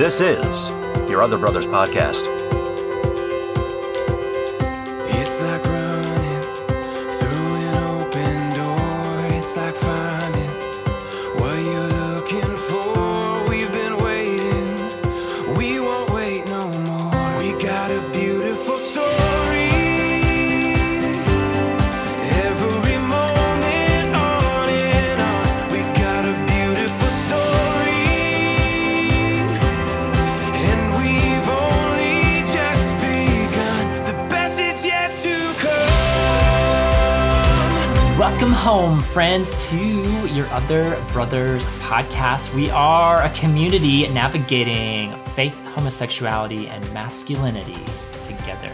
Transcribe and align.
This 0.00 0.22
is 0.22 0.70
Your 1.10 1.22
Other 1.22 1.36
Brothers 1.36 1.66
Podcast. 1.66 2.28
It's 5.10 5.42
like 5.42 5.62
running 5.62 6.42
through 7.10 7.54
an 7.56 7.84
open 8.00 8.54
door. 8.54 9.36
It's 9.36 9.54
like 9.58 9.74
finding 9.74 10.39
Welcome 38.70 39.00
friends, 39.00 39.68
to 39.70 39.76
your 40.28 40.46
Other 40.50 40.96
Brothers 41.12 41.64
podcast. 41.80 42.54
We 42.54 42.70
are 42.70 43.20
a 43.20 43.30
community 43.30 44.06
navigating 44.10 45.12
faith, 45.34 45.56
homosexuality, 45.74 46.68
and 46.68 46.80
masculinity 46.94 47.80
together. 48.22 48.72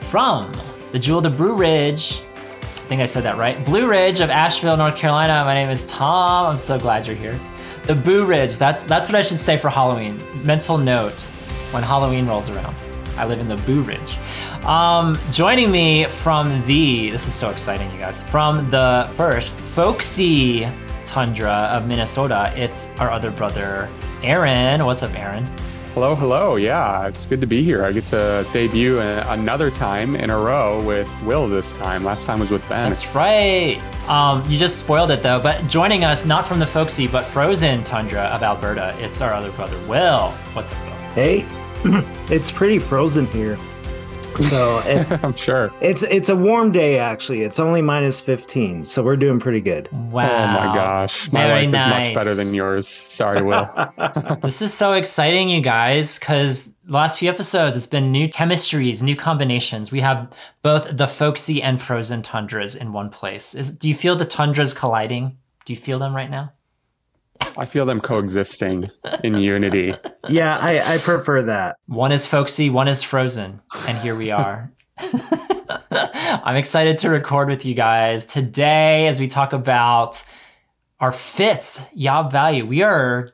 From 0.00 0.50
the 0.92 0.98
Jewel 0.98 1.18
of 1.18 1.24
the 1.24 1.30
Blue 1.30 1.54
Ridge, 1.54 2.22
I 2.22 2.64
think 2.88 3.02
I 3.02 3.04
said 3.04 3.22
that 3.24 3.36
right. 3.36 3.62
Blue 3.66 3.86
Ridge 3.86 4.20
of 4.20 4.30
Asheville, 4.30 4.78
North 4.78 4.96
Carolina. 4.96 5.44
My 5.44 5.52
name 5.52 5.68
is 5.68 5.84
Tom. 5.84 6.46
I'm 6.46 6.56
so 6.56 6.78
glad 6.78 7.06
you're 7.06 7.14
here. 7.14 7.38
The 7.82 7.94
Boo 7.94 8.24
Ridge. 8.24 8.56
That's 8.56 8.84
that's 8.84 9.10
what 9.10 9.16
I 9.16 9.20
should 9.20 9.36
say 9.36 9.58
for 9.58 9.68
Halloween. 9.68 10.22
Mental 10.42 10.78
note 10.78 11.20
when 11.72 11.82
Halloween 11.82 12.26
rolls 12.26 12.48
around. 12.48 12.74
I 13.18 13.26
live 13.26 13.40
in 13.40 13.48
the 13.48 13.56
Boo 13.56 13.82
Ridge. 13.82 14.16
Um, 14.64 15.18
joining 15.32 15.70
me 15.70 16.04
from 16.04 16.64
the 16.66 17.10
this 17.10 17.26
is 17.26 17.34
so 17.34 17.50
exciting, 17.50 17.90
you 17.92 17.98
guys. 17.98 18.22
From 18.24 18.70
the 18.70 19.10
first 19.14 19.54
folksy 19.54 20.68
tundra 21.06 21.70
of 21.72 21.88
Minnesota, 21.88 22.52
it's 22.54 22.86
our 22.98 23.10
other 23.10 23.30
brother, 23.30 23.88
Aaron. 24.22 24.84
What's 24.84 25.02
up, 25.02 25.18
Aaron? 25.18 25.44
Hello, 25.94 26.14
hello. 26.14 26.56
Yeah, 26.56 27.08
it's 27.08 27.24
good 27.24 27.40
to 27.40 27.46
be 27.46 27.62
here. 27.62 27.84
I 27.84 27.92
get 27.92 28.04
to 28.06 28.46
debut 28.52 29.00
another 29.00 29.70
time 29.70 30.14
in 30.16 30.28
a 30.30 30.38
row 30.38 30.82
with 30.84 31.10
Will 31.22 31.48
this 31.48 31.72
time. 31.72 32.04
Last 32.04 32.26
time 32.26 32.38
was 32.38 32.50
with 32.50 32.68
Ben. 32.68 32.88
That's 32.88 33.14
right. 33.14 33.80
Um, 34.06 34.48
you 34.50 34.58
just 34.58 34.78
spoiled 34.78 35.10
it 35.10 35.22
though. 35.22 35.40
But 35.40 35.66
joining 35.66 36.04
us, 36.04 36.26
not 36.26 36.46
from 36.46 36.58
the 36.58 36.66
folksy, 36.66 37.08
but 37.08 37.24
frozen 37.24 37.82
tundra 37.84 38.20
of 38.24 38.42
Alberta, 38.42 38.94
it's 38.98 39.20
our 39.22 39.32
other 39.32 39.50
brother, 39.52 39.78
Will. 39.86 40.30
What's 40.52 40.72
up, 40.72 40.84
Will? 40.84 40.92
Hey, 41.14 41.46
it's 42.32 42.52
pretty 42.52 42.78
frozen 42.78 43.26
here. 43.28 43.58
So 44.40 44.78
it, 44.86 45.24
I'm 45.24 45.34
sure. 45.34 45.72
it's 45.80 46.02
it's 46.04 46.28
a 46.28 46.36
warm 46.36 46.72
day 46.72 46.98
actually. 46.98 47.42
It's 47.42 47.58
only 47.58 47.82
minus 47.82 48.20
15, 48.20 48.84
so 48.84 49.02
we're 49.02 49.16
doing 49.16 49.40
pretty 49.40 49.60
good. 49.60 49.88
Wow. 49.92 50.24
Oh 50.24 50.46
my 50.46 50.74
gosh. 50.74 51.30
My 51.32 51.46
Very 51.46 51.66
life 51.66 51.74
is 51.74 51.86
much 51.86 52.14
better 52.14 52.34
than 52.34 52.54
yours. 52.54 52.86
Sorry, 52.88 53.42
Will. 53.42 53.68
This 54.42 54.62
is 54.62 54.72
so 54.72 54.92
exciting, 54.92 55.48
you 55.48 55.60
guys, 55.60 56.18
because 56.18 56.72
last 56.86 57.18
few 57.18 57.28
episodes, 57.28 57.76
it's 57.76 57.86
been 57.86 58.10
new 58.10 58.28
chemistries, 58.28 59.02
new 59.02 59.16
combinations. 59.16 59.90
We 59.92 60.00
have 60.00 60.32
both 60.62 60.96
the 60.96 61.06
folksy 61.06 61.62
and 61.62 61.80
frozen 61.80 62.22
tundras 62.22 62.74
in 62.74 62.92
one 62.92 63.10
place. 63.10 63.54
Is, 63.54 63.72
do 63.72 63.88
you 63.88 63.94
feel 63.94 64.16
the 64.16 64.24
tundras 64.24 64.72
colliding? 64.72 65.36
Do 65.64 65.72
you 65.72 65.78
feel 65.78 65.98
them 65.98 66.14
right 66.14 66.30
now? 66.30 66.52
I 67.56 67.64
feel 67.66 67.86
them 67.86 68.00
coexisting 68.00 68.88
in 69.24 69.36
unity. 69.36 69.94
yeah, 70.28 70.58
I, 70.58 70.94
I 70.94 70.98
prefer 70.98 71.42
that. 71.42 71.76
One 71.86 72.12
is 72.12 72.26
folksy, 72.26 72.70
one 72.70 72.88
is 72.88 73.02
frozen, 73.02 73.60
and 73.86 73.98
here 73.98 74.14
we 74.14 74.30
are. 74.30 74.72
I'm 75.90 76.56
excited 76.56 76.98
to 76.98 77.10
record 77.10 77.48
with 77.48 77.64
you 77.64 77.74
guys 77.74 78.24
today 78.24 79.06
as 79.06 79.20
we 79.20 79.28
talk 79.28 79.52
about 79.52 80.24
our 81.00 81.12
fifth 81.12 81.88
Yob 81.92 82.32
value. 82.32 82.66
We 82.66 82.82
are 82.82 83.30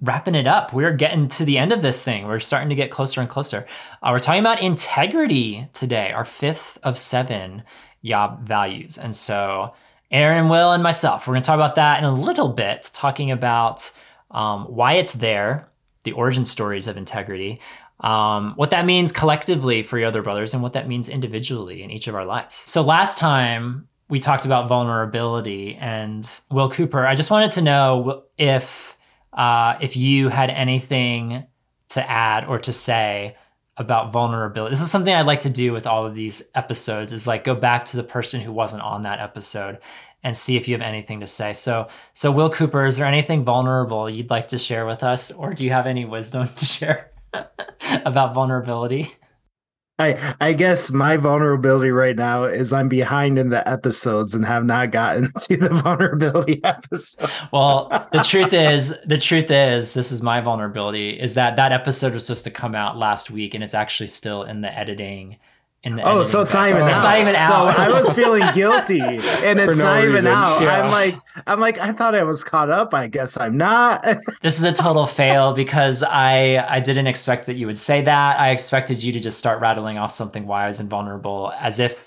wrapping 0.00 0.34
it 0.34 0.46
up. 0.46 0.72
We're 0.72 0.94
getting 0.94 1.28
to 1.28 1.44
the 1.44 1.58
end 1.58 1.72
of 1.72 1.80
this 1.80 2.02
thing. 2.02 2.26
We're 2.26 2.40
starting 2.40 2.68
to 2.70 2.74
get 2.74 2.90
closer 2.90 3.20
and 3.20 3.30
closer. 3.30 3.66
Uh, 4.02 4.08
we're 4.10 4.18
talking 4.18 4.40
about 4.40 4.60
integrity 4.60 5.68
today, 5.72 6.10
our 6.10 6.24
fifth 6.24 6.78
of 6.82 6.98
seven 6.98 7.62
Yob 8.02 8.46
values. 8.46 8.98
And 8.98 9.14
so, 9.14 9.74
Aaron, 10.12 10.50
Will, 10.50 10.72
and 10.72 10.82
myself, 10.82 11.26
we're 11.26 11.32
going 11.34 11.42
to 11.42 11.46
talk 11.46 11.54
about 11.54 11.76
that 11.76 11.98
in 11.98 12.04
a 12.04 12.12
little 12.12 12.50
bit, 12.50 12.90
talking 12.92 13.30
about 13.30 13.90
um, 14.30 14.66
why 14.66 14.94
it's 14.94 15.14
there, 15.14 15.68
the 16.04 16.12
origin 16.12 16.44
stories 16.44 16.86
of 16.86 16.98
integrity, 16.98 17.60
um, 18.00 18.52
what 18.56 18.70
that 18.70 18.84
means 18.84 19.10
collectively 19.10 19.82
for 19.82 19.98
your 19.98 20.08
other 20.08 20.22
brothers, 20.22 20.52
and 20.52 20.62
what 20.62 20.74
that 20.74 20.86
means 20.86 21.08
individually 21.08 21.82
in 21.82 21.90
each 21.90 22.08
of 22.08 22.14
our 22.14 22.26
lives. 22.26 22.54
So, 22.54 22.82
last 22.82 23.16
time 23.16 23.88
we 24.10 24.18
talked 24.18 24.44
about 24.44 24.68
vulnerability, 24.68 25.76
and 25.76 26.28
Will 26.50 26.70
Cooper, 26.70 27.06
I 27.06 27.14
just 27.14 27.30
wanted 27.30 27.52
to 27.52 27.62
know 27.62 28.24
if 28.36 28.96
uh, 29.32 29.78
if 29.80 29.96
you 29.96 30.28
had 30.28 30.50
anything 30.50 31.46
to 31.90 32.10
add 32.10 32.44
or 32.44 32.58
to 32.58 32.72
say 32.72 33.36
about 33.76 34.12
vulnerability. 34.12 34.72
This 34.72 34.82
is 34.82 34.90
something 34.90 35.12
I'd 35.12 35.26
like 35.26 35.42
to 35.42 35.50
do 35.50 35.72
with 35.72 35.86
all 35.86 36.06
of 36.06 36.14
these 36.14 36.42
episodes 36.54 37.12
is 37.12 37.26
like 37.26 37.44
go 37.44 37.54
back 37.54 37.86
to 37.86 37.96
the 37.96 38.04
person 38.04 38.40
who 38.40 38.52
wasn't 38.52 38.82
on 38.82 39.02
that 39.02 39.20
episode 39.20 39.78
and 40.22 40.36
see 40.36 40.56
if 40.56 40.68
you 40.68 40.74
have 40.74 40.82
anything 40.82 41.20
to 41.20 41.26
say. 41.26 41.52
So 41.52 41.88
so 42.12 42.30
Will 42.30 42.50
Cooper, 42.50 42.84
is 42.84 42.98
there 42.98 43.06
anything 43.06 43.44
vulnerable 43.44 44.10
you'd 44.10 44.30
like 44.30 44.48
to 44.48 44.58
share 44.58 44.86
with 44.86 45.02
us 45.02 45.30
or 45.30 45.54
do 45.54 45.64
you 45.64 45.70
have 45.70 45.86
any 45.86 46.04
wisdom 46.04 46.48
to 46.56 46.66
share 46.66 47.10
about 48.04 48.34
vulnerability? 48.34 49.10
I 50.02 50.34
I 50.40 50.52
guess 50.52 50.90
my 50.90 51.16
vulnerability 51.16 51.90
right 51.90 52.16
now 52.16 52.44
is 52.44 52.72
I'm 52.72 52.88
behind 52.88 53.38
in 53.38 53.50
the 53.50 53.66
episodes 53.68 54.34
and 54.34 54.44
have 54.44 54.64
not 54.64 54.90
gotten 54.90 55.32
to 55.40 55.56
the 55.56 55.68
vulnerability 55.70 56.62
episode. 56.64 57.30
Well, 57.52 58.08
the 58.12 58.20
truth 58.24 58.52
is, 58.52 58.98
the 59.06 59.18
truth 59.18 59.50
is, 59.50 59.92
this 59.94 60.12
is 60.12 60.22
my 60.22 60.40
vulnerability 60.40 61.10
is 61.10 61.34
that 61.34 61.56
that 61.56 61.72
episode 61.72 62.12
was 62.12 62.26
supposed 62.26 62.44
to 62.44 62.50
come 62.50 62.74
out 62.74 62.98
last 62.98 63.30
week 63.30 63.54
and 63.54 63.62
it's 63.62 63.74
actually 63.74 64.08
still 64.08 64.42
in 64.42 64.60
the 64.60 64.78
editing 64.78 65.38
Oh, 65.84 66.22
so 66.22 66.42
it's 66.42 66.54
not 66.54 66.68
phase. 66.68 66.76
even 66.76 66.82
oh, 66.82 66.86
It's 66.88 66.98
out. 67.00 67.02
not 67.02 67.20
even 67.20 67.34
out. 67.34 67.74
So 67.74 67.82
I 67.82 67.88
was 67.88 68.12
feeling 68.12 68.42
guilty, 68.54 69.00
and 69.00 69.58
it's 69.58 69.78
no 69.78 69.84
not 69.84 70.04
even 70.04 70.26
out. 70.28 70.62
Yeah. 70.62 70.80
I'm 70.80 70.90
like, 70.92 71.16
I'm 71.46 71.58
like, 71.58 71.78
I 71.78 71.92
thought 71.92 72.14
I 72.14 72.22
was 72.22 72.44
caught 72.44 72.70
up. 72.70 72.94
I 72.94 73.08
guess 73.08 73.36
I'm 73.36 73.56
not. 73.56 74.04
this 74.42 74.60
is 74.60 74.64
a 74.64 74.72
total 74.72 75.06
fail 75.06 75.54
because 75.54 76.04
I 76.04 76.64
I 76.68 76.78
didn't 76.78 77.08
expect 77.08 77.46
that 77.46 77.56
you 77.56 77.66
would 77.66 77.78
say 77.78 78.00
that. 78.02 78.38
I 78.38 78.50
expected 78.50 79.02
you 79.02 79.12
to 79.12 79.18
just 79.18 79.38
start 79.38 79.60
rattling 79.60 79.98
off 79.98 80.12
something 80.12 80.46
wise 80.46 80.78
and 80.78 80.88
vulnerable 80.88 81.52
as 81.58 81.80
if 81.80 82.04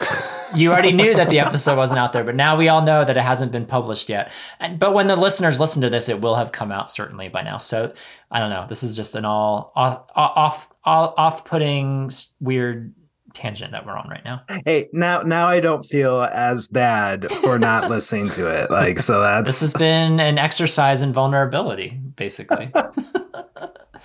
you 0.56 0.72
already 0.72 0.94
knew 0.94 1.14
that 1.14 1.28
the 1.28 1.40
episode 1.40 1.78
wasn't 1.78 2.00
out 2.00 2.14
there, 2.14 2.24
but 2.24 2.36
now 2.36 2.56
we 2.56 2.70
all 2.70 2.82
know 2.82 3.04
that 3.04 3.18
it 3.18 3.24
hasn't 3.24 3.52
been 3.52 3.66
published 3.66 4.08
yet. 4.08 4.32
And 4.62 4.80
but 4.80 4.94
when 4.94 5.08
the 5.08 5.18
listeners 5.18 5.60
listen 5.60 5.82
to 5.82 5.90
this, 5.90 6.08
it 6.08 6.22
will 6.22 6.36
have 6.36 6.54
come 6.54 6.72
out 6.72 6.90
certainly 6.90 7.28
by 7.28 7.42
now. 7.42 7.58
So 7.58 7.94
I 8.32 8.40
don't 8.40 8.52
know. 8.52 8.66
This 8.70 8.84
is 8.84 8.96
just 8.96 9.16
an 9.16 9.26
all 9.26 9.74
off 9.76 10.06
off 10.16 10.70
off 10.86 11.14
off-putting 11.18 12.10
weird 12.40 12.94
tangent 13.36 13.72
that 13.74 13.86
we're 13.86 13.98
on 13.98 14.10
right 14.10 14.24
now. 14.26 14.42
hey, 14.66 14.90
now 14.94 15.22
now 15.22 15.48
I 15.48 15.60
don't 15.60 15.86
feel 15.86 16.22
as 16.22 16.68
bad 16.68 17.30
for 17.32 17.60
not 17.60 17.90
listening 17.90 18.30
to 18.32 18.48
it. 18.48 18.72
Like, 18.72 18.98
so 18.98 19.22
that's 19.22 19.48
This 19.48 19.62
has 19.62 19.74
been 19.74 20.20
an 20.20 20.38
exercise 20.40 21.02
in 21.02 21.14
vulnerability, 21.14 22.00
basically. 22.16 22.72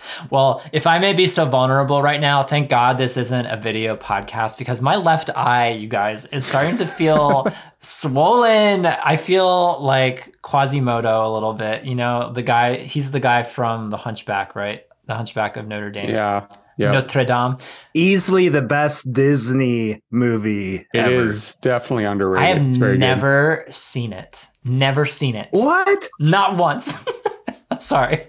well, 0.30 0.62
if 0.72 0.86
I 0.86 0.98
may 0.98 1.12
be 1.12 1.26
so 1.26 1.44
vulnerable 1.44 2.02
right 2.02 2.20
now, 2.20 2.42
thank 2.42 2.70
God 2.70 2.98
this 2.98 3.16
isn't 3.16 3.46
a 3.46 3.56
video 3.56 3.96
podcast 3.96 4.58
because 4.58 4.80
my 4.80 4.96
left 4.96 5.30
eye, 5.36 5.70
you 5.70 5.88
guys, 5.88 6.26
is 6.26 6.46
starting 6.46 6.78
to 6.78 6.86
feel 6.86 7.46
swollen. 7.78 8.86
I 8.86 9.16
feel 9.16 9.80
like 9.82 10.36
Quasimodo 10.42 11.26
a 11.26 11.32
little 11.32 11.54
bit. 11.54 11.84
You 11.84 11.94
know, 11.94 12.32
the 12.32 12.42
guy, 12.42 12.78
he's 12.78 13.10
the 13.10 13.20
guy 13.20 13.42
from 13.42 13.90
The 13.90 13.96
Hunchback, 13.96 14.54
right? 14.54 14.84
The 15.06 15.14
Hunchback 15.14 15.56
of 15.56 15.66
Notre 15.66 15.90
Dame. 15.90 16.10
Yeah. 16.10 16.46
Yeah. 16.76 16.92
Notre 16.92 17.24
Dame. 17.24 17.56
easily 17.94 18.48
the 18.48 18.62
best 18.62 19.12
Disney 19.12 20.02
movie 20.10 20.86
It 20.94 21.12
is 21.12 21.56
ever. 21.56 21.62
definitely 21.78 22.04
underrated. 22.04 22.44
I 22.44 22.54
have 22.58 22.66
it's 22.68 22.76
very 22.78 22.96
never 22.98 23.66
seen 23.70 24.12
it. 24.12 24.48
Never 24.64 25.04
seen 25.04 25.36
it. 25.36 25.48
What? 25.52 26.08
Not 26.18 26.56
once. 26.56 27.02
Sorry. 27.78 28.26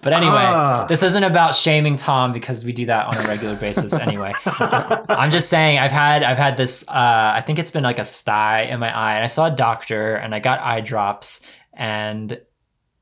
but 0.00 0.12
anyway, 0.12 0.32
Ah. 0.32 0.86
this 0.88 1.02
isn't 1.02 1.24
about 1.24 1.54
shaming 1.54 1.96
Tom 1.96 2.32
because 2.32 2.64
we 2.64 2.72
do 2.72 2.86
that 2.86 3.06
on 3.06 3.16
a 3.24 3.28
regular 3.28 3.54
basis 3.56 3.92
anyway. 3.98 4.32
I'm 4.46 5.30
just 5.30 5.50
saying 5.50 5.78
I've 5.78 5.90
had 5.92 6.22
I've 6.22 6.38
had 6.38 6.56
this 6.56 6.82
uh 6.88 7.32
I 7.34 7.42
think 7.44 7.58
it's 7.58 7.70
been 7.70 7.82
like 7.84 7.98
a 7.98 8.04
sty 8.04 8.62
in 8.62 8.80
my 8.80 8.94
eye 8.94 9.14
and 9.14 9.22
I 9.22 9.26
saw 9.26 9.46
a 9.46 9.50
doctor 9.50 10.14
and 10.16 10.34
I 10.34 10.38
got 10.40 10.60
eye 10.60 10.80
drops 10.80 11.42
and 11.74 12.40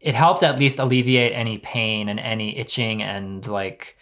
it 0.00 0.16
helped 0.16 0.42
at 0.42 0.58
least 0.58 0.80
alleviate 0.80 1.32
any 1.32 1.58
pain 1.58 2.08
and 2.08 2.18
any 2.18 2.58
itching 2.58 3.02
and 3.02 3.46
like 3.46 3.96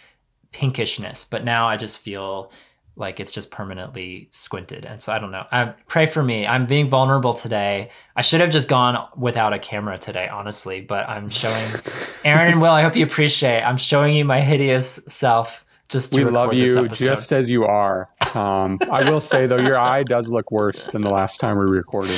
pinkishness. 0.53 1.29
But 1.29 1.45
now 1.45 1.69
I 1.69 1.77
just 1.77 1.99
feel 2.01 2.53
like 2.97 3.19
it's 3.19 3.33
just 3.33 3.51
permanently 3.51 4.29
squinted. 4.31 4.85
And 4.85 5.01
so 5.01 5.13
I 5.13 5.19
don't 5.19 5.31
know. 5.31 5.47
I 5.51 5.67
pray 5.89 6.07
for 6.07 6.23
me. 6.23 6.47
I'm 6.47 6.67
being 6.67 6.89
vulnerable 6.89 7.33
today. 7.33 7.91
I 8.15 8.21
should 8.21 8.41
have 8.41 8.51
just 8.51 8.69
gone 8.69 9.09
without 9.17 9.53
a 9.53 9.59
camera 9.59 9.97
today, 9.99 10.29
honestly, 10.29 10.81
but 10.83 11.09
I'm 11.09 11.29
showing 11.29 11.67
Aaron 12.25 12.53
and 12.53 12.61
Will, 12.61 12.71
I 12.71 12.83
hope 12.83 12.97
you 12.97 13.05
appreciate. 13.05 13.63
I'm 13.63 13.79
showing 13.79 14.15
you 14.15 14.25
my 14.25 14.41
hideous 14.41 15.01
self 15.07 15.65
just 15.91 16.13
to 16.13 16.25
We 16.25 16.31
love 16.31 16.55
you 16.55 16.89
just 16.89 17.33
as 17.33 17.51
you 17.51 17.65
are. 17.65 18.09
Um, 18.35 18.79
I 18.91 19.11
will 19.11 19.21
say 19.21 19.47
though, 19.47 19.59
your 19.59 19.79
eye 19.79 20.03
does 20.05 20.31
look 20.31 20.51
worse 20.53 20.87
than 20.89 21.03
the 21.03 21.11
last 21.11 21.41
time 21.41 21.59
we 21.59 21.65
recorded. 21.67 22.15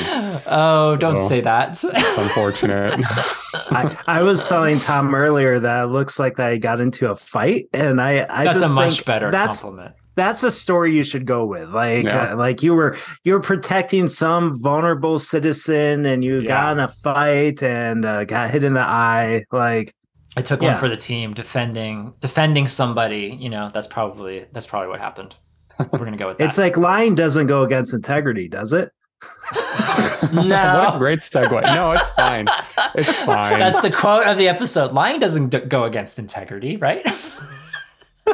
Oh, 0.46 0.96
don't 0.98 1.16
say 1.16 1.40
that. 1.40 1.70
It's 1.70 1.84
unfortunate. 2.18 3.00
I, 3.70 3.96
I 4.06 4.22
was 4.22 4.46
telling 4.46 4.78
Tom 4.78 5.14
earlier 5.14 5.58
that 5.58 5.84
it 5.84 5.86
looks 5.86 6.18
like 6.18 6.38
I 6.38 6.58
got 6.58 6.80
into 6.80 7.10
a 7.10 7.16
fight, 7.16 7.68
and 7.72 8.00
I, 8.00 8.26
I 8.28 8.44
That's 8.44 8.60
just 8.60 8.72
a 8.72 8.74
much 8.74 9.04
better 9.04 9.30
that's 9.30 9.62
compliment. 9.62 9.94
that's 10.14 10.42
a 10.42 10.50
story 10.50 10.94
you 10.94 11.02
should 11.02 11.26
go 11.26 11.46
with. 11.46 11.70
Like, 11.70 12.04
Yeah. 12.04 12.32
uh, 12.32 12.36
like 12.36 12.62
you 12.62 12.74
were 12.74 12.96
you 13.24 13.32
were 13.32 13.40
protecting 13.40 14.08
some 14.08 14.54
vulnerable 14.62 15.18
citizen, 15.18 16.04
and 16.04 16.22
you 16.22 16.40
Yeah. 16.40 16.48
got 16.48 16.72
in 16.72 16.78
a 16.80 16.88
fight 16.88 17.62
and 17.62 18.04
uh, 18.04 18.24
got 18.24 18.50
hit 18.50 18.64
in 18.64 18.74
the 18.74 18.80
eye. 18.80 19.44
Like, 19.50 19.94
I 20.36 20.42
took 20.42 20.62
one 20.62 20.76
for 20.76 20.88
the 20.88 20.96
team, 20.96 21.34
defending 21.34 22.14
defending 22.20 22.66
somebody. 22.66 23.36
You 23.38 23.50
know, 23.50 23.70
that's 23.72 23.86
probably 23.86 24.46
that's 24.52 24.66
probably 24.66 24.88
what 24.88 25.00
happened. 25.00 25.34
We're 25.78 25.98
gonna 25.98 26.16
go 26.16 26.28
with 26.28 26.38
that. 26.38 26.44
it's 26.44 26.58
like 26.58 26.76
lying 26.76 27.14
doesn't 27.14 27.46
go 27.46 27.62
against 27.62 27.94
integrity, 27.94 28.48
does 28.48 28.72
it? 28.72 28.90
no. 30.32 30.40
what 30.84 30.94
a 30.94 30.98
great 30.98 31.18
segue. 31.20 31.62
No, 31.74 31.92
it's 31.92 32.08
fine. 32.10 32.46
It's 32.94 33.14
fine. 33.24 33.58
That's 33.58 33.80
the 33.80 33.90
quote 33.90 34.26
of 34.26 34.38
the 34.38 34.48
episode. 34.48 34.92
Lying 34.92 35.20
doesn't 35.20 35.50
d- 35.50 35.60
go 35.60 35.84
against 35.84 36.18
integrity, 36.18 36.76
right? 36.76 37.06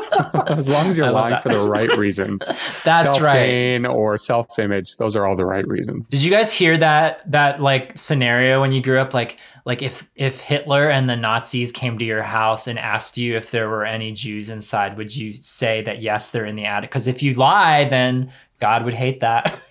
as 0.48 0.68
long 0.68 0.86
as 0.88 0.96
you're 0.96 1.10
lying 1.10 1.30
that. 1.30 1.42
for 1.42 1.48
the 1.50 1.60
right 1.60 1.90
reasons. 1.96 2.46
That's 2.84 3.20
right. 3.20 3.32
Self-gain 3.32 3.86
or 3.86 4.18
self-image, 4.18 4.96
those 4.96 5.16
are 5.16 5.26
all 5.26 5.36
the 5.36 5.44
right 5.44 5.66
reasons. 5.66 6.06
Did 6.08 6.22
you 6.22 6.30
guys 6.30 6.52
hear 6.52 6.76
that 6.78 7.30
that 7.30 7.60
like 7.60 7.96
scenario 7.96 8.60
when 8.60 8.72
you 8.72 8.82
grew 8.82 8.98
up? 8.98 9.14
Like 9.14 9.38
like 9.64 9.82
if 9.82 10.08
if 10.16 10.40
Hitler 10.40 10.90
and 10.90 11.08
the 11.08 11.16
Nazis 11.16 11.72
came 11.72 11.98
to 11.98 12.04
your 12.04 12.22
house 12.22 12.66
and 12.66 12.78
asked 12.78 13.18
you 13.18 13.36
if 13.36 13.50
there 13.50 13.68
were 13.68 13.84
any 13.84 14.12
Jews 14.12 14.48
inside, 14.48 14.96
would 14.96 15.14
you 15.14 15.32
say 15.32 15.82
that 15.82 16.00
yes, 16.00 16.30
they're 16.30 16.46
in 16.46 16.56
the 16.56 16.64
attic? 16.64 16.90
Because 16.90 17.06
if 17.06 17.22
you 17.22 17.34
lie, 17.34 17.84
then 17.84 18.32
God 18.60 18.84
would 18.84 18.94
hate 18.94 19.20
that. 19.20 19.60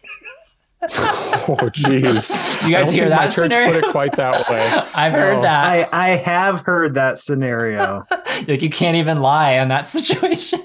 Oh, 1.50 1.56
jeez. 1.72 2.62
Do 2.62 2.70
you 2.70 2.76
I 2.76 2.80
guys 2.82 2.88
don't 2.88 2.94
hear 2.96 3.04
think 3.06 3.10
that 3.10 3.16
My 3.16 3.26
church 3.28 3.34
scenario? 3.36 3.68
put 3.72 3.84
it 3.86 3.92
quite 3.92 4.12
that 4.18 4.50
way. 4.50 4.82
I've 4.94 5.14
heard 5.14 5.42
that. 5.44 5.66
I 5.66 5.88
I 5.92 6.10
have 6.18 6.62
heard 6.62 6.96
that 6.96 7.20
scenario. 7.20 8.06
like 8.48 8.62
you 8.62 8.70
can't 8.70 8.98
even 8.98 9.22
lie 9.22 9.54
in 9.54 9.70
that 9.70 9.88
situation. 9.88 10.60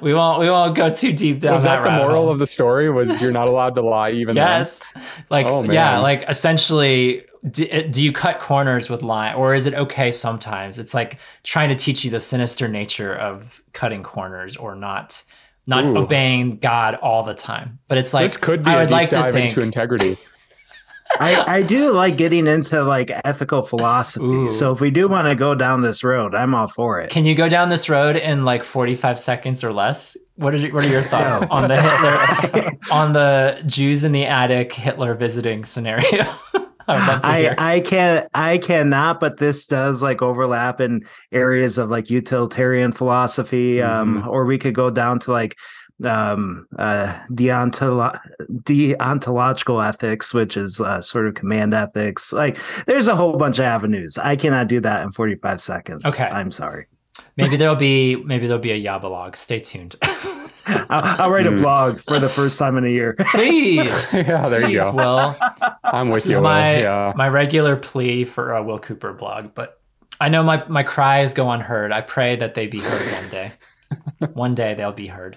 we 0.00 0.14
won't 0.14 0.38
we 0.40 0.48
won't 0.48 0.76
go 0.76 0.88
too 0.88 1.12
deep 1.12 1.40
down. 1.40 1.52
Was 1.54 1.64
that 1.64 1.82
the 1.82 1.90
moral 1.90 2.22
hole. 2.22 2.30
of 2.30 2.38
the 2.38 2.46
story? 2.46 2.90
Was 2.90 3.20
you're 3.20 3.32
not 3.32 3.48
allowed 3.48 3.74
to 3.74 3.82
lie 3.82 4.10
even 4.10 4.34
then? 4.36 4.46
yes 4.60 4.84
like 5.30 5.46
Oh, 5.46 5.64
yeah 5.64 5.98
like 5.98 6.24
essentially 6.28 7.24
do, 7.50 7.66
eh, 7.70 7.86
do 7.88 8.02
you 8.02 8.12
cut 8.12 8.40
corners 8.40 8.88
with 8.88 9.02
lying 9.02 9.34
or 9.36 9.54
is 9.54 9.66
it 9.66 9.74
okay 9.74 10.10
sometimes 10.10 10.78
it's 10.78 10.94
like 10.94 11.18
trying 11.44 11.68
to 11.70 11.74
teach 11.76 12.04
you 12.04 12.10
the 12.10 12.20
sinister 12.20 12.66
nature 12.68 13.14
of 13.14 13.62
cutting 13.72 14.02
corners 14.02 14.56
or 14.56 14.74
not 14.74 15.22
not 15.68 15.84
Ooh. 15.84 15.96
obeying 15.98 16.56
god 16.58 16.96
all 16.96 17.22
the 17.22 17.34
time 17.34 17.78
but 17.86 17.96
it's 17.98 18.12
like 18.12 18.24
this 18.24 18.36
could 18.36 18.64
be 18.64 18.70
i 18.70 18.74
a 18.74 18.78
would 18.80 18.86
deep 18.88 18.92
like 18.92 19.10
to 19.10 19.16
dive 19.16 19.32
think 19.34 19.50
into 19.50 19.60
integrity. 19.62 20.16
I, 21.20 21.56
I 21.56 21.62
do 21.62 21.90
like 21.92 22.18
getting 22.18 22.46
into 22.46 22.82
like 22.84 23.10
ethical 23.24 23.62
philosophy. 23.62 24.26
Ooh. 24.26 24.50
So 24.50 24.72
if 24.72 24.80
we 24.82 24.90
do 24.90 25.08
want 25.08 25.26
to 25.26 25.34
go 25.34 25.54
down 25.54 25.80
this 25.80 26.04
road, 26.04 26.34
I'm 26.34 26.54
all 26.54 26.68
for 26.68 27.00
it. 27.00 27.08
can 27.10 27.24
you 27.24 27.34
go 27.34 27.48
down 27.48 27.70
this 27.70 27.88
road 27.88 28.16
in 28.16 28.44
like 28.44 28.62
45 28.62 29.18
seconds 29.18 29.64
or 29.64 29.72
less 29.72 30.18
what 30.36 30.54
are, 30.54 30.68
what 30.68 30.84
are 30.84 30.90
your 30.90 31.00
thoughts 31.02 31.40
No. 31.40 31.48
on 31.50 31.68
the 31.68 31.80
hitler 31.80 32.70
on 32.92 33.14
the 33.14 33.62
jews 33.64 34.04
in 34.04 34.12
the 34.12 34.26
attic 34.26 34.74
hitler 34.74 35.14
visiting 35.14 35.64
scenario 35.64 36.26
i 36.92 36.98
would 36.98 37.06
love 37.08 37.20
to 37.22 37.62
I, 37.62 37.80
can 37.80 38.28
I 38.34 38.58
cannot, 38.58 39.20
but 39.20 39.38
this 39.38 39.66
does 39.66 40.02
like 40.02 40.22
overlap 40.22 40.80
in 40.80 41.04
areas 41.32 41.78
of 41.78 41.90
like 41.90 42.10
utilitarian 42.10 42.92
philosophy, 42.92 43.76
Mm-hmm. 43.76 44.18
um, 44.18 44.28
or 44.28 44.44
we 44.44 44.58
could 44.58 44.74
go 44.74 44.90
down 44.90 45.18
to 45.20 45.32
like 45.32 45.56
um 46.04 46.64
uh 46.78 47.12
deontolo- 47.32 48.16
deontological 48.62 49.84
ethics 49.84 50.32
which 50.32 50.56
is 50.56 50.80
uh, 50.80 51.00
sort 51.00 51.26
of 51.26 51.34
command 51.34 51.74
ethics. 51.74 52.32
Like 52.32 52.56
there's 52.86 53.08
a 53.08 53.16
whole 53.16 53.36
bunch 53.36 53.58
of 53.58 53.64
avenues. 53.64 54.16
I 54.18 54.36
cannot 54.36 54.68
do 54.68 54.80
that 54.80 55.02
in 55.02 55.12
45 55.12 55.60
seconds. 55.60 56.04
Okay. 56.06 56.24
i'm 56.24 56.50
sorry. 56.50 56.86
Maybe 57.36 57.56
there'll 57.60 57.74
be 57.74 58.16
maybe 58.16 58.46
there'll 58.46 58.62
be 58.62 58.72
a 58.72 58.80
yabalog 58.82 59.36
stay 59.36 59.58
tuned 59.58 59.96
I'll, 60.90 61.22
I'll 61.22 61.30
write 61.30 61.46
a 61.46 61.50
Hmm. 61.50 61.56
blog 61.56 61.98
for 62.00 62.18
the 62.20 62.28
first 62.28 62.58
time 62.58 62.76
in 62.76 62.84
a 62.84 62.90
year 62.90 63.14
Please. 63.30 64.14
Yeah, 64.14 64.48
there 64.48 64.68
you 64.68 64.78
go. 64.80 64.92
Will. 64.92 65.36
I'm 65.84 66.08
with 66.08 66.24
This 66.24 66.32
is 66.32 66.36
you. 66.36 66.42
Will. 66.42 66.48
my 66.50 66.80
yeah. 66.80 67.12
my 67.16 67.28
regular 67.28 67.76
plea 67.76 68.24
for 68.24 68.52
a 68.52 68.62
Will 68.62 68.78
Cooper 68.78 69.12
blog, 69.12 69.54
but 69.54 69.80
I 70.20 70.28
know 70.28 70.42
my, 70.42 70.66
my 70.68 70.82
cries 70.82 71.32
go 71.34 71.50
unheard. 71.50 71.92
I 71.92 72.00
pray 72.00 72.36
that 72.36 72.54
they 72.54 72.66
be 72.66 72.80
heard 72.80 73.12
one 73.22 73.30
day. 73.30 73.52
one 74.32 74.54
day 74.54 74.74
they'll 74.74 74.92
be 74.92 75.06
heard. 75.06 75.36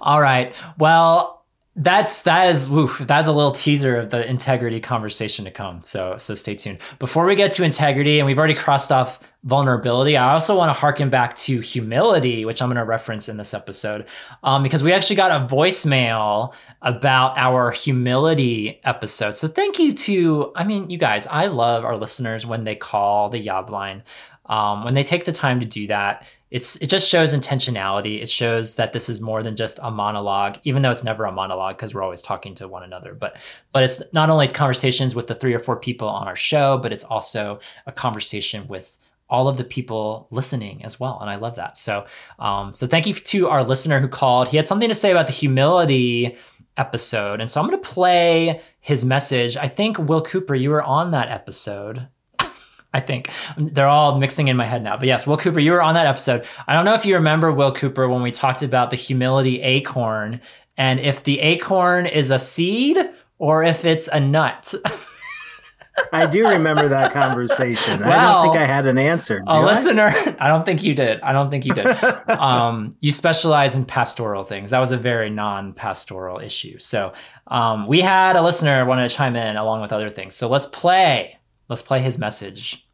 All 0.00 0.20
right. 0.20 0.56
Well, 0.78 1.44
that's 1.78 2.22
that 2.22 2.48
is 2.48 2.70
woof, 2.70 2.98
that's 3.06 3.28
a 3.28 3.32
little 3.32 3.50
teaser 3.52 3.96
of 3.98 4.08
the 4.10 4.26
integrity 4.28 4.80
conversation 4.80 5.44
to 5.44 5.50
come. 5.50 5.80
So 5.84 6.16
so 6.16 6.34
stay 6.34 6.54
tuned. 6.54 6.78
Before 6.98 7.26
we 7.26 7.34
get 7.34 7.52
to 7.52 7.64
integrity, 7.64 8.18
and 8.18 8.26
we've 8.26 8.38
already 8.38 8.54
crossed 8.54 8.90
off 8.90 9.20
vulnerability, 9.46 10.16
I 10.16 10.32
also 10.32 10.58
want 10.58 10.72
to 10.72 10.78
harken 10.78 11.08
back 11.08 11.36
to 11.36 11.60
humility, 11.60 12.44
which 12.44 12.60
I'm 12.60 12.68
going 12.68 12.76
to 12.76 12.84
reference 12.84 13.28
in 13.28 13.36
this 13.36 13.54
episode, 13.54 14.06
um, 14.42 14.64
because 14.64 14.82
we 14.82 14.92
actually 14.92 15.16
got 15.16 15.30
a 15.30 15.46
voicemail 15.46 16.52
about 16.82 17.38
our 17.38 17.70
humility 17.70 18.80
episode. 18.82 19.36
So 19.36 19.46
thank 19.46 19.78
you 19.78 19.94
to, 19.94 20.52
I 20.56 20.64
mean, 20.64 20.90
you 20.90 20.98
guys, 20.98 21.28
I 21.28 21.46
love 21.46 21.84
our 21.84 21.96
listeners 21.96 22.44
when 22.44 22.64
they 22.64 22.74
call 22.74 23.28
the 23.28 23.38
Yob 23.38 23.70
line. 23.70 24.02
Um, 24.46 24.84
when 24.84 24.94
they 24.94 25.04
take 25.04 25.24
the 25.24 25.32
time 25.32 25.60
to 25.60 25.66
do 25.66 25.86
that, 25.86 26.26
it's 26.50 26.76
it 26.76 26.88
just 26.88 27.08
shows 27.08 27.34
intentionality. 27.34 28.22
It 28.22 28.30
shows 28.30 28.76
that 28.76 28.92
this 28.92 29.08
is 29.08 29.20
more 29.20 29.42
than 29.42 29.56
just 29.56 29.80
a 29.82 29.90
monologue, 29.90 30.58
even 30.62 30.82
though 30.82 30.92
it's 30.92 31.02
never 31.02 31.24
a 31.24 31.32
monologue 31.32 31.76
because 31.76 31.92
we're 31.92 32.04
always 32.04 32.22
talking 32.22 32.54
to 32.56 32.68
one 32.68 32.84
another. 32.84 33.14
But 33.14 33.36
but 33.72 33.82
it's 33.82 34.00
not 34.12 34.30
only 34.30 34.46
conversations 34.46 35.14
with 35.16 35.26
the 35.26 35.34
three 35.34 35.54
or 35.54 35.58
four 35.58 35.76
people 35.76 36.08
on 36.08 36.28
our 36.28 36.36
show, 36.36 36.78
but 36.78 36.92
it's 36.92 37.02
also 37.02 37.58
a 37.86 37.92
conversation 37.92 38.68
with 38.68 38.96
all 39.28 39.48
of 39.48 39.56
the 39.56 39.64
people 39.64 40.28
listening 40.30 40.84
as 40.84 41.00
well 41.00 41.18
and 41.20 41.30
i 41.30 41.36
love 41.36 41.56
that 41.56 41.76
so 41.76 42.06
um, 42.38 42.74
so 42.74 42.86
thank 42.86 43.06
you 43.06 43.14
to 43.14 43.48
our 43.48 43.64
listener 43.64 44.00
who 44.00 44.08
called 44.08 44.48
he 44.48 44.56
had 44.56 44.66
something 44.66 44.88
to 44.88 44.94
say 44.94 45.10
about 45.10 45.26
the 45.26 45.32
humility 45.32 46.36
episode 46.76 47.40
and 47.40 47.48
so 47.48 47.60
i'm 47.60 47.68
going 47.68 47.80
to 47.80 47.88
play 47.88 48.60
his 48.80 49.04
message 49.04 49.56
i 49.56 49.66
think 49.68 49.98
will 49.98 50.22
cooper 50.22 50.54
you 50.54 50.70
were 50.70 50.82
on 50.82 51.10
that 51.10 51.28
episode 51.28 52.08
I 52.96 53.00
think 53.00 53.28
they're 53.58 53.86
all 53.86 54.18
mixing 54.18 54.48
in 54.48 54.56
my 54.56 54.64
head 54.64 54.82
now. 54.82 54.96
But 54.96 55.06
yes, 55.06 55.26
Will 55.26 55.36
Cooper, 55.36 55.60
you 55.60 55.72
were 55.72 55.82
on 55.82 55.94
that 55.96 56.06
episode. 56.06 56.46
I 56.66 56.72
don't 56.72 56.86
know 56.86 56.94
if 56.94 57.04
you 57.04 57.16
remember 57.16 57.52
Will 57.52 57.74
Cooper 57.74 58.08
when 58.08 58.22
we 58.22 58.32
talked 58.32 58.62
about 58.62 58.88
the 58.88 58.96
humility 58.96 59.60
acorn 59.60 60.40
and 60.78 60.98
if 60.98 61.22
the 61.22 61.40
acorn 61.40 62.06
is 62.06 62.30
a 62.30 62.38
seed 62.38 62.96
or 63.38 63.64
if 63.64 63.84
it's 63.84 64.08
a 64.08 64.18
nut. 64.18 64.74
i 66.12 66.26
do 66.26 66.48
remember 66.48 66.88
that 66.88 67.12
conversation 67.12 68.02
i 68.02 68.32
don't 68.32 68.42
think 68.42 68.56
i 68.56 68.66
had 68.66 68.86
an 68.86 68.98
answer 68.98 69.38
do 69.40 69.44
a 69.46 69.54
I? 69.54 69.64
listener, 69.64 70.06
I 70.38 70.48
don't 70.48 70.64
think 70.64 70.82
you 70.82 70.94
did. 70.94 71.20
I 71.20 71.32
don't 71.32 71.50
think 71.50 71.64
you 71.64 71.74
did. 71.74 71.86
um, 72.28 72.92
you 73.00 73.12
specialize 73.12 73.74
in 73.76 73.84
pastoral 73.84 74.44
things. 74.44 74.70
That 74.70 74.78
was 74.78 74.92
a 74.92 74.96
very 74.96 75.30
non-pastoral 75.30 76.40
issue. 76.40 76.78
So 76.78 77.12
um, 77.46 77.86
we 77.86 78.00
had 78.00 78.36
a 78.36 78.42
listener 78.42 78.84
want 78.84 79.08
to 79.08 79.14
chime 79.14 79.36
in 79.36 79.56
along 79.56 79.80
with 79.82 79.92
other 79.92 80.10
things. 80.10 80.34
So 80.34 80.48
let's 80.48 80.66
play. 80.66 81.38
Let's 81.68 81.82
play 81.82 82.00
his 82.00 82.18
message. 82.18 82.86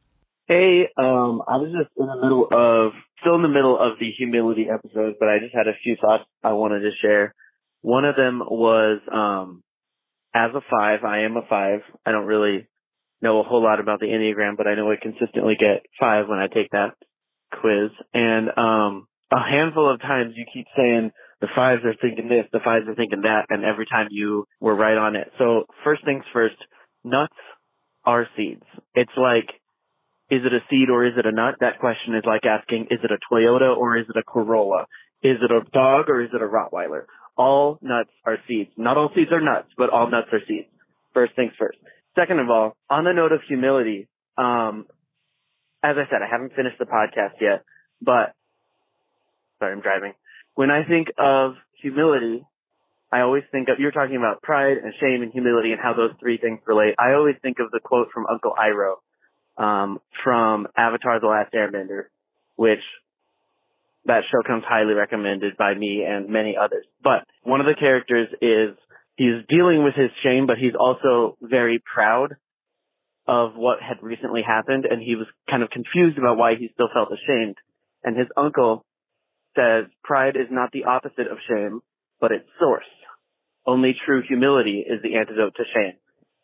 Hey, 0.46 0.88
um, 0.96 1.42
I 1.46 1.56
was 1.56 1.72
just 1.72 1.90
in 1.96 2.06
the 2.06 2.16
middle 2.16 2.48
of, 2.52 2.92
still 3.20 3.34
in 3.36 3.42
the 3.42 3.48
middle 3.48 3.78
of 3.78 3.98
the 3.98 4.10
humility 4.16 4.66
episode, 4.72 5.14
but 5.18 5.28
I 5.28 5.38
just 5.38 5.54
had 5.54 5.68
a 5.68 5.74
few 5.82 5.96
thoughts 6.00 6.24
I 6.42 6.52
wanted 6.52 6.80
to 6.80 6.90
share. 7.00 7.34
One 7.82 8.04
of 8.04 8.16
them 8.16 8.40
was, 8.40 9.00
um, 9.12 9.62
as 10.34 10.50
a 10.54 10.60
five, 10.70 11.04
I 11.04 11.24
am 11.24 11.36
a 11.36 11.42
five. 11.48 11.80
I 12.06 12.12
don't 12.12 12.26
really 12.26 12.68
know 13.22 13.40
a 13.40 13.42
whole 13.42 13.62
lot 13.62 13.80
about 13.80 14.00
the 14.00 14.06
Enneagram, 14.06 14.56
but 14.56 14.66
I 14.66 14.74
know 14.74 14.90
I 14.90 14.96
consistently 15.00 15.54
get 15.58 15.86
five 15.98 16.28
when 16.28 16.38
I 16.38 16.48
take 16.48 16.70
that 16.72 16.94
quiz. 17.60 17.90
And, 18.12 18.48
um, 18.56 19.06
a 19.30 19.40
handful 19.40 19.90
of 19.92 20.00
times 20.00 20.34
you 20.36 20.44
keep 20.52 20.66
saying 20.76 21.10
the 21.40 21.48
fives 21.56 21.82
are 21.84 21.94
thinking 22.00 22.28
this, 22.28 22.46
the 22.52 22.60
fives 22.62 22.86
are 22.86 22.94
thinking 22.94 23.22
that, 23.22 23.46
and 23.48 23.64
every 23.64 23.86
time 23.86 24.08
you 24.10 24.46
were 24.60 24.74
right 24.74 24.96
on 24.96 25.16
it. 25.16 25.32
So 25.38 25.64
first 25.84 26.04
things 26.04 26.24
first, 26.32 26.56
nuts 27.02 27.34
are 28.04 28.26
seeds. 28.36 28.62
It's 28.94 29.12
like, 29.16 29.48
is 30.30 30.40
it 30.44 30.52
a 30.52 30.60
seed 30.70 30.88
or 30.88 31.04
is 31.04 31.14
it 31.16 31.26
a 31.26 31.32
nut? 31.32 31.56
That 31.60 31.78
question 31.80 32.14
is 32.14 32.24
like 32.26 32.44
asking, 32.44 32.88
is 32.90 33.00
it 33.02 33.10
a 33.10 33.18
Toyota 33.32 33.76
or 33.76 33.96
is 33.96 34.06
it 34.08 34.16
a 34.16 34.22
Corolla? 34.22 34.86
Is 35.22 35.38
it 35.42 35.50
a 35.50 35.60
dog 35.72 36.08
or 36.08 36.22
is 36.22 36.30
it 36.32 36.42
a 36.42 36.46
Rottweiler? 36.46 37.04
All 37.36 37.78
nuts 37.82 38.10
are 38.24 38.38
seeds. 38.46 38.70
Not 38.76 38.96
all 38.96 39.10
seeds 39.14 39.30
are 39.32 39.40
nuts, 39.40 39.68
but 39.76 39.90
all 39.90 40.10
nuts 40.10 40.28
are 40.32 40.40
seeds. 40.46 40.68
First 41.14 41.34
things 41.36 41.52
first. 41.58 41.78
Second 42.14 42.40
of 42.40 42.50
all, 42.50 42.76
on 42.90 43.04
the 43.04 43.12
note 43.12 43.32
of 43.32 43.40
humility, 43.48 44.08
um, 44.36 44.86
as 45.82 45.96
I 45.96 46.04
said, 46.10 46.20
I 46.22 46.30
haven't 46.30 46.54
finished 46.54 46.78
the 46.78 46.84
podcast 46.84 47.40
yet, 47.40 47.64
but 48.00 48.34
sorry, 49.58 49.72
I'm 49.72 49.80
driving. 49.80 50.12
when 50.54 50.70
I 50.70 50.84
think 50.84 51.08
of 51.18 51.54
humility, 51.80 52.44
I 53.10 53.20
always 53.20 53.42
think 53.52 53.68
of, 53.68 53.78
you're 53.78 53.92
talking 53.92 54.16
about 54.16 54.42
pride 54.42 54.78
and 54.82 54.92
shame 55.00 55.22
and 55.22 55.32
humility 55.32 55.72
and 55.72 55.80
how 55.80 55.94
those 55.94 56.12
three 56.20 56.38
things 56.38 56.60
relate. 56.66 56.94
I 56.98 57.12
always 57.12 57.36
think 57.42 57.58
of 57.58 57.70
the 57.70 57.80
quote 57.80 58.08
from 58.12 58.26
Uncle 58.26 58.54
Iroh, 58.58 58.96
um, 59.62 60.00
from 60.24 60.66
Avatar 60.76 61.20
The 61.20 61.26
Last 61.26 61.52
Airbender, 61.52 62.04
which 62.56 62.80
that 64.06 64.22
show 64.30 64.42
comes 64.46 64.64
highly 64.66 64.94
recommended 64.94 65.56
by 65.56 65.74
me 65.74 66.04
and 66.08 66.28
many 66.28 66.56
others. 66.56 66.86
But 67.02 67.24
one 67.42 67.60
of 67.60 67.66
the 67.66 67.74
characters 67.78 68.28
is, 68.40 68.76
he's 69.16 69.44
dealing 69.48 69.84
with 69.84 69.94
his 69.94 70.10
shame, 70.22 70.46
but 70.46 70.58
he's 70.58 70.74
also 70.78 71.36
very 71.40 71.82
proud 71.82 72.34
of 73.26 73.54
what 73.54 73.78
had 73.80 74.02
recently 74.02 74.42
happened 74.42 74.84
and 74.84 75.00
he 75.00 75.14
was 75.14 75.26
kind 75.48 75.62
of 75.62 75.70
confused 75.70 76.18
about 76.18 76.36
why 76.36 76.54
he 76.58 76.70
still 76.74 76.88
felt 76.92 77.08
ashamed. 77.12 77.56
And 78.02 78.16
his 78.16 78.26
uncle 78.36 78.84
says 79.54 79.84
pride 80.02 80.36
is 80.36 80.48
not 80.50 80.72
the 80.72 80.84
opposite 80.84 81.30
of 81.30 81.38
shame, 81.48 81.80
but 82.20 82.32
its 82.32 82.48
source. 82.58 82.88
Only 83.64 83.94
true 84.04 84.22
humility 84.26 84.84
is 84.86 85.02
the 85.02 85.16
antidote 85.16 85.54
to 85.56 85.64
shame. 85.72 85.94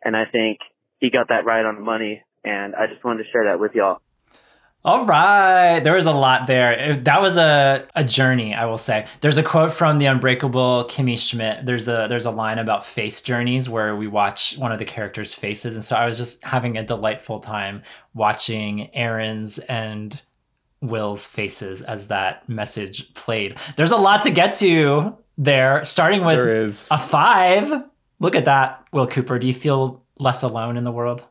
And 0.05 0.17
I 0.17 0.25
think 0.31 0.59
he 0.99 1.11
got 1.11 1.29
that 1.29 1.45
right 1.45 1.65
on 1.65 1.75
the 1.75 1.81
money. 1.81 2.23
And 2.45 2.77
I 2.77 2.87
just 2.87 3.05
wanted 3.05 3.25
to 3.25 3.31
share 3.33 3.47
that 3.47 3.59
with 3.59 3.73
y'all. 3.75 4.01
All 4.85 5.04
right. 5.06 5.80
There 5.80 5.94
was 5.94 6.06
a 6.06 6.12
lot 6.12 6.47
there. 6.47 6.97
That 6.97 7.20
was 7.20 7.37
a, 7.37 7.87
a 7.97 8.04
journey, 8.04 8.54
I 8.54 8.64
will 8.66 8.78
say. 8.78 9.06
There's 9.20 9.37
a 9.37 9.42
quote 9.42 9.73
from 9.73 9.99
the 9.99 10.06
unbreakable 10.06 10.87
Kimmy 10.88 11.18
Schmidt. 11.18 11.66
There's 11.66 11.88
a 11.88 12.06
there's 12.08 12.26
a 12.26 12.30
line 12.30 12.58
about 12.58 12.87
face 12.87 13.20
journeys 13.20 13.68
where 13.68 13.97
we 13.97 14.06
watch 14.06 14.56
one 14.56 14.70
of 14.70 14.78
the 14.78 14.85
characters' 14.85 15.35
faces. 15.35 15.75
And 15.75 15.85
so 15.85 15.97
I 15.97 16.06
was 16.06 16.16
just 16.16 16.42
having 16.44 16.78
a 16.78 16.85
delightful 16.85 17.40
time 17.40 17.82
watching 18.14 18.94
Aaron's 18.94 19.58
and 19.58 20.23
Will's 20.80 21.26
faces 21.26 21.82
as 21.82 22.06
that 22.08 22.49
message 22.49 23.12
played. 23.14 23.56
There's 23.76 23.90
a 23.90 23.97
lot 23.97 24.23
to 24.23 24.30
get 24.30 24.54
to 24.54 25.16
there, 25.37 25.82
starting 25.82 26.25
with 26.25 26.38
There 26.38 26.64
a 26.90 26.99
five. 26.99 27.85
Look 28.20 28.37
at 28.37 28.44
that, 28.44 28.85
Will 28.92 29.08
Cooper. 29.08 29.40
Do 29.40 29.49
you 29.49 29.54
feel 29.54 30.04
less 30.18 30.42
alone 30.44 30.76
in 30.76 30.85
the 30.85 30.92
world? 30.92 31.26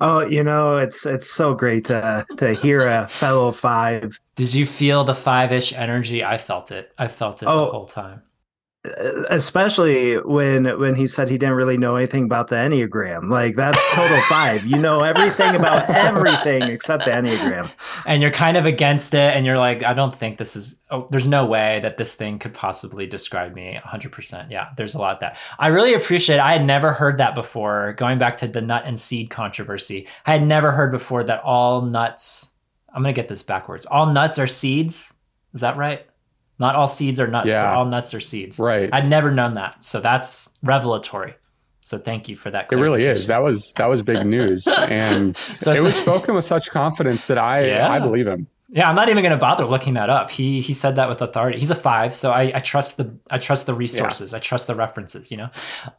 Oh, 0.00 0.20
you 0.26 0.42
know, 0.42 0.76
it's 0.76 1.06
it's 1.06 1.30
so 1.30 1.54
great 1.54 1.84
to 1.86 2.24
to 2.36 2.52
hear 2.54 2.80
a 2.86 3.08
fellow 3.08 3.52
five, 3.52 4.18
Did 4.34 4.52
you 4.54 4.66
feel 4.66 5.04
the 5.04 5.14
five 5.14 5.52
ish 5.52 5.72
energy? 5.72 6.24
I 6.24 6.38
felt 6.38 6.72
it. 6.72 6.92
I 6.98 7.08
felt 7.08 7.42
it 7.42 7.46
the 7.46 7.50
Oh. 7.52 7.66
whole 7.70 7.86
time. 7.86 8.22
Especially 9.30 10.16
when 10.16 10.78
when 10.78 10.94
he 10.94 11.06
said 11.06 11.30
he 11.30 11.38
didn't 11.38 11.54
really 11.54 11.78
know 11.78 11.96
anything 11.96 12.24
about 12.24 12.48
the 12.48 12.56
enneagram. 12.56 13.30
Like 13.30 13.56
that's 13.56 13.80
total 13.94 14.20
five. 14.28 14.66
You 14.66 14.78
know 14.78 15.00
everything 15.00 15.54
about 15.54 15.88
everything 15.88 16.62
except 16.64 17.06
the 17.06 17.12
enneagram. 17.12 17.74
And 18.06 18.20
you're 18.20 18.30
kind 18.30 18.56
of 18.56 18.66
against 18.66 19.14
it, 19.14 19.34
and 19.34 19.46
you're 19.46 19.58
like, 19.58 19.82
I 19.82 19.94
don't 19.94 20.14
think 20.14 20.36
this 20.38 20.54
is. 20.54 20.76
Oh, 20.90 21.08
there's 21.10 21.26
no 21.26 21.46
way 21.46 21.80
that 21.80 21.96
this 21.96 22.14
thing 22.14 22.38
could 22.38 22.52
possibly 22.52 23.06
describe 23.06 23.54
me 23.54 23.80
100%. 23.82 24.50
Yeah, 24.50 24.68
there's 24.76 24.94
a 24.94 24.98
lot 24.98 25.14
of 25.14 25.20
that. 25.20 25.38
I 25.58 25.68
really 25.68 25.94
appreciate. 25.94 26.36
It. 26.36 26.42
I 26.42 26.52
had 26.52 26.64
never 26.64 26.92
heard 26.92 27.18
that 27.18 27.34
before. 27.34 27.94
Going 27.94 28.18
back 28.18 28.36
to 28.38 28.46
the 28.46 28.60
nut 28.60 28.82
and 28.84 29.00
seed 29.00 29.30
controversy, 29.30 30.06
I 30.26 30.32
had 30.32 30.46
never 30.46 30.72
heard 30.72 30.92
before 30.92 31.24
that 31.24 31.42
all 31.42 31.82
nuts. 31.82 32.52
I'm 32.94 33.02
gonna 33.02 33.14
get 33.14 33.28
this 33.28 33.42
backwards. 33.42 33.86
All 33.86 34.06
nuts 34.06 34.38
are 34.38 34.46
seeds. 34.46 35.14
Is 35.54 35.62
that 35.62 35.76
right? 35.76 36.06
Not 36.58 36.76
all 36.76 36.86
seeds 36.86 37.18
are 37.20 37.26
nuts, 37.26 37.46
but 37.46 37.52
Yeah. 37.52 37.74
all 37.74 37.84
nuts 37.84 38.14
are 38.14 38.20
seeds. 38.20 38.58
Right. 38.58 38.88
I'd 38.92 39.08
never 39.08 39.30
known 39.30 39.54
that. 39.54 39.82
So 39.82 40.00
that's 40.00 40.50
revelatory. 40.62 41.34
So 41.80 41.98
thank 41.98 42.28
you 42.28 42.36
for 42.36 42.50
that. 42.50 42.72
It 42.72 42.76
really 42.76 43.04
is. 43.04 43.26
That 43.26 43.42
was 43.42 43.72
that 43.74 43.86
was 43.86 44.02
big 44.02 44.24
news, 44.24 44.66
and 44.88 45.36
So 45.36 45.72
it 45.72 45.82
was 45.82 45.96
spoken 45.96 46.34
with 46.34 46.44
such 46.44 46.70
confidence 46.70 47.26
that 47.26 47.36
I 47.38 47.66
Yeah. 47.66 47.90
I 47.90 47.98
believe 47.98 48.26
him. 48.26 48.46
Yeah, 48.70 48.88
I'm 48.88 48.96
not 48.96 49.08
even 49.08 49.22
going 49.22 49.30
to 49.30 49.38
bother 49.38 49.66
looking 49.66 49.94
that 49.94 50.08
up. 50.10 50.30
He 50.30 50.60
he 50.62 50.72
said 50.72 50.96
that 50.96 51.08
with 51.08 51.20
authority. 51.22 51.60
He's 51.60 51.70
a 51.70 51.74
five, 51.76 52.16
so 52.16 52.32
I, 52.32 52.52
I 52.54 52.58
trust 52.58 52.96
the 52.96 53.14
I 53.30 53.38
trust 53.38 53.66
the 53.66 53.74
resources. 53.74 54.32
I 54.34 54.38
trust 54.40 54.66
the 54.66 54.74
references. 54.74 55.30
You 55.30 55.36
know, 55.36 55.50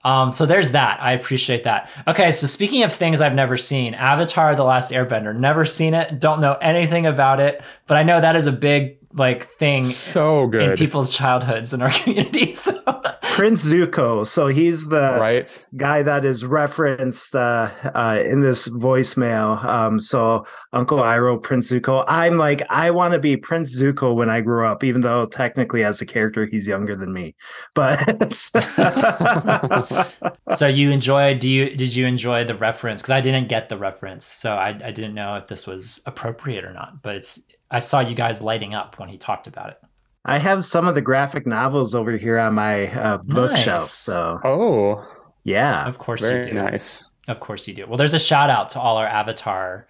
um, 0.04 0.32
so 0.34 0.46
there's 0.48 0.72
that. 0.72 0.98
I 1.02 1.14
appreciate 1.14 1.64
that. 1.64 1.90
Okay, 2.08 2.32
so 2.32 2.48
speaking 2.48 2.82
of 2.84 2.92
things 2.92 3.22
I've 3.22 3.36
never 3.36 3.56
seen, 3.56 3.94
Avatar: 3.94 4.56
The 4.56 4.64
Last 4.66 4.92
Airbender. 4.92 5.34
Never 5.38 5.64
seen 5.64 5.94
it. 5.94 6.20
Don't 6.20 6.42
know 6.42 6.54
anything 6.60 7.06
about 7.06 7.40
it, 7.40 7.62
but 7.88 7.96
I 7.96 8.04
know 8.04 8.20
that 8.20 8.36
is 8.36 8.48
a 8.48 8.52
big 8.52 8.98
like 9.16 9.46
thing 9.46 9.84
So 9.84 10.48
good 10.48 10.72
in 10.72 10.78
people's 10.78 11.16
childhoods 11.16 11.74
in 11.74 11.82
our 11.82 11.90
community. 11.92 12.54
So 12.54 12.82
Prince 13.22 13.66
Zuko. 13.66 14.26
So 14.26 14.48
he's 14.48 14.88
the 14.88 15.18
right? 15.20 15.66
guy 15.76 16.04
that 16.04 16.24
is 16.24 16.46
referenced 16.46 17.36
uh, 17.36 17.70
uh, 17.94 18.24
in 18.26 18.42
this 18.42 18.70
voicemail. 18.70 19.64
Um, 19.64 20.00
so 20.00 20.46
Uncle 20.74 21.00
Iroh, 21.00 21.42
Prince 21.42 21.72
Zuko. 21.72 22.06
I'm 22.08 22.38
like, 22.38 22.62
I 22.70 22.92
want 22.92 23.14
to 23.14 23.20
be 23.20 23.36
Prince 23.36 23.78
Zuko 23.78 24.16
when 24.16 24.30
I 24.30 24.42
grow 24.42 24.72
up, 24.72 24.84
even 24.84 25.02
though 25.02 25.26
technically 25.26 25.84
as 25.84 26.02
a 26.02 26.06
character 26.06 26.46
he's 26.46 26.68
younger 26.68 26.96
than 26.96 27.14
me. 27.14 27.36
But 27.74 28.36
so 30.56 30.68
you 30.68 30.92
enjoyed? 30.92 31.40
Do 31.40 31.50
you 31.50 31.76
did 31.76 31.96
you 31.96 32.06
enjoy 32.06 32.46
the 32.46 32.56
reference? 32.56 33.02
Because 33.02 33.12
I 33.12 33.22
didn't 33.22 33.50
get 33.50 33.70
the 33.70 33.78
reference, 33.78 34.26
so 34.26 34.56
I 34.56 34.70
I 34.70 34.92
didn't 34.92 35.14
know 35.14 35.36
if 35.36 35.48
this 35.48 35.68
was 35.68 36.02
appropriate 36.06 36.64
or 36.64 36.74
not. 36.74 37.02
But 37.02 37.16
it's 37.16 37.42
I 37.72 37.80
saw 37.80 38.00
you 38.00 38.16
guys 38.16 38.42
lighting 38.42 38.74
up 38.74 39.00
when 39.00 39.10
he 39.10 39.18
talked 39.18 39.48
about 39.48 39.70
it. 39.72 39.80
I 40.24 40.38
have 40.40 40.66
some 40.66 40.88
of 40.88 40.96
the 40.96 41.02
graphic 41.02 41.46
novels 41.46 41.94
over 41.94 42.12
here 42.18 42.40
on 42.40 42.54
my 42.56 42.88
uh, 42.94 43.18
bookshelf. 43.20 43.82
Nice. 43.84 43.92
So 43.92 44.40
Oh, 44.44 45.08
yeah, 45.44 45.86
Of 45.88 45.98
course 46.00 46.22
very 46.22 46.38
you 46.38 46.44
do. 46.46 46.54
nice. 46.54 47.10
Of 47.28 47.40
course 47.40 47.68
you 47.68 47.74
do. 47.74 47.86
Well, 47.88 47.98
there's 47.98 48.14
a 48.14 48.20
shout 48.20 48.50
out 48.50 48.70
to 48.72 48.80
all 48.80 48.98
our 48.98 49.08
Avatar 49.08 49.88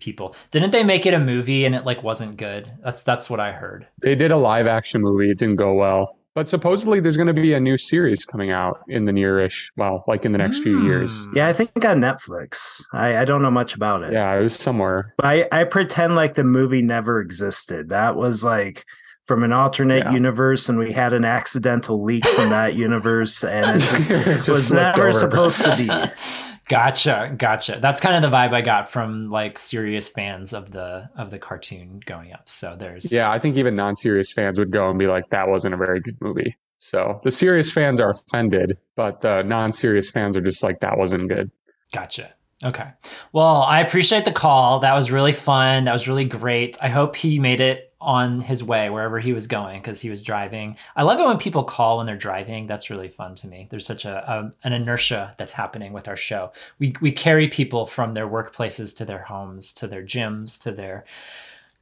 people. 0.00 0.34
Didn't 0.50 0.70
they 0.70 0.84
make 0.84 1.06
it 1.06 1.14
a 1.14 1.18
movie 1.18 1.64
and 1.64 1.74
it 1.74 1.84
like 1.84 2.02
wasn't 2.02 2.36
good? 2.36 2.70
That's 2.82 3.02
that's 3.02 3.28
what 3.30 3.40
I 3.40 3.52
heard. 3.52 3.86
They 4.00 4.14
did 4.14 4.30
a 4.30 4.36
live 4.36 4.66
action 4.66 5.00
movie. 5.02 5.30
It 5.30 5.38
didn't 5.38 5.56
go 5.56 5.74
well, 5.74 6.16
but 6.34 6.48
supposedly 6.48 7.00
there's 7.00 7.16
going 7.16 7.26
to 7.28 7.32
be 7.34 7.52
a 7.54 7.60
new 7.60 7.78
series 7.78 8.24
coming 8.24 8.50
out 8.50 8.80
in 8.88 9.04
the 9.04 9.12
nearish, 9.12 9.70
well, 9.76 10.04
like 10.08 10.24
in 10.24 10.32
the 10.32 10.38
next 10.38 10.60
few 10.62 10.82
years. 10.82 11.26
Hmm. 11.26 11.36
yeah, 11.36 11.46
I 11.46 11.52
think 11.52 11.70
on 11.84 12.00
Netflix. 12.00 12.82
I, 12.92 13.18
I 13.18 13.24
don't 13.24 13.42
know 13.42 13.50
much 13.50 13.74
about 13.74 14.02
it. 14.02 14.12
Yeah, 14.12 14.34
it 14.36 14.42
was 14.42 14.54
somewhere. 14.56 15.14
But 15.16 15.26
I, 15.26 15.48
I 15.52 15.64
pretend 15.64 16.16
like 16.16 16.34
the 16.34 16.44
movie 16.44 16.82
never 16.82 17.20
existed. 17.20 17.88
That 17.90 18.16
was 18.16 18.42
like 18.44 18.84
from 19.22 19.42
an 19.42 19.52
alternate 19.52 20.04
Yeah. 20.04 20.12
universe, 20.12 20.68
and 20.68 20.78
we 20.78 20.92
had 20.92 21.12
an 21.14 21.24
accidental 21.24 22.02
leak 22.04 22.26
from 22.26 22.50
that 22.50 22.74
universe, 22.74 23.42
and 23.42 23.64
it 23.76 23.78
just 23.78 24.10
It 24.10 24.24
just 24.24 24.48
was 24.48 24.72
never 24.72 25.02
over. 25.04 25.12
supposed 25.12 25.64
to 25.64 25.76
be. 25.76 25.88
Gotcha, 26.66 27.34
gotcha. 27.36 27.78
That's 27.80 28.00
kind 28.00 28.16
of 28.16 28.30
the 28.30 28.34
vibe 28.34 28.54
I 28.54 28.62
got 28.62 28.90
from 28.90 29.30
like 29.30 29.58
serious 29.58 30.08
fans 30.08 30.54
of 30.54 30.70
the 30.70 31.10
of 31.16 31.30
the 31.30 31.38
cartoon 31.38 32.00
going 32.06 32.32
up. 32.32 32.48
So 32.48 32.74
there's 32.78 33.12
Yeah, 33.12 33.30
I 33.30 33.38
think 33.38 33.56
even 33.56 33.74
non-serious 33.74 34.32
fans 34.32 34.58
would 34.58 34.70
go 34.70 34.88
and 34.88 34.98
be 34.98 35.06
like, 35.06 35.28
"That 35.30 35.48
wasn't 35.48 35.74
a 35.74 35.76
very 35.76 36.00
good 36.00 36.20
movie." 36.22 36.56
So 36.78 37.20
the 37.22 37.30
serious 37.30 37.70
fans 37.70 38.00
are 38.00 38.10
offended, 38.10 38.78
but 38.96 39.20
the 39.20 39.42
non-serious 39.42 40.10
fans 40.10 40.36
are 40.36 40.40
just 40.40 40.62
like, 40.62 40.80
"That 40.80 40.96
wasn't 40.96 41.28
good." 41.28 41.50
Gotcha. 41.92 42.32
Okay. 42.64 42.88
Well, 43.32 43.62
I 43.62 43.80
appreciate 43.80 44.24
the 44.24 44.32
call. 44.32 44.78
That 44.78 44.94
was 44.94 45.10
really 45.10 45.32
fun. 45.32 45.84
That 45.84 45.92
was 45.92 46.08
really 46.08 46.24
great. 46.24 46.78
I 46.80 46.88
hope 46.88 47.14
he 47.16 47.38
made 47.38 47.60
it 47.60 47.92
on 48.04 48.40
his 48.40 48.62
way 48.62 48.90
wherever 48.90 49.18
he 49.18 49.32
was 49.32 49.46
going 49.46 49.80
because 49.80 50.00
he 50.00 50.10
was 50.10 50.22
driving. 50.22 50.76
I 50.94 51.02
love 51.02 51.18
it 51.18 51.24
when 51.26 51.38
people 51.38 51.64
call 51.64 51.96
when 51.96 52.06
they're 52.06 52.16
driving. 52.16 52.66
That's 52.66 52.90
really 52.90 53.08
fun 53.08 53.34
to 53.36 53.48
me. 53.48 53.66
There's 53.70 53.86
such 53.86 54.04
a, 54.04 54.30
a 54.30 54.52
an 54.66 54.72
inertia 54.72 55.34
that's 55.38 55.52
happening 55.52 55.92
with 55.92 56.08
our 56.08 56.16
show. 56.16 56.52
We 56.78 56.94
we 57.00 57.10
carry 57.10 57.48
people 57.48 57.86
from 57.86 58.12
their 58.12 58.28
workplaces 58.28 58.94
to 58.96 59.04
their 59.04 59.22
homes, 59.22 59.72
to 59.74 59.86
their 59.86 60.02
gyms, 60.02 60.60
to 60.62 60.72
their 60.72 61.04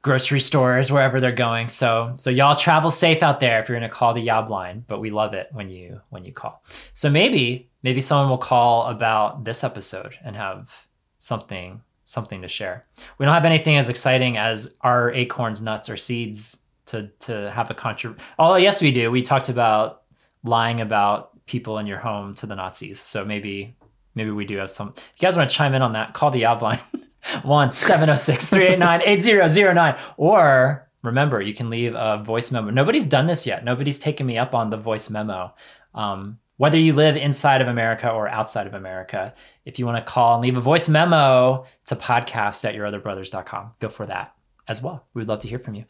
grocery 0.03 0.41
stores, 0.41 0.91
wherever 0.91 1.21
they're 1.21 1.33
going. 1.33 1.69
So 1.69 2.15
so 2.17 2.31
y'all 2.31 2.57
travel 2.57 2.91
safe 2.91 3.23
out 3.23 3.41
there 3.41 3.61
if 3.61 3.69
you're 3.69 3.79
gonna 3.79 3.89
call 3.89 4.15
the 4.15 4.21
Yob 4.21 4.49
line. 4.49 4.85
But 4.87 5.01
we 5.01 5.11
love 5.11 5.35
it 5.35 5.49
when 5.53 5.69
you 5.69 6.01
when 6.11 6.25
you 6.25 6.33
call. 6.33 6.63
So 6.93 7.11
maybe 7.11 7.69
maybe 7.83 8.01
someone 8.01 8.31
will 8.31 8.39
call 8.39 8.87
about 8.87 9.45
this 9.45 9.65
episode 9.65 10.17
and 10.25 10.37
have 10.37 10.87
something 11.19 11.81
something 12.13 12.43
to 12.43 12.49
share. 12.49 12.87
We 13.19 13.27
don't 13.27 13.35
have 13.35 13.45
anything 13.45 13.77
as 13.77 13.89
exciting 13.89 14.37
as 14.37 14.75
our 14.83 15.11
acorns, 15.13 15.61
nuts, 15.61 15.89
or 15.89 15.97
seeds 15.97 16.63
to 16.87 17.09
to 17.21 17.51
have 17.51 17.71
a 17.71 17.75
contra. 17.75 18.15
Oh 18.39 18.57
yes, 18.57 18.83
we 18.83 18.93
do. 18.93 19.11
We 19.11 19.23
talked 19.23 19.49
about 19.49 20.03
lying 20.45 20.81
about 20.81 21.31
people 21.47 21.79
in 21.79 21.87
your 21.87 21.99
home 21.99 22.35
to 22.35 22.47
the 22.47 22.55
Nazis. 22.55 23.01
So 23.01 23.25
maybe 23.25 23.75
maybe 24.15 24.31
we 24.31 24.45
do 24.45 24.59
have 24.59 24.71
some. 24.71 24.89
If 24.97 25.13
you 25.17 25.27
guys 25.27 25.37
want 25.37 25.49
to 25.51 25.57
chime 25.57 25.75
in 25.75 25.83
on 25.83 25.95
that, 25.95 26.15
call 26.15 26.31
the 26.31 26.41
Yob 26.41 26.63
line. 26.63 26.79
1 27.45 27.71
706 27.71 28.49
389 28.49 29.03
8009. 29.05 29.99
Or 30.17 30.89
remember, 31.03 31.41
you 31.41 31.55
can 31.55 31.71
leave 31.71 31.95
a 31.95 32.23
voice 32.23 32.51
memo. 32.51 32.71
Nobody's 32.71 33.07
done 33.07 33.27
this 33.27 33.47
yet. 33.47 33.65
Nobody's 33.65 34.01
taken 34.01 34.27
me 34.27 34.39
up 34.39 34.55
on 34.55 34.71
the 34.71 34.77
voice 34.77 35.09
memo. 35.09 35.55
Um, 35.95 36.39
whether 36.57 36.79
you 36.79 36.93
live 36.93 37.17
inside 37.17 37.61
of 37.61 37.69
America 37.69 38.09
or 38.11 38.29
outside 38.29 38.67
of 38.67 38.75
America, 38.75 39.35
if 39.65 39.79
you 39.79 39.87
want 39.87 40.05
to 40.05 40.13
call 40.13 40.35
and 40.35 40.43
leave 40.43 40.57
a 40.57 40.61
voice 40.61 40.89
memo 40.89 41.65
to 41.87 41.97
podcast 41.97 42.65
at 42.65 42.75
yourotherbrothers.com, 42.75 43.73
go 43.81 43.89
for 43.89 44.07
that 44.07 44.35
as 44.69 44.83
well. 44.83 45.05
We 45.15 45.21
would 45.21 45.29
love 45.29 45.41
to 45.41 45.49
hear 45.49 45.59
from 45.59 45.75
you. 45.75 45.85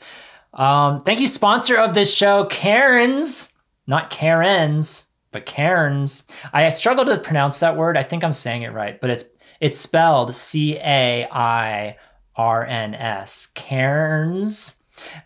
Um, 0.55 1.03
thank 1.03 1.21
you, 1.21 1.29
sponsor 1.29 1.77
of 1.77 1.95
this 1.95 2.15
show, 2.15 2.45
Karen's, 2.47 3.53
not 3.87 4.11
Karen's, 4.11 5.11
but 5.31 5.47
Cairns. 5.47 6.29
I 6.53 6.69
struggle 6.69 7.05
to 7.07 7.19
pronounce 7.19 7.59
that 7.61 7.77
word. 7.77 7.97
I 7.97 8.03
think 8.03 8.23
I'm 8.23 8.35
saying 8.35 8.63
it 8.63 8.73
right, 8.73 9.01
but 9.01 9.11
it's 9.11 9.25
it's 9.61 9.79
spelled 9.79 10.35
C 10.35 10.77
A 10.77 11.27
I 11.31 11.97
R 12.37 12.65
N 12.67 12.95
S. 12.95 13.47
Cairns. 13.55 14.77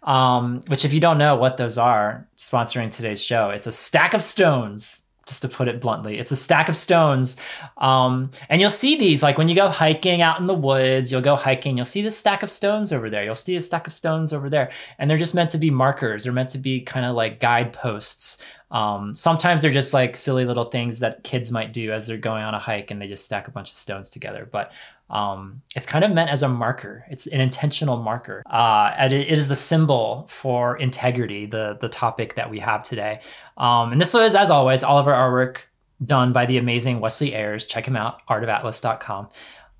um, 0.04 0.60
which 0.68 0.84
if 0.84 0.92
you 0.94 1.00
don't 1.00 1.18
know 1.18 1.36
what 1.36 1.56
those 1.56 1.76
are, 1.76 2.28
sponsoring 2.36 2.90
today's 2.90 3.22
show, 3.22 3.50
it's 3.50 3.66
a 3.66 3.72
stack 3.72 4.14
of 4.14 4.22
stones 4.22 5.02
just 5.26 5.42
to 5.42 5.48
put 5.48 5.68
it 5.68 5.80
bluntly. 5.80 6.18
It's 6.18 6.30
a 6.30 6.36
stack 6.36 6.68
of 6.68 6.76
stones. 6.76 7.36
Um, 7.78 8.30
and 8.48 8.60
you'll 8.60 8.70
see 8.70 8.96
these, 8.96 9.22
like 9.22 9.36
when 9.38 9.48
you 9.48 9.56
go 9.56 9.68
hiking 9.68 10.22
out 10.22 10.40
in 10.40 10.46
the 10.46 10.54
woods, 10.54 11.10
you'll 11.10 11.20
go 11.20 11.36
hiking, 11.36 11.76
you'll 11.76 11.84
see 11.84 12.00
this 12.02 12.16
stack 12.16 12.42
of 12.42 12.50
stones 12.50 12.92
over 12.92 13.10
there. 13.10 13.24
You'll 13.24 13.34
see 13.34 13.56
a 13.56 13.60
stack 13.60 13.86
of 13.86 13.92
stones 13.92 14.32
over 14.32 14.48
there. 14.48 14.70
And 14.98 15.10
they're 15.10 15.16
just 15.16 15.34
meant 15.34 15.50
to 15.50 15.58
be 15.58 15.70
markers. 15.70 16.24
They're 16.24 16.32
meant 16.32 16.50
to 16.50 16.58
be 16.58 16.80
kind 16.80 17.04
of 17.04 17.16
like 17.16 17.40
guideposts. 17.40 18.38
Um, 18.70 19.14
sometimes 19.14 19.62
they're 19.62 19.70
just 19.70 19.94
like 19.94 20.16
silly 20.16 20.44
little 20.44 20.64
things 20.64 20.98
that 20.98 21.22
kids 21.22 21.52
might 21.52 21.72
do 21.72 21.92
as 21.92 22.06
they're 22.06 22.16
going 22.16 22.42
on 22.42 22.54
a 22.54 22.58
hike 22.58 22.90
and 22.90 23.00
they 23.00 23.06
just 23.06 23.24
stack 23.24 23.46
a 23.46 23.50
bunch 23.52 23.70
of 23.70 23.76
stones 23.76 24.10
together. 24.10 24.48
But 24.50 24.72
um, 25.08 25.62
it's 25.76 25.86
kind 25.86 26.04
of 26.04 26.10
meant 26.10 26.30
as 26.30 26.42
a 26.42 26.48
marker. 26.48 27.04
It's 27.08 27.26
an 27.28 27.40
intentional 27.40 27.96
marker. 27.96 28.42
Uh, 28.50 28.92
and 28.96 29.12
it 29.12 29.28
is 29.28 29.46
the 29.48 29.54
symbol 29.54 30.26
for 30.28 30.76
integrity, 30.78 31.46
the 31.46 31.78
the 31.80 31.88
topic 31.88 32.34
that 32.34 32.50
we 32.50 32.58
have 32.58 32.82
today. 32.82 33.20
Um, 33.56 33.92
and 33.92 34.00
this 34.00 34.12
was, 34.12 34.34
as 34.34 34.50
always, 34.50 34.82
all 34.82 34.98
of 34.98 35.06
our 35.06 35.14
artwork 35.14 35.58
done 36.04 36.32
by 36.32 36.46
the 36.46 36.58
amazing 36.58 37.00
Wesley 37.00 37.34
Ayers. 37.34 37.64
Check 37.64 37.86
him 37.86 37.96
out, 37.96 38.20
artofatlas.com. 38.26 39.28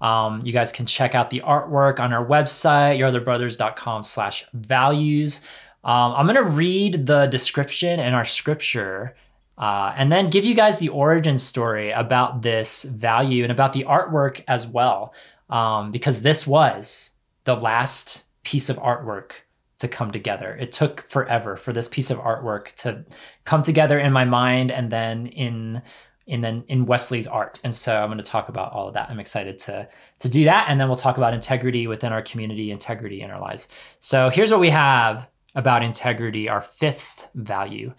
Um, 0.00 0.40
you 0.44 0.52
guys 0.52 0.72
can 0.72 0.86
check 0.86 1.14
out 1.14 1.30
the 1.30 1.40
artwork 1.40 2.00
on 2.00 2.12
our 2.12 2.24
website, 2.24 2.98
yourotherbrothers.com 2.98 4.02
slash 4.02 4.46
values. 4.52 5.40
Um, 5.86 6.14
I'm 6.16 6.26
going 6.26 6.34
to 6.34 6.42
read 6.42 7.06
the 7.06 7.26
description 7.26 8.00
in 8.00 8.12
our 8.12 8.24
scripture 8.24 9.14
uh, 9.56 9.94
and 9.96 10.10
then 10.10 10.28
give 10.28 10.44
you 10.44 10.52
guys 10.52 10.80
the 10.80 10.88
origin 10.88 11.38
story 11.38 11.92
about 11.92 12.42
this 12.42 12.82
value 12.82 13.44
and 13.44 13.52
about 13.52 13.72
the 13.72 13.84
artwork 13.84 14.42
as 14.48 14.66
well, 14.66 15.14
um, 15.48 15.92
because 15.92 16.22
this 16.22 16.44
was 16.44 17.12
the 17.44 17.54
last 17.54 18.24
piece 18.42 18.68
of 18.68 18.78
artwork 18.78 19.30
to 19.78 19.86
come 19.86 20.10
together. 20.10 20.56
It 20.56 20.72
took 20.72 21.02
forever 21.08 21.56
for 21.56 21.72
this 21.72 21.86
piece 21.86 22.10
of 22.10 22.18
artwork 22.18 22.72
to 22.82 23.04
come 23.44 23.62
together 23.62 23.98
in 24.00 24.12
my 24.12 24.24
mind 24.24 24.72
and 24.72 24.90
then 24.90 25.28
in 25.28 25.82
in 26.26 26.40
then 26.40 26.64
in 26.66 26.86
Wesley's 26.86 27.28
art. 27.28 27.60
And 27.62 27.72
so 27.72 28.02
I'm 28.02 28.08
going 28.08 28.18
to 28.18 28.24
talk 28.24 28.48
about 28.48 28.72
all 28.72 28.88
of 28.88 28.94
that. 28.94 29.08
I'm 29.08 29.20
excited 29.20 29.60
to 29.60 29.88
to 30.18 30.28
do 30.28 30.44
that 30.44 30.66
and 30.68 30.80
then 30.80 30.88
we'll 30.88 30.96
talk 30.96 31.16
about 31.16 31.32
integrity 31.34 31.86
within 31.86 32.12
our 32.12 32.22
community, 32.22 32.72
integrity 32.72 33.22
in 33.22 33.30
our 33.30 33.40
lives. 33.40 33.68
So 34.00 34.30
here's 34.30 34.50
what 34.50 34.58
we 34.58 34.70
have 34.70 35.28
about 35.56 35.82
integrity, 35.82 36.48
our 36.48 36.60
fifth 36.60 37.26
value. 37.34 37.92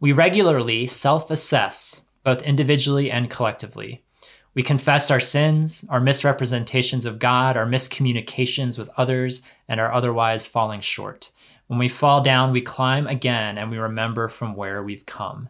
We 0.00 0.12
regularly 0.12 0.86
self 0.86 1.30
assess, 1.30 2.02
both 2.24 2.42
individually 2.42 3.10
and 3.10 3.30
collectively. 3.30 4.04
We 4.52 4.62
confess 4.62 5.10
our 5.10 5.20
sins, 5.20 5.84
our 5.88 6.00
misrepresentations 6.00 7.06
of 7.06 7.18
God, 7.18 7.56
our 7.56 7.66
miscommunications 7.66 8.78
with 8.78 8.90
others, 8.96 9.42
and 9.68 9.80
our 9.80 9.92
otherwise 9.92 10.46
falling 10.46 10.80
short. 10.80 11.32
When 11.68 11.78
we 11.78 11.88
fall 11.88 12.20
down, 12.20 12.52
we 12.52 12.60
climb 12.60 13.06
again 13.06 13.58
and 13.58 13.70
we 13.70 13.78
remember 13.78 14.28
from 14.28 14.54
where 14.54 14.82
we've 14.82 15.06
come. 15.06 15.48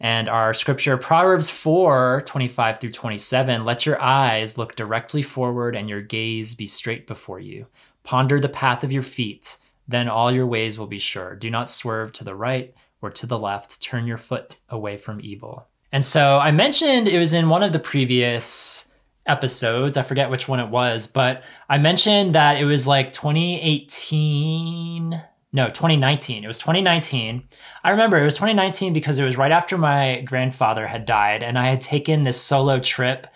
And 0.00 0.28
our 0.28 0.54
scripture, 0.54 0.96
Proverbs 0.96 1.50
4 1.50 2.22
25 2.26 2.78
through 2.78 2.92
27, 2.92 3.64
let 3.64 3.86
your 3.86 4.00
eyes 4.00 4.56
look 4.56 4.76
directly 4.76 5.22
forward 5.22 5.74
and 5.74 5.88
your 5.88 6.02
gaze 6.02 6.54
be 6.54 6.66
straight 6.66 7.06
before 7.06 7.40
you. 7.40 7.66
Ponder 8.04 8.38
the 8.38 8.48
path 8.48 8.84
of 8.84 8.92
your 8.92 9.02
feet, 9.02 9.56
then 9.88 10.08
all 10.08 10.30
your 10.30 10.46
ways 10.46 10.78
will 10.78 10.86
be 10.86 10.98
sure. 10.98 11.34
Do 11.34 11.50
not 11.50 11.68
swerve 11.68 12.12
to 12.12 12.24
the 12.24 12.34
right 12.34 12.74
or 13.00 13.10
to 13.10 13.26
the 13.26 13.38
left, 13.38 13.82
turn 13.82 14.06
your 14.06 14.18
foot 14.18 14.58
away 14.68 14.98
from 14.98 15.20
evil. 15.22 15.66
And 15.90 16.04
so 16.04 16.38
I 16.38 16.52
mentioned 16.52 17.08
it 17.08 17.18
was 17.18 17.32
in 17.32 17.48
one 17.48 17.62
of 17.62 17.72
the 17.72 17.78
previous 17.78 18.88
episodes. 19.26 19.96
I 19.96 20.02
forget 20.02 20.28
which 20.30 20.48
one 20.48 20.60
it 20.60 20.68
was, 20.68 21.06
but 21.06 21.42
I 21.68 21.78
mentioned 21.78 22.34
that 22.34 22.60
it 22.60 22.66
was 22.66 22.86
like 22.86 23.12
2018. 23.12 25.22
No, 25.50 25.68
2019. 25.68 26.44
It 26.44 26.46
was 26.46 26.58
2019. 26.58 27.48
I 27.82 27.90
remember 27.90 28.18
it 28.18 28.24
was 28.24 28.36
2019 28.36 28.92
because 28.92 29.18
it 29.18 29.24
was 29.24 29.38
right 29.38 29.50
after 29.50 29.78
my 29.78 30.20
grandfather 30.22 30.86
had 30.86 31.06
died, 31.06 31.42
and 31.42 31.58
I 31.58 31.70
had 31.70 31.80
taken 31.80 32.24
this 32.24 32.38
solo 32.38 32.80
trip 32.80 33.26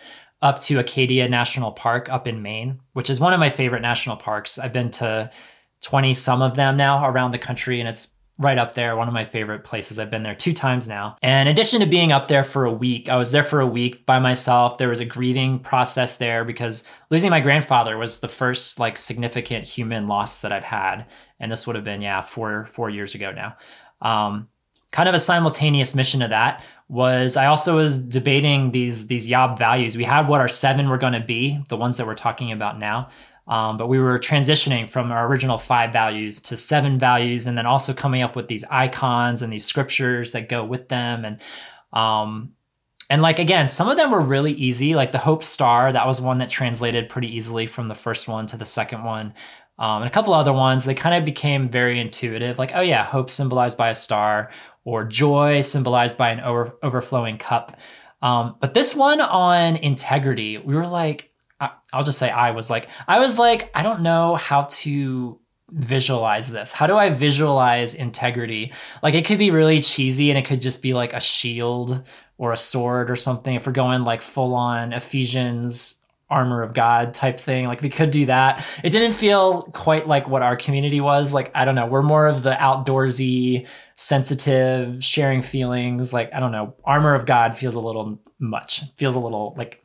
up 0.43 0.61
to 0.61 0.79
Acadia 0.79 1.27
National 1.29 1.73
Park 1.73 2.11
up 2.11 2.27
in 2.27 2.43
Maine, 2.43 2.81
which 2.93 3.09
is 3.09 3.21
one 3.21 3.33
of 3.33 3.41
my 3.41 3.49
favorite 3.49 3.81
national 3.81 4.17
parks. 4.17 4.59
I've 4.59 4.73
been 4.73 4.91
to 4.93 5.31
20 5.83 6.15
some 6.15 6.43
of 6.43 6.55
them 6.55 6.77
now 6.77 7.07
around 7.07 7.33
the 7.33 7.39
country, 7.39 7.81
and 7.81 7.89
it's 7.89 8.15
right 8.39 8.59
up 8.59 8.75
there, 8.75 8.97
one 8.97 9.09
of 9.09 9.15
my 9.15 9.25
favorite 9.25 9.65
places. 9.65 9.99
I've 9.99 10.11
been 10.11 10.23
there 10.23 10.35
two 10.35 10.53
times 10.53 10.89
now. 10.89 11.17
And 11.23 11.49
in 11.49 11.53
addition 11.53 11.81
to 11.81 11.87
being 11.87 12.13
up 12.13 12.29
there 12.29 12.45
for 12.45 12.65
a 12.65 12.73
week, 12.73 13.09
I 13.09 13.17
was 13.17 13.31
there 13.31 13.43
for 13.43 13.61
a 13.61 13.67
week 13.67 14.07
by 14.07 14.19
myself. 14.19 14.79
There 14.79 14.89
was 14.89 15.01
a 15.01 15.05
grieving 15.05 15.59
process 15.59 16.17
there 16.17 16.45
because 16.45 16.85
losing 17.11 17.31
my 17.31 17.41
grandfather 17.41 17.99
was 17.99 18.21
the 18.21 18.29
first 18.29 18.79
like 18.79 18.97
significant 18.97 19.67
human 19.67 20.09
loss 20.09 20.41
that 20.41 20.53
I've 20.53 20.65
had. 20.65 21.07
And 21.39 21.53
this 21.53 21.67
would 21.67 21.77
have 21.77 21.85
been, 21.85 22.01
yeah, 22.01 22.23
four, 22.23 22.67
four 22.67 22.89
years 22.89 23.15
ago 23.15 23.33
now. 23.33 23.57
Um, 24.01 24.49
kind 24.93 25.09
of 25.09 25.15
a 25.15 25.19
simultaneous 25.19 25.95
mission 25.95 26.21
to 26.21 26.29
that 26.29 26.63
was 26.89 27.37
I 27.37 27.47
also 27.47 27.77
was 27.77 27.99
debating 27.99 28.71
these 28.73 29.07
these 29.07 29.27
Yob 29.27 29.59
values. 29.59 29.97
We 29.97 30.05
had 30.05 30.29
what 30.29 30.41
our 30.41 30.49
seven 30.49 30.89
were 30.89 30.99
going 30.99 31.15
to 31.15 31.21
be, 31.21 31.63
the 31.69 31.77
ones 31.77 31.97
that 31.97 32.07
we're 32.07 32.15
talking 32.15 32.53
about 32.53 32.79
now. 32.79 33.09
Um, 33.49 33.77
but 33.77 33.89
we 33.89 33.99
were 33.99 34.19
transitioning 34.19 34.89
from 34.89 35.11
our 35.11 35.27
original 35.27 35.59
five 35.59 35.93
values 35.93 36.41
to 36.43 36.57
seven 36.57 36.99
values, 36.99 37.47
and 37.47 37.59
then 37.59 37.67
also 37.67 37.93
coming 37.93 38.23
up 38.23 38.37
with 38.37 38.49
these 38.49 38.65
icons 38.71 39.43
and 39.43 39.53
these 39.53 39.65
scriptures 39.65 40.33
that 40.33 40.49
go 40.49 40.65
with 40.65 40.89
them. 40.89 41.25
And 41.25 41.41
um, 41.93 42.53
and 43.11 43.21
like 43.21 43.39
again, 43.39 43.67
some 43.67 43.89
of 43.89 43.97
them 43.97 44.11
were 44.11 44.21
really 44.21 44.53
easy. 44.53 44.95
Like 44.95 45.13
the 45.13 45.19
Hope 45.19 45.45
Star, 45.45 45.93
that 45.93 46.07
was 46.07 46.21
one 46.21 46.39
that 46.39 46.51
translated 46.51 47.09
pretty 47.09 47.35
easily 47.35 47.67
from 47.67 47.89
the 47.89 47.95
first 47.95 48.29
one 48.29 48.47
to 48.47 48.57
the 48.57 48.65
second 48.65 49.05
one. 49.05 49.35
Um, 49.79 50.03
and 50.03 50.07
a 50.07 50.15
couple 50.15 50.33
other 50.33 50.53
ones, 50.53 50.85
they 50.85 50.95
kind 50.95 51.17
of 51.17 51.25
became 51.25 51.69
very 51.69 51.99
intuitive. 51.99 52.59
Like, 52.59 52.71
oh 52.75 52.83
yeah, 52.83 53.05
hope 53.05 53.31
symbolized 53.31 53.77
by 53.77 53.89
a 53.91 53.95
star, 53.95 54.53
or 54.85 55.05
joy 55.05 55.61
symbolized 55.61 56.17
by 56.17 56.31
an 56.31 56.41
over- 56.41 56.79
overflowing 56.83 57.39
cup. 57.39 57.77
Um, 58.21 58.57
but 58.61 58.75
this 58.75 58.95
one 58.95 59.21
on 59.21 59.77
integrity, 59.77 60.59
we 60.59 60.75
were 60.77 60.87
like, 60.87 61.32
I'll 61.93 62.05
just 62.05 62.19
say 62.19 62.31
I 62.31 62.51
was 62.53 62.71
like, 62.71 62.89
I 63.07 63.21
was 63.21 63.39
like, 63.39 63.71
I 63.75 63.83
don't 63.83 64.01
know 64.01 64.37
how 64.37 64.63
to 64.71 65.39
visualize 65.71 66.49
this. 66.49 66.73
How 66.73 66.87
do 66.87 66.97
I 66.97 67.11
visualize 67.11 67.95
integrity? 67.95 68.73
Like 69.03 69.15
it 69.15 69.25
could 69.25 69.39
be 69.39 69.51
really 69.51 69.81
cheesy 69.81 70.31
and 70.31 70.39
it 70.39 70.45
could 70.45 70.61
just 70.61 70.83
be 70.83 70.93
like 70.93 71.13
a 71.13 71.21
shield 71.21 72.07
or 72.39 72.53
a 72.53 72.57
sword 72.57 73.11
or 73.11 73.17
something. 73.17 73.55
If 73.55 73.67
we're 73.67 73.73
going 73.73 74.05
like 74.05 74.23
full 74.23 74.55
on 74.55 74.93
Ephesians 74.93 75.97
armor 76.29 76.63
of 76.63 76.73
God 76.75 77.15
type 77.15 77.39
thing, 77.39 77.67
like 77.67 77.83
we 77.83 77.91
could 77.91 78.11
do 78.11 78.27
that. 78.27 78.65
It 78.83 78.91
didn't 78.91 79.13
feel 79.13 79.65
quite 79.75 80.09
like 80.09 80.29
what 80.29 80.43
our 80.43 80.57
community 80.57 81.01
was. 81.01 81.33
Like, 81.33 81.51
I 81.55 81.65
don't 81.65 81.75
know, 81.75 81.87
we're 81.87 82.03
more 82.03 82.27
of 82.27 82.43
the 82.43 82.55
outdoorsy, 82.55 83.69
sensitive, 83.97 85.05
sharing 85.05 85.43
feelings. 85.43 86.13
Like, 86.13 86.33
I 86.33 86.41
don't 86.41 86.53
know, 86.53 86.75
armor 86.85 87.15
of 87.15 87.27
God 87.27 87.57
feels 87.57 87.75
a 87.75 87.81
little 87.81 88.19
much. 88.39 88.83
Feels 88.97 89.15
a 89.15 89.21
little 89.21 89.55
like 89.57 89.82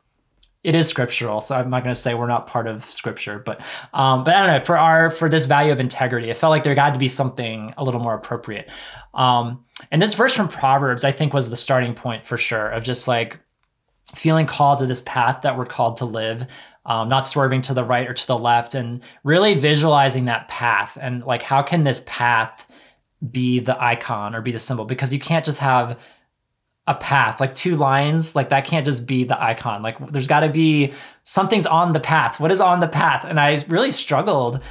it 0.68 0.74
is 0.74 0.86
scriptural, 0.86 1.40
so 1.40 1.56
I'm 1.56 1.70
not 1.70 1.82
going 1.82 1.94
to 1.94 1.98
say 1.98 2.12
we're 2.12 2.26
not 2.26 2.46
part 2.46 2.66
of 2.66 2.84
scripture, 2.84 3.38
but 3.38 3.62
um, 3.94 4.22
but 4.22 4.34
I 4.34 4.46
don't 4.46 4.58
know 4.58 4.64
for 4.66 4.76
our 4.76 5.10
for 5.10 5.30
this 5.30 5.46
value 5.46 5.72
of 5.72 5.80
integrity, 5.80 6.28
it 6.28 6.36
felt 6.36 6.50
like 6.50 6.62
there 6.62 6.74
got 6.74 6.90
to 6.90 6.98
be 6.98 7.08
something 7.08 7.72
a 7.78 7.82
little 7.82 8.00
more 8.00 8.14
appropriate. 8.14 8.68
Um, 9.14 9.64
and 9.90 10.02
this 10.02 10.12
verse 10.12 10.34
from 10.34 10.48
Proverbs, 10.48 11.04
I 11.04 11.12
think, 11.12 11.32
was 11.32 11.48
the 11.48 11.56
starting 11.56 11.94
point 11.94 12.20
for 12.20 12.36
sure 12.36 12.68
of 12.68 12.84
just 12.84 13.08
like 13.08 13.38
feeling 14.14 14.44
called 14.44 14.80
to 14.80 14.86
this 14.86 15.00
path 15.06 15.40
that 15.40 15.56
we're 15.56 15.64
called 15.64 15.96
to 15.98 16.04
live, 16.04 16.46
um, 16.84 17.08
not 17.08 17.24
swerving 17.24 17.62
to 17.62 17.72
the 17.72 17.82
right 17.82 18.06
or 18.06 18.12
to 18.12 18.26
the 18.26 18.36
left, 18.36 18.74
and 18.74 19.00
really 19.24 19.54
visualizing 19.54 20.26
that 20.26 20.48
path 20.48 20.98
and 21.00 21.24
like 21.24 21.42
how 21.42 21.62
can 21.62 21.84
this 21.84 22.02
path 22.04 22.66
be 23.30 23.58
the 23.58 23.82
icon 23.82 24.34
or 24.34 24.42
be 24.42 24.52
the 24.52 24.58
symbol 24.58 24.84
because 24.84 25.14
you 25.14 25.18
can't 25.18 25.46
just 25.46 25.60
have 25.60 25.98
a 26.88 26.94
path, 26.94 27.38
like 27.38 27.54
two 27.54 27.76
lines, 27.76 28.34
like 28.34 28.48
that 28.48 28.64
can't 28.64 28.84
just 28.84 29.06
be 29.06 29.22
the 29.22 29.40
icon. 29.40 29.82
Like 29.82 29.98
there's 30.10 30.26
got 30.26 30.40
to 30.40 30.48
be 30.48 30.94
something's 31.22 31.66
on 31.66 31.92
the 31.92 32.00
path. 32.00 32.40
What 32.40 32.50
is 32.50 32.62
on 32.62 32.80
the 32.80 32.88
path? 32.88 33.24
And 33.24 33.38
I 33.38 33.62
really 33.68 33.90
struggled 33.90 34.62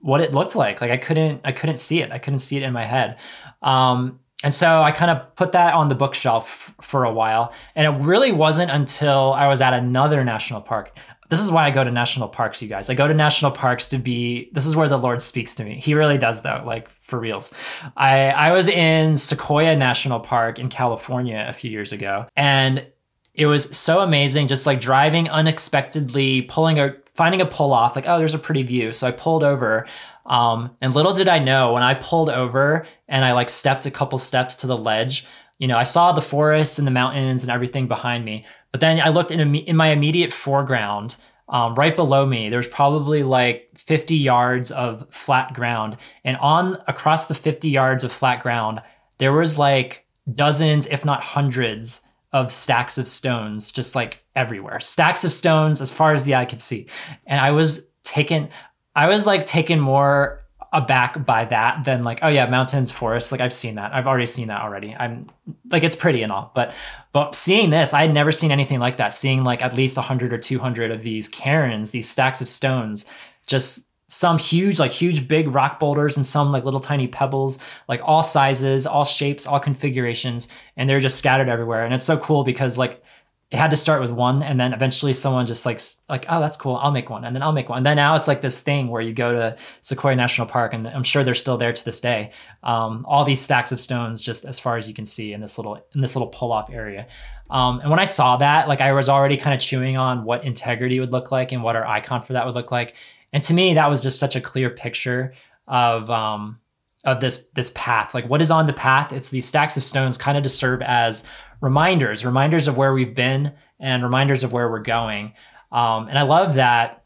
what 0.00 0.20
it 0.20 0.32
looked 0.32 0.54
like. 0.54 0.80
Like 0.80 0.92
I 0.92 0.96
couldn't 0.96 1.40
I 1.44 1.50
couldn't 1.50 1.78
see 1.78 2.00
it. 2.00 2.12
I 2.12 2.18
couldn't 2.18 2.38
see 2.38 2.56
it 2.56 2.62
in 2.62 2.72
my 2.72 2.84
head. 2.84 3.18
Um, 3.62 4.20
and 4.44 4.54
so 4.54 4.80
I 4.80 4.92
kind 4.92 5.10
of 5.10 5.34
put 5.34 5.52
that 5.52 5.74
on 5.74 5.88
the 5.88 5.96
bookshelf 5.96 6.74
for 6.80 7.04
a 7.04 7.12
while. 7.12 7.52
And 7.74 7.86
it 7.86 8.04
really 8.06 8.30
wasn't 8.30 8.70
until 8.70 9.32
I 9.32 9.48
was 9.48 9.60
at 9.60 9.74
another 9.74 10.22
national 10.24 10.60
park 10.60 10.96
this 11.28 11.40
is 11.40 11.50
why 11.50 11.66
I 11.66 11.70
go 11.70 11.82
to 11.82 11.90
national 11.90 12.28
parks, 12.28 12.62
you 12.62 12.68
guys. 12.68 12.88
I 12.88 12.94
go 12.94 13.08
to 13.08 13.14
national 13.14 13.50
parks 13.50 13.88
to 13.88 13.98
be 13.98 14.50
this 14.52 14.66
is 14.66 14.76
where 14.76 14.88
the 14.88 14.98
Lord 14.98 15.20
speaks 15.20 15.54
to 15.56 15.64
me. 15.64 15.80
He 15.80 15.94
really 15.94 16.18
does 16.18 16.42
though, 16.42 16.62
like 16.64 16.88
for 16.88 17.18
reals. 17.18 17.52
I 17.96 18.30
I 18.30 18.52
was 18.52 18.68
in 18.68 19.16
Sequoia 19.16 19.76
National 19.76 20.20
Park 20.20 20.58
in 20.58 20.68
California 20.68 21.44
a 21.48 21.52
few 21.52 21.70
years 21.70 21.92
ago 21.92 22.26
and 22.36 22.86
it 23.34 23.46
was 23.46 23.76
so 23.76 24.00
amazing 24.00 24.48
just 24.48 24.66
like 24.66 24.80
driving 24.80 25.28
unexpectedly, 25.28 26.42
pulling 26.42 26.78
a 26.78 26.96
finding 27.14 27.40
a 27.40 27.46
pull 27.46 27.72
off 27.72 27.96
like 27.96 28.06
oh 28.08 28.18
there's 28.18 28.34
a 28.34 28.38
pretty 28.38 28.62
view. 28.62 28.92
So 28.92 29.06
I 29.06 29.10
pulled 29.10 29.42
over 29.42 29.86
um, 30.26 30.76
and 30.80 30.94
little 30.94 31.12
did 31.12 31.28
I 31.28 31.38
know 31.38 31.72
when 31.72 31.82
I 31.82 31.94
pulled 31.94 32.30
over 32.30 32.86
and 33.08 33.24
I 33.24 33.32
like 33.32 33.48
stepped 33.48 33.86
a 33.86 33.90
couple 33.90 34.18
steps 34.18 34.56
to 34.56 34.66
the 34.66 34.76
ledge, 34.76 35.24
you 35.58 35.66
know, 35.66 35.78
I 35.78 35.84
saw 35.84 36.12
the 36.12 36.20
forests 36.20 36.78
and 36.78 36.86
the 36.86 36.92
mountains 36.92 37.42
and 37.42 37.50
everything 37.50 37.88
behind 37.88 38.24
me, 38.24 38.44
but 38.72 38.80
then 38.80 39.00
I 39.00 39.08
looked 39.08 39.30
in, 39.30 39.54
in 39.54 39.76
my 39.76 39.88
immediate 39.88 40.32
foreground. 40.32 41.16
um, 41.48 41.74
right 41.74 41.94
below 41.94 42.26
me, 42.26 42.48
there's 42.48 42.66
probably 42.66 43.22
like 43.22 43.70
50 43.74 44.16
yards 44.16 44.70
of 44.70 45.06
flat 45.10 45.54
ground. 45.54 45.96
And 46.24 46.36
on 46.38 46.78
across 46.86 47.26
the 47.26 47.34
50 47.34 47.70
yards 47.70 48.04
of 48.04 48.12
flat 48.12 48.42
ground, 48.42 48.80
there 49.18 49.32
was 49.32 49.58
like 49.58 50.04
dozens, 50.34 50.86
if 50.86 51.04
not 51.04 51.22
hundreds, 51.22 52.02
of 52.32 52.52
stacks 52.52 52.98
of 52.98 53.08
stones 53.08 53.72
just 53.72 53.94
like 53.94 54.22
everywhere. 54.34 54.78
Stacks 54.80 55.24
of 55.24 55.32
stones 55.32 55.80
as 55.80 55.90
far 55.90 56.12
as 56.12 56.24
the 56.24 56.34
eye 56.34 56.44
could 56.44 56.60
see. 56.60 56.86
And 57.26 57.40
I 57.40 57.52
was 57.52 57.88
taken, 58.02 58.50
I 58.94 59.06
was 59.06 59.26
like 59.26 59.46
taken 59.46 59.80
more 59.80 60.44
aback 60.76 61.24
by 61.24 61.44
that 61.46 61.84
than 61.84 62.04
like 62.04 62.20
oh 62.22 62.28
yeah 62.28 62.46
mountains 62.46 62.92
forests. 62.92 63.32
Like 63.32 63.40
i've 63.40 63.52
seen 63.52 63.76
that. 63.76 63.94
I've 63.94 64.06
already 64.06 64.26
seen 64.26 64.48
that 64.48 64.60
already. 64.60 64.94
I'm 64.94 65.28
like 65.70 65.82
it's 65.82 65.96
pretty 65.96 66.22
and 66.22 66.30
all 66.30 66.52
but 66.54 66.74
but 67.12 67.34
seeing 67.34 67.70
this 67.70 67.94
i 67.94 68.02
had 68.02 68.12
never 68.12 68.30
seen 68.30 68.52
anything 68.52 68.78
like 68.78 68.98
that. 68.98 69.12
Seeing 69.12 69.42
like 69.42 69.62
at 69.62 69.74
least 69.74 69.96
100 69.96 70.32
or 70.32 70.38
200 70.38 70.90
of 70.90 71.02
these 71.02 71.28
cairns 71.28 71.90
these 71.90 72.08
stacks 72.08 72.40
of 72.40 72.48
stones 72.48 73.06
just 73.46 73.88
some 74.08 74.38
huge 74.38 74.78
like 74.78 74.92
huge 74.92 75.26
big 75.26 75.48
rock 75.48 75.80
boulders 75.80 76.16
and 76.16 76.24
some 76.24 76.50
like 76.50 76.64
little 76.64 76.78
tiny 76.78 77.08
pebbles 77.08 77.58
like 77.88 78.00
all 78.04 78.22
sizes 78.22 78.86
all 78.86 79.04
shapes 79.04 79.46
all 79.46 79.58
configurations 79.58 80.48
and 80.76 80.88
they're 80.88 81.00
just 81.00 81.18
scattered 81.18 81.48
everywhere. 81.48 81.84
And 81.84 81.92
it's 81.94 82.04
so 82.04 82.18
cool 82.18 82.44
because 82.44 82.78
like 82.78 83.02
it 83.52 83.58
had 83.58 83.70
to 83.70 83.76
start 83.76 84.00
with 84.00 84.10
one 84.10 84.42
and 84.42 84.58
then 84.58 84.72
eventually 84.72 85.12
someone 85.12 85.46
just 85.46 85.64
like 85.64 85.80
like 86.08 86.26
oh 86.28 86.40
that's 86.40 86.56
cool 86.56 86.76
i'll 86.76 86.90
make 86.90 87.08
one 87.08 87.24
and 87.24 87.34
then 87.34 87.42
i'll 87.42 87.52
make 87.52 87.68
one 87.68 87.78
and 87.78 87.86
then 87.86 87.94
now 87.94 88.16
it's 88.16 88.26
like 88.26 88.40
this 88.40 88.60
thing 88.60 88.88
where 88.88 89.00
you 89.00 89.12
go 89.12 89.32
to 89.32 89.56
sequoia 89.80 90.16
national 90.16 90.48
park 90.48 90.74
and 90.74 90.88
i'm 90.88 91.04
sure 91.04 91.22
they're 91.22 91.34
still 91.34 91.56
there 91.56 91.72
to 91.72 91.84
this 91.84 92.00
day. 92.00 92.30
Um, 92.62 93.04
all 93.08 93.24
these 93.24 93.40
stacks 93.40 93.70
of 93.70 93.78
stones 93.78 94.20
just 94.20 94.44
as 94.44 94.58
far 94.58 94.76
as 94.76 94.88
you 94.88 94.94
can 94.94 95.06
see 95.06 95.32
in 95.32 95.40
this 95.40 95.58
little 95.58 95.80
in 95.94 96.00
this 96.00 96.16
little 96.16 96.28
pull 96.28 96.52
off 96.52 96.70
area. 96.70 97.06
Um, 97.48 97.78
and 97.80 97.90
when 97.90 98.00
i 98.00 98.04
saw 98.04 98.36
that 98.38 98.66
like 98.66 98.80
i 98.80 98.92
was 98.92 99.08
already 99.08 99.36
kind 99.36 99.54
of 99.54 99.60
chewing 99.60 99.96
on 99.96 100.24
what 100.24 100.44
integrity 100.44 100.98
would 100.98 101.12
look 101.12 101.30
like 101.30 101.52
and 101.52 101.62
what 101.62 101.76
our 101.76 101.86
icon 101.86 102.22
for 102.22 102.32
that 102.32 102.46
would 102.46 102.56
look 102.56 102.72
like. 102.72 102.96
And 103.32 103.42
to 103.44 103.54
me 103.54 103.74
that 103.74 103.88
was 103.88 104.02
just 104.02 104.18
such 104.18 104.34
a 104.34 104.40
clear 104.40 104.70
picture 104.70 105.34
of 105.68 106.10
um, 106.10 106.58
of 107.04 107.20
this 107.20 107.46
this 107.54 107.70
path. 107.74 108.12
Like 108.12 108.28
what 108.28 108.42
is 108.42 108.50
on 108.50 108.66
the 108.66 108.72
path? 108.72 109.12
It's 109.12 109.30
these 109.30 109.46
stacks 109.46 109.76
of 109.76 109.84
stones 109.84 110.18
kind 110.18 110.36
of 110.36 110.42
to 110.42 110.48
serve 110.48 110.82
as 110.82 111.22
reminders, 111.60 112.24
reminders 112.24 112.68
of 112.68 112.76
where 112.76 112.92
we've 112.92 113.14
been 113.14 113.52
and 113.78 114.02
reminders 114.02 114.44
of 114.44 114.52
where 114.52 114.70
we're 114.70 114.80
going. 114.80 115.32
Um, 115.72 116.08
and 116.08 116.18
I 116.18 116.22
love 116.22 116.54
that. 116.54 117.04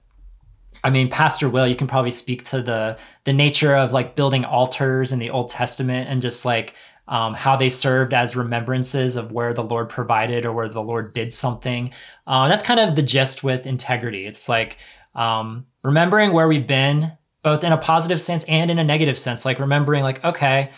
I 0.85 0.91
mean, 0.91 1.09
Pastor 1.11 1.49
Will, 1.49 1.67
you 1.67 1.75
can 1.75 1.87
probably 1.87 2.11
speak 2.11 2.45
to 2.45 2.63
the 2.63 2.97
the 3.25 3.33
nature 3.33 3.75
of 3.75 3.93
like 3.93 4.17
building 4.17 4.45
altars 4.45 5.13
in 5.13 5.19
the 5.19 5.31
Old 5.31 5.49
Testament 5.51 6.09
and 6.09 6.23
just 6.23 6.45
like 6.45 6.75
um, 7.09 7.35
how 7.35 7.57
they 7.57 7.69
served 7.69 8.15
as 8.15 8.37
remembrances 8.37 9.17
of 9.17 9.33
where 9.33 9.53
the 9.53 9.65
Lord 9.65 9.89
provided 9.89 10.47
or 10.47 10.53
where 10.53 10.69
the 10.69 10.81
Lord 10.81 11.13
did 11.13 11.35
something. 11.35 11.91
Uh, 12.27 12.49
that's 12.49 12.63
kind 12.63 12.79
of 12.79 12.95
the 12.95 13.03
gist 13.03 13.43
with 13.43 13.67
integrity. 13.67 14.27
It's 14.27 14.49
like 14.49 14.79
um, 15.17 15.67
remembering 15.83 16.33
where 16.33 16.47
we've 16.47 16.69
been, 16.69 17.13
both 17.43 17.65
in 17.65 17.73
a 17.73 17.79
positive 17.79 18.21
sense 18.21 18.45
and 18.45 18.71
in 18.71 18.79
a 18.79 18.85
negative 18.85 19.19
sense. 19.19 19.45
Like 19.45 19.59
remembering, 19.59 20.05
like, 20.05 20.25
okay, 20.25 20.71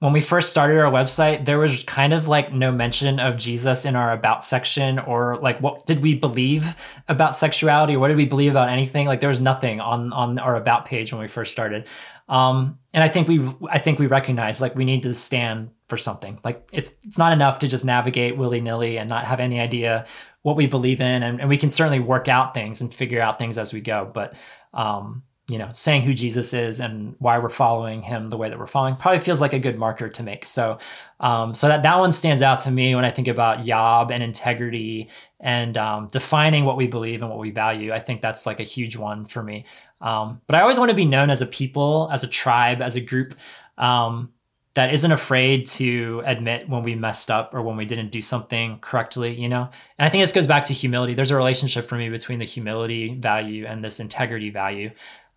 when 0.00 0.14
we 0.14 0.20
first 0.20 0.50
started 0.50 0.78
our 0.78 0.90
website, 0.90 1.44
there 1.44 1.58
was 1.58 1.84
kind 1.84 2.14
of 2.14 2.26
like 2.26 2.52
no 2.54 2.72
mention 2.72 3.20
of 3.20 3.36
Jesus 3.36 3.84
in 3.84 3.94
our 3.96 4.12
about 4.12 4.42
section 4.42 4.98
or 4.98 5.36
like 5.36 5.60
what 5.60 5.86
did 5.86 6.00
we 6.00 6.14
believe 6.14 6.74
about 7.06 7.34
sexuality 7.34 7.96
what 7.98 8.08
did 8.08 8.16
we 8.16 8.24
believe 8.24 8.50
about 8.50 8.70
anything? 8.70 9.06
Like 9.06 9.20
there 9.20 9.28
was 9.28 9.40
nothing 9.40 9.78
on 9.78 10.12
on 10.14 10.38
our 10.38 10.56
about 10.56 10.86
page 10.86 11.12
when 11.12 11.20
we 11.20 11.28
first 11.28 11.52
started. 11.52 11.86
Um, 12.30 12.78
and 12.94 13.04
I 13.04 13.08
think 13.08 13.28
we 13.28 13.46
I 13.68 13.78
think 13.78 13.98
we 13.98 14.06
recognize 14.06 14.60
like 14.60 14.74
we 14.74 14.86
need 14.86 15.02
to 15.02 15.12
stand 15.12 15.70
for 15.88 15.98
something. 15.98 16.38
Like 16.42 16.66
it's 16.72 16.94
it's 17.04 17.18
not 17.18 17.34
enough 17.34 17.58
to 17.58 17.68
just 17.68 17.84
navigate 17.84 18.38
willy 18.38 18.62
nilly 18.62 18.96
and 18.96 19.08
not 19.08 19.26
have 19.26 19.38
any 19.38 19.60
idea 19.60 20.06
what 20.42 20.56
we 20.56 20.66
believe 20.66 21.02
in, 21.02 21.22
and, 21.22 21.40
and 21.40 21.50
we 21.50 21.58
can 21.58 21.68
certainly 21.68 22.00
work 22.00 22.26
out 22.26 22.54
things 22.54 22.80
and 22.80 22.94
figure 22.94 23.20
out 23.20 23.38
things 23.38 23.58
as 23.58 23.74
we 23.74 23.82
go. 23.82 24.10
But 24.10 24.34
um, 24.72 25.24
you 25.50 25.58
know, 25.58 25.70
saying 25.72 26.02
who 26.02 26.14
Jesus 26.14 26.54
is 26.54 26.80
and 26.80 27.16
why 27.18 27.38
we're 27.38 27.48
following 27.48 28.02
him 28.02 28.28
the 28.28 28.36
way 28.36 28.48
that 28.48 28.58
we're 28.58 28.66
following 28.66 28.96
probably 28.96 29.18
feels 29.18 29.40
like 29.40 29.52
a 29.52 29.58
good 29.58 29.78
marker 29.78 30.08
to 30.08 30.22
make. 30.22 30.46
So, 30.46 30.78
um, 31.18 31.54
so 31.54 31.68
that 31.68 31.82
that 31.82 31.98
one 31.98 32.12
stands 32.12 32.40
out 32.40 32.60
to 32.60 32.70
me 32.70 32.94
when 32.94 33.04
I 33.04 33.10
think 33.10 33.28
about 33.28 33.66
Yob 33.66 34.10
and 34.10 34.22
integrity 34.22 35.10
and 35.40 35.76
um, 35.76 36.08
defining 36.08 36.64
what 36.64 36.76
we 36.76 36.86
believe 36.86 37.22
and 37.22 37.30
what 37.30 37.38
we 37.38 37.50
value. 37.50 37.92
I 37.92 37.98
think 37.98 38.20
that's 38.20 38.46
like 38.46 38.60
a 38.60 38.64
huge 38.64 38.96
one 38.96 39.26
for 39.26 39.42
me. 39.42 39.64
Um, 40.00 40.40
but 40.46 40.56
I 40.56 40.60
always 40.60 40.78
want 40.78 40.90
to 40.90 40.96
be 40.96 41.04
known 41.04 41.30
as 41.30 41.42
a 41.42 41.46
people, 41.46 42.08
as 42.12 42.22
a 42.22 42.28
tribe, 42.28 42.80
as 42.80 42.96
a 42.96 43.00
group 43.00 43.34
um, 43.76 44.30
that 44.74 44.94
isn't 44.94 45.12
afraid 45.12 45.66
to 45.66 46.22
admit 46.24 46.68
when 46.68 46.82
we 46.82 46.94
messed 46.94 47.30
up 47.30 47.54
or 47.54 47.62
when 47.62 47.76
we 47.76 47.84
didn't 47.84 48.10
do 48.10 48.22
something 48.22 48.78
correctly. 48.80 49.34
You 49.34 49.48
know, 49.48 49.68
and 49.98 50.06
I 50.06 50.08
think 50.08 50.22
this 50.22 50.32
goes 50.32 50.46
back 50.46 50.64
to 50.66 50.74
humility. 50.74 51.14
There's 51.14 51.30
a 51.30 51.36
relationship 51.36 51.86
for 51.86 51.96
me 51.96 52.08
between 52.08 52.38
the 52.38 52.44
humility 52.44 53.14
value 53.14 53.66
and 53.66 53.84
this 53.84 54.00
integrity 54.00 54.50
value 54.50 54.90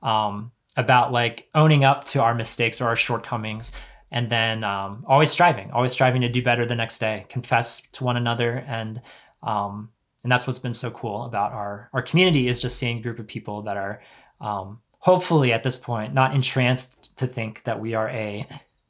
um, 0.03 0.51
about 0.77 1.11
like 1.11 1.47
owning 1.55 1.83
up 1.83 2.03
to 2.05 2.21
our 2.21 2.35
mistakes 2.35 2.81
or 2.81 2.85
our 2.85 2.95
shortcomings 2.95 3.71
and 4.11 4.29
then 4.29 4.63
um, 4.63 5.03
always 5.07 5.31
striving 5.31 5.71
always 5.71 5.91
striving 5.91 6.21
to 6.21 6.29
do 6.29 6.43
better 6.43 6.65
the 6.65 6.75
next 6.75 6.99
day 6.99 7.25
confess 7.29 7.81
to 7.81 8.03
one 8.03 8.17
another 8.17 8.63
and 8.67 9.01
um, 9.41 9.89
and 10.23 10.31
that's 10.31 10.47
what's 10.47 10.59
been 10.59 10.73
so 10.73 10.91
cool 10.91 11.23
about 11.23 11.51
our 11.51 11.89
our 11.93 12.01
community 12.01 12.47
is 12.47 12.59
just 12.59 12.77
seeing 12.77 12.99
a 12.99 13.01
group 13.01 13.19
of 13.19 13.27
people 13.27 13.63
that 13.63 13.77
are 13.77 14.01
um, 14.41 14.79
hopefully 14.99 15.51
at 15.53 15.63
this 15.63 15.77
point 15.77 16.13
not 16.13 16.33
entranced 16.35 17.15
to 17.17 17.27
think 17.27 17.63
that 17.63 17.79
we 17.79 17.93
are 17.93 18.09
a 18.09 18.47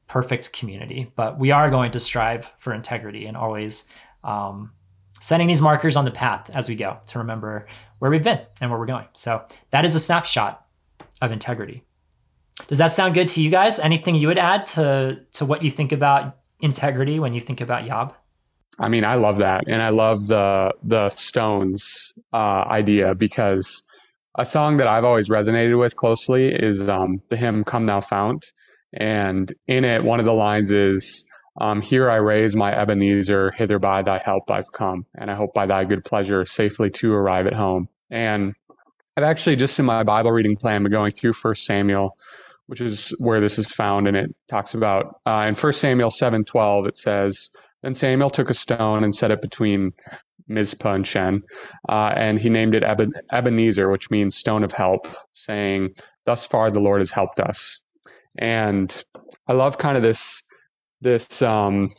perfect 0.08 0.54
community 0.54 1.12
but 1.15 1.39
we 1.39 1.52
are 1.52 1.69
going 1.69 1.91
to 1.91 1.99
strive 1.99 2.54
for 2.58 2.73
integrity 2.73 3.26
and 3.26 3.36
always 3.38 3.86
um, 4.23 4.71
setting 5.23 5.47
these 5.47 5.62
markers 5.62 5.95
on 5.95 6.04
the 6.04 6.12
path 6.12 6.49
as 6.54 6.67
we 6.67 6.76
go 6.76 6.97
to 7.08 7.19
remember 7.19 7.65
where 7.99 8.12
we've 8.12 8.23
been 8.23 8.41
and 8.60 8.69
where 8.69 8.78
we're 8.78 8.86
going. 8.86 9.08
So 9.13 9.45
that 9.71 9.86
is 9.86 9.95
a 9.95 9.99
snapshot 9.99 10.62
of 11.23 11.31
integrity. 11.31 11.83
Does 12.67 12.77
that 12.77 12.91
sound 12.91 13.15
good 13.15 13.27
to 13.29 13.41
you 13.41 13.49
guys? 13.49 13.79
Anything 13.79 14.15
you 14.15 14.27
would 14.27 14.38
add 14.38 14.67
to 14.67 15.19
to 15.33 15.45
what 15.45 15.63
you 15.63 15.71
think 15.71 15.91
about 15.91 16.38
integrity 16.59 17.19
when 17.19 17.33
you 17.33 17.41
think 17.41 17.62
about 17.62 17.86
Yob? 17.86 18.13
I 18.79 18.89
mean, 18.89 19.05
I 19.05 19.15
love 19.15 19.38
that, 19.39 19.63
and 19.67 19.81
I 19.81 19.89
love 19.89 20.27
the 20.27 20.71
the 20.83 21.09
Stones 21.09 22.13
uh, 22.33 22.65
idea 22.67 23.15
because 23.15 23.83
a 24.38 24.45
song 24.45 24.77
that 24.77 24.88
I've 24.88 25.03
always 25.03 25.29
resonated 25.29 25.79
with 25.79 25.95
closely 25.95 26.53
is 26.53 26.89
um, 26.89 27.21
the 27.29 27.38
hymn 27.38 27.63
"Come 27.63 27.86
Thou 27.86 28.01
Fount," 28.01 28.45
and 28.93 29.51
in 29.67 29.86
it, 29.86 30.03
one 30.03 30.19
of 30.19 30.25
the 30.25 30.33
lines 30.33 30.71
is, 30.71 31.25
um, 31.59 31.81
"Here 31.81 32.09
I 32.09 32.17
raise 32.17 32.55
my 32.55 32.71
Ebenezer, 32.71 33.51
hither 33.51 33.79
by 33.79 34.01
Thy 34.03 34.19
help 34.19 34.51
I've 34.51 34.71
come, 34.73 35.05
and 35.15 35.31
I 35.31 35.36
hope 35.36 35.53
by 35.53 35.65
Thy 35.65 35.86
good 35.86 36.05
pleasure 36.05 36.45
safely 36.45 36.89
to 36.91 37.13
arrive 37.13 37.47
at 37.47 37.53
home." 37.53 37.89
And 38.09 38.53
I've 39.15 39.23
actually 39.23 39.56
just 39.56 39.78
in 39.80 39.86
my 39.86 40.04
Bible 40.04 40.32
reading 40.32 40.56
plan 40.56 40.84
been 40.84 40.91
going 40.91 41.12
through 41.12 41.34
First 41.34 41.65
Samuel, 41.65 42.17
which 42.67 42.82
is 42.82 43.13
where 43.19 43.39
this 43.39 43.60
is 43.60 43.71
found, 43.71 44.08
and 44.08 44.17
it 44.17 44.36
talks 44.47 44.73
about 44.73 45.19
uh, 45.28 45.45
in 45.47 45.56
First 45.56 45.82
Samuel 45.82 46.10
seven 46.10 46.43
twelve. 46.43 46.88
It 46.88 46.97
says, 46.97 47.49
"Then 47.84 47.93
Samuel 47.93 48.30
took 48.30 48.49
a 48.49 48.56
stone 48.56 49.04
and 49.04 49.13
set 49.13 49.30
it 49.30 49.41
between 49.41 49.91
Mizpah 50.47 50.93
and 50.93 51.08
Shen, 51.08 51.43
uh, 51.89 52.13
and 52.15 52.39
he 52.39 52.49
named 52.49 52.73
it 52.73 52.84
Eben- 52.84 53.13
Ebenezer, 53.32 53.89
which 53.89 54.10
means 54.10 54.36
stone 54.36 54.63
of 54.63 54.71
help, 54.71 55.08
saying, 55.34 55.89
"Thus 56.26 56.45
far 56.45 56.71
the 56.71 56.80
Lord 56.80 56.99
has 56.99 57.12
helped 57.12 57.39
us." 57.39 57.80
And 58.39 59.04
I 59.47 59.54
love 59.54 59.78
kind 59.78 59.95
of 59.95 60.02
this 60.02 60.43
this 61.02 61.41
um, 61.43 61.89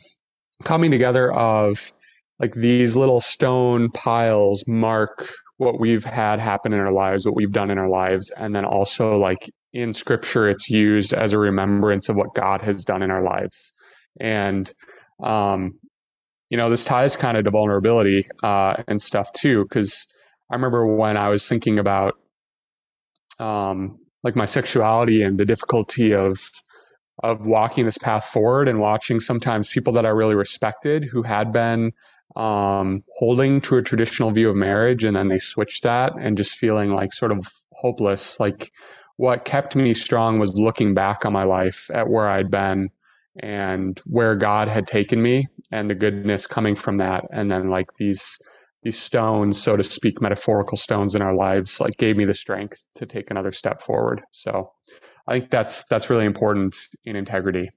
coming 0.65 0.91
together 0.91 1.31
of 1.31 1.93
like 2.39 2.55
these 2.55 2.97
little 2.97 3.21
stone 3.21 3.89
piles 3.91 4.65
mark 4.67 5.29
what 5.57 5.79
we've 5.79 6.03
had 6.03 6.39
happen 6.39 6.73
in 6.73 6.79
our 6.79 6.91
lives, 6.91 7.25
what 7.25 7.35
we've 7.35 7.51
done 7.51 7.71
in 7.71 7.77
our 7.77 7.89
lives, 7.89 8.31
and 8.37 8.55
then 8.55 8.65
also 8.65 9.17
like 9.17 9.49
in 9.73 9.93
scripture, 9.93 10.49
it's 10.49 10.69
used 10.69 11.13
as 11.13 11.33
a 11.33 11.39
remembrance 11.39 12.09
of 12.09 12.15
what 12.15 12.33
God 12.35 12.61
has 12.61 12.83
done 12.83 13.01
in 13.01 13.11
our 13.11 13.23
lives. 13.23 13.73
And, 14.19 14.71
um, 15.23 15.73
you 16.49 16.57
know, 16.57 16.69
this 16.69 16.85
ties 16.85 17.15
kind 17.17 17.37
of 17.37 17.43
to 17.43 17.51
vulnerability 17.51 18.25
uh, 18.43 18.75
and 18.87 19.01
stuff 19.01 19.31
too, 19.33 19.63
because 19.63 20.07
I 20.51 20.55
remember 20.55 20.85
when 20.85 21.17
I 21.17 21.29
was 21.29 21.47
thinking 21.47 21.79
about 21.79 22.13
um, 23.39 23.97
like 24.23 24.35
my 24.35 24.45
sexuality 24.45 25.21
and 25.21 25.37
the 25.37 25.45
difficulty 25.45 26.13
of 26.13 26.39
of 27.23 27.45
walking 27.45 27.85
this 27.85 27.97
path 27.97 28.25
forward 28.25 28.67
and 28.67 28.79
watching 28.79 29.21
sometimes 29.21 29.69
people 29.69 29.93
that 29.93 30.05
I 30.05 30.09
really 30.09 30.35
respected 30.35 31.05
who 31.05 31.23
had 31.23 31.53
been 31.53 31.93
um, 32.35 33.03
holding 33.15 33.61
to 33.61 33.77
a 33.77 33.81
traditional 33.81 34.31
view 34.31 34.49
of 34.49 34.55
marriage 34.55 35.03
and 35.03 35.15
then 35.15 35.29
they 35.29 35.37
switched 35.37 35.83
that 35.83 36.13
and 36.19 36.37
just 36.37 36.57
feeling 36.57 36.91
like 36.91 37.13
sort 37.13 37.31
of 37.31 37.47
hopeless. 37.71 38.39
Like 38.39 38.71
what 39.17 39.45
kept 39.45 39.75
me 39.75 39.93
strong 39.93 40.39
was 40.39 40.55
looking 40.55 40.93
back 40.93 41.25
on 41.25 41.33
my 41.33 41.43
life 41.43 41.89
at 41.93 42.09
where 42.09 42.27
I'd 42.27 42.51
been 42.51 42.89
and 43.41 43.99
where 44.05 44.35
God 44.35 44.67
had 44.67 44.87
taken 44.87 45.21
me 45.21 45.47
and 45.71 45.89
the 45.89 45.95
goodness 45.95 46.47
coming 46.47 46.75
from 46.75 46.97
that. 46.97 47.25
And 47.31 47.51
then 47.51 47.69
like 47.69 47.93
these, 47.97 48.39
these 48.83 48.99
stones, 48.99 49.61
so 49.61 49.77
to 49.77 49.83
speak, 49.83 50.21
metaphorical 50.21 50.77
stones 50.77 51.15
in 51.15 51.21
our 51.21 51.35
lives, 51.35 51.79
like 51.79 51.97
gave 51.97 52.17
me 52.17 52.25
the 52.25 52.33
strength 52.33 52.83
to 52.95 53.05
take 53.05 53.31
another 53.31 53.51
step 53.51 53.81
forward. 53.81 54.21
So 54.31 54.71
I 55.27 55.39
think 55.39 55.51
that's, 55.51 55.85
that's 55.87 56.09
really 56.09 56.25
important 56.25 56.77
in 57.05 57.15
integrity. 57.15 57.71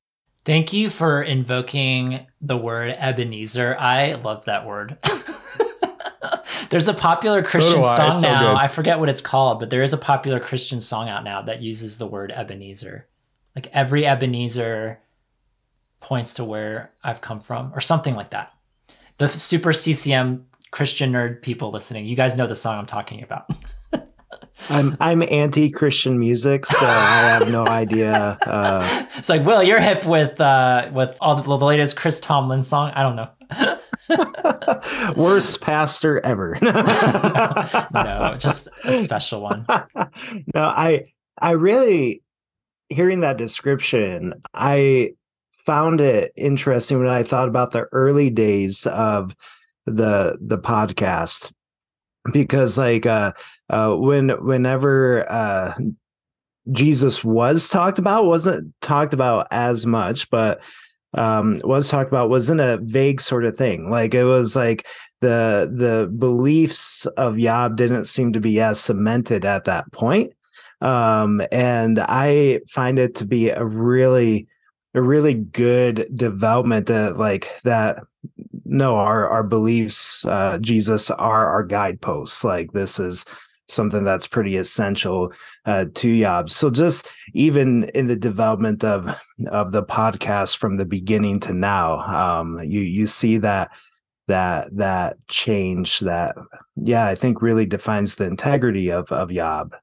Thank 0.45 0.73
you 0.73 0.89
for 0.89 1.23
invoking 1.23 2.27
the 2.41 2.57
word 2.57 2.95
Ebenezer. 2.99 3.77
I 3.79 4.15
love 4.15 4.47
that 4.47 4.67
word. 4.67 4.97
There's 6.71 6.89
a 6.89 6.95
popular 6.95 7.43
Christian 7.43 7.83
I. 7.83 7.97
song 7.97 8.11
It's 8.11 8.21
so 8.21 8.29
now. 8.29 8.57
I 8.57 8.69
forget 8.69 8.99
what 8.99 9.09
it's 9.09 9.21
called, 9.21 9.61
but 9.61 9.71
there 9.71 9.83
is 9.83 9.93
a 9.93 9.99
popular 9.99 10.41
Christian 10.41 10.81
song 10.81 11.09
out 11.09 11.25
now 11.25 11.43
that 11.43 11.63
uses 11.63 11.99
the 11.99 12.07
word 12.07 12.33
Ebenezer. 12.35 13.07
Like 13.55 13.69
every 13.73 14.07
Ebenezer 14.07 15.01
points 16.01 16.35
to 16.35 16.45
where 16.45 16.93
I've 17.03 17.21
come 17.21 17.41
from, 17.41 17.73
or 17.75 17.81
something 17.81 18.15
like 18.15 18.31
that. 18.31 18.53
The 19.19 19.29
super 19.29 19.73
CCM 19.73 20.47
Christian 20.71 21.13
nerd 21.13 21.43
people 21.43 21.71
listening, 21.73 22.07
you 22.07 22.17
guys 22.17 22.37
know 22.37 22.47
the 22.47 22.55
song 22.55 22.79
I'm 22.79 22.87
talking 22.87 23.23
about. 23.23 23.51
I'm 24.71 24.97
I'm 25.01 25.23
anti-Christian 25.23 26.19
music, 26.19 26.67
so 26.67 26.87
I 26.87 27.29
have 27.39 27.51
no 27.51 27.67
idea. 27.67 28.39
Uh, 28.47 29.07
It's 29.17 29.29
like, 29.29 29.45
Will, 29.45 29.63
you're 29.63 29.81
hip 29.81 30.05
with 30.05 30.41
uh, 30.41 30.91
with 30.93 31.17
all 31.21 31.37
the, 31.37 31.43
the 31.43 31.65
latest 31.65 31.97
Chris 31.97 32.21
Tomlin 32.21 32.63
song. 32.63 32.93
I 32.95 33.03
don't 33.03 33.17
know. 33.17 33.29
worst 35.17 35.61
pastor 35.61 36.21
ever. 36.25 36.57
No, 37.93 38.37
just 38.39 38.69
a 38.85 38.93
special 38.93 39.41
one. 39.43 39.67
no, 40.55 40.63
I 40.63 41.13
I 41.41 41.53
really 41.53 42.23
hearing 42.89 43.21
that 43.21 43.37
description, 43.37 44.35
I 44.55 45.13
found 45.53 46.01
it 46.01 46.33
interesting 46.37 46.99
when 46.99 47.09
I 47.09 47.23
thought 47.23 47.49
about 47.49 47.73
the 47.73 47.87
early 47.93 48.31
days 48.31 48.87
of 48.87 49.35
the 49.87 50.39
the 50.41 50.59
podcast 50.59 51.53
because 52.33 52.77
like 52.79 53.07
uh 53.07 53.33
uh 53.71 53.95
when 53.95 54.31
whenever 54.45 55.31
uh 55.31 55.75
Jesus 56.71 57.25
was 57.25 57.69
talked 57.69 57.99
about 57.99 58.27
wasn't 58.27 58.75
talked 58.81 59.15
about 59.15 59.47
as 59.51 59.87
much 59.87 60.29
but 60.31 60.63
um 61.15 61.61
was 61.65 61.89
talked 61.89 62.09
about 62.09 62.31
wasn't 62.31 62.61
a 62.61 62.79
vague 62.83 63.21
sort 63.21 63.45
of 63.45 63.57
thing. 63.57 63.91
Like 63.91 64.15
it 64.15 64.25
was 64.25 64.55
like 64.55 64.87
the 65.21 65.71
the 65.75 66.13
beliefs 66.19 67.07
of 67.17 67.39
Yob 67.39 67.77
didn't 67.77 68.05
seem 68.05 68.33
to 68.35 68.41
be 68.41 68.61
as 68.61 68.81
cemented 68.81 69.45
at 69.45 69.65
that 69.65 69.91
point. 69.93 70.33
Um 70.81 71.43
and 71.51 71.99
i 72.01 72.61
find 72.69 72.99
it 72.99 73.17
to 73.17 73.25
be 73.25 73.51
a 73.51 73.65
really 73.65 74.47
a 74.95 75.03
really 75.03 75.35
good 75.35 76.09
development 76.15 76.87
that 76.87 77.17
like 77.17 77.49
that 77.63 77.99
no 78.65 78.97
our 78.97 79.29
our 79.29 79.43
beliefs 79.43 80.25
uh 80.27 80.59
jesus 80.61 81.11
are 81.11 81.49
our 81.49 81.65
guideposts. 81.65 82.45
Like 82.45 82.73
this 82.73 83.01
is 83.01 83.25
something 83.69 84.05
that's 84.05 84.27
pretty 84.27 84.57
essential 84.57 85.33
uh 85.67 85.85
to 85.95 86.09
yob 86.09 86.51
so 86.51 86.71
just 86.71 87.11
even 87.35 87.85
in 87.95 88.07
the 88.07 88.17
development 88.17 88.83
of 88.83 89.15
of 89.49 89.73
the 89.73 89.83
podcast 89.83 90.57
from 90.57 90.77
the 90.77 90.87
beginning 90.87 91.39
to 91.39 91.53
now 91.53 91.99
um 92.01 92.59
you 92.65 92.81
you 92.81 93.07
see 93.07 93.39
that 93.39 93.71
that 94.27 94.75
that 94.77 95.17
change 95.29 96.01
that 96.01 96.35
yeah 96.77 97.07
i 97.07 97.15
think 97.15 97.43
really 97.43 97.67
defines 97.67 98.15
the 98.17 98.27
integrity 98.27 98.91
of 98.91 99.11
of 99.13 99.31
yob 99.31 99.75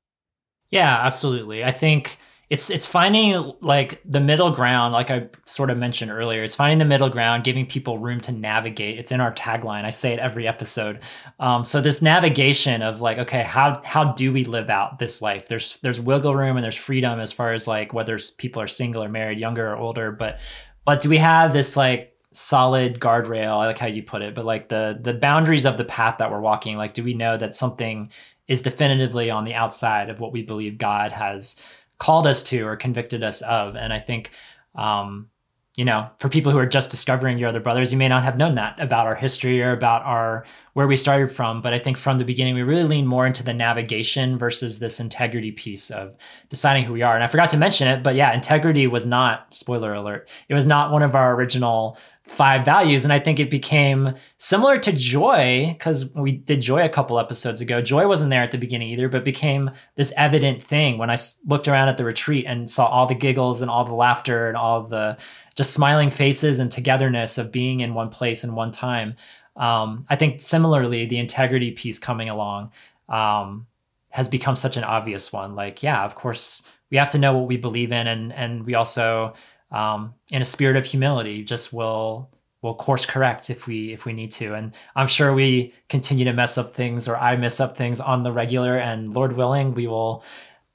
Yeah, 0.72 0.98
absolutely. 1.06 1.64
I 1.64 1.72
think 1.72 2.18
it's 2.50 2.70
it's 2.70 2.86
finding 2.86 3.54
like 3.62 4.02
the 4.06 4.20
middle 4.20 4.52
ground, 4.52 4.94
like 4.94 5.10
I 5.10 5.30
sort 5.46 5.72
of 5.72 5.80
mentioned 5.80 6.12
earlier. 6.12 6.44
It's 6.44 6.54
finding 6.54 6.78
the 6.78 6.86
middle 6.86 7.10
ground, 7.10 7.44
giving 7.44 7.66
people 7.66 7.98
room 7.98 8.20
to 8.22 8.32
navigate. 8.32 9.00
It's 9.00 9.12
in 9.12 9.20
our 9.20 9.34
tagline. 9.34 9.84
I 9.84 9.90
say 9.90 10.14
it 10.14 10.20
every 10.20 10.48
episode. 10.48 11.00
Um, 11.40 11.66
so 11.66 11.82
this 11.82 12.04
navigation 12.04 12.84
of 12.84 13.02
like, 13.02 13.18
okay, 13.18 13.42
how 13.42 13.82
how 13.84 14.14
do 14.14 14.32
we 14.32 14.44
live 14.44 14.70
out 14.70 15.00
this 15.00 15.24
life? 15.24 15.48
There's 15.48 15.80
there's 15.80 16.00
wiggle 16.00 16.36
room 16.36 16.56
and 16.56 16.64
there's 16.64 16.76
freedom 16.76 17.20
as 17.20 17.34
far 17.34 17.52
as 17.52 17.68
like 17.68 17.94
whether 17.94 18.20
people 18.38 18.62
are 18.62 18.68
single 18.68 19.04
or 19.04 19.10
married, 19.10 19.40
younger 19.40 19.72
or 19.72 19.78
older. 19.78 20.12
But 20.12 20.40
but 20.86 21.02
do 21.02 21.10
we 21.10 21.18
have 21.18 21.52
this 21.52 21.76
like 21.76 22.16
solid 22.32 23.00
guardrail? 23.00 23.58
I 23.58 23.66
like 23.66 23.80
how 23.80 23.88
you 23.88 24.04
put 24.04 24.22
it, 24.22 24.36
but 24.36 24.46
like 24.46 24.70
the 24.70 25.00
the 25.02 25.16
boundaries 25.16 25.66
of 25.66 25.78
the 25.78 25.86
path 25.86 26.20
that 26.20 26.30
we're 26.30 26.42
walking. 26.42 26.78
Like, 26.78 26.94
do 26.94 27.04
we 27.04 27.16
know 27.16 27.38
that 27.38 27.56
something 27.56 28.12
is 28.48 28.62
definitively 28.62 29.32
on 29.32 29.46
the 29.46 29.56
outside 29.56 30.12
of 30.12 30.20
what 30.20 30.32
we 30.32 30.44
believe 30.44 30.78
God 30.78 31.12
has 31.12 31.56
called 31.98 32.28
us 32.28 32.44
to 32.44 32.62
or 32.62 32.76
convicted 32.76 33.24
us 33.24 33.42
of. 33.42 33.76
And 33.76 33.94
I 33.94 34.00
think, 34.00 34.32
um, 34.76 35.30
you 35.78 35.84
know, 35.84 36.10
for 36.20 36.30
people 36.30 36.54
who 36.54 36.58
are 36.58 36.66
just 36.66 36.90
discovering 36.90 37.38
your 37.38 37.50
other 37.50 37.60
brothers, 37.60 37.92
you 37.92 37.98
may 37.98 38.08
not 38.08 38.24
have 38.24 38.38
known 38.38 38.56
that 38.56 38.80
about 38.80 39.08
our 39.08 39.16
history 39.16 39.62
or 39.62 39.74
about 39.74 40.04
our 40.04 40.46
where 40.74 40.88
we 40.88 40.96
started 40.96 41.30
from. 41.30 41.62
But 41.62 41.74
I 41.74 41.80
think 41.80 41.98
from 41.98 42.18
the 42.18 42.24
beginning, 42.24 42.56
we 42.56 42.64
really 42.64 42.86
lean 42.86 43.06
more 43.06 43.26
into 43.28 43.44
the 43.44 43.54
navigation 43.54 44.38
versus 44.38 44.80
this 44.80 45.02
integrity 45.02 45.52
piece 45.52 45.92
of 45.92 46.16
deciding 46.50 46.86
who 46.86 46.94
we 46.94 47.02
are. 47.02 47.16
And 47.16 47.24
I 47.24 47.28
forgot 47.28 47.50
to 47.50 47.58
mention 47.58 47.90
it, 47.90 48.04
but 48.04 48.16
yeah, 48.16 48.34
integrity 48.34 48.88
was 48.88 49.06
not 49.06 49.54
spoiler 49.54 49.94
alert. 49.94 50.30
It 50.48 50.54
was 50.54 50.66
not 50.66 50.92
one 50.92 51.04
of 51.04 51.16
our 51.16 51.36
original 51.36 51.98
five 52.26 52.66
values, 52.66 53.04
and 53.04 53.14
I 53.14 53.20
think 53.20 53.40
it 53.40 53.52
became 53.52 54.16
similar 54.38 54.78
to 54.78 54.92
joy 54.92 55.68
because 55.70 56.12
we 56.16 56.32
did 56.32 56.60
joy 56.60 56.84
a 56.84 56.90
couple 56.90 57.20
episodes 57.20 57.62
ago. 57.62 57.82
Joy 57.82 58.08
wasn't 58.08 58.32
there 58.32 58.42
at 58.42 58.52
the 58.52 58.58
beginning 58.58 58.90
either, 58.90 59.08
but 59.08 59.24
became 59.24 59.70
this 59.96 60.12
evident 60.18 60.64
thing 60.64 60.98
when 60.98 61.12
I 61.12 61.18
looked 61.46 61.68
around 61.68 61.90
at 61.90 61.98
the 61.98 62.06
retreat 62.06 62.46
and 62.48 62.70
saw 62.70 62.88
all 62.88 63.06
the 63.06 63.14
giggles 63.14 63.62
and 63.62 63.70
all 63.70 63.86
the 63.86 63.94
laughter 63.94 64.48
and 64.48 64.58
all 64.58 64.84
the 64.88 65.18
just 65.56 65.74
smiling 65.74 66.10
faces 66.10 66.58
and 66.60 66.72
togetherness 66.72 67.38
of 67.38 67.52
being 67.52 67.82
in 67.82 67.94
one 67.94 68.10
place 68.10 68.44
and 68.44 68.56
one 68.56 68.72
time. 68.72 69.16
Um, 69.56 70.06
I 70.10 70.16
think 70.16 70.42
similarly, 70.42 71.06
the 71.06 71.20
integrity 71.20 71.72
piece 71.72 72.00
coming 72.00 72.30
along 72.30 72.72
um, 73.08 73.68
has 74.10 74.30
become 74.30 74.56
such 74.56 74.78
an 74.78 74.84
obvious 74.84 75.32
one. 75.32 75.56
Like, 75.56 75.84
yeah, 75.84 76.04
of 76.04 76.16
course, 76.16 76.72
we 76.90 76.98
have 76.98 77.10
to 77.10 77.20
know 77.20 77.38
what 77.38 77.48
we 77.48 77.58
believe 77.58 77.92
in, 77.92 78.08
and 78.08 78.34
and 78.34 78.66
we 78.66 78.74
also, 78.74 79.34
um, 79.76 80.14
in 80.32 80.42
a 80.42 80.46
spirit 80.46 80.78
of 80.78 80.86
humility, 80.86 81.44
just 81.44 81.74
will 81.74 82.30
will 82.62 82.74
course 82.74 83.06
correct 83.06 83.50
if 83.50 83.68
we 83.68 83.94
if 83.94 84.06
we 84.06 84.14
need 84.14 84.32
to. 84.32 84.56
And 84.56 84.74
I'm 84.96 85.08
sure 85.08 85.34
we 85.34 85.74
continue 85.90 86.26
to 86.26 86.34
mess 86.34 86.58
up 86.58 86.74
things, 86.74 87.08
or 87.08 87.18
I 87.18 87.36
mess 87.36 87.60
up 87.60 87.76
things 87.76 88.00
on 88.00 88.24
the 88.24 88.32
regular. 88.32 88.78
And 88.78 89.14
Lord 89.14 89.34
willing, 89.34 89.74
we 89.74 89.88
will. 89.88 90.24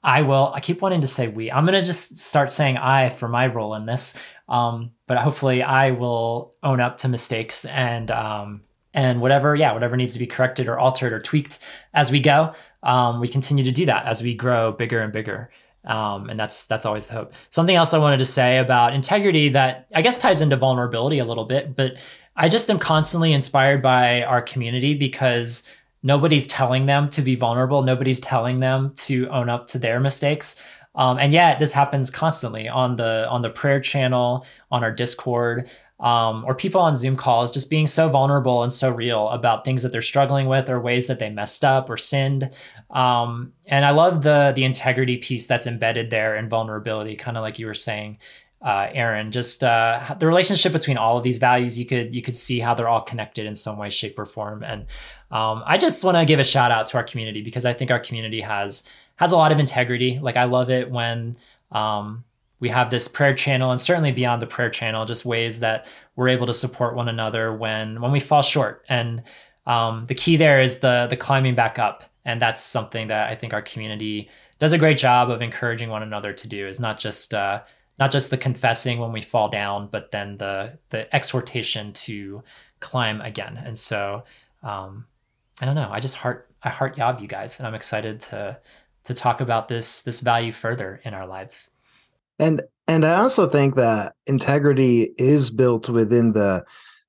I 0.03 0.21
will. 0.21 0.51
I 0.55 0.59
keep 0.61 0.81
wanting 0.81 1.01
to 1.01 1.07
say 1.07 1.27
we. 1.27 1.51
I'm 1.51 1.65
gonna 1.65 1.81
just 1.81 2.17
start 2.17 2.51
saying 2.51 2.77
I 2.77 3.09
for 3.09 3.27
my 3.27 3.47
role 3.47 3.75
in 3.75 3.85
this. 3.85 4.13
Um, 4.47 4.91
but 5.07 5.17
hopefully, 5.17 5.63
I 5.63 5.91
will 5.91 6.53
own 6.61 6.79
up 6.79 6.97
to 6.97 7.07
mistakes 7.07 7.65
and 7.65 8.11
um, 8.11 8.61
and 8.93 9.19
whatever, 9.21 9.55
yeah, 9.55 9.73
whatever 9.73 9.97
needs 9.97 10.13
to 10.13 10.19
be 10.19 10.27
corrected 10.27 10.67
or 10.67 10.77
altered 10.77 11.13
or 11.13 11.19
tweaked 11.19 11.59
as 11.93 12.11
we 12.11 12.19
go. 12.19 12.53
Um, 12.83 13.19
we 13.19 13.27
continue 13.27 13.63
to 13.63 13.71
do 13.71 13.85
that 13.85 14.05
as 14.05 14.21
we 14.21 14.35
grow 14.35 14.71
bigger 14.71 15.01
and 15.01 15.13
bigger. 15.13 15.51
Um, 15.85 16.29
and 16.29 16.39
that's 16.39 16.65
that's 16.65 16.85
always 16.85 17.07
the 17.07 17.15
hope. 17.15 17.33
Something 17.49 17.75
else 17.75 17.93
I 17.93 17.97
wanted 17.97 18.19
to 18.19 18.25
say 18.25 18.59
about 18.59 18.93
integrity 18.93 19.49
that 19.49 19.87
I 19.95 20.01
guess 20.01 20.19
ties 20.19 20.41
into 20.41 20.55
vulnerability 20.55 21.19
a 21.19 21.25
little 21.25 21.45
bit, 21.45 21.75
but 21.75 21.93
I 22.35 22.49
just 22.49 22.69
am 22.69 22.79
constantly 22.79 23.33
inspired 23.33 23.81
by 23.81 24.23
our 24.23 24.41
community 24.41 24.93
because 24.93 25.63
nobody's 26.03 26.47
telling 26.47 26.85
them 26.85 27.09
to 27.09 27.21
be 27.21 27.35
vulnerable. 27.35 27.81
Nobody's 27.83 28.19
telling 28.19 28.59
them 28.59 28.93
to 28.97 29.27
own 29.29 29.49
up 29.49 29.67
to 29.67 29.79
their 29.79 29.99
mistakes. 29.99 30.55
Um, 30.95 31.17
and 31.17 31.31
yet 31.33 31.59
this 31.59 31.73
happens 31.73 32.09
constantly 32.09 32.67
on 32.67 32.95
the 32.95 33.27
on 33.29 33.41
the 33.41 33.49
prayer 33.49 33.79
channel, 33.79 34.45
on 34.71 34.83
our 34.83 34.91
Discord, 34.91 35.69
um, 36.01 36.43
or 36.45 36.55
people 36.55 36.81
on 36.81 36.95
Zoom 36.95 37.15
calls, 37.15 37.51
just 37.51 37.69
being 37.69 37.87
so 37.87 38.09
vulnerable 38.09 38.63
and 38.63 38.73
so 38.73 38.89
real 38.89 39.29
about 39.29 39.63
things 39.63 39.83
that 39.83 39.91
they're 39.91 40.01
struggling 40.01 40.47
with 40.47 40.69
or 40.69 40.81
ways 40.81 41.07
that 41.07 41.19
they 41.19 41.29
messed 41.29 41.63
up 41.63 41.89
or 41.89 41.97
sinned. 41.97 42.49
Um, 42.91 43.53
and 43.67 43.85
I 43.85 43.91
love 43.91 44.23
the 44.23 44.51
the 44.55 44.63
integrity 44.63 45.17
piece 45.17 45.47
that's 45.47 45.67
embedded 45.67 46.09
there 46.09 46.35
in 46.35 46.49
vulnerability, 46.49 47.15
kind 47.15 47.37
of 47.37 47.41
like 47.41 47.57
you 47.57 47.65
were 47.65 47.73
saying, 47.73 48.17
uh, 48.61 48.87
Aaron. 48.91 49.31
Just 49.31 49.63
uh, 49.63 50.15
the 50.19 50.27
relationship 50.27 50.71
between 50.71 50.97
all 50.97 51.17
of 51.17 51.23
these 51.23 51.37
values, 51.37 51.79
you 51.79 51.85
could 51.85 52.13
you 52.13 52.21
could 52.21 52.35
see 52.35 52.59
how 52.59 52.73
they're 52.73 52.89
all 52.89 53.01
connected 53.01 53.45
in 53.45 53.55
some 53.55 53.77
way, 53.77 53.89
shape, 53.89 54.19
or 54.19 54.25
form. 54.25 54.63
And 54.63 54.81
um, 55.31 55.63
I 55.65 55.77
just 55.77 56.03
want 56.03 56.17
to 56.17 56.25
give 56.25 56.39
a 56.39 56.43
shout 56.43 56.71
out 56.71 56.87
to 56.87 56.97
our 56.97 57.03
community 57.03 57.41
because 57.41 57.65
I 57.65 57.73
think 57.73 57.91
our 57.91 57.99
community 57.99 58.41
has 58.41 58.83
has 59.15 59.31
a 59.31 59.37
lot 59.37 59.51
of 59.51 59.59
integrity. 59.59 60.19
Like 60.21 60.35
I 60.35 60.43
love 60.43 60.69
it 60.69 60.91
when 60.91 61.37
um, 61.71 62.23
we 62.59 62.69
have 62.69 62.89
this 62.89 63.07
prayer 63.07 63.33
channel 63.33 63.71
and 63.71 63.79
certainly 63.79 64.11
beyond 64.11 64.41
the 64.41 64.47
prayer 64.47 64.69
channel, 64.69 65.05
just 65.05 65.25
ways 65.25 65.61
that 65.61 65.87
we're 66.15 66.29
able 66.29 66.47
to 66.47 66.53
support 66.53 66.95
one 66.95 67.07
another 67.07 67.55
when 67.55 68.01
when 68.01 68.11
we 68.11 68.19
fall 68.19 68.41
short. 68.41 68.85
And 68.89 69.23
um, 69.71 70.05
the 70.07 70.15
key 70.15 70.35
there 70.35 70.61
is 70.61 70.79
the 70.79 71.07
the 71.09 71.15
climbing 71.15 71.55
back 71.55 71.79
up, 71.79 72.03
and 72.25 72.41
that's 72.41 72.61
something 72.61 73.07
that 73.07 73.29
I 73.29 73.35
think 73.35 73.53
our 73.53 73.61
community 73.61 74.29
does 74.59 74.73
a 74.73 74.77
great 74.77 74.97
job 74.97 75.29
of 75.29 75.41
encouraging 75.41 75.89
one 75.89 76.03
another 76.03 76.33
to 76.33 76.47
do. 76.47 76.67
Is 76.67 76.81
not 76.81 76.99
just 76.99 77.33
uh, 77.33 77.61
not 77.97 78.11
just 78.11 78.29
the 78.29 78.37
confessing 78.37 78.99
when 78.99 79.13
we 79.13 79.21
fall 79.21 79.47
down, 79.47 79.87
but 79.87 80.11
then 80.11 80.35
the 80.37 80.77
the 80.89 81.13
exhortation 81.15 81.93
to 81.93 82.43
climb 82.81 83.21
again. 83.21 83.55
And 83.65 83.77
so 83.77 84.25
um, 84.61 85.05
I 85.61 85.65
don't 85.65 85.75
know. 85.75 85.89
I 85.89 86.01
just 86.01 86.17
heart 86.17 86.49
I 86.61 86.69
heart 86.69 86.97
yob 86.97 87.21
you 87.21 87.27
guys, 87.27 87.57
and 87.57 87.65
I'm 87.65 87.75
excited 87.75 88.19
to 88.31 88.59
to 89.05 89.13
talk 89.13 89.39
about 89.39 89.69
this 89.69 90.01
this 90.01 90.19
value 90.19 90.51
further 90.51 90.99
in 91.05 91.13
our 91.13 91.25
lives. 91.25 91.71
And 92.39 92.61
and 92.89 93.05
I 93.05 93.21
also 93.21 93.47
think 93.47 93.75
that 93.75 94.15
integrity 94.27 95.13
is 95.17 95.49
built 95.49 95.87
within 95.87 96.33
the 96.33 96.65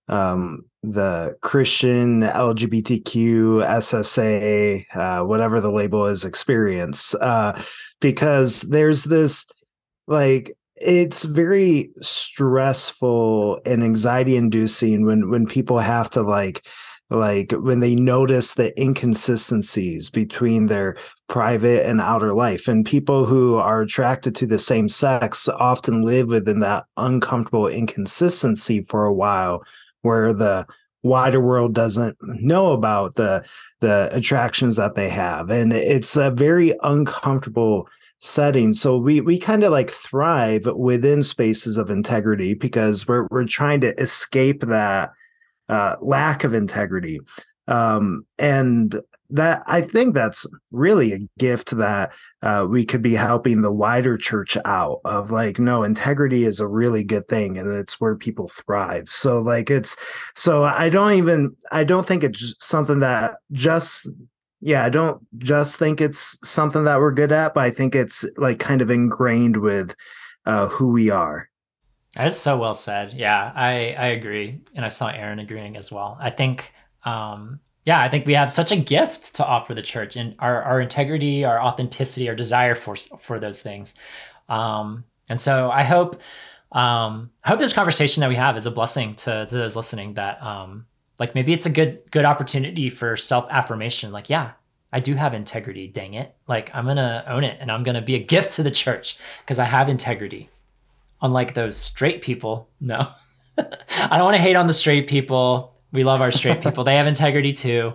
um 0.07 0.67
the 0.83 1.37
Christian 1.43 2.23
LGBTQ 2.23 3.65
SSA 3.65 4.85
uh 4.97 5.25
whatever 5.25 5.61
the 5.61 5.71
label 5.71 6.07
is 6.07 6.25
experience 6.25 7.15
uh 7.17 7.61
because 8.01 8.63
there's 8.63 9.05
this 9.05 9.47
like 10.09 10.53
it's 10.75 11.25
very 11.25 11.91
stressful 12.01 13.61
and 13.65 13.85
anxiety 13.85 14.35
inducing 14.35 15.07
when 15.07 15.31
when 15.31 15.47
people 15.47 15.79
have 15.79 16.11
to 16.11 16.23
like 16.23 16.67
like 17.13 17.53
when 17.53 17.81
they 17.81 17.95
notice 17.95 18.55
the 18.55 18.79
inconsistencies 18.81 20.11
between 20.11 20.67
their 20.67 20.97
private 21.29 21.87
and 21.87 22.01
outer 22.01 22.35
life. 22.35 22.69
And 22.69 22.87
people 22.87 23.27
who 23.27 23.57
are 23.57 23.83
attracted 23.83 24.35
to 24.37 24.47
the 24.47 24.59
same 24.59 24.89
sex 24.89 25.49
often 25.49 26.03
live 26.03 26.29
within 26.29 26.61
that 26.61 26.85
uncomfortable 26.97 27.69
inconsistency 27.69 28.85
for 28.89 29.05
a 29.05 29.13
while 29.13 29.63
where 30.03 30.33
the 30.33 30.67
wider 31.03 31.41
world 31.41 31.75
doesn't 31.75 32.17
know 32.21 32.73
about 32.73 33.15
the 33.15 33.45
the 33.81 34.09
attractions 34.13 34.77
that 34.77 34.95
they 34.95 35.09
have. 35.09 35.51
And 35.51 35.73
it's 35.73 36.17
a 36.17 36.31
very 36.31 36.75
uncomfortable 36.83 37.89
setting. 38.19 38.73
So 38.73 38.97
we 38.97 39.21
we 39.21 39.39
kind 39.39 39.65
of 39.65 39.73
like 39.73 39.91
thrive 39.91 40.67
within 40.67 41.23
spaces 41.23 41.77
of 41.77 41.91
integrity 41.91 42.55
because 42.55 43.09
we're 43.09 43.27
we're 43.31 43.47
trying 43.47 43.81
to 43.81 44.01
escape 44.01 44.61
that 44.63 45.13
uh, 45.69 45.97
lack 46.01 46.45
of 46.45 46.55
integrity. 46.55 47.21
Um, 47.69 48.27
and 48.39 49.01
that 49.33 49.63
I 49.67 49.81
think 49.81 50.15
that's 50.15 50.47
really 50.71 51.13
a 51.13 51.29
gift 51.39 51.71
that 51.77 52.13
uh, 52.43 52.67
we 52.69 52.85
could 52.85 53.03
be 53.03 53.15
helping 53.15 53.63
the 53.63 53.73
wider 53.73 54.17
church 54.17 54.57
out 54.65 55.01
of 55.05 55.31
like 55.31 55.59
no 55.59 55.83
integrity 55.83 56.45
is 56.45 56.61
a 56.61 56.69
really 56.69 57.03
good 57.03 57.27
thing 57.29 57.59
and 57.59 57.75
it's 57.75 58.01
where 58.01 58.15
people 58.15 58.49
thrive 58.49 59.09
so 59.09 59.41
like 59.41 59.71
it's 59.71 59.97
so 60.35 60.65
I 60.65 60.89
don't 60.89 61.15
even 61.15 61.57
I 61.71 61.85
don't 61.85 62.07
think 62.07 62.23
it's 62.23 62.55
something 62.59 63.01
that 63.01 63.37
just 63.53 64.09
yeah 64.61 64.85
I 64.85 64.89
don't 64.91 65.21
just 65.39 65.77
think 65.77 66.01
it's 66.01 66.39
something 66.47 66.85
that 66.85 67.01
we're 67.01 67.13
good 67.13 67.33
at 67.33 67.55
but 67.55 67.65
I 67.65 67.71
think 67.71 67.95
it's 67.95 68.25
like 68.37 68.59
kind 68.59 68.83
of 68.83 68.91
ingrained 68.91 69.57
with 69.57 69.95
uh, 70.45 70.67
who 70.69 70.93
we 70.93 71.11
are 71.11 71.49
that's 72.15 72.37
so 72.37 72.59
well 72.59 72.75
said. 72.75 73.15
Yeah, 73.15 73.53
I 73.55 73.95
I 73.99 74.07
agree, 74.09 74.61
and 74.75 74.85
I 74.85 74.89
saw 74.89 75.09
Aaron 75.09 75.39
agreeing 75.39 75.77
as 75.77 75.91
well. 75.91 76.19
I 76.21 76.29
think, 76.29 76.71
um, 77.05 77.61
yeah, 77.85 78.01
I 78.01 78.09
think 78.09 78.27
we 78.27 78.35
have 78.35 78.51
such 78.51 78.71
a 78.71 78.77
gift 78.77 79.35
to 79.37 79.47
offer 79.47 79.75
the 79.75 79.83
church, 79.83 80.17
and 80.17 80.35
our 80.39 80.63
our 80.63 80.81
integrity, 80.81 81.45
our 81.45 81.61
authenticity, 81.61 82.29
our 82.29 82.35
desire 82.35 82.75
for 82.75 82.95
for 82.95 83.41
those 83.41 83.63
things. 83.63 83.95
Um, 84.49 85.05
and 85.29 85.41
so 85.41 85.71
I 85.71 85.83
hope, 85.83 86.21
um, 86.73 87.31
I 87.45 87.51
hope 87.51 87.59
this 87.59 87.73
conversation 87.73 88.21
that 88.21 88.29
we 88.29 88.37
have 88.37 88.57
is 88.57 88.67
a 88.67 88.71
blessing 88.71 89.15
to, 89.17 89.47
to 89.47 89.55
those 89.55 89.75
listening. 89.75 90.15
That 90.15 90.43
um, 90.43 90.87
like 91.19 91.35
maybe 91.35 91.53
it's 91.53 91.67
a 91.67 91.71
good 91.71 92.03
good 92.11 92.25
opportunity 92.25 92.89
for 92.89 93.17
self 93.17 93.47
affirmation. 93.51 94.13
Like, 94.13 94.31
yeah, 94.31 94.53
I 94.93 95.01
do 95.01 95.15
have 95.15 95.35
integrity. 95.35 95.89
Dang 95.89 96.15
it! 96.15 96.37
Like 96.47 96.71
I'm 96.75 96.87
gonna 96.87 97.25
own 97.27 97.43
it, 97.43 97.59
and 97.61 97.71
I'm 97.71 97.83
gonna 97.83 98.03
be 98.03 98.15
a 98.15 98.25
gift 98.25 98.53
to 98.53 98.63
the 98.63 98.71
church 98.71 99.19
because 99.41 99.59
I 99.59 99.65
have 99.65 99.89
integrity 99.89 100.51
unlike 101.21 101.55
those 101.55 101.77
straight 101.77 102.23
people. 102.23 102.69
No, 102.81 102.97
I 103.59 104.17
don't 104.17 104.25
want 104.25 104.37
to 104.37 104.43
hate 104.43 104.57
on 104.57 104.67
the 104.67 104.75
straight 104.75 105.09
people. 105.09 105.72
We 105.93 106.05
love 106.05 106.21
our 106.21 106.33
straight 106.33 106.61
people. 106.63 106.85
They 106.85 106.97
have 106.97 107.07
integrity 107.07 107.53
too. 107.53 107.95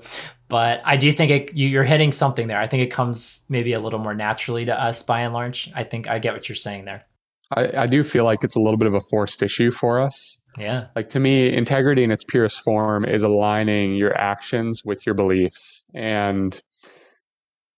But 0.49 0.81
I 0.85 0.95
do 0.97 1.11
think 1.11 1.31
it, 1.31 1.55
you, 1.55 1.67
you're 1.67 1.83
hitting 1.83 2.11
something 2.11 2.47
there. 2.47 2.59
I 2.59 2.67
think 2.67 2.83
it 2.83 2.91
comes 2.91 3.45
maybe 3.49 3.73
a 3.73 3.79
little 3.79 3.99
more 3.99 4.13
naturally 4.13 4.65
to 4.65 4.81
us 4.81 5.03
by 5.03 5.21
and 5.21 5.33
large. 5.33 5.69
I 5.75 5.83
think 5.83 6.07
I 6.07 6.19
get 6.19 6.33
what 6.33 6.47
you're 6.47 6.55
saying 6.55 6.85
there. 6.85 7.05
I, 7.51 7.83
I 7.83 7.85
do 7.87 8.03
feel 8.03 8.23
like 8.23 8.43
it's 8.43 8.55
a 8.55 8.59
little 8.59 8.77
bit 8.77 8.87
of 8.87 8.93
a 8.93 9.01
forced 9.01 9.41
issue 9.43 9.71
for 9.71 9.99
us. 9.99 10.39
Yeah. 10.57 10.87
Like 10.95 11.09
to 11.09 11.19
me, 11.19 11.53
integrity 11.53 12.03
in 12.03 12.11
its 12.11 12.23
purest 12.23 12.61
form 12.61 13.05
is 13.05 13.23
aligning 13.23 13.95
your 13.95 14.17
actions 14.17 14.83
with 14.85 15.05
your 15.05 15.15
beliefs. 15.15 15.83
And 15.93 16.59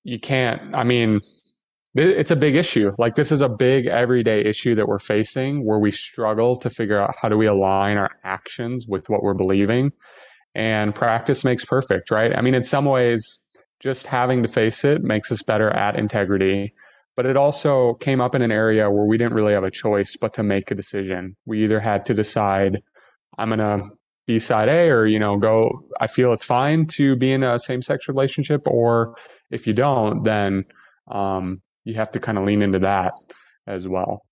you 0.03 0.19
can't, 0.19 0.73
I 0.73 0.84
mean, 0.84 1.19
it's 1.95 2.32
a 2.32 2.36
big 2.36 2.56
issue. 2.56 2.91
Like 2.97 3.15
this 3.15 3.32
is 3.32 3.41
a 3.41 3.49
big 3.49 3.88
everyday 3.88 4.41
issue 4.41 4.75
that 4.75 4.88
we're 4.88 4.99
facing 4.99 5.65
where 5.65 5.80
we 5.80 5.91
struggle 5.91 6.56
to 6.58 6.69
figure 6.69 7.02
out 7.02 7.15
how 7.19 7.30
do 7.30 7.38
we 7.38 7.47
align 7.47 7.97
our 7.97 8.12
actions 8.23 8.88
with 8.88 9.10
what 9.10 9.23
we're 9.23 9.34
believing. 9.34 9.91
And 10.56 10.93
practice 10.93 11.43
makes 11.43 11.65
perfect, 11.65 12.12
right? 12.12 12.36
I 12.36 12.41
mean, 12.41 12.54
in 12.56 12.63
some 12.63 12.86
ways, 12.86 13.39
just 13.80 14.08
having 14.08 14.43
to 14.43 14.49
face 14.49 14.84
it 14.84 15.04
makes 15.04 15.32
us 15.32 15.41
better 15.41 15.69
at 15.71 15.95
integrity. 15.95 16.73
But 17.15 17.25
it 17.25 17.38
also 17.38 17.95
came 17.95 18.21
up 18.21 18.36
in 18.36 18.41
an 18.41 18.52
area 18.52 18.89
where 18.89 19.06
we 19.06 19.17
didn't 19.17 19.34
really 19.34 19.54
have 19.54 19.63
a 19.63 19.71
choice 19.71 20.15
but 20.15 20.34
to 20.36 20.43
make 20.43 20.71
a 20.71 20.75
decision. 20.75 21.36
We 21.45 21.63
either 21.63 21.80
had 21.80 22.06
to 22.06 22.13
decide, 22.13 22.82
I'm 23.38 23.49
going 23.49 23.60
to 23.60 23.89
be 24.25 24.39
side 24.39 24.69
A 24.69 24.89
or, 24.89 25.06
you 25.06 25.19
know, 25.19 25.38
go, 25.38 25.86
I 25.99 26.08
feel 26.08 26.34
it's 26.34 26.45
fine 26.45 26.86
to 26.88 27.15
be 27.15 27.34
in 27.34 27.43
a 27.43 27.60
same 27.60 27.82
sex 27.82 28.08
relationship. 28.08 28.62
Or 28.67 29.15
if 29.52 29.67
you 29.67 29.73
don't, 29.73 30.23
then 30.23 30.65
um, 31.10 31.62
you 31.83 31.95
have 31.95 32.11
to 32.11 32.19
kind 32.19 32.37
of 32.37 32.45
lean 32.45 32.61
into 32.61 32.79
that 32.79 33.13
as 33.67 33.87
well. 33.87 34.25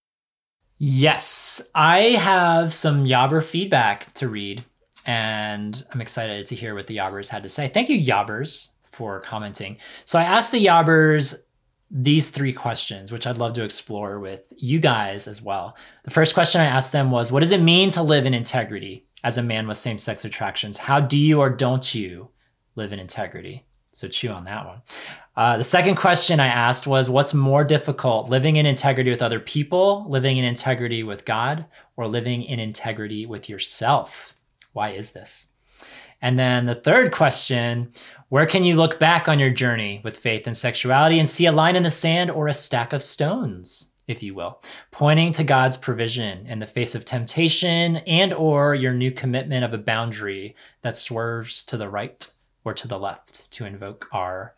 Yes, 0.77 1.69
I 1.73 2.01
have 2.11 2.73
some 2.73 3.05
Yobber 3.05 3.43
feedback 3.43 4.13
to 4.15 4.29
read, 4.29 4.63
and 5.05 5.83
I'm 5.91 6.01
excited 6.01 6.45
to 6.47 6.55
hear 6.55 6.75
what 6.75 6.87
the 6.87 6.97
Yobbers 6.97 7.29
had 7.29 7.43
to 7.43 7.49
say. 7.49 7.67
Thank 7.67 7.89
you, 7.89 7.97
Yobbers, 7.97 8.69
for 8.91 9.19
commenting. 9.21 9.77
So 10.05 10.19
I 10.19 10.23
asked 10.23 10.51
the 10.51 10.63
Yobbers 10.63 11.43
these 11.89 12.29
three 12.29 12.53
questions, 12.53 13.11
which 13.11 13.25
I'd 13.25 13.37
love 13.37 13.53
to 13.53 13.63
explore 13.63 14.19
with 14.19 14.51
you 14.57 14.79
guys 14.79 15.27
as 15.27 15.41
well. 15.41 15.77
The 16.03 16.11
first 16.11 16.33
question 16.33 16.61
I 16.61 16.65
asked 16.65 16.91
them 16.91 17.11
was 17.11 17.31
What 17.31 17.39
does 17.39 17.51
it 17.51 17.61
mean 17.61 17.89
to 17.91 18.03
live 18.03 18.25
in 18.25 18.33
integrity 18.33 19.05
as 19.23 19.37
a 19.37 19.43
man 19.43 19.67
with 19.67 19.77
same 19.77 19.97
sex 19.97 20.25
attractions? 20.25 20.77
How 20.77 20.99
do 20.99 21.17
you 21.17 21.39
or 21.39 21.49
don't 21.49 21.95
you 21.95 22.29
live 22.75 22.93
in 22.93 22.99
integrity? 22.99 23.65
So 23.93 24.07
chew 24.07 24.29
on 24.29 24.43
that 24.43 24.65
one. 24.65 24.81
Uh, 25.37 25.55
the 25.55 25.63
second 25.63 25.95
question 25.95 26.39
I 26.39 26.47
asked 26.47 26.87
was 26.87 27.11
What's 27.11 27.35
more 27.35 27.63
difficult, 27.63 28.27
living 28.27 28.55
in 28.55 28.65
integrity 28.65 29.11
with 29.11 29.21
other 29.21 29.39
people, 29.39 30.03
living 30.09 30.37
in 30.37 30.43
integrity 30.43 31.03
with 31.03 31.25
God, 31.25 31.65
or 31.95 32.07
living 32.07 32.41
in 32.41 32.59
integrity 32.59 33.27
with 33.27 33.47
yourself? 33.47 34.33
Why 34.73 34.89
is 34.89 35.11
this? 35.11 35.49
And 36.23 36.39
then 36.39 36.65
the 36.65 36.73
third 36.73 37.11
question 37.11 37.91
Where 38.29 38.47
can 38.47 38.63
you 38.63 38.75
look 38.75 38.99
back 38.99 39.27
on 39.27 39.37
your 39.37 39.51
journey 39.51 40.01
with 40.03 40.17
faith 40.17 40.47
and 40.47 40.57
sexuality 40.57 41.19
and 41.19 41.29
see 41.29 41.45
a 41.45 41.51
line 41.51 41.75
in 41.75 41.83
the 41.83 41.91
sand 41.91 42.31
or 42.31 42.47
a 42.47 42.53
stack 42.53 42.91
of 42.91 43.03
stones? 43.03 43.93
if 44.07 44.23
you 44.23 44.33
will 44.33 44.61
pointing 44.89 45.33
to 45.33 45.43
god's 45.43 45.75
provision 45.75 46.47
in 46.47 46.59
the 46.59 46.65
face 46.65 46.95
of 46.95 47.03
temptation 47.03 47.97
and 47.97 48.33
or 48.33 48.73
your 48.73 48.93
new 48.93 49.11
commitment 49.11 49.65
of 49.65 49.73
a 49.73 49.77
boundary 49.77 50.55
that 50.81 50.95
swerves 50.95 51.61
to 51.61 51.75
the 51.75 51.89
right 51.89 52.31
or 52.63 52.73
to 52.73 52.87
the 52.87 52.97
left 52.97 53.51
to 53.51 53.65
invoke 53.65 54.07
our 54.13 54.55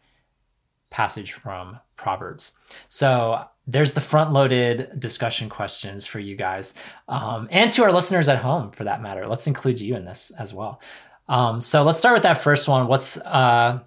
passage 0.89 1.33
from 1.33 1.79
Proverbs. 1.95 2.53
So 2.87 3.43
there's 3.67 3.93
the 3.93 4.01
front 4.01 4.33
loaded 4.33 4.99
discussion 4.99 5.49
questions 5.49 6.05
for 6.05 6.19
you 6.19 6.35
guys 6.35 6.73
um, 7.07 7.47
and 7.51 7.71
to 7.71 7.83
our 7.83 7.91
listeners 7.91 8.27
at 8.27 8.39
home 8.39 8.71
for 8.71 8.83
that 8.85 9.01
matter. 9.01 9.27
Let's 9.27 9.47
include 9.47 9.79
you 9.79 9.95
in 9.95 10.05
this 10.05 10.31
as 10.31 10.53
well. 10.53 10.81
Um, 11.27 11.61
so 11.61 11.83
let's 11.83 11.99
start 11.99 12.15
with 12.15 12.23
that 12.23 12.39
first 12.39 12.67
one. 12.67 12.87
What's 12.87 13.17
uh, 13.17 13.79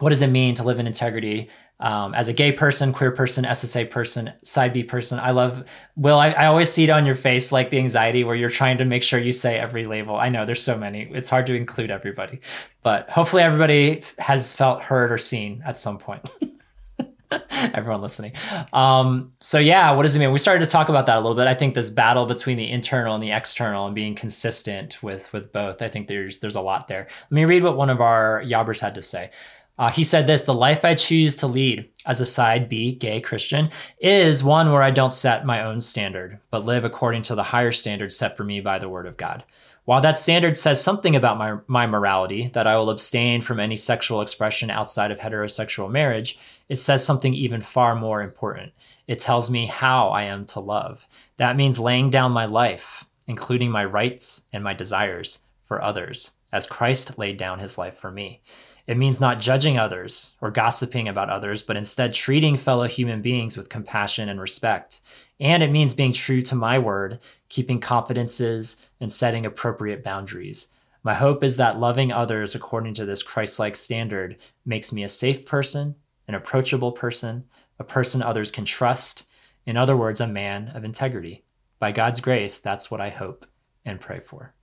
what 0.00 0.08
does 0.08 0.22
it 0.22 0.28
mean 0.30 0.56
to 0.56 0.64
live 0.64 0.80
in 0.80 0.88
integrity 0.88 1.50
um, 1.84 2.14
as 2.14 2.28
a 2.28 2.32
gay 2.32 2.50
person, 2.50 2.94
queer 2.94 3.10
person, 3.10 3.44
SSA 3.44 3.90
person, 3.90 4.32
side 4.42 4.72
B 4.72 4.82
person. 4.82 5.20
I 5.20 5.32
love 5.32 5.64
Will. 5.96 6.18
I, 6.18 6.30
I 6.30 6.46
always 6.46 6.72
see 6.72 6.84
it 6.84 6.90
on 6.90 7.04
your 7.04 7.14
face, 7.14 7.52
like 7.52 7.68
the 7.68 7.76
anxiety 7.76 8.24
where 8.24 8.34
you're 8.34 8.48
trying 8.48 8.78
to 8.78 8.86
make 8.86 9.02
sure 9.02 9.20
you 9.20 9.32
say 9.32 9.58
every 9.58 9.86
label. 9.86 10.16
I 10.16 10.28
know 10.30 10.46
there's 10.46 10.62
so 10.62 10.78
many. 10.78 11.02
It's 11.12 11.28
hard 11.28 11.46
to 11.48 11.54
include 11.54 11.90
everybody, 11.90 12.40
but 12.82 13.10
hopefully 13.10 13.42
everybody 13.42 14.02
has 14.18 14.54
felt 14.54 14.82
heard 14.82 15.12
or 15.12 15.18
seen 15.18 15.62
at 15.66 15.76
some 15.76 15.98
point. 15.98 16.30
Everyone 17.50 18.00
listening. 18.00 18.32
Um, 18.72 19.32
so 19.40 19.58
yeah, 19.58 19.90
what 19.90 20.04
does 20.04 20.14
it 20.14 20.20
mean? 20.20 20.32
We 20.32 20.38
started 20.38 20.64
to 20.64 20.70
talk 20.70 20.88
about 20.88 21.04
that 21.06 21.16
a 21.16 21.20
little 21.20 21.36
bit. 21.36 21.48
I 21.48 21.54
think 21.54 21.74
this 21.74 21.90
battle 21.90 22.24
between 22.26 22.56
the 22.56 22.70
internal 22.70 23.14
and 23.14 23.22
the 23.22 23.32
external 23.32 23.86
and 23.86 23.94
being 23.94 24.14
consistent 24.14 25.02
with 25.02 25.32
with 25.32 25.52
both. 25.52 25.82
I 25.82 25.88
think 25.88 26.06
there's 26.06 26.38
there's 26.38 26.54
a 26.54 26.60
lot 26.60 26.88
there. 26.88 27.08
Let 27.08 27.32
me 27.32 27.44
read 27.44 27.62
what 27.62 27.76
one 27.76 27.90
of 27.90 28.00
our 28.00 28.42
yobbers 28.42 28.80
had 28.80 28.94
to 28.94 29.02
say. 29.02 29.30
Uh, 29.78 29.90
he 29.90 30.04
said 30.04 30.26
this 30.26 30.44
The 30.44 30.54
life 30.54 30.84
I 30.84 30.94
choose 30.94 31.36
to 31.36 31.46
lead 31.46 31.88
as 32.06 32.20
a 32.20 32.26
side 32.26 32.68
B 32.68 32.94
gay 32.94 33.20
Christian 33.20 33.70
is 33.98 34.44
one 34.44 34.70
where 34.70 34.82
I 34.82 34.90
don't 34.90 35.10
set 35.10 35.46
my 35.46 35.62
own 35.62 35.80
standard, 35.80 36.38
but 36.50 36.64
live 36.64 36.84
according 36.84 37.22
to 37.24 37.34
the 37.34 37.42
higher 37.42 37.72
standard 37.72 38.12
set 38.12 38.36
for 38.36 38.44
me 38.44 38.60
by 38.60 38.78
the 38.78 38.88
word 38.88 39.06
of 39.06 39.16
God. 39.16 39.44
While 39.84 40.00
that 40.00 40.16
standard 40.16 40.56
says 40.56 40.82
something 40.82 41.14
about 41.14 41.36
my, 41.36 41.58
my 41.66 41.86
morality, 41.86 42.48
that 42.54 42.66
I 42.66 42.76
will 42.76 42.88
abstain 42.88 43.42
from 43.42 43.60
any 43.60 43.76
sexual 43.76 44.22
expression 44.22 44.70
outside 44.70 45.10
of 45.10 45.18
heterosexual 45.18 45.90
marriage, 45.90 46.38
it 46.70 46.76
says 46.76 47.04
something 47.04 47.34
even 47.34 47.60
far 47.60 47.94
more 47.94 48.22
important. 48.22 48.72
It 49.06 49.18
tells 49.18 49.50
me 49.50 49.66
how 49.66 50.08
I 50.08 50.22
am 50.22 50.46
to 50.46 50.60
love. 50.60 51.06
That 51.36 51.56
means 51.56 51.78
laying 51.78 52.08
down 52.08 52.32
my 52.32 52.46
life, 52.46 53.04
including 53.26 53.70
my 53.70 53.84
rights 53.84 54.44
and 54.54 54.64
my 54.64 54.72
desires, 54.72 55.40
for 55.64 55.82
others, 55.82 56.32
as 56.54 56.68
Christ 56.68 57.18
laid 57.18 57.36
down 57.36 57.58
his 57.58 57.76
life 57.76 57.96
for 57.96 58.12
me. 58.12 58.40
It 58.86 58.96
means 58.96 59.20
not 59.20 59.40
judging 59.40 59.76
others 59.76 60.34
or 60.40 60.52
gossiping 60.52 61.08
about 61.08 61.28
others, 61.28 61.64
but 61.64 61.76
instead 61.76 62.14
treating 62.14 62.56
fellow 62.56 62.86
human 62.86 63.22
beings 63.22 63.56
with 63.56 63.68
compassion 63.68 64.28
and 64.28 64.40
respect. 64.40 65.00
And 65.40 65.64
it 65.64 65.72
means 65.72 65.94
being 65.94 66.12
true 66.12 66.40
to 66.42 66.54
my 66.54 66.78
word, 66.78 67.18
keeping 67.48 67.80
confidences, 67.80 68.76
and 69.00 69.12
setting 69.12 69.44
appropriate 69.44 70.04
boundaries. 70.04 70.68
My 71.02 71.14
hope 71.14 71.42
is 71.42 71.56
that 71.56 71.80
loving 71.80 72.12
others 72.12 72.54
according 72.54 72.94
to 72.94 73.04
this 73.04 73.24
Christ 73.24 73.58
like 73.58 73.74
standard 73.74 74.36
makes 74.64 74.92
me 74.92 75.02
a 75.02 75.08
safe 75.08 75.44
person, 75.44 75.96
an 76.28 76.36
approachable 76.36 76.92
person, 76.92 77.46
a 77.80 77.84
person 77.84 78.22
others 78.22 78.52
can 78.52 78.64
trust. 78.64 79.26
In 79.66 79.76
other 79.76 79.96
words, 79.96 80.20
a 80.20 80.28
man 80.28 80.68
of 80.68 80.84
integrity. 80.84 81.42
By 81.80 81.90
God's 81.90 82.20
grace, 82.20 82.60
that's 82.60 82.92
what 82.92 83.00
I 83.00 83.10
hope 83.10 83.44
and 83.84 84.00
pray 84.00 84.20
for. 84.20 84.54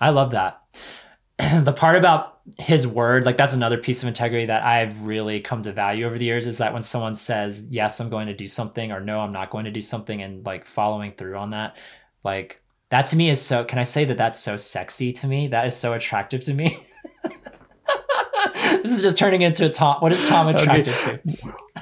I 0.00 0.10
love 0.10 0.32
that. 0.32 0.60
the 1.62 1.72
part 1.72 1.96
about 1.96 2.40
his 2.58 2.86
word, 2.86 3.24
like 3.24 3.36
that's 3.36 3.54
another 3.54 3.78
piece 3.78 4.02
of 4.02 4.08
integrity 4.08 4.46
that 4.46 4.62
I've 4.62 5.02
really 5.02 5.40
come 5.40 5.62
to 5.62 5.72
value 5.72 6.06
over 6.06 6.18
the 6.18 6.24
years 6.24 6.46
is 6.46 6.58
that 6.58 6.72
when 6.72 6.82
someone 6.82 7.14
says, 7.14 7.64
yes, 7.70 8.00
I'm 8.00 8.10
going 8.10 8.26
to 8.26 8.34
do 8.34 8.46
something 8.46 8.92
or 8.92 9.00
no, 9.00 9.20
I'm 9.20 9.32
not 9.32 9.50
going 9.50 9.64
to 9.64 9.70
do 9.70 9.80
something 9.80 10.22
and 10.22 10.44
like 10.44 10.66
following 10.66 11.12
through 11.12 11.36
on 11.36 11.50
that, 11.50 11.76
like 12.24 12.60
that 12.90 13.06
to 13.06 13.16
me 13.16 13.30
is 13.30 13.40
so, 13.40 13.64
can 13.64 13.78
I 13.78 13.84
say 13.84 14.04
that 14.04 14.18
that's 14.18 14.38
so 14.38 14.56
sexy 14.56 15.12
to 15.12 15.26
me? 15.26 15.48
That 15.48 15.66
is 15.66 15.76
so 15.76 15.94
attractive 15.94 16.42
to 16.44 16.54
me. 16.54 16.86
this 18.84 18.92
is 18.92 19.02
just 19.02 19.16
turning 19.16 19.42
into 19.42 19.66
a 19.66 19.68
Tom. 19.68 19.96
What 20.00 20.12
is 20.12 20.28
Tom 20.28 20.48
attracted 20.48 20.88
okay. 20.88 21.20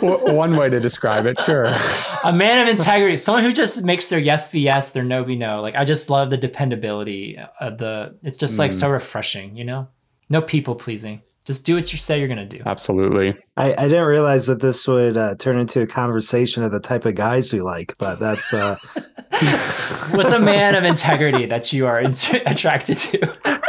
to? 0.00 0.34
One 0.34 0.56
way 0.56 0.68
to 0.68 0.80
describe 0.80 1.26
it, 1.26 1.40
sure. 1.40 1.66
a 2.24 2.32
man 2.32 2.66
of 2.66 2.68
integrity, 2.68 3.16
someone 3.16 3.42
who 3.42 3.52
just 3.52 3.84
makes 3.84 4.08
their 4.08 4.18
yes 4.18 4.50
be 4.50 4.60
yes, 4.60 4.92
their 4.92 5.04
no 5.04 5.24
be 5.24 5.36
no. 5.36 5.60
Like 5.60 5.74
I 5.74 5.84
just 5.84 6.10
love 6.10 6.30
the 6.30 6.36
dependability. 6.36 7.38
Of 7.60 7.78
the 7.78 8.18
it's 8.22 8.36
just 8.36 8.58
like 8.58 8.70
mm. 8.70 8.74
so 8.74 8.90
refreshing, 8.90 9.56
you 9.56 9.64
know. 9.64 9.88
No 10.28 10.42
people 10.42 10.74
pleasing. 10.74 11.22
Just 11.44 11.64
do 11.64 11.74
what 11.74 11.90
you 11.90 11.98
say 11.98 12.18
you're 12.18 12.28
going 12.28 12.48
to 12.48 12.58
do. 12.58 12.62
Absolutely. 12.66 13.34
I, 13.56 13.72
I 13.72 13.88
didn't 13.88 14.04
realize 14.04 14.46
that 14.46 14.60
this 14.60 14.86
would 14.86 15.16
uh, 15.16 15.34
turn 15.36 15.58
into 15.58 15.80
a 15.80 15.86
conversation 15.86 16.62
of 16.62 16.70
the 16.70 16.80
type 16.80 17.06
of 17.06 17.14
guys 17.14 17.52
we 17.52 17.62
like, 17.62 17.96
but 17.98 18.20
that's. 18.20 18.52
Uh... 18.52 18.76
What's 20.12 20.32
a 20.32 20.38
man 20.38 20.74
of 20.74 20.84
integrity 20.84 21.46
that 21.46 21.72
you 21.72 21.86
are 21.86 21.98
attracted 21.98 22.98
to? 22.98 23.60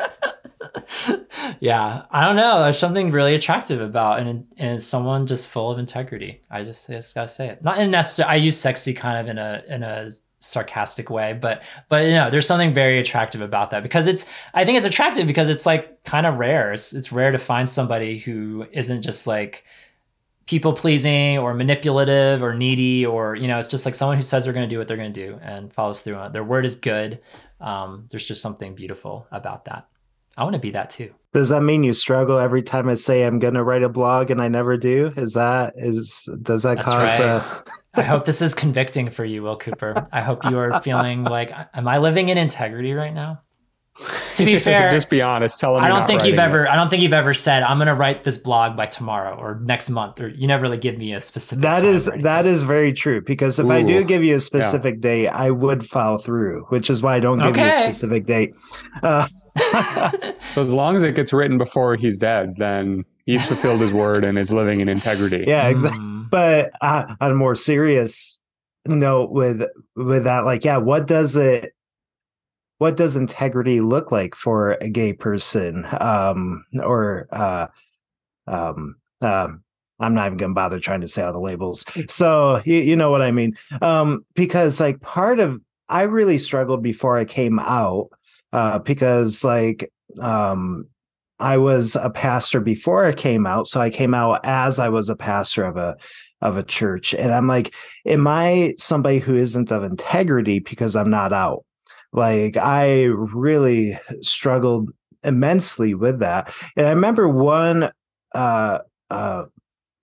yeah, 1.60 2.04
I 2.12 2.26
don't 2.26 2.36
know. 2.36 2.64
There's 2.64 2.78
something 2.78 3.12
really 3.12 3.36
attractive 3.36 3.82
about 3.82 4.20
and 4.20 4.48
and 4.58 4.82
someone 4.82 5.26
just 5.26 5.50
full 5.50 5.72
of 5.72 5.80
integrity. 5.80 6.42
I 6.50 6.64
just, 6.64 6.90
I 6.90 6.94
just 6.94 7.16
gotta 7.16 7.28
say 7.28 7.48
it. 7.50 7.64
Not 7.64 7.80
necessarily. 7.88 8.34
I 8.34 8.36
use 8.36 8.58
sexy 8.58 8.94
kind 8.94 9.18
of 9.18 9.28
in 9.28 9.38
a 9.38 9.64
in 9.68 9.84
a 9.84 10.12
sarcastic 10.40 11.10
way, 11.10 11.34
but 11.34 11.64
but 11.90 12.06
you 12.06 12.16
know, 12.16 12.30
there's 12.30 12.48
something 12.48 12.74
very 12.74 13.00
attractive 13.00 13.42
about 13.42 13.70
that 13.72 13.84
because 13.84 14.08
it's. 14.08 14.28
I 14.54 14.66
think 14.66 14.78
it's 14.78 14.86
attractive 14.86 15.28
because 15.28 15.50
it's 15.50 15.66
like 15.66 16.04
kind 16.04 16.26
of 16.26 16.36
rare. 16.38 16.74
It's 16.74 16.94
it's 16.94 17.12
rare 17.12 17.32
to 17.32 17.40
find 17.40 17.70
somebody 17.70 18.18
who 18.18 18.66
isn't 18.72 19.02
just 19.02 19.28
like 19.28 19.64
people 20.48 20.74
pleasing 20.74 21.38
or 21.38 21.54
manipulative 21.54 22.44
or 22.44 22.54
needy 22.54 23.06
or 23.06 23.36
you 23.36 23.48
know 23.48 23.58
it's 23.58 23.70
just 23.70 23.86
like 23.86 23.96
someone 23.96 24.18
who 24.18 24.24
says 24.24 24.44
they're 24.44 24.54
going 24.54 24.68
to 24.68 24.74
do 24.74 24.78
what 24.78 24.88
they're 24.88 24.98
going 24.98 25.14
to 25.14 25.28
do 25.28 25.40
and 25.42 25.72
follows 25.72 26.02
through 26.02 26.16
on 26.16 26.28
it 26.28 26.34
their 26.34 26.44
word 26.44 26.66
is 26.66 26.76
good 26.76 27.22
um, 27.62 28.08
there's 28.10 28.26
just 28.26 28.42
something 28.42 28.74
beautiful 28.76 29.28
about 29.32 29.66
that 29.66 29.88
I 30.38 30.44
want 30.44 30.54
to 30.54 30.60
be 30.60 30.72
that 30.72 30.90
too. 30.90 31.14
Does 31.34 31.50
that 31.50 31.62
mean 31.62 31.84
you 31.84 31.94
struggle 31.94 32.38
every 32.38 32.62
time 32.62 32.90
I 32.90 32.96
say 32.96 33.24
I'm 33.24 33.40
going 33.40 33.54
to 33.54 33.64
write 33.64 33.84
a 33.84 33.90
blog 33.90 34.32
and 34.32 34.42
I 34.42 34.48
never 34.48 34.78
do? 34.78 35.14
Is 35.16 35.34
that 35.34 35.74
is 35.76 36.30
does 36.42 36.64
that 36.64 36.78
That's 36.78 36.90
cause 36.90 37.20
right. 37.20 37.66
a 37.96 38.02
I 38.02 38.04
hope 38.04 38.26
this 38.26 38.42
is 38.42 38.54
convicting 38.54 39.10
for 39.10 39.26
you, 39.26 39.44
Will 39.44 39.58
Cooper. 39.58 40.08
I 40.12 40.22
hope 40.22 40.50
you 40.50 40.58
are 40.58 40.82
feeling 40.82 41.24
like 41.24 41.52
am 41.74 41.88
I 41.88 41.98
living 41.98 42.30
in 42.30 42.38
integrity 42.38 42.94
right 42.94 43.14
now? 43.14 43.42
To 44.36 44.46
be 44.46 44.58
fair, 44.60 44.90
just 44.92 45.10
be 45.10 45.22
honest. 45.22 45.60
Tell 45.60 45.78
him. 45.78 45.84
I 45.84 45.88
don't 45.88 46.08
think 46.08 46.26
you've 46.26 46.40
ever. 46.40 46.66
It. 46.66 46.70
I 46.70 46.76
don't 46.76 46.90
think 46.90 47.02
you've 47.02 47.14
ever 47.14 47.34
said 47.34 47.64
I'm 47.64 47.78
going 47.78 47.88
to 47.88 47.96
write 47.96 48.24
this 48.24 48.38
blog 48.38 48.76
by 48.76 48.86
tomorrow 48.86 49.38
or 49.38 49.60
next 49.64 49.90
month, 49.90 50.20
or 50.20 50.30
you 50.30 50.48
never 50.48 50.64
really 50.64 50.78
give 50.78 50.98
me 50.98 51.14
a 51.14 51.20
specific. 51.20 51.62
That 51.62 51.84
is 51.84 52.06
that 52.06 52.46
is 52.46 52.64
very 52.64 52.94
true 52.94 53.22
because 53.22 53.60
if 53.60 53.66
Ooh, 53.66 53.72
I 53.72 53.82
do 53.82 54.04
give 54.04 54.24
you 54.24 54.36
a 54.36 54.42
specific 54.42 54.96
yeah. 54.96 55.02
date, 55.02 55.28
I 55.28 55.52
would 55.52 55.88
follow 55.88 56.18
through, 56.18 56.66
which 56.70 56.90
is 56.90 57.02
why 57.02 57.16
I 57.16 57.20
don't 57.20 57.40
give 57.40 57.48
okay. 57.48 57.64
you 57.64 57.70
a 57.70 57.74
specific 57.74 58.26
date. 58.26 58.56
Uh, 59.04 59.26
so 60.54 60.62
as 60.62 60.74
long 60.74 60.96
as 60.96 61.02
it 61.02 61.16
gets 61.16 61.34
written 61.34 61.58
before 61.58 61.96
he's 61.96 62.18
dead, 62.18 62.54
then 62.58 63.04
he's 63.26 63.46
fulfilled 63.46 63.80
his 63.80 63.94
word 63.94 64.24
and 64.24 64.38
is 64.38 64.54
living 64.54 64.82
in 64.82 64.90
integrity. 64.90 65.46
Yeah, 65.48 65.70
exactly. 65.70 66.00
Mm. 66.00 66.30
But 66.30 66.72
uh, 66.82 67.16
on 67.20 67.32
a 67.32 67.36
more 67.36 67.56
serious 67.56 68.40
note, 68.86 69.32
with 69.32 69.64
with 69.96 70.26
that, 70.26 70.46
like, 70.46 70.64
yeah, 70.64 70.78
what 70.78 71.08
does 71.08 71.36
it? 71.36 71.74
What 72.82 72.98
does 72.98 73.16
integrity 73.16 73.80
look 73.80 74.12
like 74.12 74.34
for 74.34 74.72
a 74.82 74.90
gay 74.90 75.14
person? 75.14 75.86
Um, 76.00 76.66
or 76.82 77.28
uh, 77.32 77.68
um, 78.48 78.96
um, 79.22 79.64
i'm 80.00 80.16
not 80.16 80.26
even 80.26 80.38
gonna 80.40 80.56
bother 80.56 80.80
trying 80.80 81.02
to 81.02 81.08
say 81.08 81.22
all 81.22 81.32
the 81.32 81.40
labels. 81.40 81.86
So 82.10 82.60
you, 82.66 82.78
you 82.78 82.96
know 82.96 83.12
what 83.12 83.22
i 83.22 83.30
mean. 83.30 83.56
Um, 83.84 84.26
because 84.34 84.80
like 84.80 85.00
part 85.00 85.40
of 85.40 85.62
i 85.90 86.02
really 86.02 86.40
struggled 86.40 86.82
before 86.82 87.18
i 87.18 87.24
came 87.24 87.60
out 87.60 88.10
uh, 88.52 88.80
because 88.80 89.44
like 89.44 89.92
um, 90.20 90.88
i 91.38 91.58
was 91.58 91.96
a 91.96 92.10
pastor 92.10 92.62
before 92.62 93.06
i 93.06 93.14
came 93.14 93.46
out 93.46 93.68
so 93.68 93.80
i 93.80 93.92
came 93.92 94.16
out 94.16 94.42
as 94.44 94.80
i 94.80 94.90
was 94.90 95.08
a 95.08 95.16
pastor 95.16 95.66
of 95.66 95.78
a 95.78 95.98
of 96.42 96.58
a 96.58 96.64
church. 96.64 97.14
And 97.14 97.32
i'm 97.32 97.48
like 97.48 97.76
am 98.08 98.26
i 98.26 98.74
somebody 98.80 99.20
who 99.20 99.36
isn't 99.36 99.72
of 99.72 99.84
integrity 99.84 100.58
because 100.58 100.96
i'm 100.96 101.12
not 101.12 101.32
out 101.32 101.64
like 102.14 102.58
I 102.58 103.06
really 103.06 103.98
struggled 104.22 104.92
immensely 105.24 105.94
with 105.94 106.20
that. 106.20 106.54
And 106.76 106.88
I 106.88 106.92
remember 106.92 107.28
one 107.28 107.92
uh, 108.34 108.80
uh, 109.10 109.46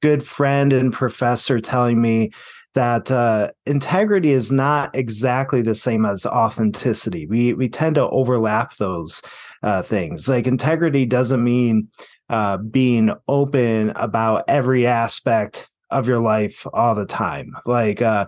good 0.02 0.22
friend 0.22 0.72
and 0.72 0.92
professor 0.92 1.60
telling 1.60 2.00
me 2.00 2.30
that 2.74 3.10
uh, 3.10 3.50
integrity 3.66 4.30
is 4.30 4.52
not 4.52 4.94
exactly 4.94 5.62
the 5.62 5.74
same 5.74 6.06
as 6.06 6.24
authenticity. 6.24 7.26
We 7.26 7.52
we 7.54 7.68
tend 7.68 7.96
to 7.96 8.08
overlap 8.10 8.76
those 8.76 9.22
uh, 9.62 9.82
things. 9.82 10.28
Like 10.28 10.46
integrity 10.46 11.04
doesn't 11.04 11.42
mean 11.42 11.88
uh, 12.30 12.58
being 12.58 13.12
open 13.26 13.90
about 13.96 14.44
every 14.48 14.86
aspect 14.86 15.68
of 15.90 16.06
your 16.06 16.18
life 16.18 16.66
all 16.72 16.94
the 16.94 17.06
time. 17.06 17.50
Like 17.64 18.02
uh, 18.02 18.26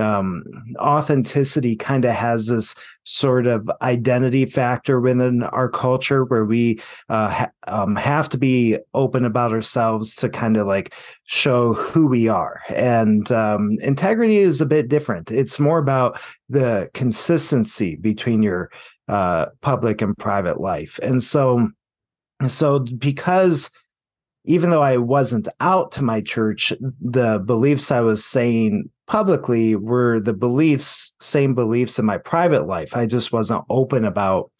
um, 0.00 0.44
authenticity 0.78 1.76
kind 1.76 2.04
of 2.04 2.12
has 2.12 2.46
this 2.46 2.74
sort 3.04 3.46
of 3.46 3.70
identity 3.82 4.46
factor 4.46 5.00
within 5.00 5.42
our 5.42 5.68
culture 5.68 6.24
where 6.24 6.44
we 6.44 6.80
uh, 7.08 7.28
ha- 7.28 7.50
um, 7.66 7.96
have 7.96 8.28
to 8.28 8.38
be 8.38 8.78
open 8.94 9.24
about 9.24 9.52
ourselves 9.52 10.14
to 10.16 10.28
kind 10.28 10.56
of 10.56 10.66
like 10.66 10.94
show 11.24 11.74
who 11.74 12.06
we 12.06 12.28
are. 12.28 12.60
And 12.68 13.30
um, 13.32 13.72
integrity 13.82 14.38
is 14.38 14.60
a 14.60 14.66
bit 14.66 14.88
different. 14.88 15.30
It's 15.30 15.58
more 15.58 15.78
about 15.78 16.20
the 16.48 16.90
consistency 16.94 17.96
between 17.96 18.42
your 18.42 18.70
uh, 19.08 19.46
public 19.60 20.00
and 20.00 20.16
private 20.16 20.60
life. 20.60 20.98
And 21.02 21.22
so, 21.22 21.68
so 22.46 22.80
because 22.80 23.70
even 24.44 24.70
though 24.70 24.82
I 24.82 24.96
wasn't 24.96 25.48
out 25.60 25.92
to 25.92 26.02
my 26.02 26.20
church, 26.20 26.72
the 27.00 27.42
beliefs 27.44 27.90
I 27.90 28.00
was 28.00 28.24
saying 28.24 28.90
publicly 29.12 29.76
were 29.76 30.20
the 30.20 30.32
beliefs, 30.32 31.14
same 31.20 31.54
beliefs 31.54 31.98
in 31.98 32.04
my 32.06 32.16
private 32.16 32.66
life. 32.66 32.96
I 32.96 33.04
just 33.04 33.30
wasn't 33.30 33.62
open 33.68 34.06
about 34.06 34.50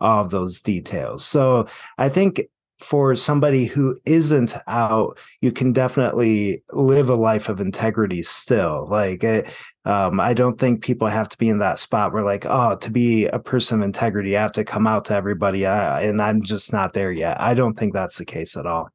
all 0.00 0.22
of 0.22 0.30
those 0.30 0.60
details. 0.60 1.24
So 1.24 1.66
I 1.98 2.08
think 2.08 2.44
for 2.78 3.16
somebody 3.16 3.64
who 3.64 3.96
isn't 4.06 4.54
out, 4.68 5.18
you 5.40 5.50
can 5.50 5.72
definitely 5.72 6.62
live 6.70 7.08
a 7.08 7.16
life 7.16 7.48
of 7.48 7.58
integrity 7.58 8.22
still. 8.22 8.86
Like, 8.88 9.24
it, 9.24 9.48
um, 9.84 10.20
I 10.20 10.34
don't 10.34 10.56
think 10.56 10.84
people 10.84 11.08
have 11.08 11.28
to 11.30 11.38
be 11.38 11.48
in 11.48 11.58
that 11.58 11.80
spot 11.80 12.12
where, 12.12 12.22
like, 12.22 12.46
oh, 12.46 12.76
to 12.76 12.90
be 12.92 13.26
a 13.26 13.40
person 13.40 13.80
of 13.80 13.84
integrity, 13.84 14.36
I 14.36 14.42
have 14.42 14.52
to 14.52 14.62
come 14.64 14.86
out 14.86 15.06
to 15.06 15.14
everybody. 15.14 15.66
And 15.66 16.22
I'm 16.22 16.42
just 16.42 16.72
not 16.72 16.92
there 16.92 17.10
yet. 17.10 17.40
I 17.40 17.54
don't 17.54 17.76
think 17.76 17.92
that's 17.92 18.18
the 18.18 18.24
case 18.24 18.56
at 18.56 18.66
all. 18.66 18.88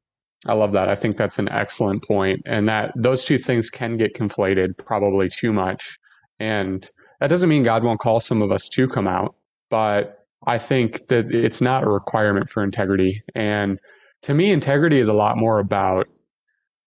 I 0.46 0.54
love 0.54 0.72
that. 0.72 0.88
I 0.88 0.94
think 0.96 1.16
that's 1.16 1.38
an 1.38 1.48
excellent 1.50 2.02
point, 2.02 2.42
and 2.46 2.68
that 2.68 2.92
those 2.96 3.24
two 3.24 3.38
things 3.38 3.70
can 3.70 3.96
get 3.96 4.14
conflated 4.14 4.76
probably 4.76 5.28
too 5.28 5.52
much. 5.52 5.98
And 6.40 6.88
that 7.20 7.30
doesn't 7.30 7.48
mean 7.48 7.62
God 7.62 7.84
won't 7.84 8.00
call 8.00 8.18
some 8.18 8.42
of 8.42 8.50
us 8.50 8.68
to 8.70 8.88
come 8.88 9.06
out, 9.06 9.36
but 9.70 10.26
I 10.44 10.58
think 10.58 11.06
that 11.08 11.32
it's 11.32 11.60
not 11.60 11.84
a 11.84 11.88
requirement 11.88 12.50
for 12.50 12.64
integrity. 12.64 13.22
And 13.36 13.78
to 14.22 14.34
me, 14.34 14.50
integrity 14.50 14.98
is 14.98 15.08
a 15.08 15.12
lot 15.12 15.36
more 15.36 15.60
about 15.60 16.08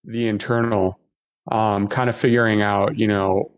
the 0.03 0.27
internal, 0.27 0.99
um, 1.49 1.87
kind 1.87 2.09
of 2.09 2.15
figuring 2.17 2.61
out, 2.61 2.97
you 2.99 3.07
know, 3.07 3.51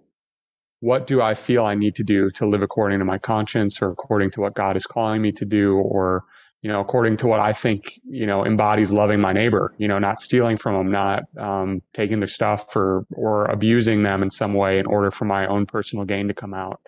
what 0.82 1.08
do 1.08 1.24
I 1.24 1.34
feel 1.34 1.66
I 1.66 1.74
need 1.74 1.96
to 1.96 2.04
do 2.04 2.30
to 2.32 2.48
live 2.48 2.62
according 2.62 3.00
to 3.00 3.06
my 3.06 3.18
conscience 3.18 3.82
or 3.82 3.90
according 3.90 4.30
to 4.32 4.42
what 4.42 4.54
God 4.54 4.78
is 4.78 4.86
calling 4.86 5.24
me 5.24 5.32
to 5.32 5.46
do, 5.46 5.78
or 5.78 6.24
you 6.62 6.72
know, 6.72 6.82
according 6.82 7.18
to 7.18 7.28
what 7.28 7.40
I 7.40 7.54
think, 7.54 8.00
you 8.10 8.26
know, 8.26 8.46
embodies 8.46 8.92
loving 8.92 9.22
my 9.22 9.32
neighbor, 9.32 9.74
you 9.78 9.88
know, 9.88 10.00
not 10.00 10.22
stealing 10.22 10.58
from 10.58 10.76
them, 10.76 10.92
not 10.92 11.24
um, 11.38 11.82
taking 11.94 12.20
their 12.20 12.28
stuff 12.28 12.76
or, 12.76 13.06
or 13.16 13.46
abusing 13.46 14.02
them 14.02 14.24
in 14.24 14.32
some 14.32 14.54
way 14.54 14.80
in 14.80 14.86
order 14.88 15.12
for 15.12 15.26
my 15.26 15.46
own 15.46 15.66
personal 15.66 16.04
gain 16.04 16.28
to 16.28 16.34
come 16.34 16.54
out. 16.54 16.82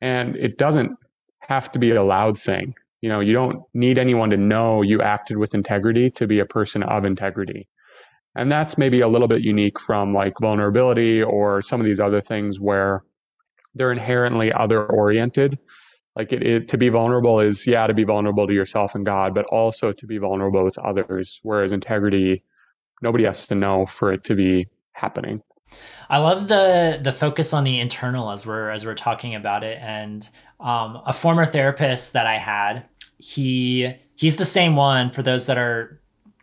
And 0.00 0.36
it 0.36 0.58
doesn't 0.58 0.96
have 1.40 1.72
to 1.72 1.78
be 1.78 1.90
a 1.90 2.02
loud 2.02 2.38
thing. 2.38 2.74
You 3.00 3.08
know, 3.08 3.20
you 3.20 3.32
don't 3.32 3.62
need 3.74 3.98
anyone 3.98 4.30
to 4.30 4.36
know 4.36 4.82
you 4.82 5.02
acted 5.02 5.38
with 5.38 5.54
integrity 5.54 6.10
to 6.12 6.26
be 6.26 6.38
a 6.38 6.46
person 6.46 6.82
of 6.84 7.04
integrity. 7.04 7.68
And 8.36 8.52
that's 8.52 8.78
maybe 8.78 9.00
a 9.00 9.08
little 9.08 9.26
bit 9.26 9.42
unique 9.42 9.80
from 9.80 10.14
like 10.14 10.34
vulnerability 10.40 11.22
or 11.22 11.62
some 11.62 11.80
of 11.80 11.86
these 11.86 11.98
other 11.98 12.20
things 12.20 12.60
where 12.60 13.02
they're 13.74 13.90
inherently 13.90 14.52
other 14.52 14.84
oriented 14.84 15.58
like 16.16 16.32
it, 16.32 16.42
it, 16.42 16.68
to 16.68 16.78
be 16.78 16.88
vulnerable 16.88 17.40
is 17.40 17.66
yeah 17.66 17.86
to 17.86 17.94
be 17.94 18.04
vulnerable 18.04 18.46
to 18.46 18.52
yourself 18.52 18.94
and 18.94 19.06
god 19.06 19.34
but 19.34 19.44
also 19.46 19.92
to 19.92 20.06
be 20.06 20.18
vulnerable 20.18 20.64
with 20.64 20.78
others 20.78 21.40
whereas 21.42 21.72
integrity 21.72 22.42
nobody 23.02 23.24
has 23.24 23.46
to 23.46 23.54
know 23.54 23.86
for 23.86 24.12
it 24.12 24.24
to 24.24 24.34
be 24.34 24.66
happening 24.92 25.42
i 26.08 26.18
love 26.18 26.48
the 26.48 26.98
the 27.02 27.12
focus 27.12 27.52
on 27.52 27.64
the 27.64 27.78
internal 27.78 28.30
as 28.30 28.46
we're 28.46 28.70
as 28.70 28.84
we're 28.84 28.94
talking 28.94 29.34
about 29.34 29.62
it 29.62 29.78
and 29.80 30.28
um, 30.58 31.00
a 31.06 31.12
former 31.12 31.46
therapist 31.46 32.12
that 32.12 32.26
i 32.26 32.38
had 32.38 32.84
he 33.18 33.92
he's 34.14 34.36
the 34.36 34.44
same 34.44 34.76
one 34.76 35.10
for 35.10 35.22
those 35.22 35.46
that 35.46 35.58
are 35.58 36.00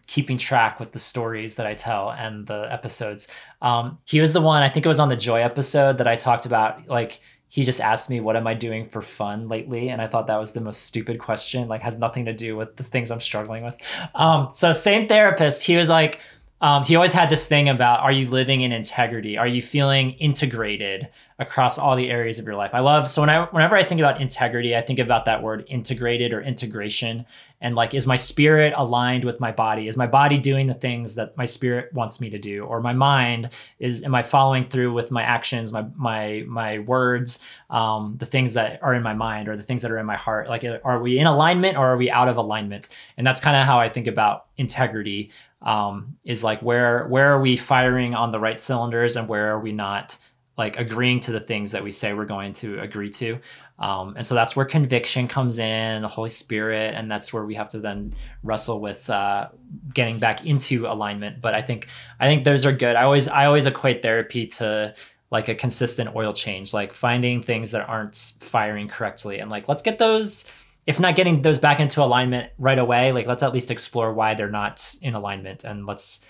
keeping 0.07 0.37
track 0.37 0.79
with 0.79 0.93
the 0.93 0.99
stories 0.99 1.55
that 1.55 1.67
I 1.67 1.73
tell 1.73 2.09
and 2.11 2.47
the 2.47 2.65
episodes. 2.71 3.27
Um, 3.61 3.99
he 4.05 4.21
was 4.21 4.31
the 4.31 4.41
one 4.41 4.63
I 4.63 4.69
think 4.69 4.85
it 4.85 4.89
was 4.89 4.99
on 4.99 5.09
the 5.09 5.17
Joy 5.17 5.41
episode 5.41 5.97
that 5.97 6.07
I 6.07 6.15
talked 6.15 6.45
about 6.45 6.87
like 6.87 7.19
he 7.49 7.63
just 7.63 7.79
asked 7.79 8.09
me 8.09 8.19
what 8.19 8.35
am 8.35 8.47
i 8.47 8.53
doing 8.53 8.89
for 8.89 9.01
fun 9.01 9.47
lately? 9.47 9.89
And 9.89 10.01
i 10.01 10.07
thought 10.07 10.27
that 10.27 10.39
was 10.39 10.53
the 10.53 10.61
most 10.61 10.83
stupid 10.83 11.19
question 11.19 11.67
like 11.67 11.81
has 11.81 11.97
nothing 11.97 12.25
to 12.25 12.33
do 12.33 12.55
with 12.55 12.75
the 12.75 12.83
things 12.83 13.11
i'm 13.11 13.19
struggling 13.19 13.63
with. 13.63 13.75
Um, 14.15 14.49
so 14.53 14.71
same 14.71 15.07
therapist 15.07 15.65
he 15.65 15.75
was 15.77 15.89
like 15.89 16.19
um, 16.59 16.83
he 16.85 16.95
always 16.95 17.13
had 17.13 17.29
this 17.29 17.45
thing 17.45 17.69
about 17.69 17.99
are 17.99 18.11
you 18.11 18.27
living 18.27 18.61
in 18.61 18.71
integrity? 18.71 19.37
Are 19.37 19.47
you 19.47 19.61
feeling 19.61 20.11
integrated 20.13 21.07
across 21.37 21.77
all 21.77 21.95
the 21.95 22.09
areas 22.09 22.39
of 22.39 22.45
your 22.45 22.55
life? 22.55 22.71
I 22.73 22.79
love 22.79 23.11
so 23.11 23.21
when 23.21 23.29
I, 23.29 23.45
whenever 23.45 23.77
i 23.77 23.83
think 23.83 24.01
about 24.01 24.19
integrity 24.19 24.75
i 24.75 24.81
think 24.81 24.97
about 24.97 25.25
that 25.25 25.43
word 25.43 25.65
integrated 25.67 26.33
or 26.33 26.41
integration. 26.41 27.25
And 27.61 27.75
like 27.75 27.93
is 27.93 28.07
my 28.07 28.15
spirit 28.15 28.73
aligned 28.75 29.23
with 29.23 29.39
my 29.39 29.51
body? 29.51 29.87
Is 29.87 29.97
my 29.97 30.07
body 30.07 30.37
doing 30.39 30.65
the 30.65 30.73
things 30.73 31.15
that 31.15 31.37
my 31.37 31.45
spirit 31.45 31.93
wants 31.93 32.19
me 32.19 32.29
to 32.31 32.39
do? 32.39 32.63
Or 32.65 32.81
my 32.81 32.93
mind 32.93 33.49
is 33.77 34.03
am 34.03 34.15
i 34.15 34.23
following 34.23 34.67
through 34.67 34.93
with 34.93 35.11
my 35.11 35.21
actions 35.21 35.71
my 35.71 35.85
my 35.95 36.43
my 36.47 36.79
words 36.79 37.39
um, 37.69 38.15
the 38.17 38.25
things 38.25 38.53
that 38.53 38.81
are 38.81 38.95
in 38.95 39.03
my 39.03 39.13
mind 39.13 39.47
or 39.47 39.57
the 39.57 39.63
things 39.63 39.83
that 39.83 39.91
are 39.91 39.99
in 39.99 40.07
my 40.07 40.17
heart? 40.17 40.49
Like 40.49 40.65
are 40.83 40.99
we 40.99 41.19
in 41.19 41.27
alignment 41.27 41.77
or 41.77 41.85
are 41.85 41.97
we 41.97 42.09
out 42.09 42.29
of 42.29 42.37
alignment? 42.37 42.87
And 43.15 43.27
that's 43.27 43.41
kind 43.41 43.55
of 43.55 43.65
how 43.67 43.79
i 43.79 43.89
think 43.89 44.07
about 44.07 44.47
integrity 44.57 45.31
um, 45.61 46.17
is 46.25 46.43
like 46.43 46.61
where 46.61 47.07
where 47.07 47.33
are 47.33 47.41
we 47.41 47.57
firing 47.57 48.13
on 48.13 48.31
the 48.31 48.39
right 48.39 48.59
cylinders 48.59 49.15
and 49.15 49.27
where 49.27 49.53
are 49.53 49.59
we 49.59 49.71
not 49.71 50.17
like 50.57 50.79
agreeing 50.79 51.19
to 51.19 51.31
the 51.31 51.39
things 51.39 51.71
that 51.73 51.83
we 51.83 51.91
say 51.91 52.13
we're 52.13 52.25
going 52.25 52.53
to 52.53 52.79
agree 52.79 53.09
to? 53.09 53.39
Um, 53.79 54.15
and 54.17 54.25
so 54.25 54.33
that's 54.33 54.55
where 54.55 54.65
conviction 54.65 55.27
comes 55.27 55.59
in 55.59 56.01
the 56.01 56.07
holy 56.07 56.29
spirit 56.29 56.95
and 56.95 57.11
that's 57.11 57.31
where 57.31 57.45
we 57.45 57.53
have 57.55 57.67
to 57.69 57.79
then 57.79 58.13
wrestle 58.41 58.81
with 58.81 59.07
uh, 59.09 59.49
getting 59.93 60.17
back 60.17 60.45
into 60.45 60.87
alignment. 60.87 61.41
But 61.41 61.53
i 61.53 61.61
think 61.61 61.87
i 62.19 62.27
think 62.27 62.43
those 62.43 62.65
are 62.65 62.71
good. 62.71 62.95
I 62.95 63.03
always 63.03 63.27
i 63.27 63.45
always 63.45 63.65
equate 63.65 64.01
therapy 64.01 64.47
to 64.47 64.95
like 65.29 65.49
a 65.49 65.55
consistent 65.55 66.15
oil 66.15 66.31
change 66.31 66.73
like 66.73 66.93
finding 66.93 67.41
things 67.41 67.71
that 67.71 67.87
aren't 67.87 68.15
firing 68.39 68.87
correctly. 68.87 69.39
And 69.39 69.51
like 69.51 69.67
let's 69.67 69.81
get 69.81 69.99
those 69.99 70.51
if 70.87 71.01
not 71.01 71.15
getting 71.15 71.39
those 71.39 71.59
back 71.59 71.81
into 71.81 72.01
alignment 72.01 72.51
right 72.57 72.79
away, 72.79 73.11
like 73.11 73.27
let's 73.27 73.43
at 73.43 73.53
least 73.53 73.69
explore 73.69 74.13
why 74.13 74.33
they're 74.33 74.49
not 74.49 74.95
in 75.01 75.13
alignment 75.13 75.65
and 75.65 75.85
let's 75.85 76.21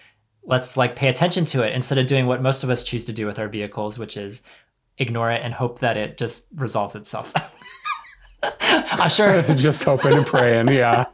let's 0.44 0.76
like 0.76 0.96
pay 0.96 1.10
attention 1.10 1.46
to 1.46 1.62
it 1.62 1.74
instead 1.74 2.00
of 2.00 2.08
doing 2.08 2.26
what 2.26 2.42
most 2.42 2.64
of 2.64 2.70
us 2.70 2.84
choose 2.84 3.06
to 3.06 3.14
do 3.14 3.28
with 3.28 3.38
our 3.38 3.48
vehicles, 3.48 4.00
which 4.00 4.18
is 4.18 4.42
ignore 4.98 5.32
it 5.32 5.44
and 5.44 5.54
hope 5.54 5.80
that 5.80 5.96
it 5.96 6.18
just 6.18 6.48
resolves 6.56 6.96
itself. 6.96 7.32
I'm 8.62 9.10
sure. 9.10 9.42
Just 9.56 9.84
hoping 9.84 10.14
and 10.14 10.26
praying. 10.26 10.70
Yeah. 10.70 11.06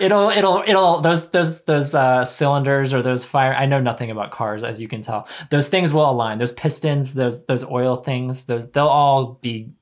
it'll 0.00 0.30
it'll 0.30 0.64
it'll 0.66 1.00
those 1.00 1.30
those 1.30 1.64
those 1.64 1.94
uh, 1.94 2.24
cylinders 2.24 2.94
or 2.94 3.02
those 3.02 3.24
fire. 3.24 3.54
I 3.54 3.66
know 3.66 3.80
nothing 3.80 4.10
about 4.10 4.30
cars, 4.30 4.64
as 4.64 4.80
you 4.80 4.88
can 4.88 5.02
tell. 5.02 5.28
Those 5.50 5.68
things 5.68 5.92
will 5.92 6.08
align. 6.08 6.38
Those 6.38 6.52
pistons, 6.52 7.14
those 7.14 7.44
those 7.46 7.64
oil 7.64 7.96
things, 7.96 8.46
those 8.46 8.70
they'll 8.70 8.86
all 8.86 9.38
be 9.42 9.72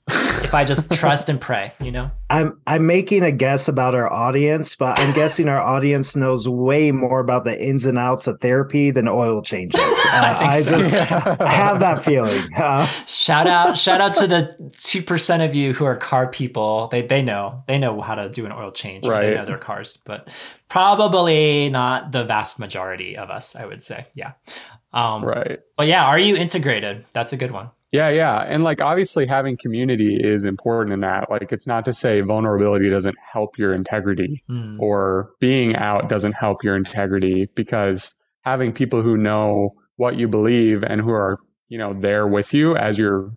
if 0.48 0.54
I 0.54 0.64
just 0.64 0.90
trust 0.92 1.28
and 1.28 1.38
pray, 1.38 1.74
you 1.78 1.92
know? 1.92 2.10
I'm 2.30 2.58
I'm 2.66 2.86
making 2.86 3.22
a 3.22 3.30
guess 3.30 3.68
about 3.68 3.94
our 3.94 4.10
audience, 4.10 4.74
but 4.74 4.98
I'm 4.98 5.14
guessing 5.14 5.46
our 5.46 5.60
audience 5.60 6.16
knows 6.16 6.48
way 6.48 6.90
more 6.90 7.20
about 7.20 7.44
the 7.44 7.62
ins 7.62 7.84
and 7.84 7.98
outs 7.98 8.26
of 8.26 8.40
therapy 8.40 8.90
than 8.90 9.08
oil 9.08 9.42
changes. 9.42 9.80
Uh, 10.08 10.38
I, 10.40 10.46
I 10.46 10.60
so. 10.62 10.78
just 10.78 10.90
have 10.90 11.80
that 11.80 12.02
feeling. 12.02 12.40
Uh, 12.56 12.86
shout 13.06 13.46
out, 13.46 13.76
shout 13.76 14.00
out 14.00 14.14
to 14.14 14.26
the 14.26 14.72
two 14.78 15.02
percent 15.02 15.42
of 15.42 15.54
you 15.54 15.74
who 15.74 15.84
are 15.84 15.96
car 15.96 16.28
people. 16.30 16.88
They 16.88 17.02
they 17.02 17.20
know 17.20 17.62
they 17.66 17.78
know 17.78 18.00
how 18.00 18.14
to 18.14 18.30
do 18.30 18.46
an 18.46 18.52
oil 18.52 18.72
change. 18.72 19.06
Right. 19.06 19.28
They 19.28 19.34
know 19.34 19.44
their 19.44 19.58
cars, 19.58 19.98
but 19.98 20.34
probably 20.70 21.68
not 21.68 22.12
the 22.12 22.24
vast 22.24 22.58
majority 22.58 23.18
of 23.18 23.28
us. 23.28 23.54
I 23.54 23.66
would 23.66 23.82
say, 23.82 24.06
yeah. 24.14 24.32
Um, 24.94 25.22
right. 25.22 25.58
But 25.76 25.88
yeah, 25.88 26.06
are 26.06 26.18
you 26.18 26.36
integrated? 26.36 27.04
That's 27.12 27.34
a 27.34 27.36
good 27.36 27.50
one. 27.50 27.70
Yeah, 27.90 28.10
yeah. 28.10 28.40
And 28.40 28.64
like 28.64 28.80
obviously 28.82 29.26
having 29.26 29.56
community 29.56 30.18
is 30.20 30.44
important 30.44 30.92
in 30.92 31.00
that. 31.00 31.30
Like 31.30 31.52
it's 31.52 31.66
not 31.66 31.84
to 31.86 31.92
say 31.92 32.20
vulnerability 32.20 32.90
doesn't 32.90 33.16
help 33.32 33.56
your 33.56 33.72
integrity 33.72 34.44
mm. 34.50 34.78
or 34.78 35.30
being 35.40 35.74
out 35.74 36.08
doesn't 36.08 36.34
help 36.34 36.62
your 36.62 36.76
integrity 36.76 37.48
because 37.54 38.14
having 38.42 38.72
people 38.72 39.00
who 39.00 39.16
know 39.16 39.74
what 39.96 40.16
you 40.16 40.28
believe 40.28 40.82
and 40.82 41.00
who 41.00 41.10
are, 41.10 41.38
you 41.68 41.78
know, 41.78 41.94
there 41.94 42.26
with 42.26 42.52
you 42.52 42.76
as 42.76 42.98
you're 42.98 43.30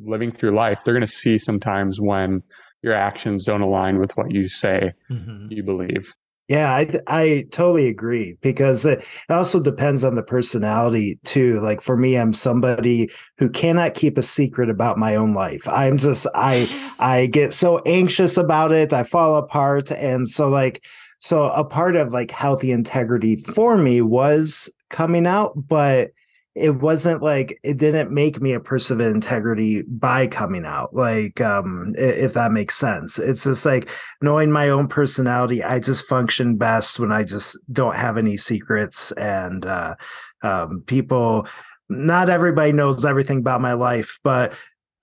living 0.00 0.30
through 0.30 0.54
life, 0.54 0.84
they're 0.84 0.94
going 0.94 1.00
to 1.00 1.06
see 1.06 1.36
sometimes 1.36 2.00
when 2.00 2.42
your 2.82 2.94
actions 2.94 3.44
don't 3.44 3.62
align 3.62 3.98
with 3.98 4.16
what 4.16 4.32
you 4.32 4.48
say 4.48 4.92
mm-hmm. 5.10 5.46
you 5.50 5.62
believe. 5.62 6.14
Yeah, 6.48 6.70
I 6.74 6.88
I 7.06 7.46
totally 7.50 7.86
agree 7.88 8.36
because 8.42 8.84
it 8.84 9.04
also 9.30 9.62
depends 9.62 10.04
on 10.04 10.16
the 10.16 10.22
personality 10.22 11.18
too. 11.24 11.60
Like 11.60 11.80
for 11.80 11.96
me, 11.96 12.18
I'm 12.18 12.32
somebody 12.32 13.10
who 13.38 13.48
cannot 13.48 13.94
keep 13.94 14.18
a 14.18 14.22
secret 14.22 14.68
about 14.68 14.98
my 14.98 15.14
own 15.14 15.34
life. 15.34 15.66
I'm 15.66 15.96
just 15.98 16.26
I 16.34 16.68
I 16.98 17.26
get 17.26 17.52
so 17.52 17.78
anxious 17.86 18.36
about 18.36 18.72
it. 18.72 18.92
I 18.92 19.04
fall 19.04 19.36
apart 19.36 19.90
and 19.92 20.28
so 20.28 20.48
like 20.48 20.84
so 21.20 21.44
a 21.52 21.64
part 21.64 21.96
of 21.96 22.12
like 22.12 22.30
healthy 22.30 22.72
integrity 22.72 23.36
for 23.36 23.76
me 23.78 24.00
was 24.02 24.68
coming 24.90 25.26
out, 25.26 25.52
but 25.56 26.10
it 26.54 26.76
wasn't 26.82 27.22
like 27.22 27.58
it 27.62 27.78
didn't 27.78 28.10
make 28.10 28.40
me 28.40 28.52
a 28.52 28.60
person 28.60 29.00
of 29.00 29.06
integrity 29.06 29.82
by 29.82 30.26
coming 30.26 30.66
out 30.66 30.94
like 30.94 31.40
um 31.40 31.94
if 31.96 32.34
that 32.34 32.52
makes 32.52 32.74
sense. 32.74 33.18
It's 33.18 33.44
just 33.44 33.64
like 33.64 33.88
knowing 34.20 34.50
my 34.50 34.68
own 34.68 34.86
personality 34.88 35.62
i 35.64 35.78
just 35.78 36.06
function 36.06 36.56
best 36.56 36.98
when 37.00 37.12
i 37.12 37.24
just 37.24 37.58
don't 37.72 37.96
have 37.96 38.18
any 38.18 38.36
secrets 38.36 39.12
and 39.12 39.64
uh 39.64 39.94
um 40.42 40.82
people 40.86 41.46
not 41.88 42.28
everybody 42.28 42.72
knows 42.72 43.04
everything 43.04 43.38
about 43.38 43.60
my 43.60 43.72
life 43.72 44.18
but 44.22 44.54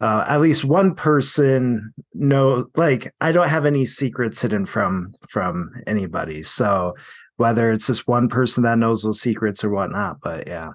uh, 0.02 0.24
at 0.30 0.40
least 0.40 0.64
one 0.64 0.96
person 0.96 1.94
know 2.14 2.66
like 2.76 3.12
i 3.22 3.32
don't 3.32 3.50
have 3.50 3.66
any 3.66 3.86
secrets 3.86 4.42
hidden 4.42 4.66
from 4.66 5.14
from 5.28 5.72
anybody. 5.88 6.42
So 6.44 6.96
whether 7.38 7.72
it's 7.72 7.88
just 7.88 8.08
one 8.08 8.28
person 8.30 8.64
that 8.64 8.78
knows 8.78 9.04
those 9.04 9.22
secrets 9.22 9.64
or 9.64 9.70
whatnot 9.70 10.18
but 10.22 10.48
yeah 10.48 10.70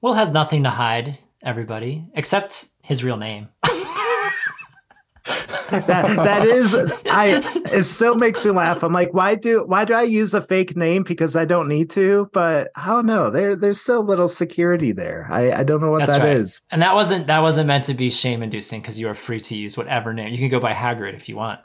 Will 0.00 0.14
has 0.14 0.30
nothing 0.30 0.64
to 0.64 0.70
hide, 0.70 1.18
everybody, 1.42 2.06
except 2.14 2.68
his 2.82 3.02
real 3.02 3.16
name. 3.16 3.48
that 5.70 6.14
that 6.16 6.44
is 6.44 6.74
I 7.10 7.42
it 7.72 7.84
still 7.84 8.14
makes 8.14 8.44
me 8.44 8.52
laugh. 8.52 8.82
I'm 8.84 8.92
like, 8.92 9.12
why 9.12 9.34
do 9.34 9.64
why 9.66 9.84
do 9.84 9.94
I 9.94 10.02
use 10.02 10.34
a 10.34 10.40
fake 10.40 10.76
name? 10.76 11.02
Because 11.02 11.34
I 11.34 11.44
don't 11.44 11.68
need 11.68 11.90
to, 11.90 12.30
but 12.32 12.70
I 12.76 12.86
don't 12.86 13.06
know. 13.06 13.30
There 13.30 13.56
there's 13.56 13.80
still 13.80 14.04
little 14.04 14.28
security 14.28 14.92
there. 14.92 15.26
I, 15.30 15.52
I 15.52 15.64
don't 15.64 15.80
know 15.80 15.90
what 15.90 16.00
That's 16.00 16.16
that 16.16 16.24
right. 16.24 16.36
is. 16.36 16.62
And 16.70 16.82
that 16.82 16.94
wasn't 16.94 17.26
that 17.26 17.40
wasn't 17.40 17.66
meant 17.66 17.84
to 17.86 17.94
be 17.94 18.10
shame 18.10 18.42
inducing 18.42 18.80
because 18.80 19.00
you 19.00 19.08
are 19.08 19.14
free 19.14 19.40
to 19.40 19.56
use 19.56 19.76
whatever 19.76 20.12
name. 20.12 20.30
You 20.30 20.38
can 20.38 20.48
go 20.48 20.60
by 20.60 20.72
Hagrid 20.72 21.14
if 21.14 21.28
you 21.28 21.36
want. 21.36 21.60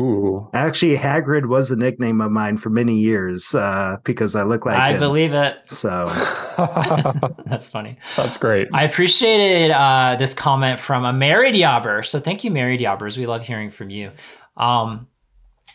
Ooh. 0.00 0.48
Actually, 0.54 0.96
Hagrid 0.96 1.46
was 1.46 1.70
a 1.70 1.76
nickname 1.76 2.20
of 2.22 2.30
mine 2.30 2.56
for 2.56 2.70
many 2.70 2.94
years 2.96 3.54
uh, 3.54 3.98
because 4.02 4.34
I 4.34 4.44
look 4.44 4.64
like 4.64 4.78
I 4.78 4.92
him. 4.92 4.98
believe 4.98 5.34
it. 5.34 5.56
So 5.66 6.04
that's 7.46 7.68
funny. 7.70 7.98
That's 8.16 8.36
great. 8.38 8.68
I 8.72 8.84
appreciated 8.84 9.70
uh, 9.72 10.16
this 10.18 10.32
comment 10.32 10.80
from 10.80 11.04
a 11.04 11.12
married 11.12 11.54
yobber. 11.54 12.04
So 12.04 12.18
thank 12.18 12.44
you, 12.44 12.50
married 12.50 12.80
yobbers. 12.80 13.18
We 13.18 13.26
love 13.26 13.44
hearing 13.44 13.70
from 13.70 13.90
you. 13.90 14.12
Um, 14.56 15.06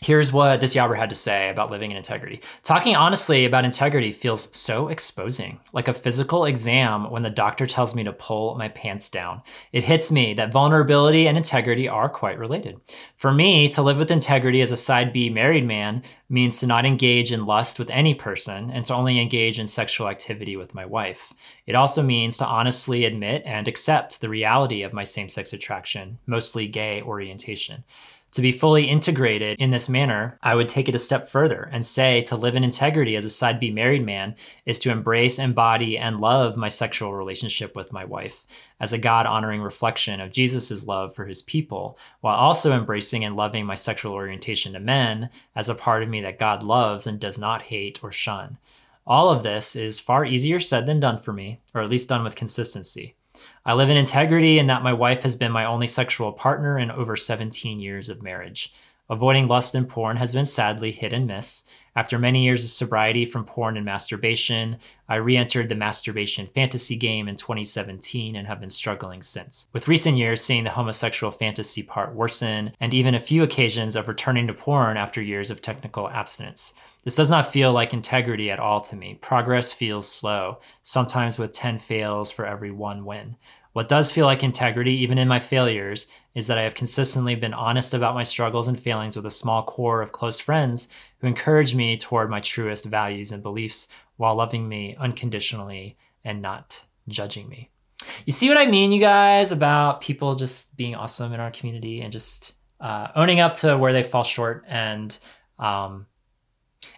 Here's 0.05 0.31
what 0.31 0.61
this 0.61 0.75
Yobber 0.75 0.95
had 0.95 1.09
to 1.09 1.15
say 1.15 1.49
about 1.49 1.71
living 1.71 1.89
in 1.89 1.97
integrity. 1.97 2.41
Talking 2.61 2.95
honestly 2.95 3.43
about 3.43 3.65
integrity 3.65 4.11
feels 4.11 4.55
so 4.55 4.87
exposing, 4.89 5.59
like 5.73 5.87
a 5.87 5.95
physical 5.95 6.45
exam 6.45 7.09
when 7.09 7.23
the 7.23 7.31
doctor 7.31 7.65
tells 7.65 7.95
me 7.95 8.03
to 8.03 8.13
pull 8.13 8.53
my 8.53 8.67
pants 8.67 9.09
down. 9.09 9.41
It 9.71 9.83
hits 9.83 10.11
me 10.11 10.35
that 10.35 10.51
vulnerability 10.51 11.27
and 11.27 11.35
integrity 11.35 11.87
are 11.87 12.07
quite 12.07 12.37
related. 12.37 12.79
For 13.15 13.33
me, 13.33 13.67
to 13.69 13.81
live 13.81 13.97
with 13.97 14.11
integrity 14.11 14.61
as 14.61 14.71
a 14.71 14.77
side 14.77 15.11
B 15.11 15.31
married 15.31 15.65
man 15.65 16.03
means 16.29 16.59
to 16.59 16.67
not 16.67 16.85
engage 16.85 17.31
in 17.31 17.47
lust 17.47 17.79
with 17.79 17.89
any 17.89 18.13
person 18.13 18.69
and 18.69 18.85
to 18.85 18.93
only 18.93 19.19
engage 19.19 19.59
in 19.59 19.65
sexual 19.65 20.07
activity 20.07 20.55
with 20.55 20.75
my 20.75 20.85
wife. 20.85 21.33
It 21.65 21.73
also 21.73 22.03
means 22.03 22.37
to 22.37 22.45
honestly 22.45 23.05
admit 23.05 23.41
and 23.43 23.67
accept 23.67 24.21
the 24.21 24.29
reality 24.29 24.83
of 24.83 24.93
my 24.93 25.03
same 25.03 25.29
sex 25.29 25.51
attraction, 25.51 26.19
mostly 26.27 26.67
gay 26.67 27.01
orientation. 27.01 27.85
To 28.35 28.41
be 28.41 28.51
fully 28.51 28.89
integrated 28.89 29.57
in 29.61 29.69
this 29.69 29.87
manner, 29.87 30.37
I 30.43 30.55
would 30.55 30.67
take 30.67 30.89
it 30.89 30.95
a 30.95 30.99
step 30.99 31.29
further 31.29 31.69
and 31.71 31.85
say 31.85 32.21
to 32.23 32.35
live 32.35 32.53
in 32.53 32.65
integrity 32.65 33.15
as 33.15 33.23
a 33.23 33.29
side 33.29 33.61
B 33.61 33.71
married 33.71 34.05
man 34.05 34.35
is 34.65 34.77
to 34.79 34.91
embrace, 34.91 35.39
embody, 35.39 35.97
and 35.97 36.19
love 36.19 36.57
my 36.57 36.67
sexual 36.67 37.13
relationship 37.13 37.77
with 37.77 37.93
my 37.93 38.03
wife 38.03 38.43
as 38.77 38.91
a 38.91 38.97
God 38.97 39.25
honoring 39.25 39.61
reflection 39.61 40.19
of 40.19 40.33
Jesus' 40.33 40.85
love 40.85 41.15
for 41.15 41.27
his 41.27 41.41
people, 41.41 41.97
while 42.19 42.35
also 42.35 42.73
embracing 42.73 43.23
and 43.23 43.37
loving 43.37 43.65
my 43.65 43.73
sexual 43.73 44.11
orientation 44.11 44.73
to 44.73 44.81
men 44.81 45.29
as 45.55 45.69
a 45.69 45.73
part 45.73 46.03
of 46.03 46.09
me 46.09 46.19
that 46.19 46.37
God 46.37 46.61
loves 46.61 47.07
and 47.07 47.21
does 47.21 47.39
not 47.39 47.61
hate 47.61 48.03
or 48.03 48.11
shun. 48.11 48.57
All 49.07 49.29
of 49.29 49.43
this 49.43 49.77
is 49.77 50.01
far 50.01 50.25
easier 50.25 50.59
said 50.59 50.87
than 50.87 50.99
done 50.99 51.19
for 51.19 51.31
me, 51.31 51.61
or 51.73 51.81
at 51.81 51.89
least 51.89 52.09
done 52.09 52.25
with 52.25 52.35
consistency. 52.35 53.15
I 53.67 53.73
live 53.73 53.89
in 53.89 53.97
integrity 53.97 54.59
in 54.59 54.67
that 54.67 54.83
my 54.83 54.93
wife 54.93 55.23
has 55.23 55.35
been 55.35 55.51
my 55.51 55.65
only 55.65 55.87
sexual 55.87 56.31
partner 56.31 56.77
in 56.77 56.91
over 56.91 57.15
17 57.15 57.79
years 57.79 58.09
of 58.09 58.21
marriage. 58.21 58.71
Avoiding 59.09 59.47
lust 59.47 59.73
and 59.73 59.89
porn 59.89 60.17
has 60.17 60.33
been 60.35 60.45
sadly 60.45 60.91
hit 60.91 61.11
and 61.11 61.25
miss. 61.25 61.63
After 61.97 62.19
many 62.19 62.43
years 62.43 62.65
of 62.65 62.71
sobriety 62.71 63.23
from 63.23 63.45
porn 63.45 63.77
and 63.77 63.85
masturbation, 63.85 64.79
I 65.07 65.15
re 65.15 65.37
entered 65.37 65.69
the 65.69 65.75
masturbation 65.75 66.45
fantasy 66.45 66.97
game 66.97 67.29
in 67.29 67.37
2017 67.37 68.35
and 68.35 68.47
have 68.47 68.59
been 68.59 68.69
struggling 68.69 69.21
since. 69.21 69.69
With 69.71 69.87
recent 69.87 70.17
years 70.17 70.41
seeing 70.41 70.65
the 70.65 70.71
homosexual 70.71 71.31
fantasy 71.31 71.83
part 71.83 72.13
worsen, 72.13 72.73
and 72.81 72.93
even 72.93 73.15
a 73.15 73.19
few 73.19 73.43
occasions 73.43 73.95
of 73.95 74.09
returning 74.09 74.45
to 74.47 74.53
porn 74.53 74.97
after 74.97 75.21
years 75.21 75.49
of 75.49 75.61
technical 75.61 76.09
abstinence. 76.09 76.73
This 77.05 77.15
does 77.15 77.31
not 77.31 77.53
feel 77.53 77.71
like 77.71 77.93
integrity 77.93 78.51
at 78.51 78.59
all 78.59 78.81
to 78.81 78.95
me. 78.97 79.17
Progress 79.21 79.71
feels 79.71 80.11
slow, 80.11 80.59
sometimes 80.81 81.37
with 81.37 81.53
10 81.53 81.79
fails 81.79 82.29
for 82.29 82.45
every 82.45 82.71
one 82.71 83.05
win. 83.05 83.37
What 83.75 83.89
does 83.89 84.09
feel 84.09 84.25
like 84.25 84.41
integrity, 84.41 84.93
even 84.93 85.17
in 85.17 85.27
my 85.27 85.41
failures, 85.41 86.07
is 86.33 86.47
that 86.47 86.57
I 86.57 86.61
have 86.61 86.75
consistently 86.75 87.35
been 87.35 87.53
honest 87.53 87.93
about 87.93 88.15
my 88.15 88.23
struggles 88.23 88.69
and 88.69 88.79
failings 88.79 89.17
with 89.17 89.25
a 89.25 89.29
small 89.29 89.63
core 89.63 90.01
of 90.01 90.13
close 90.13 90.39
friends 90.39 90.87
encourage 91.25 91.75
me 91.75 91.97
toward 91.97 92.29
my 92.29 92.39
truest 92.39 92.85
values 92.85 93.31
and 93.31 93.43
beliefs 93.43 93.87
while 94.17 94.35
loving 94.35 94.67
me 94.67 94.95
unconditionally 94.99 95.97
and 96.23 96.41
not 96.41 96.83
judging 97.07 97.49
me. 97.49 97.69
You 98.25 98.33
see 98.33 98.49
what 98.49 98.57
I 98.57 98.65
mean, 98.65 98.91
you 98.91 98.99
guys, 98.99 99.51
about 99.51 100.01
people 100.01 100.35
just 100.35 100.75
being 100.77 100.95
awesome 100.95 101.33
in 101.33 101.39
our 101.39 101.51
community 101.51 102.01
and 102.01 102.11
just 102.11 102.53
uh, 102.79 103.07
owning 103.15 103.39
up 103.39 103.55
to 103.55 103.77
where 103.77 103.93
they 103.93 104.03
fall 104.03 104.23
short 104.23 104.63
and 104.67 105.17
um, 105.57 106.05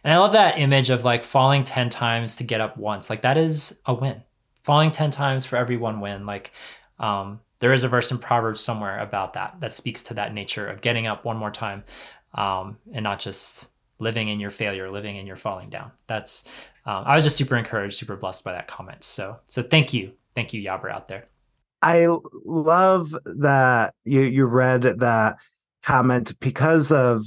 and 0.03 0.13
I 0.13 0.17
love 0.17 0.33
that 0.33 0.57
image 0.57 0.89
of 0.89 1.05
like 1.05 1.23
falling 1.23 1.63
10 1.63 1.89
times 1.89 2.37
to 2.37 2.43
get 2.43 2.61
up 2.61 2.77
once. 2.77 3.09
Like 3.09 3.21
that 3.21 3.37
is 3.37 3.77
a 3.85 3.93
win 3.93 4.23
falling 4.63 4.91
10 4.91 5.11
times 5.11 5.45
for 5.45 5.55
every 5.55 5.77
one 5.77 6.01
win. 6.01 6.25
Like, 6.25 6.51
um, 6.99 7.39
there 7.59 7.73
is 7.73 7.83
a 7.83 7.87
verse 7.87 8.11
in 8.11 8.17
Proverbs 8.17 8.59
somewhere 8.59 8.99
about 8.99 9.33
that 9.33 9.61
that 9.61 9.73
speaks 9.73 10.03
to 10.03 10.15
that 10.15 10.33
nature 10.33 10.67
of 10.67 10.81
getting 10.81 11.07
up 11.07 11.23
one 11.23 11.37
more 11.37 11.51
time 11.51 11.83
um, 12.33 12.77
and 12.93 13.03
not 13.03 13.19
just 13.19 13.69
living 13.99 14.27
in 14.27 14.39
your 14.39 14.51
failure, 14.51 14.89
living 14.91 15.17
in 15.17 15.25
your 15.25 15.35
falling 15.35 15.69
down. 15.69 15.91
That's 16.07 16.45
um, 16.85 17.03
I 17.05 17.15
was 17.15 17.23
just 17.23 17.37
super 17.37 17.55
encouraged, 17.55 17.97
super 17.97 18.15
blessed 18.15 18.43
by 18.43 18.53
that 18.53 18.67
comment. 18.67 19.03
So 19.03 19.37
so 19.45 19.63
thank 19.63 19.93
you, 19.93 20.13
thank 20.35 20.53
you, 20.53 20.61
Yobber 20.61 20.91
out 20.91 21.07
there. 21.07 21.27
I 21.81 22.07
love 22.45 23.15
that 23.25 23.93
you 24.03 24.21
you 24.21 24.45
read 24.45 24.81
that 24.81 25.37
comment 25.83 26.37
because 26.39 26.91
of 26.91 27.23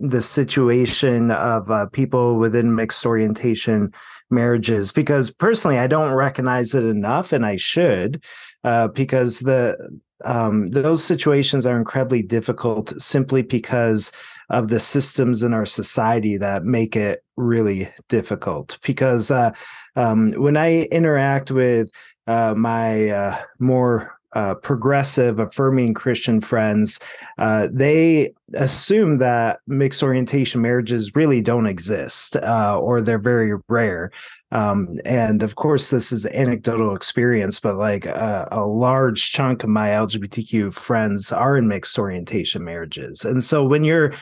the 0.00 0.20
situation 0.20 1.30
of 1.30 1.70
uh, 1.70 1.86
people 1.86 2.36
within 2.36 2.74
mixed 2.74 3.06
orientation 3.06 3.92
marriages 4.30 4.90
because 4.90 5.30
personally 5.30 5.78
I 5.78 5.86
don't 5.86 6.14
recognize 6.14 6.74
it 6.74 6.84
enough 6.84 7.32
and 7.32 7.46
I 7.46 7.56
should 7.56 8.22
uh, 8.64 8.88
because 8.88 9.40
the 9.40 9.98
um, 10.24 10.66
those 10.68 11.04
situations 11.04 11.66
are 11.66 11.76
incredibly 11.76 12.22
difficult 12.22 12.90
simply 13.00 13.42
because 13.42 14.10
of 14.50 14.68
the 14.68 14.80
systems 14.80 15.42
in 15.42 15.52
our 15.54 15.66
society 15.66 16.36
that 16.36 16.64
make 16.64 16.96
it 16.96 17.24
really 17.36 17.88
difficult 18.08 18.78
because 18.84 19.30
uh, 19.30 19.50
um, 19.96 20.30
when 20.32 20.56
I 20.56 20.82
interact 20.84 21.50
with 21.50 21.90
uh, 22.26 22.54
my 22.56 23.10
uh, 23.10 23.40
more 23.58 24.14
uh, 24.34 24.54
progressive, 24.56 25.38
affirming 25.38 25.94
Christian 25.94 26.40
friends, 26.40 26.98
uh, 27.38 27.68
they 27.70 28.34
assume 28.54 29.18
that 29.18 29.60
mixed 29.66 30.02
orientation 30.02 30.60
marriages 30.60 31.14
really 31.14 31.40
don't 31.40 31.66
exist 31.66 32.36
uh, 32.36 32.76
or 32.78 33.00
they're 33.00 33.18
very 33.18 33.52
rare. 33.68 34.10
Um, 34.54 35.00
and 35.04 35.42
of 35.42 35.56
course, 35.56 35.90
this 35.90 36.12
is 36.12 36.26
anecdotal 36.26 36.94
experience, 36.94 37.58
but 37.58 37.74
like 37.74 38.06
uh, 38.06 38.46
a 38.52 38.64
large 38.64 39.32
chunk 39.32 39.64
of 39.64 39.68
my 39.68 39.88
LGBTQ 39.88 40.72
friends 40.72 41.32
are 41.32 41.56
in 41.56 41.66
mixed 41.66 41.98
orientation 41.98 42.64
marriages. 42.64 43.24
And 43.24 43.42
so 43.42 43.64
when 43.64 43.82
you're 43.82 44.14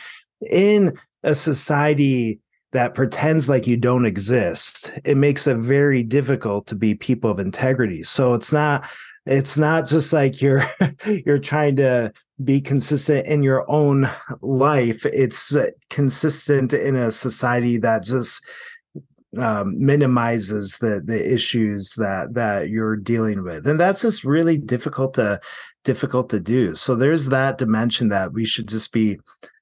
in 0.51 0.99
a 1.23 1.35
society 1.35 2.41
that 2.73 2.95
pretends 2.95 3.51
like 3.51 3.67
you 3.67 3.77
don't 3.77 4.07
exist, 4.07 4.99
it 5.05 5.19
makes 5.19 5.47
it 5.47 5.59
very 5.59 6.03
difficult 6.03 6.67
to 6.69 6.75
be 6.75 6.95
people 6.95 7.31
of 7.31 7.39
integrity. 7.39 8.03
So 8.03 8.33
it's 8.33 8.55
not 8.55 8.89
it's 9.27 9.57
not 9.57 9.87
just 9.87 10.15
like 10.15 10.41
you're 10.41 10.65
you're 11.27 11.39
trying 11.39 11.77
to 11.77 12.11
be 12.43 12.61
consistent 12.61 13.27
in 13.27 13.43
your 13.43 13.71
own 13.71 14.11
life 14.41 15.07
it's 15.07 15.57
consistent 15.91 16.73
in 16.73 16.97
a 16.97 17.13
society 17.13 17.79
that 17.79 18.03
just 18.03 18.45
um, 19.39 19.75
minimizes 19.79 20.77
the 20.79 21.01
the 21.05 21.33
issues 21.33 21.95
that 21.95 22.35
that 22.35 22.69
you're 22.69 22.97
dealing 22.97 23.43
with. 23.43 23.67
And 23.67 23.81
that's 23.81 24.03
just 24.03 24.25
really 24.25 24.59
difficult 24.59 25.15
to 25.15 25.41
difficult 25.85 26.31
to 26.31 26.41
do. 26.41 26.75
So 26.75 26.95
there's 26.95 27.27
that 27.29 27.59
dimension 27.59 28.09
that 28.09 28.33
we 28.33 28.45
should 28.45 28.69
just 28.69 28.93
be 28.93 29.19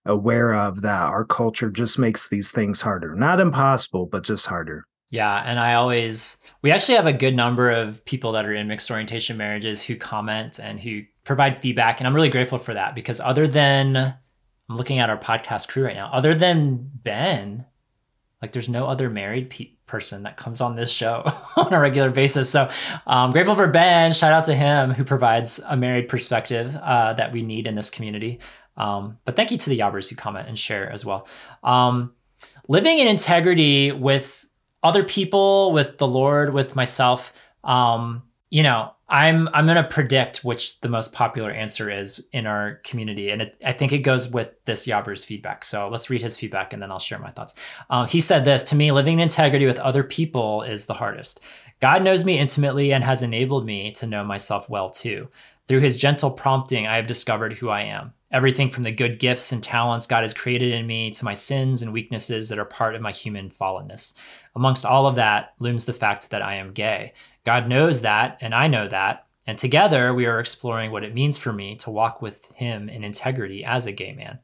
aware 0.06 0.54
of 0.54 0.82
that 0.82 1.02
our 1.02 1.24
culture 1.24 1.70
just 1.70 1.98
makes 1.98 2.28
these 2.28 2.50
things 2.50 2.80
harder. 2.80 3.14
Not 3.14 3.40
impossible 3.40 4.06
but 4.06 4.24
just 4.24 4.46
harder. 4.46 4.84
Yeah, 5.12 5.42
and 5.44 5.58
I 5.58 5.74
always 5.74 6.38
we 6.62 6.70
actually 6.70 6.96
have 6.96 7.06
a 7.06 7.12
good 7.12 7.34
number 7.34 7.70
of 7.70 8.04
people 8.04 8.32
that 8.32 8.46
are 8.46 8.54
in 8.54 8.68
mixed 8.68 8.90
orientation 8.90 9.36
marriages 9.36 9.82
who 9.82 9.96
comment 9.96 10.58
and 10.58 10.80
who 10.80 11.02
provide 11.24 11.62
feedback 11.62 12.00
and 12.00 12.06
I'm 12.06 12.14
really 12.14 12.28
grateful 12.28 12.58
for 12.58 12.74
that 12.74 12.94
because 12.94 13.20
other 13.20 13.46
than 13.46 13.96
I'm 13.96 14.76
looking 14.76 14.98
at 14.98 15.10
our 15.10 15.18
podcast 15.18 15.68
crew 15.68 15.84
right 15.84 15.96
now, 15.96 16.10
other 16.12 16.34
than 16.34 16.90
Ben, 16.94 17.66
like 18.42 18.52
there's 18.52 18.68
no 18.68 18.86
other 18.86 19.10
married 19.10 19.50
pe- 19.50 19.72
person 19.86 20.22
that 20.22 20.36
comes 20.36 20.60
on 20.60 20.76
this 20.76 20.90
show 20.90 21.22
on 21.56 21.72
a 21.72 21.80
regular 21.80 22.10
basis. 22.10 22.48
So 22.48 22.70
I'm 23.06 23.26
um, 23.26 23.32
grateful 23.32 23.54
for 23.54 23.66
Ben. 23.66 24.12
Shout 24.12 24.32
out 24.32 24.44
to 24.44 24.54
him 24.54 24.92
who 24.92 25.04
provides 25.04 25.60
a 25.68 25.76
married 25.76 26.08
perspective 26.08 26.74
uh, 26.76 27.12
that 27.14 27.32
we 27.32 27.42
need 27.42 27.66
in 27.66 27.74
this 27.74 27.90
community. 27.90 28.40
Um, 28.76 29.18
but 29.24 29.36
thank 29.36 29.50
you 29.50 29.58
to 29.58 29.70
the 29.70 29.78
Yobbers 29.78 30.08
who 30.08 30.16
comment 30.16 30.48
and 30.48 30.58
share 30.58 30.90
as 30.90 31.04
well. 31.04 31.28
Um, 31.62 32.14
living 32.68 32.98
in 32.98 33.08
integrity 33.08 33.92
with 33.92 34.46
other 34.82 35.04
people, 35.04 35.72
with 35.72 35.98
the 35.98 36.06
Lord, 36.06 36.54
with 36.54 36.74
myself, 36.74 37.32
um, 37.64 38.22
you 38.50 38.64
know, 38.64 38.92
I'm 39.08 39.48
I'm 39.54 39.64
going 39.64 39.76
to 39.76 39.88
predict 39.88 40.44
which 40.44 40.80
the 40.80 40.88
most 40.88 41.12
popular 41.12 41.50
answer 41.50 41.90
is 41.90 42.24
in 42.32 42.46
our 42.46 42.80
community, 42.84 43.30
and 43.30 43.42
it, 43.42 43.56
I 43.64 43.72
think 43.72 43.92
it 43.92 43.98
goes 43.98 44.28
with 44.28 44.50
this 44.64 44.86
Yobber's 44.86 45.24
feedback. 45.24 45.64
So 45.64 45.88
let's 45.88 46.10
read 46.10 46.22
his 46.22 46.36
feedback, 46.36 46.72
and 46.72 46.82
then 46.82 46.90
I'll 46.90 46.98
share 46.98 47.18
my 47.18 47.30
thoughts. 47.30 47.54
Um, 47.88 48.06
he 48.08 48.20
said 48.20 48.44
this 48.44 48.64
to 48.64 48.76
me: 48.76 48.92
living 48.92 49.14
in 49.14 49.20
integrity 49.20 49.66
with 49.66 49.78
other 49.78 50.04
people 50.04 50.62
is 50.62 50.86
the 50.86 50.94
hardest. 50.94 51.40
God 51.80 52.02
knows 52.02 52.24
me 52.24 52.38
intimately 52.38 52.92
and 52.92 53.02
has 53.02 53.22
enabled 53.22 53.64
me 53.64 53.92
to 53.92 54.06
know 54.06 54.22
myself 54.24 54.68
well 54.68 54.90
too. 54.90 55.28
Through 55.66 55.80
His 55.80 55.96
gentle 55.96 56.30
prompting, 56.30 56.86
I 56.86 56.96
have 56.96 57.06
discovered 57.06 57.54
who 57.54 57.68
I 57.68 57.82
am. 57.82 58.12
Everything 58.32 58.70
from 58.70 58.84
the 58.84 58.92
good 58.92 59.18
gifts 59.18 59.50
and 59.50 59.62
talents 59.62 60.06
God 60.06 60.22
has 60.22 60.32
created 60.32 60.72
in 60.72 60.86
me 60.86 61.10
to 61.10 61.24
my 61.24 61.34
sins 61.34 61.82
and 61.82 61.92
weaknesses 61.92 62.48
that 62.48 62.58
are 62.58 62.64
part 62.64 62.94
of 62.94 63.02
my 63.02 63.10
human 63.10 63.50
fallenness. 63.50 64.14
Amongst 64.54 64.86
all 64.86 65.06
of 65.06 65.16
that 65.16 65.54
looms 65.58 65.84
the 65.84 65.92
fact 65.92 66.30
that 66.30 66.42
I 66.42 66.54
am 66.54 66.72
gay. 66.72 67.12
God 67.44 67.68
knows 67.68 68.02
that, 68.02 68.38
and 68.40 68.54
I 68.54 68.68
know 68.68 68.86
that. 68.86 69.26
And 69.46 69.58
together 69.58 70.14
we 70.14 70.26
are 70.26 70.38
exploring 70.38 70.92
what 70.92 71.02
it 71.02 71.14
means 71.14 71.38
for 71.38 71.52
me 71.52 71.74
to 71.76 71.90
walk 71.90 72.22
with 72.22 72.52
Him 72.52 72.88
in 72.88 73.02
integrity 73.02 73.64
as 73.64 73.86
a 73.86 73.92
gay 73.92 74.12
man. 74.12 74.38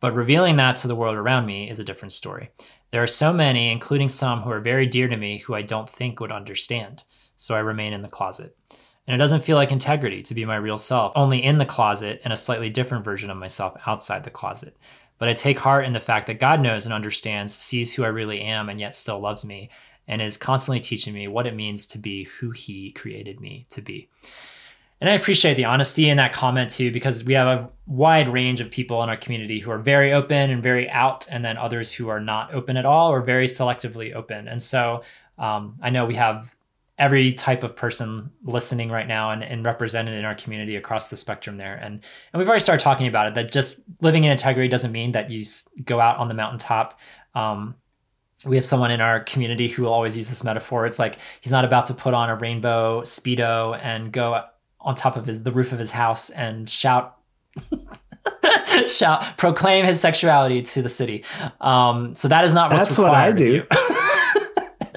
But 0.00 0.14
revealing 0.14 0.56
that 0.56 0.76
to 0.76 0.88
the 0.88 0.96
world 0.96 1.16
around 1.16 1.44
me 1.44 1.68
is 1.68 1.78
a 1.78 1.84
different 1.84 2.12
story. 2.12 2.50
There 2.90 3.02
are 3.02 3.06
so 3.06 3.32
many, 3.32 3.70
including 3.70 4.08
some 4.08 4.42
who 4.42 4.50
are 4.50 4.60
very 4.60 4.86
dear 4.86 5.08
to 5.08 5.16
me, 5.16 5.38
who 5.38 5.54
I 5.54 5.62
don't 5.62 5.88
think 5.88 6.20
would 6.20 6.32
understand. 6.32 7.02
So 7.34 7.54
I 7.54 7.58
remain 7.58 7.92
in 7.92 8.02
the 8.02 8.08
closet. 8.08 8.56
And 9.06 9.14
it 9.14 9.18
doesn't 9.18 9.44
feel 9.44 9.56
like 9.56 9.70
integrity 9.70 10.22
to 10.22 10.34
be 10.34 10.44
my 10.44 10.56
real 10.56 10.78
self, 10.78 11.12
only 11.14 11.42
in 11.42 11.58
the 11.58 11.64
closet 11.64 12.20
and 12.24 12.32
a 12.32 12.36
slightly 12.36 12.70
different 12.70 13.04
version 13.04 13.30
of 13.30 13.36
myself 13.36 13.76
outside 13.86 14.24
the 14.24 14.30
closet. 14.30 14.76
But 15.18 15.28
I 15.28 15.32
take 15.32 15.58
heart 15.58 15.86
in 15.86 15.92
the 15.92 16.00
fact 16.00 16.26
that 16.26 16.40
God 16.40 16.60
knows 16.60 16.84
and 16.84 16.92
understands, 16.92 17.54
sees 17.54 17.94
who 17.94 18.04
I 18.04 18.08
really 18.08 18.40
am, 18.40 18.68
and 18.68 18.78
yet 18.78 18.94
still 18.94 19.20
loves 19.20 19.44
me, 19.44 19.70
and 20.08 20.20
is 20.20 20.36
constantly 20.36 20.80
teaching 20.80 21.14
me 21.14 21.28
what 21.28 21.46
it 21.46 21.54
means 21.54 21.86
to 21.86 21.98
be 21.98 22.24
who 22.24 22.50
He 22.50 22.90
created 22.92 23.40
me 23.40 23.66
to 23.70 23.80
be. 23.80 24.08
And 25.00 25.10
I 25.10 25.14
appreciate 25.14 25.54
the 25.54 25.66
honesty 25.66 26.08
in 26.08 26.16
that 26.16 26.32
comment 26.32 26.70
too, 26.70 26.90
because 26.90 27.24
we 27.24 27.34
have 27.34 27.46
a 27.46 27.68
wide 27.86 28.28
range 28.28 28.60
of 28.60 28.70
people 28.70 29.02
in 29.02 29.08
our 29.08 29.16
community 29.16 29.60
who 29.60 29.70
are 29.70 29.78
very 29.78 30.12
open 30.12 30.50
and 30.50 30.62
very 30.62 30.88
out, 30.90 31.26
and 31.30 31.44
then 31.44 31.56
others 31.56 31.92
who 31.92 32.08
are 32.08 32.20
not 32.20 32.52
open 32.52 32.76
at 32.76 32.86
all 32.86 33.12
or 33.12 33.20
very 33.20 33.46
selectively 33.46 34.14
open. 34.14 34.48
And 34.48 34.60
so 34.60 35.02
um, 35.38 35.76
I 35.80 35.90
know 35.90 36.06
we 36.06 36.16
have 36.16 36.56
every 36.98 37.32
type 37.32 37.62
of 37.62 37.76
person 37.76 38.30
listening 38.42 38.90
right 38.90 39.06
now 39.06 39.30
and, 39.30 39.42
and 39.44 39.64
represented 39.64 40.14
in 40.14 40.24
our 40.24 40.34
community 40.34 40.76
across 40.76 41.08
the 41.08 41.16
spectrum 41.16 41.58
there. 41.58 41.74
And 41.74 42.02
and 42.32 42.38
we've 42.38 42.48
already 42.48 42.62
started 42.62 42.82
talking 42.82 43.06
about 43.06 43.28
it 43.28 43.34
that 43.34 43.52
just 43.52 43.80
living 44.00 44.24
in 44.24 44.30
integrity 44.30 44.68
doesn't 44.68 44.92
mean 44.92 45.12
that 45.12 45.30
you 45.30 45.44
go 45.84 46.00
out 46.00 46.16
on 46.16 46.28
the 46.28 46.34
mountaintop. 46.34 46.98
Um, 47.34 47.74
we 48.44 48.56
have 48.56 48.64
someone 48.64 48.90
in 48.90 49.00
our 49.00 49.20
community 49.20 49.68
who 49.68 49.82
will 49.82 49.92
always 49.92 50.16
use 50.16 50.28
this 50.28 50.44
metaphor. 50.44 50.86
It's 50.86 50.98
like 50.98 51.18
he's 51.40 51.52
not 51.52 51.64
about 51.64 51.86
to 51.86 51.94
put 51.94 52.14
on 52.14 52.30
a 52.30 52.36
rainbow 52.36 53.02
speedo 53.02 53.78
and 53.82 54.12
go 54.12 54.42
on 54.80 54.94
top 54.94 55.16
of 55.16 55.26
his 55.26 55.42
the 55.42 55.52
roof 55.52 55.72
of 55.72 55.78
his 55.78 55.90
house 55.90 56.30
and 56.30 56.68
shout 56.68 57.18
shout 58.88 59.36
proclaim 59.36 59.84
his 59.84 60.00
sexuality 60.00 60.62
to 60.62 60.82
the 60.82 60.88
city. 60.88 61.24
Um, 61.60 62.14
so 62.14 62.28
that 62.28 62.44
is 62.44 62.54
not 62.54 62.72
what's 62.72 62.86
That's 62.86 62.98
what 62.98 63.14
I 63.14 63.32
do. 63.32 63.64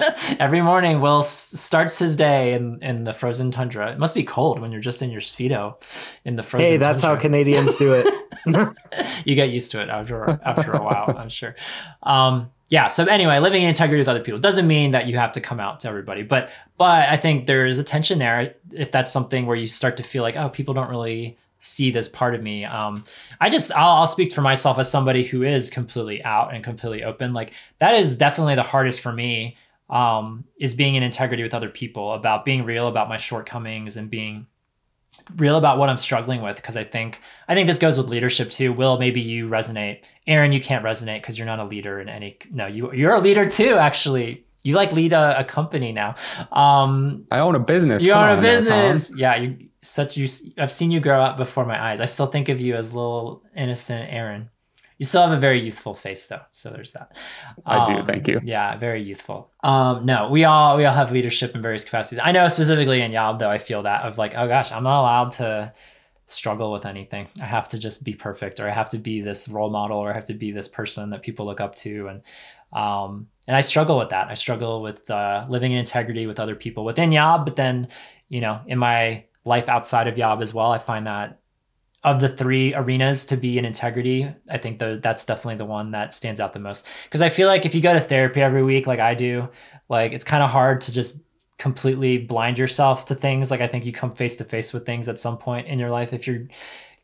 Every 0.38 0.62
morning, 0.62 1.00
Will 1.00 1.18
s- 1.18 1.58
starts 1.60 1.98
his 1.98 2.16
day 2.16 2.54
in, 2.54 2.82
in 2.82 3.04
the 3.04 3.12
frozen 3.12 3.50
tundra. 3.50 3.92
It 3.92 3.98
must 3.98 4.14
be 4.14 4.22
cold 4.24 4.60
when 4.60 4.72
you're 4.72 4.80
just 4.80 5.02
in 5.02 5.10
your 5.10 5.20
speedo 5.20 5.76
in 6.24 6.36
the 6.36 6.42
frozen. 6.42 6.66
Tundra. 6.66 6.72
Hey, 6.72 6.76
that's 6.76 7.02
how. 7.02 7.16
Canadians 7.16 7.76
do 7.76 7.92
it. 7.92 8.06
you 9.24 9.34
get 9.34 9.50
used 9.50 9.70
to 9.72 9.82
it 9.82 9.88
after 9.88 10.40
after 10.44 10.72
a 10.72 10.82
while, 10.82 11.14
I'm 11.16 11.28
sure. 11.28 11.54
Um, 12.02 12.50
yeah. 12.68 12.88
So 12.88 13.04
anyway, 13.04 13.38
living 13.38 13.62
in 13.62 13.68
integrity 13.68 13.98
with 13.98 14.08
other 14.08 14.20
people 14.20 14.40
doesn't 14.40 14.66
mean 14.66 14.92
that 14.92 15.06
you 15.06 15.18
have 15.18 15.32
to 15.32 15.40
come 15.40 15.60
out 15.60 15.80
to 15.80 15.88
everybody, 15.88 16.22
but 16.22 16.50
but 16.78 17.08
I 17.08 17.16
think 17.16 17.46
there 17.46 17.66
is 17.66 17.78
a 17.78 17.84
tension 17.84 18.18
there 18.18 18.54
if 18.72 18.92
that's 18.92 19.12
something 19.12 19.46
where 19.46 19.56
you 19.56 19.66
start 19.66 19.96
to 19.98 20.02
feel 20.02 20.22
like 20.22 20.36
oh 20.36 20.48
people 20.48 20.74
don't 20.74 20.88
really 20.88 21.36
see 21.58 21.90
this 21.90 22.08
part 22.08 22.34
of 22.34 22.42
me. 22.42 22.64
Um, 22.64 23.04
I 23.40 23.50
just 23.50 23.72
I'll, 23.72 23.98
I'll 23.98 24.06
speak 24.06 24.32
for 24.32 24.40
myself 24.40 24.78
as 24.78 24.90
somebody 24.90 25.24
who 25.24 25.42
is 25.42 25.68
completely 25.68 26.22
out 26.24 26.54
and 26.54 26.64
completely 26.64 27.04
open. 27.04 27.32
Like 27.32 27.52
that 27.78 27.94
is 27.94 28.16
definitely 28.16 28.54
the 28.54 28.62
hardest 28.62 29.00
for 29.00 29.12
me. 29.12 29.56
Um, 29.90 30.44
is 30.58 30.74
being 30.74 30.94
in 30.94 31.02
integrity 31.02 31.42
with 31.42 31.52
other 31.52 31.68
people 31.68 32.12
about 32.12 32.44
being 32.44 32.64
real 32.64 32.86
about 32.86 33.08
my 33.08 33.16
shortcomings 33.16 33.96
and 33.96 34.08
being 34.08 34.46
real 35.36 35.56
about 35.56 35.78
what 35.78 35.88
I'm 35.88 35.96
struggling 35.96 36.42
with 36.42 36.56
because 36.56 36.76
I 36.76 36.84
think 36.84 37.20
I 37.48 37.54
think 37.54 37.66
this 37.66 37.78
goes 37.78 37.98
with 37.98 38.08
leadership 38.08 38.50
too. 38.50 38.72
Will 38.72 38.98
maybe 38.98 39.20
you 39.20 39.48
resonate? 39.48 40.04
Aaron, 40.28 40.52
you 40.52 40.60
can't 40.60 40.84
resonate 40.84 41.20
because 41.22 41.36
you're 41.36 41.46
not 41.46 41.58
a 41.58 41.64
leader 41.64 42.00
in 42.00 42.08
any. 42.08 42.38
No, 42.52 42.66
you 42.66 42.92
you're 42.92 43.14
a 43.14 43.20
leader 43.20 43.48
too. 43.48 43.74
Actually, 43.78 44.44
you 44.62 44.76
like 44.76 44.92
lead 44.92 45.12
a, 45.12 45.40
a 45.40 45.44
company 45.44 45.90
now. 45.92 46.14
Um, 46.52 47.26
I 47.32 47.40
own 47.40 47.56
a 47.56 47.58
business. 47.60 48.04
you 48.04 48.12
Come 48.12 48.22
own 48.22 48.28
a 48.28 48.32
on 48.32 48.36
now, 48.36 48.42
business. 48.42 49.12
yeah, 49.18 49.34
you 49.36 49.68
such 49.82 50.16
you. 50.16 50.28
I've 50.56 50.70
seen 50.70 50.92
you 50.92 51.00
grow 51.00 51.20
up 51.20 51.36
before 51.36 51.66
my 51.66 51.82
eyes. 51.82 52.00
I 52.00 52.04
still 52.04 52.26
think 52.26 52.48
of 52.48 52.60
you 52.60 52.76
as 52.76 52.94
little 52.94 53.42
innocent 53.56 54.06
Aaron. 54.12 54.50
You 55.00 55.06
still 55.06 55.22
have 55.22 55.32
a 55.32 55.40
very 55.40 55.58
youthful 55.58 55.94
face 55.94 56.26
though, 56.26 56.42
so 56.50 56.68
there's 56.68 56.92
that. 56.92 57.16
I 57.64 57.86
do, 57.86 57.92
Um, 58.00 58.06
thank 58.06 58.28
you. 58.28 58.38
Yeah, 58.44 58.76
very 58.76 59.02
youthful. 59.02 59.50
Um, 59.64 60.04
no, 60.04 60.28
we 60.28 60.44
all 60.44 60.76
we 60.76 60.84
all 60.84 60.92
have 60.92 61.10
leadership 61.10 61.54
in 61.54 61.62
various 61.62 61.84
capacities. 61.84 62.20
I 62.22 62.32
know 62.32 62.46
specifically 62.48 63.00
in 63.00 63.10
Yob 63.10 63.38
though, 63.38 63.48
I 63.50 63.56
feel 63.56 63.82
that 63.84 64.02
of 64.02 64.18
like, 64.18 64.34
oh 64.36 64.46
gosh, 64.46 64.70
I'm 64.70 64.82
not 64.82 65.00
allowed 65.00 65.30
to 65.32 65.72
struggle 66.26 66.70
with 66.70 66.84
anything. 66.84 67.28
I 67.40 67.46
have 67.46 67.66
to 67.70 67.78
just 67.78 68.04
be 68.04 68.12
perfect, 68.12 68.60
or 68.60 68.68
I 68.68 68.72
have 68.72 68.90
to 68.90 68.98
be 68.98 69.22
this 69.22 69.48
role 69.48 69.70
model, 69.70 69.96
or 69.96 70.10
I 70.10 70.14
have 70.14 70.26
to 70.26 70.34
be 70.34 70.52
this 70.52 70.68
person 70.68 71.08
that 71.10 71.22
people 71.22 71.46
look 71.46 71.62
up 71.62 71.74
to, 71.76 72.08
and 72.08 72.22
um, 72.74 73.28
and 73.48 73.56
I 73.56 73.62
struggle 73.62 73.96
with 73.98 74.10
that. 74.10 74.28
I 74.28 74.34
struggle 74.34 74.82
with 74.82 75.10
uh, 75.10 75.46
living 75.48 75.72
in 75.72 75.78
integrity 75.78 76.26
with 76.26 76.38
other 76.38 76.54
people 76.54 76.84
within 76.84 77.10
Yob, 77.10 77.46
but 77.46 77.56
then 77.56 77.88
you 78.28 78.42
know, 78.42 78.60
in 78.66 78.78
my 78.78 79.24
life 79.46 79.70
outside 79.70 80.08
of 80.08 80.18
Yob 80.18 80.42
as 80.42 80.52
well, 80.52 80.70
I 80.70 80.78
find 80.78 81.06
that 81.06 81.39
of 82.02 82.20
the 82.20 82.28
three 82.28 82.74
arenas 82.74 83.26
to 83.26 83.36
be 83.36 83.58
in 83.58 83.64
integrity, 83.64 84.32
I 84.50 84.58
think 84.58 84.78
the, 84.78 84.98
that's 85.02 85.24
definitely 85.24 85.56
the 85.56 85.66
one 85.66 85.90
that 85.90 86.14
stands 86.14 86.40
out 86.40 86.54
the 86.54 86.58
most. 86.58 86.86
Because 87.04 87.20
I 87.20 87.28
feel 87.28 87.46
like 87.46 87.66
if 87.66 87.74
you 87.74 87.82
go 87.82 87.92
to 87.92 88.00
therapy 88.00 88.40
every 88.40 88.62
week, 88.62 88.86
like 88.86 89.00
I 89.00 89.14
do, 89.14 89.48
like 89.88 90.12
it's 90.12 90.24
kind 90.24 90.42
of 90.42 90.50
hard 90.50 90.80
to 90.82 90.92
just 90.92 91.22
completely 91.58 92.16
blind 92.16 92.58
yourself 92.58 93.04
to 93.06 93.14
things. 93.14 93.50
Like 93.50 93.60
I 93.60 93.66
think 93.66 93.84
you 93.84 93.92
come 93.92 94.12
face 94.12 94.36
to 94.36 94.44
face 94.44 94.72
with 94.72 94.86
things 94.86 95.08
at 95.08 95.18
some 95.18 95.36
point 95.36 95.66
in 95.66 95.78
your 95.78 95.90
life 95.90 96.14
if 96.14 96.26
you're 96.26 96.48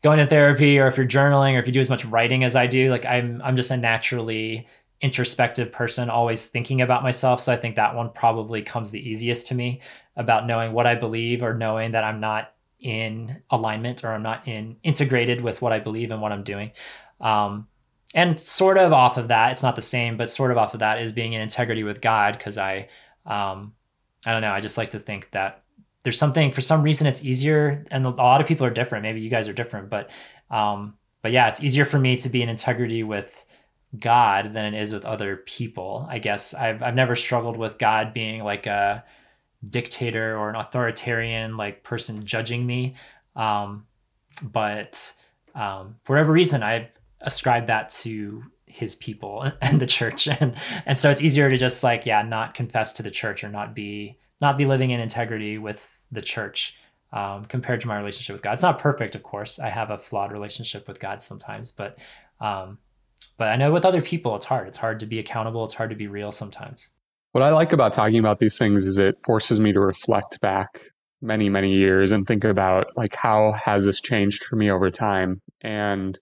going 0.01 0.17
to 0.17 0.25
therapy 0.25 0.79
or 0.79 0.87
if 0.87 0.97
you're 0.97 1.07
journaling 1.07 1.55
or 1.55 1.59
if 1.59 1.67
you 1.67 1.73
do 1.73 1.79
as 1.79 1.91
much 1.91 2.05
writing 2.05 2.43
as 2.43 2.55
I 2.55 2.65
do. 2.65 2.89
Like 2.89 3.05
I'm 3.05 3.39
I'm 3.43 3.55
just 3.55 3.69
a 3.69 3.77
naturally 3.77 4.67
introspective 4.99 5.71
person, 5.71 6.09
always 6.09 6.43
thinking 6.45 6.81
about 6.81 7.03
myself. 7.03 7.39
So 7.39 7.53
I 7.53 7.55
think 7.55 7.75
that 7.75 7.93
one 7.93 8.09
probably 8.11 8.63
comes 8.63 8.89
the 8.89 9.09
easiest 9.09 9.45
to 9.47 9.55
me 9.55 9.81
about 10.15 10.47
knowing 10.47 10.73
what 10.73 10.87
I 10.87 10.95
believe 10.95 11.43
or 11.43 11.53
knowing 11.53 11.91
that 11.91 12.03
I'm 12.03 12.19
not 12.19 12.53
in 12.79 13.41
alignment 13.49 14.03
or 14.03 14.13
I'm 14.13 14.23
not 14.23 14.47
in 14.47 14.77
integrated 14.83 15.41
with 15.41 15.61
what 15.61 15.73
I 15.73 15.79
believe 15.79 16.11
and 16.11 16.21
what 16.21 16.31
I'm 16.31 16.43
doing. 16.43 16.71
Um, 17.19 17.67
and 18.13 18.39
sort 18.39 18.77
of 18.77 18.93
off 18.93 19.17
of 19.17 19.27
that, 19.29 19.51
it's 19.51 19.63
not 19.63 19.75
the 19.75 19.81
same, 19.81 20.17
but 20.17 20.29
sort 20.29 20.51
of 20.51 20.57
off 20.57 20.73
of 20.73 20.79
that 20.79 21.01
is 21.01 21.11
being 21.11 21.33
in 21.33 21.41
integrity 21.41 21.83
with 21.83 22.01
God 22.01 22.37
because 22.37 22.57
I, 22.57 22.87
um, 23.25 23.73
I 24.25 24.31
don't 24.31 24.41
know, 24.41 24.51
I 24.51 24.61
just 24.61 24.77
like 24.77 24.91
to 24.91 24.99
think 24.99 25.31
that 25.31 25.63
there's 26.03 26.17
something 26.17 26.51
for 26.51 26.61
some 26.61 26.83
reason 26.83 27.05
it's 27.05 27.25
easier, 27.25 27.85
and 27.91 28.05
a 28.05 28.09
lot 28.09 28.39
of 28.39 28.47
people 28.47 28.65
are 28.65 28.71
different. 28.71 29.03
Maybe 29.03 29.19
you 29.19 29.29
guys 29.29 29.49
are 29.49 29.53
different, 29.53 29.89
but 29.89 30.09
um, 30.49 30.93
but 31.21 31.33
yeah, 31.33 31.49
it's 31.49 31.61
easier 31.61 31.83
for 31.83 31.99
me 31.99 32.15
to 32.17 32.29
be 32.29 32.41
in 32.41 32.47
integrity 32.47 33.03
with 33.03 33.43
God 33.99 34.53
than 34.53 34.73
it 34.73 34.81
is 34.81 34.93
with 34.93 35.03
other 35.03 35.37
people. 35.37 36.07
I 36.09 36.19
guess 36.19 36.53
I've 36.53 36.81
I've 36.81 36.95
never 36.95 37.15
struggled 37.15 37.57
with 37.57 37.77
God 37.77 38.13
being 38.13 38.41
like 38.43 38.67
a 38.67 39.03
dictator 39.69 40.37
or 40.37 40.49
an 40.49 40.55
authoritarian 40.55 41.57
like 41.57 41.83
person 41.83 42.23
judging 42.23 42.65
me. 42.65 42.95
Um, 43.35 43.85
but 44.43 45.13
um, 45.55 45.95
for 46.03 46.13
whatever 46.13 46.31
reason, 46.31 46.63
I've 46.63 46.97
ascribed 47.21 47.67
that 47.67 47.89
to 47.89 48.43
his 48.65 48.95
people 48.95 49.51
and 49.61 49.79
the 49.79 49.85
church, 49.85 50.27
and 50.39 50.55
and 50.85 50.97
so 50.97 51.09
it's 51.09 51.21
easier 51.21 51.49
to 51.49 51.57
just 51.57 51.83
like 51.83 52.05
yeah, 52.05 52.21
not 52.21 52.53
confess 52.53 52.93
to 52.93 53.03
the 53.03 53.11
church 53.11 53.43
or 53.43 53.49
not 53.49 53.75
be 53.75 54.17
not 54.39 54.57
be 54.57 54.65
living 54.65 54.91
in 54.91 54.99
integrity 54.99 55.57
with 55.57 55.99
the 56.11 56.21
church 56.21 56.77
um, 57.11 57.45
compared 57.45 57.81
to 57.81 57.87
my 57.87 57.97
relationship 57.97 58.33
with 58.33 58.43
God. 58.43 58.53
It's 58.53 58.63
not 58.63 58.79
perfect, 58.79 59.15
of 59.15 59.23
course. 59.23 59.59
I 59.59 59.69
have 59.69 59.89
a 59.89 59.97
flawed 59.97 60.31
relationship 60.31 60.87
with 60.87 60.99
God 60.99 61.21
sometimes, 61.21 61.71
but 61.71 61.97
um, 62.39 62.77
but 63.37 63.49
I 63.49 63.55
know 63.55 63.71
with 63.71 63.85
other 63.85 64.01
people, 64.01 64.35
it's 64.35 64.45
hard. 64.45 64.67
It's 64.67 64.77
hard 64.77 64.99
to 64.99 65.05
be 65.05 65.19
accountable. 65.19 65.63
It's 65.63 65.73
hard 65.73 65.89
to 65.89 65.95
be 65.95 66.07
real 66.07 66.31
sometimes. 66.31 66.91
What 67.37 67.45
I 67.45 67.51
like 67.51 67.71
about 67.71 67.93
talking 67.93 68.17
about 68.17 68.39
these 68.39 68.57
things 68.57 68.87
is 68.87 68.97
it 68.97 69.15
forces 69.23 69.59
me 69.59 69.71
to 69.71 69.79
reflect 69.79 70.41
back 70.41 70.89
many, 71.21 71.49
many 71.49 71.71
years 71.71 72.11
and 72.11 72.25
think 72.25 72.43
about 72.43 72.87
like 72.95 73.15
how 73.15 73.51
has 73.63 73.85
this 73.85 74.01
changed 74.01 74.43
for 74.43 74.55
me 74.55 74.71
over 74.71 74.89
time. 74.89 75.43
And 75.61 76.17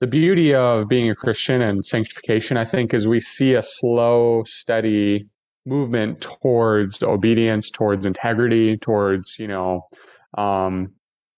the 0.00 0.06
beauty 0.06 0.54
of 0.54 0.88
being 0.88 1.10
a 1.10 1.14
Christian 1.14 1.60
and 1.60 1.84
sanctification, 1.84 2.56
I 2.56 2.64
think, 2.64 2.94
is 2.94 3.06
we 3.06 3.20
see 3.20 3.52
a 3.52 3.62
slow, 3.62 4.42
steady 4.44 5.28
movement 5.66 6.22
towards 6.22 7.02
obedience, 7.02 7.68
towards 7.68 8.06
integrity, 8.06 8.78
towards, 8.78 9.38
you 9.38 9.48
know, 9.48 9.82
um, 10.38 10.94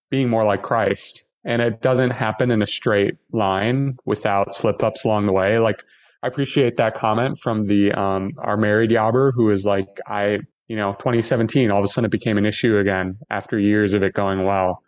being 0.09 0.29
more 0.29 0.45
like 0.45 0.63
Christ. 0.63 1.25
And 1.45 1.61
it 1.61 1.83
doesn't 1.83 2.11
happen 2.11 2.53
in 2.53 2.63
a 2.63 2.69
straight 2.69 3.17
line 3.33 3.97
without 4.05 4.55
slip 4.55 4.85
ups 4.85 5.05
along 5.05 5.27
the 5.27 5.33
way. 5.33 5.59
Like, 5.59 5.83
I 6.23 6.29
appreciate 6.29 6.77
that 6.77 6.95
comment 6.95 7.39
from 7.39 7.63
the 7.63 7.93
um, 7.93 8.33
our 8.39 8.57
married 8.57 8.91
yobber 8.91 9.33
who 9.35 9.51
is 9.51 9.67
like, 9.67 9.89
I, 10.07 10.39
you 10.69 10.77
know, 10.77 10.93
2017, 10.93 11.71
all 11.71 11.79
of 11.79 11.85
a 11.85 11.89
sudden 11.89 12.07
it 12.07 12.13
became 12.13 12.39
an 12.39 12.47
issue 12.47 12.79
again 12.79 13.19
after 13.31 13.59
years 13.59 13.95
of 13.95 14.03
it 14.03 14.13
going 14.15 14.45
well. 14.45 14.83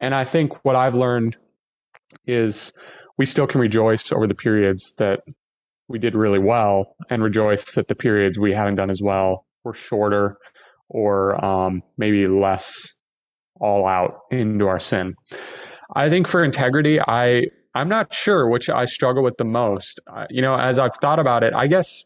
And 0.00 0.14
I 0.14 0.24
think 0.24 0.64
what 0.64 0.76
I've 0.76 0.94
learned 0.94 1.36
is 2.26 2.72
we 3.18 3.26
still 3.26 3.46
can 3.46 3.60
rejoice 3.60 4.12
over 4.12 4.26
the 4.26 4.34
periods 4.34 4.94
that 4.98 5.20
we 5.88 5.98
did 5.98 6.14
really 6.14 6.38
well 6.38 6.94
and 7.10 7.22
rejoice 7.22 7.74
that 7.74 7.88
the 7.88 7.94
periods 7.94 8.38
we 8.38 8.52
haven't 8.52 8.76
done 8.76 8.90
as 8.90 9.00
well 9.02 9.46
were 9.64 9.74
shorter 9.74 10.36
or 10.88 11.42
um, 11.44 11.82
maybe 11.98 12.26
less 12.26 12.94
all 13.60 13.86
out 13.86 14.20
into 14.30 14.68
our 14.68 14.78
sin. 14.78 15.14
I 15.94 16.08
think 16.08 16.26
for 16.26 16.44
integrity, 16.44 17.00
I 17.00 17.46
I'm 17.74 17.88
not 17.88 18.14
sure 18.14 18.48
which 18.48 18.70
I 18.70 18.84
struggle 18.84 19.22
with 19.22 19.36
the 19.36 19.44
most. 19.44 20.00
Uh, 20.06 20.26
you 20.30 20.42
know, 20.42 20.54
as 20.54 20.78
I've 20.78 20.94
thought 20.96 21.18
about 21.18 21.42
it, 21.42 21.52
I 21.54 21.66
guess 21.66 22.04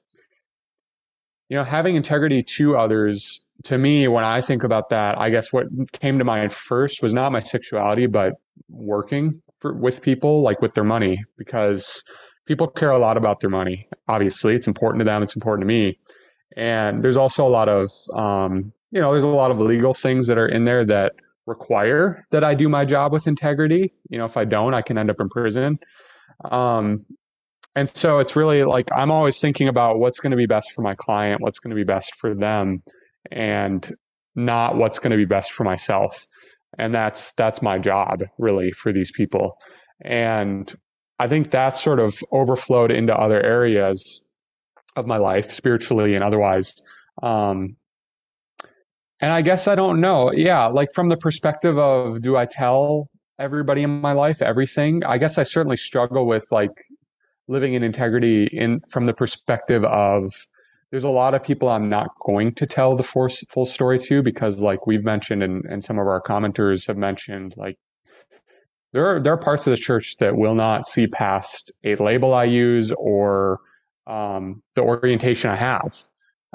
you 1.48 1.56
know 1.56 1.64
having 1.64 1.96
integrity 1.96 2.42
to 2.42 2.76
others 2.76 3.44
to 3.64 3.78
me 3.78 4.08
when 4.08 4.24
I 4.24 4.40
think 4.40 4.62
about 4.62 4.90
that, 4.90 5.18
I 5.18 5.30
guess 5.30 5.52
what 5.52 5.66
came 5.92 6.18
to 6.18 6.24
mind 6.24 6.52
first 6.52 7.02
was 7.02 7.12
not 7.12 7.32
my 7.32 7.40
sexuality, 7.40 8.06
but 8.06 8.34
working 8.68 9.40
for, 9.58 9.74
with 9.74 10.02
people 10.02 10.42
like 10.42 10.60
with 10.60 10.74
their 10.74 10.84
money 10.84 11.24
because 11.36 12.02
people 12.46 12.68
care 12.68 12.90
a 12.90 12.98
lot 12.98 13.16
about 13.16 13.40
their 13.40 13.50
money. 13.50 13.88
Obviously, 14.06 14.54
it's 14.54 14.68
important 14.68 15.00
to 15.00 15.04
them. 15.04 15.22
It's 15.22 15.34
important 15.34 15.62
to 15.62 15.66
me. 15.66 15.98
And 16.56 17.02
there's 17.02 17.16
also 17.16 17.46
a 17.46 17.50
lot 17.50 17.68
of, 17.68 17.90
um, 18.14 18.72
you 18.90 19.00
know, 19.00 19.12
there's 19.12 19.24
a 19.24 19.28
lot 19.28 19.50
of 19.50 19.60
legal 19.60 19.94
things 19.94 20.28
that 20.28 20.38
are 20.38 20.48
in 20.48 20.64
there 20.64 20.84
that 20.84 21.12
require 21.48 22.26
that 22.30 22.44
I 22.44 22.54
do 22.54 22.68
my 22.68 22.84
job 22.84 23.12
with 23.12 23.26
integrity. 23.26 23.92
You 24.10 24.18
know, 24.18 24.24
if 24.24 24.36
I 24.36 24.44
don't, 24.44 24.74
I 24.74 24.82
can 24.82 24.98
end 24.98 25.10
up 25.10 25.16
in 25.18 25.28
prison. 25.28 25.78
Um, 26.44 27.04
and 27.74 27.88
so 27.88 28.18
it's 28.18 28.36
really 28.36 28.64
like 28.64 28.88
I'm 28.94 29.10
always 29.10 29.40
thinking 29.40 29.68
about 29.68 29.98
what's 29.98 30.20
going 30.20 30.30
to 30.30 30.36
be 30.36 30.46
best 30.46 30.72
for 30.72 30.82
my 30.82 30.94
client, 30.94 31.40
what's 31.40 31.58
going 31.58 31.70
to 31.70 31.76
be 31.76 31.84
best 31.84 32.14
for 32.16 32.34
them, 32.34 32.82
and 33.30 33.94
not 34.34 34.76
what's 34.76 34.98
going 34.98 35.10
to 35.10 35.16
be 35.16 35.24
best 35.24 35.52
for 35.52 35.64
myself. 35.64 36.26
And 36.78 36.94
that's 36.94 37.32
that's 37.32 37.62
my 37.62 37.78
job 37.78 38.22
really 38.38 38.72
for 38.72 38.92
these 38.92 39.10
people. 39.10 39.58
And 40.04 40.72
I 41.18 41.28
think 41.28 41.50
that 41.50 41.76
sort 41.76 41.98
of 41.98 42.22
overflowed 42.30 42.92
into 42.92 43.14
other 43.14 43.42
areas 43.42 44.24
of 44.96 45.06
my 45.06 45.16
life, 45.16 45.50
spiritually 45.50 46.14
and 46.14 46.22
otherwise. 46.22 46.74
Um, 47.22 47.76
and 49.20 49.32
I 49.32 49.42
guess 49.42 49.68
I 49.68 49.74
don't 49.74 50.00
know. 50.00 50.32
Yeah, 50.32 50.66
like 50.66 50.92
from 50.94 51.08
the 51.08 51.16
perspective 51.16 51.78
of 51.78 52.22
do 52.22 52.36
I 52.36 52.44
tell 52.44 53.08
everybody 53.38 53.82
in 53.82 54.00
my 54.00 54.12
life 54.12 54.42
everything? 54.42 55.04
I 55.04 55.18
guess 55.18 55.38
I 55.38 55.42
certainly 55.42 55.76
struggle 55.76 56.26
with 56.26 56.46
like 56.50 56.72
living 57.48 57.74
in 57.74 57.82
integrity 57.82 58.48
in 58.52 58.80
from 58.90 59.06
the 59.06 59.14
perspective 59.14 59.84
of 59.84 60.32
there's 60.90 61.04
a 61.04 61.10
lot 61.10 61.34
of 61.34 61.42
people 61.42 61.68
I'm 61.68 61.88
not 61.88 62.08
going 62.24 62.54
to 62.54 62.66
tell 62.66 62.96
the 62.96 63.02
full, 63.02 63.66
story 63.66 63.98
to 63.98 64.22
because 64.22 64.62
like 64.62 64.86
we've 64.86 65.04
mentioned 65.04 65.42
and, 65.42 65.64
and 65.66 65.84
some 65.84 65.98
of 65.98 66.06
our 66.06 66.22
commenters 66.22 66.86
have 66.86 66.96
mentioned 66.96 67.54
like 67.56 67.76
there 68.92 69.06
are 69.06 69.20
there 69.20 69.32
are 69.34 69.38
parts 69.38 69.66
of 69.66 69.72
the 69.72 69.76
church 69.76 70.16
that 70.18 70.36
will 70.36 70.54
not 70.54 70.86
see 70.86 71.06
past 71.06 71.72
a 71.84 71.94
label 71.96 72.32
I 72.32 72.44
use 72.44 72.92
or 72.92 73.60
um, 74.06 74.62
the 74.74 74.82
orientation 74.82 75.50
I 75.50 75.56
have. 75.56 75.94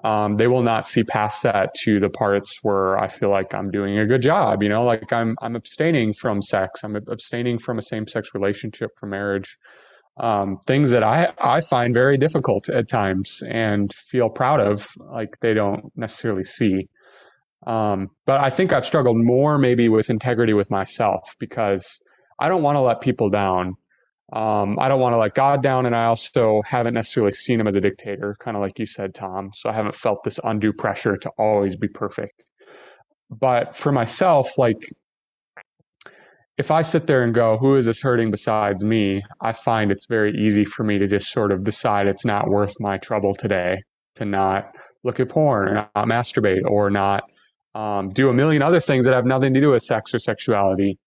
Um, 0.03 0.37
they 0.37 0.47
will 0.47 0.63
not 0.63 0.87
see 0.87 1.03
past 1.03 1.43
that 1.43 1.73
to 1.83 1.99
the 1.99 2.09
parts 2.09 2.59
where 2.63 2.97
I 2.97 3.07
feel 3.07 3.29
like 3.29 3.53
I'm 3.53 3.69
doing 3.69 3.99
a 3.99 4.07
good 4.07 4.21
job. 4.21 4.63
You 4.63 4.69
know, 4.69 4.83
like 4.83 5.13
I'm 5.13 5.35
I'm 5.41 5.55
abstaining 5.55 6.13
from 6.13 6.41
sex, 6.41 6.83
I'm 6.83 6.95
abstaining 6.95 7.59
from 7.59 7.77
a 7.77 7.81
same 7.81 8.07
sex 8.07 8.29
relationship, 8.33 8.89
from 8.97 9.11
marriage, 9.11 9.57
um, 10.17 10.57
things 10.65 10.91
that 10.91 11.03
I 11.03 11.31
I 11.39 11.61
find 11.61 11.93
very 11.93 12.17
difficult 12.17 12.69
at 12.69 12.87
times 12.87 13.43
and 13.47 13.93
feel 13.93 14.29
proud 14.29 14.59
of. 14.59 14.87
Like 15.11 15.39
they 15.41 15.53
don't 15.53 15.91
necessarily 15.95 16.43
see. 16.43 16.87
Um, 17.67 18.09
but 18.25 18.41
I 18.41 18.49
think 18.49 18.73
I've 18.73 18.85
struggled 18.85 19.17
more 19.17 19.57
maybe 19.57 19.87
with 19.89 20.09
integrity 20.09 20.53
with 20.53 20.69
myself 20.69 21.35
because 21.39 22.01
I 22.39 22.49
don't 22.49 22.63
want 22.63 22.75
to 22.75 22.81
let 22.81 22.99
people 22.99 23.29
down. 23.29 23.75
Um, 24.33 24.79
I 24.79 24.87
don't 24.87 24.99
want 24.99 25.13
to 25.13 25.17
let 25.17 25.35
God 25.35 25.61
down, 25.61 25.85
and 25.85 25.95
I 25.95 26.05
also 26.05 26.63
haven't 26.65 26.95
necessarily 26.95 27.31
seen 27.31 27.59
him 27.59 27.67
as 27.67 27.75
a 27.75 27.81
dictator, 27.81 28.35
kind 28.39 28.57
of 28.57 28.61
like 28.61 28.79
you 28.79 28.87
said, 28.87 29.13
Tom. 29.13 29.51
So 29.53 29.69
I 29.69 29.73
haven't 29.73 29.93
felt 29.93 30.23
this 30.23 30.39
undue 30.43 30.73
pressure 30.73 31.15
to 31.17 31.29
always 31.37 31.75
be 31.75 31.87
perfect. 31.87 32.43
But 33.29 33.75
for 33.75 33.91
myself, 33.91 34.57
like 34.57 34.89
if 36.57 36.71
I 36.71 36.81
sit 36.81 37.07
there 37.07 37.23
and 37.23 37.33
go, 37.33 37.57
who 37.57 37.75
is 37.75 37.85
this 37.85 38.01
hurting 38.01 38.31
besides 38.31 38.83
me? 38.83 39.23
I 39.41 39.51
find 39.53 39.91
it's 39.91 40.07
very 40.07 40.33
easy 40.35 40.65
for 40.65 40.83
me 40.83 40.97
to 40.97 41.07
just 41.07 41.31
sort 41.31 41.51
of 41.51 41.63
decide 41.63 42.07
it's 42.07 42.25
not 42.25 42.47
worth 42.47 42.73
my 42.79 42.97
trouble 42.97 43.35
today 43.35 43.77
to 44.15 44.25
not 44.25 44.75
look 45.03 45.19
at 45.19 45.29
porn 45.29 45.67
or 45.69 45.73
not 45.73 46.07
masturbate 46.07 46.63
or 46.65 46.89
not 46.89 47.23
um, 47.75 48.09
do 48.09 48.29
a 48.29 48.33
million 48.33 48.61
other 48.61 48.79
things 48.79 49.05
that 49.05 49.15
have 49.15 49.25
nothing 49.25 49.53
to 49.53 49.59
do 49.59 49.71
with 49.71 49.83
sex 49.83 50.13
or 50.13 50.19
sexuality 50.19 50.97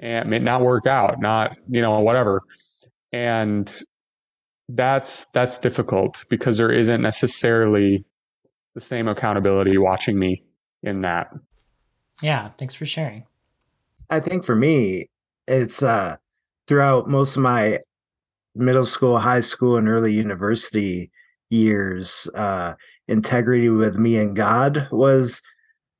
and 0.00 0.28
may 0.28 0.38
not 0.38 0.62
work 0.62 0.86
out, 0.86 1.20
not, 1.20 1.56
you 1.68 1.80
know, 1.80 2.00
whatever. 2.00 2.42
And 3.12 3.70
that's 4.68 5.26
that's 5.30 5.58
difficult 5.58 6.24
because 6.28 6.58
there 6.58 6.72
isn't 6.72 7.02
necessarily 7.02 8.04
the 8.74 8.80
same 8.80 9.08
accountability 9.08 9.76
watching 9.78 10.18
me 10.18 10.44
in 10.82 11.02
that. 11.02 11.28
Yeah, 12.22 12.50
thanks 12.58 12.74
for 12.74 12.86
sharing. 12.86 13.24
I 14.08 14.20
think 14.20 14.44
for 14.44 14.56
me, 14.56 15.08
it's 15.46 15.82
uh 15.82 16.16
throughout 16.66 17.08
most 17.08 17.36
of 17.36 17.42
my 17.42 17.80
middle 18.54 18.84
school, 18.84 19.18
high 19.18 19.40
school, 19.40 19.76
and 19.76 19.88
early 19.88 20.12
university 20.12 21.10
years, 21.50 22.28
uh 22.34 22.74
integrity 23.08 23.68
with 23.68 23.96
me 23.96 24.16
and 24.16 24.36
God 24.36 24.88
was 24.92 25.42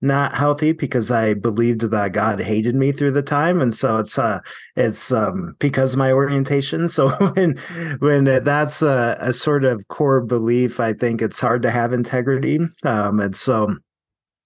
not 0.03 0.35
healthy 0.35 0.73
because 0.73 1.11
I 1.11 1.35
believed 1.35 1.83
that 1.83 2.13
God 2.13 2.41
hated 2.41 2.75
me 2.75 2.93
through 2.93 3.11
the 3.13 3.23
time, 3.23 3.61
and 3.61 3.75
so 3.75 3.99
it's 3.99 4.19
uh 4.19 4.41
it's 4.77 5.13
um 5.13 5.55
because 5.59 5.97
my 5.97 6.13
orientation. 6.13 6.89
So 6.91 7.11
when 7.11 7.57
when 8.01 8.25
that's 8.25 8.83
a, 8.83 9.17
a 9.21 9.33
sort 9.33 9.65
of 9.65 9.87
core 9.89 10.21
belief, 10.21 10.81
I 10.81 10.93
think 10.93 11.23
it's 11.23 11.41
hard 11.41 11.63
to 11.63 11.71
have 11.71 11.93
integrity. 11.93 12.59
Um, 12.85 13.21
and 13.21 13.37
so, 13.37 13.77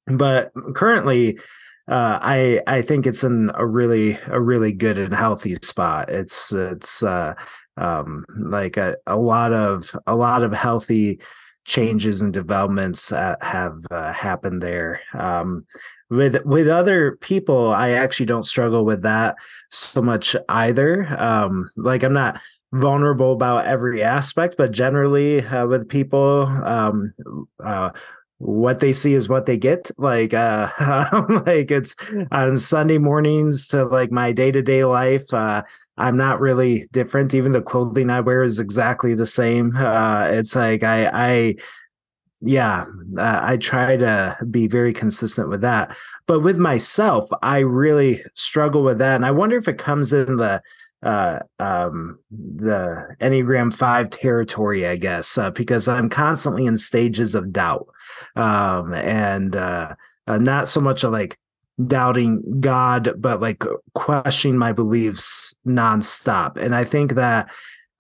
but 0.07 0.53
currently. 0.75 1.39
Uh, 1.87 2.19
I 2.23 2.63
I 2.67 2.81
think 2.81 3.07
it's 3.07 3.25
in 3.25 3.51
a 3.53 3.67
really 3.67 4.17
a 4.29 4.41
really 4.41 4.73
good 4.73 4.97
and 4.97 5.13
healthy 5.13 5.55
spot. 5.57 6.09
It's 6.09 6.51
it's 6.51 7.03
uh, 7.03 7.35
um, 7.77 8.25
like 8.39 8.79
a, 8.79 8.97
a 9.07 9.19
lot 9.19 9.53
of 9.53 9.95
a 10.07 10.17
lot 10.17 10.43
of 10.43 10.55
healthy 10.55 11.21
changes 11.65 12.23
and 12.23 12.33
developments 12.33 13.13
uh, 13.13 13.37
have 13.41 13.79
uh, 13.91 14.13
happened 14.13 14.63
there. 14.63 15.01
Um, 15.15 15.67
with 16.11 16.45
with 16.45 16.69
other 16.69 17.17
people, 17.17 17.69
I 17.73 17.91
actually 17.91 18.27
don't 18.27 18.45
struggle 18.45 18.85
with 18.85 19.03
that 19.03 19.37
so 19.71 20.03
much 20.03 20.37
either. 20.49 21.07
Um, 21.19 21.71
like 21.77 22.03
I'm 22.03 22.13
not 22.13 22.41
vulnerable 22.73 23.33
about 23.33 23.67
every 23.67 24.03
aspect, 24.03 24.57
but 24.59 24.73
generally 24.73 25.45
uh, 25.47 25.67
with 25.67 25.89
people, 25.89 26.47
um, 26.47 27.15
uh, 27.63 27.91
what 28.39 28.81
they 28.81 28.93
see 28.93 29.15
is 29.15 29.29
what 29.29 29.47
they 29.47 29.57
get. 29.57 29.91
Like, 29.97 30.35
uh, 30.35 30.69
like 31.47 31.71
it's 31.71 31.97
on 32.31 32.59
Sunday 32.59 32.99
mornings 32.99 33.69
to 33.69 33.85
like 33.87 34.11
my 34.11 34.33
day 34.33 34.53
to 34.53 34.63
day 34.63 34.85
life. 34.85 35.33
Uh, 35.33 35.63
I'm 35.97 36.17
not 36.17 36.41
really 36.41 36.87
different. 36.93 37.35
Even 37.35 37.53
the 37.53 37.63
clothing 37.63 38.11
I 38.11 38.21
wear 38.21 38.43
is 38.43 38.59
exactly 38.59 39.15
the 39.15 39.27
same. 39.27 39.73
Uh, 39.85 40.29
it's 40.31 40.57
like 40.57 40.83
I, 40.83 41.11
I, 41.13 41.55
yeah, 42.41 42.85
uh, 43.17 43.41
I 43.43 43.57
try 43.59 43.97
to 43.97 44.37
be 44.51 44.67
very 44.67 44.93
consistent 44.93 45.49
with 45.49 45.61
that. 45.61 45.97
But 46.27 46.41
with 46.41 46.57
myself, 46.59 47.29
I 47.43 47.61
really 47.61 48.23
struggle 48.35 48.83
with 48.83 48.99
that, 48.99 49.15
and 49.15 49.25
I 49.25 49.31
wonder 49.31 49.57
if 49.57 49.69
it 49.69 49.79
comes 49.79 50.13
in 50.13 50.37
the 50.37 50.63
uh, 51.05 51.41
um, 51.59 52.19
the 52.31 53.15
Enneagram 53.21 53.73
Five 53.73 54.11
territory, 54.11 54.87
I 54.87 54.97
guess, 54.97 55.37
uh, 55.37 55.51
because 55.51 55.87
I'm 55.87 56.09
constantly 56.09 56.65
in 56.67 56.77
stages 56.77 57.35
of 57.35 57.53
doubt, 57.53 57.87
um, 58.37 58.95
and 58.95 59.55
uh, 59.55 59.95
uh, 60.27 60.39
not 60.39 60.69
so 60.69 60.81
much 60.81 61.05
of 61.05 61.13
like 61.13 61.39
doubting 61.87 62.61
God, 62.61 63.15
but 63.19 63.41
like 63.41 63.65
questioning 63.95 64.59
my 64.59 64.73
beliefs 64.73 65.57
nonstop. 65.67 66.57
And 66.57 66.75
I 66.75 66.85
think 66.85 67.15
that 67.15 67.51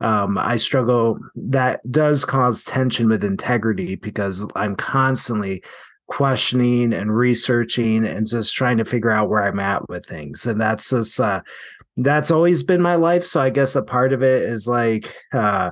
um, 0.01 0.39
I 0.39 0.57
struggle, 0.57 1.19
that 1.35 1.81
does 1.91 2.25
cause 2.25 2.63
tension 2.65 3.09
with 3.09 3.25
integrity 3.25 3.97
because 3.97 4.47
I'm 4.55 4.77
constantly 4.77 5.63
questioning 6.07 6.93
and 6.93 7.17
researching 7.17 8.05
and 8.05 8.27
just 8.27 8.55
trying 8.55 8.77
to 8.79 8.85
figure 8.85 9.11
out 9.11 9.31
where 9.31 9.43
I'm 9.43 9.61
at 9.61 9.89
with 9.89 10.05
things. 10.05 10.47
And 10.47 10.61
that's 10.61 10.91
just, 10.91 11.19
uh, 11.19 11.41
that's 11.97 12.31
always 12.31 12.63
been 12.63 12.83
my 12.83 12.97
life. 12.97 13.25
So 13.25 13.41
I 13.41 13.51
guess 13.51 13.77
a 13.77 13.83
part 13.83 14.13
of 14.13 14.23
it 14.23 14.43
is 14.43 14.69
like, 14.69 15.15
uh, 15.33 15.71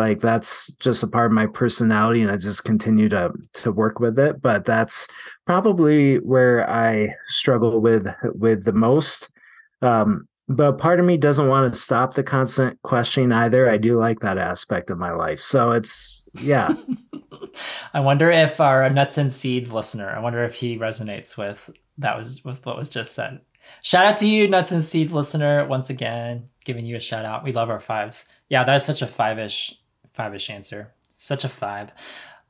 like 0.00 0.20
that's 0.20 0.72
just 0.74 1.02
a 1.02 1.06
part 1.06 1.26
of 1.26 1.32
my 1.32 1.46
personality 1.46 2.22
and 2.22 2.30
i 2.30 2.36
just 2.36 2.64
continue 2.64 3.08
to 3.08 3.32
to 3.52 3.70
work 3.70 4.00
with 4.00 4.18
it 4.18 4.42
but 4.42 4.64
that's 4.64 5.06
probably 5.46 6.16
where 6.16 6.68
i 6.68 7.08
struggle 7.26 7.80
with 7.80 8.08
with 8.34 8.64
the 8.64 8.72
most. 8.72 9.30
Um 9.82 10.26
but 10.48 10.78
part 10.78 10.98
of 10.98 11.06
me 11.06 11.16
doesn't 11.16 11.46
want 11.46 11.72
to 11.72 11.78
stop 11.78 12.14
the 12.14 12.24
constant 12.24 12.82
questioning 12.82 13.30
either. 13.30 13.70
I 13.70 13.76
do 13.76 13.96
like 13.96 14.18
that 14.20 14.36
aspect 14.36 14.90
of 14.90 14.98
my 14.98 15.12
life. 15.12 15.38
So 15.38 15.70
it's 15.70 16.28
yeah. 16.40 16.74
I 17.94 18.00
wonder 18.00 18.32
if 18.32 18.60
our 18.60 18.88
nuts 18.90 19.18
and 19.18 19.32
seeds 19.32 19.72
listener 19.72 20.08
i 20.08 20.20
wonder 20.20 20.44
if 20.44 20.54
he 20.54 20.78
resonates 20.78 21.36
with 21.36 21.68
that 21.98 22.16
was 22.16 22.44
with 22.44 22.64
what 22.64 22.76
was 22.76 22.88
just 22.88 23.14
said. 23.14 23.40
Shout 23.82 24.06
out 24.06 24.16
to 24.18 24.28
you 24.28 24.48
nuts 24.48 24.72
and 24.72 24.82
seeds 24.82 25.12
listener 25.12 25.66
once 25.66 25.90
again 25.90 26.48
giving 26.64 26.84
you 26.84 26.96
a 26.96 27.00
shout 27.00 27.24
out. 27.24 27.44
We 27.44 27.52
love 27.52 27.70
our 27.70 27.80
fives. 27.80 28.26
Yeah 28.48 28.64
that 28.64 28.74
is 28.74 28.84
such 28.84 29.02
a 29.02 29.06
five-ish 29.06 29.74
five-ish 30.12 30.50
answer. 30.50 30.92
Such 31.10 31.44
a 31.44 31.48
five. 31.48 31.90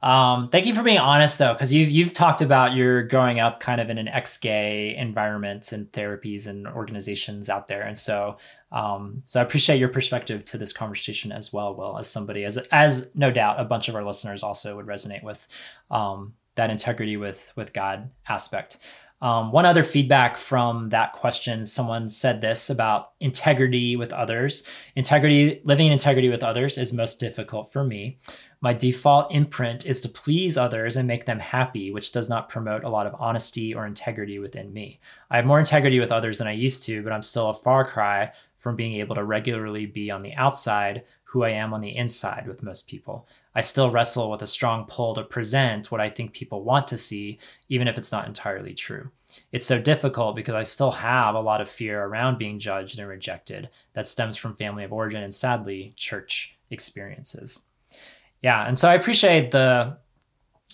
Um, 0.02 0.48
thank 0.48 0.64
you 0.64 0.74
for 0.74 0.82
being 0.82 0.98
honest 0.98 1.38
though, 1.38 1.52
because 1.52 1.74
you've 1.74 1.90
you've 1.90 2.14
talked 2.14 2.40
about 2.40 2.74
your 2.74 3.02
growing 3.02 3.38
up 3.38 3.60
kind 3.60 3.82
of 3.82 3.90
in 3.90 3.98
an 3.98 4.08
ex-gay 4.08 4.96
environment 4.96 5.72
and 5.72 5.92
therapies 5.92 6.46
and 6.46 6.66
organizations 6.66 7.50
out 7.50 7.68
there, 7.68 7.82
and 7.82 7.98
so 7.98 8.38
um, 8.72 9.22
so 9.26 9.40
I 9.40 9.42
appreciate 9.42 9.78
your 9.78 9.90
perspective 9.90 10.42
to 10.44 10.56
this 10.56 10.72
conversation 10.72 11.32
as 11.32 11.52
well, 11.52 11.74
Will, 11.74 11.98
as 11.98 12.08
somebody 12.08 12.44
as 12.44 12.56
as 12.72 13.10
no 13.14 13.30
doubt 13.30 13.60
a 13.60 13.64
bunch 13.64 13.90
of 13.90 13.94
our 13.94 14.04
listeners 14.04 14.42
also 14.42 14.74
would 14.76 14.86
resonate 14.86 15.22
with 15.22 15.46
um, 15.90 16.32
that 16.54 16.70
integrity 16.70 17.18
with 17.18 17.52
with 17.54 17.74
God 17.74 18.10
aspect. 18.26 18.78
Um, 19.22 19.52
one 19.52 19.66
other 19.66 19.82
feedback 19.82 20.36
from 20.38 20.88
that 20.90 21.12
question 21.12 21.64
someone 21.64 22.08
said 22.08 22.40
this 22.40 22.70
about 22.70 23.12
integrity 23.20 23.96
with 23.96 24.12
others. 24.12 24.62
Integrity, 24.96 25.60
living 25.64 25.86
in 25.86 25.92
integrity 25.92 26.30
with 26.30 26.42
others 26.42 26.78
is 26.78 26.92
most 26.92 27.20
difficult 27.20 27.70
for 27.70 27.84
me. 27.84 28.18
My 28.62 28.72
default 28.72 29.32
imprint 29.32 29.86
is 29.86 30.00
to 30.02 30.08
please 30.08 30.56
others 30.56 30.96
and 30.96 31.06
make 31.06 31.26
them 31.26 31.38
happy, 31.38 31.90
which 31.90 32.12
does 32.12 32.28
not 32.28 32.48
promote 32.48 32.84
a 32.84 32.88
lot 32.88 33.06
of 33.06 33.14
honesty 33.18 33.74
or 33.74 33.86
integrity 33.86 34.38
within 34.38 34.72
me. 34.72 35.00
I 35.30 35.36
have 35.36 35.46
more 35.46 35.58
integrity 35.58 36.00
with 36.00 36.12
others 36.12 36.38
than 36.38 36.48
I 36.48 36.52
used 36.52 36.82
to, 36.84 37.02
but 37.02 37.12
I'm 37.12 37.22
still 37.22 37.50
a 37.50 37.54
far 37.54 37.84
cry 37.84 38.32
from 38.58 38.76
being 38.76 38.94
able 38.94 39.14
to 39.14 39.24
regularly 39.24 39.86
be 39.86 40.10
on 40.10 40.22
the 40.22 40.34
outside 40.34 41.04
who 41.30 41.44
I 41.44 41.50
am 41.50 41.72
on 41.72 41.80
the 41.80 41.96
inside 41.96 42.48
with 42.48 42.64
most 42.64 42.88
people. 42.88 43.28
I 43.54 43.60
still 43.60 43.92
wrestle 43.92 44.32
with 44.32 44.42
a 44.42 44.48
strong 44.48 44.84
pull 44.86 45.14
to 45.14 45.22
present 45.22 45.92
what 45.92 46.00
I 46.00 46.10
think 46.10 46.32
people 46.32 46.64
want 46.64 46.88
to 46.88 46.98
see, 46.98 47.38
even 47.68 47.86
if 47.86 47.96
it's 47.96 48.10
not 48.10 48.26
entirely 48.26 48.74
true. 48.74 49.12
It's 49.52 49.64
so 49.64 49.80
difficult 49.80 50.34
because 50.34 50.56
I 50.56 50.64
still 50.64 50.90
have 50.90 51.36
a 51.36 51.40
lot 51.40 51.60
of 51.60 51.68
fear 51.68 52.02
around 52.02 52.38
being 52.38 52.58
judged 52.58 52.98
and 52.98 53.08
rejected 53.08 53.68
that 53.92 54.08
stems 54.08 54.36
from 54.36 54.56
family 54.56 54.82
of 54.82 54.92
origin 54.92 55.22
and 55.22 55.32
sadly, 55.32 55.94
church 55.96 56.58
experiences. 56.72 57.62
Yeah, 58.42 58.66
and 58.66 58.76
so 58.76 58.88
I 58.88 58.94
appreciate 58.94 59.52
the 59.52 59.98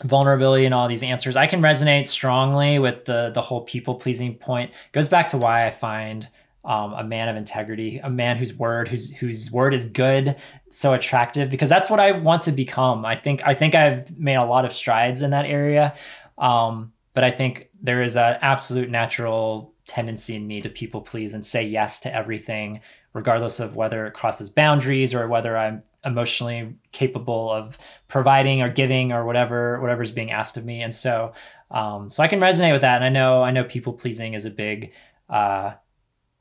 vulnerability 0.04 0.64
and 0.64 0.72
all 0.72 0.88
these 0.88 1.02
answers. 1.02 1.36
I 1.36 1.46
can 1.46 1.60
resonate 1.60 2.06
strongly 2.06 2.78
with 2.78 3.04
the 3.04 3.30
the 3.34 3.42
whole 3.42 3.60
people 3.62 3.96
pleasing 3.96 4.36
point. 4.36 4.70
It 4.70 4.92
goes 4.92 5.10
back 5.10 5.28
to 5.28 5.36
why 5.36 5.66
I 5.66 5.70
find 5.70 6.26
um, 6.66 6.92
a 6.94 7.04
man 7.04 7.28
of 7.28 7.36
integrity, 7.36 7.98
a 7.98 8.10
man 8.10 8.36
whose 8.36 8.52
word, 8.52 8.88
whose 8.88 9.10
whose 9.12 9.52
word 9.52 9.72
is 9.72 9.86
good, 9.86 10.36
so 10.68 10.92
attractive, 10.92 11.48
because 11.48 11.68
that's 11.68 11.88
what 11.88 12.00
I 12.00 12.10
want 12.12 12.42
to 12.42 12.52
become. 12.52 13.06
I 13.06 13.14
think 13.14 13.40
I 13.46 13.54
think 13.54 13.74
I've 13.74 14.18
made 14.18 14.34
a 14.34 14.44
lot 14.44 14.64
of 14.64 14.72
strides 14.72 15.22
in 15.22 15.30
that 15.30 15.44
area, 15.44 15.94
um, 16.36 16.92
but 17.14 17.22
I 17.22 17.30
think 17.30 17.70
there 17.80 18.02
is 18.02 18.16
an 18.16 18.38
absolute 18.42 18.90
natural 18.90 19.72
tendency 19.86 20.34
in 20.34 20.46
me 20.46 20.60
to 20.60 20.68
people 20.68 21.00
please 21.00 21.34
and 21.34 21.46
say 21.46 21.64
yes 21.64 22.00
to 22.00 22.12
everything, 22.12 22.80
regardless 23.12 23.60
of 23.60 23.76
whether 23.76 24.04
it 24.06 24.14
crosses 24.14 24.50
boundaries 24.50 25.14
or 25.14 25.28
whether 25.28 25.56
I'm 25.56 25.84
emotionally 26.04 26.74
capable 26.90 27.50
of 27.50 27.78
providing 28.08 28.60
or 28.60 28.68
giving 28.68 29.12
or 29.12 29.24
whatever 29.24 29.80
whatever's 29.80 30.10
being 30.10 30.32
asked 30.32 30.56
of 30.56 30.64
me. 30.64 30.82
And 30.82 30.94
so 30.94 31.32
um, 31.70 32.10
so 32.10 32.24
I 32.24 32.28
can 32.28 32.40
resonate 32.40 32.72
with 32.72 32.82
that. 32.82 32.96
And 32.96 33.04
I 33.04 33.08
know 33.08 33.44
I 33.44 33.52
know 33.52 33.62
people 33.62 33.92
pleasing 33.92 34.34
is 34.34 34.46
a 34.46 34.50
big 34.50 34.92
uh, 35.28 35.74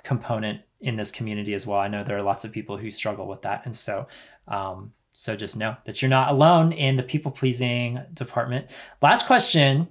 component 0.06 0.62
in 0.80 0.95
this 0.95 1.12
community 1.12 1.53
as 1.53 1.68
well. 1.68 1.80
I 1.80 1.89
know 1.89 2.03
there 2.03 2.18
are 2.18 2.22
lots 2.22 2.45
of 2.45 2.51
people 2.53 2.78
who 2.78 2.89
struggle 2.91 3.28
with 3.28 3.41
that. 3.41 3.66
And 3.66 3.76
so 3.76 4.08
um, 4.47 4.93
so 5.18 5.36
just 5.36 5.58
know 5.58 5.76
that 5.86 6.01
you're 6.01 6.10
not 6.10 6.30
alone 6.30 6.72
in 6.72 6.97
the 6.97 7.03
people 7.03 7.32
pleasing 7.32 8.01
department. 8.14 8.70
Last 9.01 9.28
question 9.28 9.88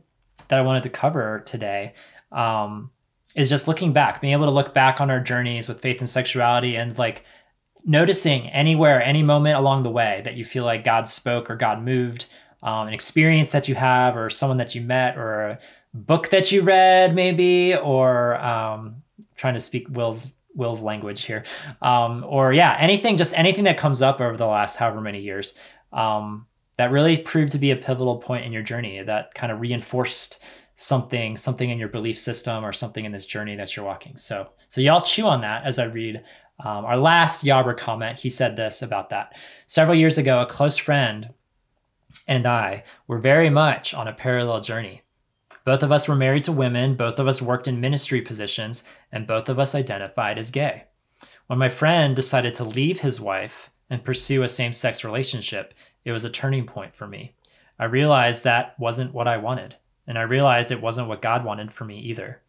that 0.49 0.59
I 0.59 0.63
wanted 0.63 0.83
to 0.83 0.91
cover 0.91 1.43
today 1.47 1.95
um, 2.31 2.91
is 3.35 3.49
just 3.49 3.67
looking 3.67 3.93
back, 3.93 4.21
being 4.21 4.35
able 4.35 4.45
to 4.45 4.51
look 4.51 4.75
back 4.75 5.01
on 5.01 5.11
our 5.11 5.21
journeys 5.21 5.67
with 5.67 5.81
faith 5.81 6.01
and 6.01 6.09
sexuality 6.09 6.77
and 6.77 6.97
like 6.99 7.25
noticing 7.87 8.51
anywhere, 8.51 9.03
any 9.03 9.23
moment 9.23 9.57
along 9.57 9.83
the 9.83 9.91
way 9.91 10.21
that 10.25 10.37
you 10.37 10.45
feel 10.45 10.65
like 10.65 10.85
God 10.85 11.09
spoke 11.09 11.51
or 11.51 11.57
God 11.57 11.83
moved, 11.83 12.27
um, 12.63 12.89
an 12.89 12.95
experience 12.95 13.51
that 13.53 13.69
you 13.69 13.75
have, 13.75 14.17
or 14.17 14.29
someone 14.31 14.59
that 14.59 14.75
you 14.75 14.83
met, 14.83 15.17
or 15.17 15.49
a 15.49 15.59
book 15.95 16.29
that 16.31 16.53
you 16.53 16.63
read, 16.63 17.15
maybe, 17.15 17.75
or 17.77 18.37
um, 18.43 19.03
trying 19.37 19.55
to 19.55 19.61
speak 19.61 19.87
Will's 19.91 20.35
Will's 20.55 20.83
language 20.83 21.25
here, 21.25 21.45
um, 21.83 22.25
or 22.29 22.53
yeah, 22.53 22.77
anything, 22.79 23.17
just 23.17 23.37
anything 23.37 23.65
that 23.65 23.77
comes 23.77 24.03
up 24.03 24.21
over 24.21 24.37
the 24.37 24.47
last 24.47 24.77
however 24.77 25.01
many 25.01 25.21
years 25.21 25.55
um, 25.93 26.47
that 26.77 26.93
really 26.93 27.19
proved 27.19 27.53
to 27.53 27.59
be 27.59 27.73
a 27.73 27.77
pivotal 27.77 28.19
point 28.19 28.45
in 28.45 28.53
your 28.53 28.63
journey 28.63 29.03
that 29.03 29.35
kind 29.35 29.51
of 29.51 29.61
reinforced 29.61 30.43
something 30.77 31.37
something 31.37 31.71
in 31.71 31.79
your 31.79 31.89
belief 31.89 32.19
system 32.19 32.65
or 32.65 32.73
something 32.73 33.05
in 33.05 33.13
this 33.13 33.27
journey 33.27 33.55
that 33.55 33.77
you're 33.77 33.85
walking 33.85 34.17
so 34.17 34.49
so 34.67 34.81
y'all 34.81 35.01
chew 35.01 35.25
on 35.25 35.41
that 35.41 35.65
as 35.65 35.79
i 35.79 35.85
read 35.85 36.21
um, 36.61 36.85
our 36.85 36.97
last 36.97 37.45
Yobber 37.45 37.77
comment, 37.77 38.19
he 38.19 38.29
said 38.29 38.57
this 38.57 38.83
about 38.83 39.11
that. 39.11 39.37
Several 39.67 39.97
years 39.97 40.19
ago, 40.19 40.41
a 40.41 40.47
close 40.47 40.77
friend 40.77 41.31
and 42.29 42.47
I 42.47 42.85
were 43.09 43.19
very 43.19 43.51
much 43.51 43.93
on 43.93 44.07
a 44.07 44.13
parallel 44.13 44.61
journey. 44.61 45.03
Both 45.65 45.83
of 45.83 45.91
us 45.91 46.09
were 46.09 46.15
married 46.15 46.43
to 46.45 46.53
women, 46.53 46.95
both 46.95 47.19
of 47.19 47.27
us 47.27 47.41
worked 47.41 47.69
in 47.69 47.81
ministry 47.81 48.21
positions, 48.21 48.85
and 49.11 49.27
both 49.27 49.49
of 49.49 49.59
us 49.59 49.75
identified 49.75 50.39
as 50.39 50.51
gay. 50.51 50.85
When 51.47 51.59
my 51.59 51.69
friend 51.69 52.15
decided 52.15 52.55
to 52.55 52.65
leave 52.65 53.01
his 53.01 53.21
wife 53.21 53.71
and 53.89 54.05
pursue 54.05 54.43
a 54.43 54.49
same 54.49 54.73
sex 54.73 55.05
relationship, 55.05 55.75
it 56.05 56.13
was 56.13 56.25
a 56.25 56.31
turning 56.31 56.67
point 56.67 56.95
for 56.95 57.07
me. 57.07 57.35
I 57.79 57.85
realized 57.85 58.45
that 58.45 58.79
wasn't 58.79 59.15
what 59.15 59.29
I 59.29 59.39
wanted, 59.39 59.77
and 60.07 60.19
I 60.19 60.23
realized 60.23 60.71
it 60.71 60.83
wasn't 60.83 61.09
what 61.09 61.23
God 61.23 61.45
wanted 61.45 61.73
for 61.73 61.85
me 61.85 61.99
either 62.01 62.41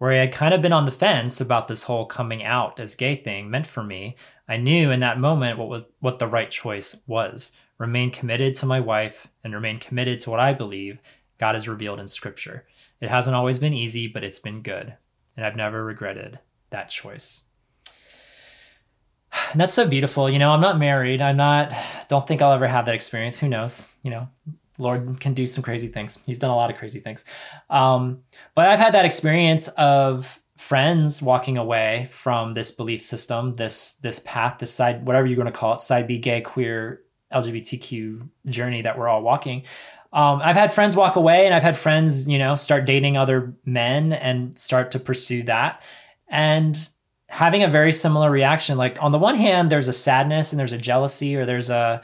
where 0.00 0.12
I 0.12 0.16
had 0.16 0.32
kind 0.32 0.54
of 0.54 0.62
been 0.62 0.72
on 0.72 0.86
the 0.86 0.90
fence 0.90 1.42
about 1.42 1.68
this 1.68 1.82
whole 1.82 2.06
coming 2.06 2.42
out 2.42 2.80
as 2.80 2.94
gay 2.94 3.16
thing 3.16 3.50
meant 3.50 3.66
for 3.66 3.82
me, 3.82 4.16
I 4.48 4.56
knew 4.56 4.90
in 4.90 5.00
that 5.00 5.20
moment 5.20 5.58
what 5.58 5.68
was 5.68 5.88
what 6.00 6.18
the 6.18 6.26
right 6.26 6.50
choice 6.50 6.96
was. 7.06 7.52
Remain 7.76 8.10
committed 8.10 8.54
to 8.56 8.66
my 8.66 8.80
wife 8.80 9.28
and 9.44 9.52
remain 9.52 9.78
committed 9.78 10.18
to 10.20 10.30
what 10.30 10.40
I 10.40 10.54
believe 10.54 10.98
God 11.40 11.54
has 11.54 11.66
revealed 11.66 11.98
in 11.98 12.06
scripture. 12.06 12.66
It 13.00 13.08
hasn't 13.08 13.34
always 13.34 13.58
been 13.58 13.72
easy, 13.72 14.06
but 14.06 14.22
it's 14.22 14.38
been 14.38 14.60
good. 14.60 14.94
And 15.38 15.46
I've 15.46 15.56
never 15.56 15.82
regretted 15.82 16.38
that 16.68 16.90
choice. 16.90 17.44
And 19.50 19.54
that's 19.60 19.72
so 19.72 19.88
beautiful. 19.88 20.28
You 20.28 20.38
know, 20.38 20.50
I'm 20.50 20.60
not 20.60 20.78
married. 20.78 21.22
I'm 21.22 21.38
not, 21.38 21.72
don't 22.08 22.26
think 22.26 22.42
I'll 22.42 22.52
ever 22.52 22.68
have 22.68 22.84
that 22.84 22.94
experience. 22.94 23.38
Who 23.38 23.48
knows? 23.48 23.94
You 24.02 24.10
know, 24.10 24.28
Lord 24.76 25.18
can 25.18 25.32
do 25.32 25.46
some 25.46 25.64
crazy 25.64 25.88
things. 25.88 26.18
He's 26.26 26.38
done 26.38 26.50
a 26.50 26.56
lot 26.56 26.70
of 26.70 26.76
crazy 26.76 27.00
things. 27.00 27.24
Um, 27.70 28.20
but 28.54 28.68
I've 28.68 28.78
had 28.78 28.92
that 28.92 29.06
experience 29.06 29.68
of 29.68 30.42
friends 30.58 31.22
walking 31.22 31.56
away 31.56 32.06
from 32.10 32.52
this 32.52 32.70
belief 32.70 33.02
system, 33.02 33.56
this 33.56 33.94
this 33.94 34.20
path, 34.26 34.58
this 34.58 34.74
side, 34.74 35.06
whatever 35.06 35.26
you're 35.26 35.36
going 35.36 35.46
to 35.46 35.52
call 35.52 35.72
it, 35.72 35.80
side 35.80 36.06
B, 36.06 36.18
gay, 36.18 36.42
queer, 36.42 37.00
LGBTQ 37.32 38.28
journey 38.46 38.82
that 38.82 38.98
we're 38.98 39.08
all 39.08 39.22
walking. 39.22 39.64
Um, 40.12 40.40
I've 40.42 40.56
had 40.56 40.72
friends 40.72 40.96
walk 40.96 41.16
away, 41.16 41.46
and 41.46 41.54
I've 41.54 41.62
had 41.62 41.76
friends, 41.76 42.28
you 42.28 42.38
know, 42.38 42.56
start 42.56 42.84
dating 42.84 43.16
other 43.16 43.54
men 43.64 44.12
and 44.12 44.58
start 44.58 44.90
to 44.92 44.98
pursue 44.98 45.42
that, 45.44 45.82
and 46.28 46.76
having 47.28 47.62
a 47.62 47.68
very 47.68 47.92
similar 47.92 48.30
reaction. 48.30 48.76
Like 48.76 49.00
on 49.00 49.12
the 49.12 49.18
one 49.18 49.36
hand, 49.36 49.70
there's 49.70 49.88
a 49.88 49.92
sadness 49.92 50.52
and 50.52 50.58
there's 50.58 50.72
a 50.72 50.78
jealousy, 50.78 51.36
or 51.36 51.46
there's 51.46 51.70
a 51.70 52.02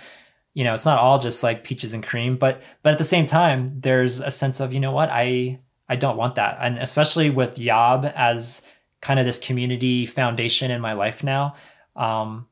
you 0.57 0.65
know, 0.65 0.73
it's 0.73 0.87
not 0.87 0.99
all 0.99 1.19
just 1.19 1.43
like 1.43 1.65
peaches 1.65 1.93
and 1.93 2.03
cream, 2.03 2.39
but 2.39 2.63
but 2.83 2.93
at 2.93 2.99
the 2.99 3.05
same 3.05 3.27
time, 3.27 3.79
there's 3.79 4.21
a 4.21 4.31
sense 4.31 4.59
of, 4.59 4.73
you 4.73 4.81
know 4.81 4.91
what, 4.91 5.11
I 5.11 5.61
I 5.87 5.97
don't 5.97 6.17
want 6.17 6.37
that. 6.37 6.57
And 6.63 6.79
especially 6.79 7.29
with 7.29 7.59
Yob 7.59 8.11
as 8.15 8.63
kind 9.03 9.21
of 9.21 9.27
this 9.27 9.39
community 9.39 10.07
foundation 10.07 10.71
in 10.71 10.81
my 10.81 10.95
life 10.95 11.23
now. 11.23 11.57
Um, 11.95 12.47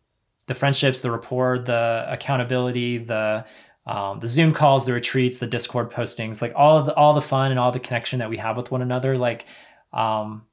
the 0.47 0.53
friendships, 0.53 1.01
the 1.01 1.11
rapport, 1.11 1.59
the 1.59 2.05
accountability, 2.07 2.99
the 2.99 3.47
um, 3.87 4.19
the 4.21 4.27
Zoom 4.27 4.53
calls, 4.53 4.87
the 4.87 4.93
retreats, 4.93 5.39
the 5.39 5.47
Discord 5.47 5.91
postings, 5.91 6.41
like 6.41 6.53
all 6.57 6.79
of 6.79 6.87
the 6.87 6.95
all 6.95 7.15
the 7.15 7.21
fun 7.21 7.51
and 7.51 7.61
all 7.61 7.73
the 7.73 7.81
connection 7.81 8.19
that 8.21 8.31
we 8.31 8.39
have 8.39 8.57
with 8.57 8.71
one 8.71 8.83
another, 8.83 9.19
like 9.19 9.47
um, 9.93 10.47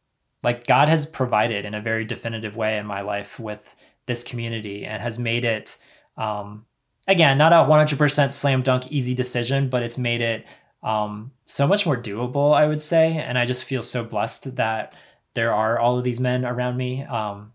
like 0.44 0.68
God 0.68 0.90
has 0.90 1.06
provided 1.06 1.66
in 1.66 1.74
a 1.74 1.82
very 1.82 2.06
definitive 2.06 2.56
way 2.56 2.78
in 2.78 2.86
my 2.86 3.02
life 3.02 3.40
with 3.40 3.76
this 4.06 4.24
community 4.24 4.86
and 4.86 5.02
has 5.02 5.18
made 5.18 5.46
it 5.46 5.78
um, 6.18 6.66
again, 7.08 7.38
not 7.38 7.54
a 7.54 7.56
100% 7.56 8.32
slam 8.32 8.62
dunk 8.62 8.92
easy 8.92 9.14
decision, 9.14 9.70
but 9.70 9.84
it's 9.84 9.98
made 9.98 10.22
it 10.22 10.46
um, 10.84 11.32
so 11.46 11.68
much 11.68 11.86
more 11.86 11.98
doable, 11.98 12.54
I 12.56 12.68
would 12.68 12.82
say. 12.82 13.18
And 13.18 13.38
I 13.38 13.46
just 13.46 13.64
feel 13.64 13.82
so 13.82 14.04
blessed 14.04 14.56
that 14.56 14.94
there 15.34 15.54
are 15.54 15.80
all 15.80 15.98
of 15.98 16.04
these 16.04 16.20
men 16.20 16.46
around 16.46 16.78
me 16.78 17.04
um, 17.04 17.54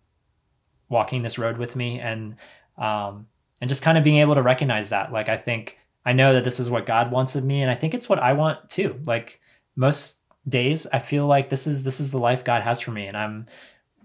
walking 0.89 1.23
this 1.23 1.39
road 1.39 1.59
with 1.59 1.77
me 1.77 2.01
and 2.01 2.37
um, 2.79 3.27
and 3.61 3.69
just 3.69 3.83
kind 3.83 3.97
of 3.97 4.05
being 4.05 4.19
able 4.19 4.35
to 4.35 4.43
recognize 4.43 4.91
that. 4.91 5.13
Like, 5.13 5.29
I 5.29 5.37
think 5.37 5.79
I 6.07 6.13
know 6.13 6.33
that 6.35 6.45
this 6.45 6.61
is 6.61 6.71
what 6.71 6.87
God 6.87 7.11
wants 7.11 7.35
of 7.35 7.45
me, 7.45 7.63
and 7.63 7.71
I 7.71 7.75
think 7.75 7.93
it's 7.93 8.09
what 8.09 8.21
I 8.21 8.33
want 8.33 8.71
too. 8.71 9.01
Like 9.05 9.41
most 9.75 10.23
days, 10.49 10.87
I 10.93 11.01
feel 11.01 11.27
like 11.27 11.49
this 11.49 11.67
is 11.67 11.83
this 11.83 11.99
is 12.01 12.13
the 12.13 12.19
life 12.19 12.45
God 12.45 12.63
has 12.63 12.81
for 12.81 12.93
me, 12.93 13.09
and 13.09 13.17
I'm 13.17 13.47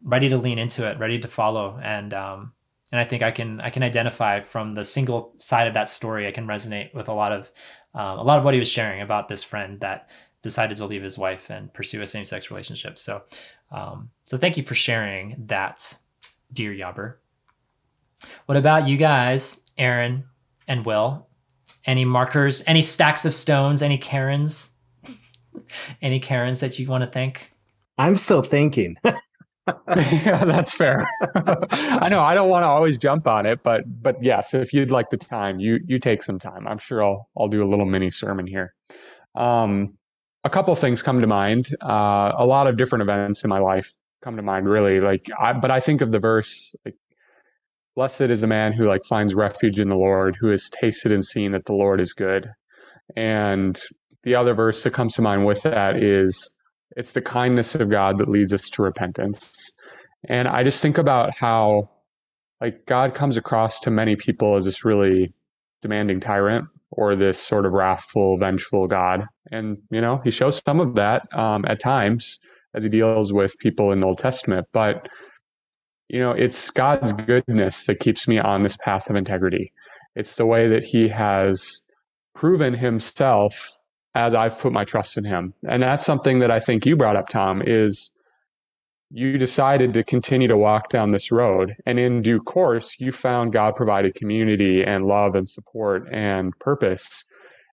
ready 0.03 0.27
to 0.29 0.37
lean 0.37 0.57
into 0.57 0.89
it, 0.89 0.97
ready 0.97 1.19
to 1.19 1.27
follow, 1.27 1.79
and 1.81 2.11
um, 2.13 2.53
and 2.91 2.99
I 2.99 3.05
think 3.05 3.21
I 3.21 3.29
can 3.29 3.61
I 3.61 3.69
can 3.69 3.83
identify 3.83 4.41
from 4.41 4.73
the 4.73 4.83
single 4.83 5.33
side 5.37 5.67
of 5.67 5.75
that 5.75 5.89
story. 5.89 6.27
I 6.27 6.31
can 6.31 6.47
resonate 6.47 6.93
with 6.93 7.07
a 7.07 7.13
lot 7.13 7.31
of 7.31 7.51
um, 7.93 8.17
a 8.17 8.23
lot 8.23 8.39
of 8.39 8.43
what 8.45 8.55
he 8.55 8.59
was 8.59 8.71
sharing 8.71 9.01
about 9.01 9.27
this 9.27 9.43
friend 9.43 9.79
that 9.81 10.09
decided 10.41 10.77
to 10.77 10.85
leave 10.85 11.03
his 11.03 11.19
wife 11.19 11.51
and 11.51 11.71
pursue 11.71 12.01
a 12.01 12.07
same 12.07 12.25
sex 12.25 12.49
relationship. 12.49 12.97
So, 12.97 13.21
um, 13.71 14.09
so 14.23 14.37
thank 14.37 14.57
you 14.57 14.63
for 14.63 14.73
sharing 14.73 15.35
that, 15.45 15.99
dear 16.51 16.71
Yobber. 16.71 17.20
What 18.45 18.57
about 18.57 18.87
you 18.87 18.97
guys, 18.97 19.61
Aaron 19.77 20.25
and 20.67 20.85
Will? 20.85 21.27
Any 21.85 22.05
markers? 22.05 22.63
Any 22.67 22.81
stacks 22.81 23.25
of 23.25 23.33
stones? 23.33 23.81
Any 23.81 23.97
Karens? 23.97 24.75
any 26.01 26.19
Karens 26.19 26.59
that 26.59 26.77
you 26.79 26.87
want 26.87 27.03
to 27.03 27.09
thank? 27.09 27.51
I'm 27.97 28.17
still 28.17 28.41
thinking. 28.41 28.95
yeah, 29.05 30.43
that's 30.43 30.73
fair. 30.73 31.07
I 31.35 32.09
know 32.09 32.21
I 32.21 32.33
don't 32.33 32.49
want 32.49 32.63
to 32.63 32.67
always 32.67 32.97
jump 32.97 33.27
on 33.27 33.45
it, 33.45 33.63
but 33.63 33.83
but 34.01 34.21
yes, 34.23 34.53
if 34.53 34.73
you'd 34.73 34.91
like 34.91 35.09
the 35.09 35.17
time, 35.17 35.59
you 35.59 35.79
you 35.85 35.99
take 35.99 36.23
some 36.23 36.39
time. 36.39 36.67
I'm 36.67 36.79
sure 36.79 37.03
I'll 37.03 37.29
I'll 37.37 37.47
do 37.47 37.63
a 37.63 37.69
little 37.69 37.85
mini 37.85 38.11
sermon 38.11 38.47
here. 38.47 38.73
Um, 39.35 39.97
a 40.43 40.49
couple 40.49 40.75
things 40.75 41.01
come 41.01 41.21
to 41.21 41.27
mind. 41.27 41.69
Uh, 41.81 42.31
a 42.35 42.45
lot 42.45 42.67
of 42.67 42.77
different 42.77 43.03
events 43.03 43.43
in 43.43 43.49
my 43.49 43.59
life 43.59 43.93
come 44.23 44.35
to 44.37 44.41
mind, 44.41 44.67
really. 44.67 44.99
Like, 44.99 45.29
I, 45.39 45.53
but 45.53 45.71
I 45.71 45.79
think 45.79 46.01
of 46.01 46.11
the 46.11 46.19
verse 46.19 46.75
like, 46.85 46.95
"Blessed 47.95 48.21
is 48.21 48.41
the 48.41 48.47
man 48.47 48.73
who 48.73 48.87
like 48.87 49.03
finds 49.05 49.35
refuge 49.35 49.79
in 49.79 49.89
the 49.89 49.95
Lord, 49.95 50.37
who 50.39 50.49
has 50.49 50.69
tasted 50.69 51.11
and 51.11 51.23
seen 51.23 51.51
that 51.51 51.65
the 51.65 51.73
Lord 51.73 51.99
is 51.99 52.13
good." 52.13 52.47
And 53.15 53.79
the 54.23 54.35
other 54.35 54.53
verse 54.53 54.83
that 54.83 54.93
comes 54.93 55.15
to 55.15 55.21
mind 55.21 55.45
with 55.45 55.63
that 55.63 55.97
is 55.97 56.53
it's 56.95 57.13
the 57.13 57.21
kindness 57.21 57.75
of 57.75 57.89
God 57.89 58.17
that 58.17 58.29
leads 58.29 58.53
us 58.53 58.69
to 58.69 58.83
repentance. 58.83 59.71
And 60.27 60.47
I 60.47 60.63
just 60.63 60.81
think 60.81 60.97
about 60.97 61.35
how 61.35 61.89
like 62.59 62.85
God 62.85 63.15
comes 63.15 63.37
across 63.37 63.79
to 63.81 63.91
many 63.91 64.15
people 64.15 64.55
as 64.55 64.65
this 64.65 64.85
really 64.85 65.33
demanding 65.81 66.19
tyrant 66.19 66.65
or 66.91 67.15
this 67.15 67.39
sort 67.39 67.65
of 67.65 67.71
wrathful, 67.71 68.37
vengeful 68.37 68.87
God. 68.87 69.25
And, 69.51 69.77
you 69.89 70.01
know, 70.01 70.21
he 70.23 70.29
shows 70.31 70.61
some 70.65 70.79
of 70.79 70.95
that 70.95 71.23
um, 71.37 71.65
at 71.67 71.79
times 71.79 72.37
as 72.75 72.83
he 72.83 72.89
deals 72.89 73.33
with 73.33 73.57
people 73.59 73.91
in 73.91 73.99
the 73.99 74.07
Old 74.07 74.19
Testament. 74.19 74.67
But, 74.71 75.07
you 76.11 76.19
know, 76.19 76.31
it's 76.31 76.69
God's 76.69 77.13
goodness 77.13 77.85
that 77.85 78.01
keeps 78.01 78.27
me 78.27 78.37
on 78.37 78.63
this 78.63 78.75
path 78.75 79.09
of 79.09 79.15
integrity. 79.15 79.71
It's 80.13 80.35
the 80.35 80.45
way 80.45 80.67
that 80.67 80.83
he 80.83 81.07
has 81.07 81.81
proven 82.35 82.73
himself 82.73 83.77
as 84.13 84.35
I've 84.35 84.59
put 84.59 84.73
my 84.73 84.83
trust 84.83 85.17
in 85.17 85.23
him. 85.23 85.53
And 85.69 85.81
that's 85.81 86.05
something 86.05 86.39
that 86.39 86.51
I 86.51 86.59
think 86.59 86.85
you 86.85 86.97
brought 86.97 87.15
up, 87.15 87.29
Tom, 87.29 87.61
is 87.65 88.11
you 89.09 89.37
decided 89.37 89.93
to 89.93 90.03
continue 90.03 90.49
to 90.49 90.57
walk 90.57 90.89
down 90.89 91.11
this 91.11 91.31
road. 91.31 91.77
And 91.85 91.97
in 91.97 92.21
due 92.21 92.41
course, 92.41 92.99
you 92.99 93.13
found 93.13 93.53
God 93.53 93.77
provided 93.77 94.13
community 94.13 94.83
and 94.83 95.05
love 95.05 95.33
and 95.33 95.47
support 95.47 96.09
and 96.11 96.51
purpose. 96.59 97.23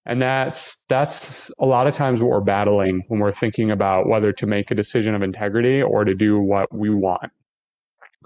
And 0.07 0.22
that's 0.22 0.84
that's 0.89 1.51
a 1.59 1.66
lot 1.66 1.89
of 1.89 1.95
times 1.95 2.22
what 2.22 2.30
we're 2.30 2.41
battling 2.41 3.03
when 3.09 3.18
we're 3.18 3.32
thinking 3.32 3.72
about 3.72 4.09
whether 4.09 4.32
to 4.32 4.47
make 4.47 4.70
a 4.70 4.76
decision 4.76 5.16
of 5.16 5.22
integrity 5.22 5.82
or 5.82 6.05
to 6.05 6.14
do 6.14 6.39
what 6.39 6.72
we 6.72 6.89
want. 6.89 7.32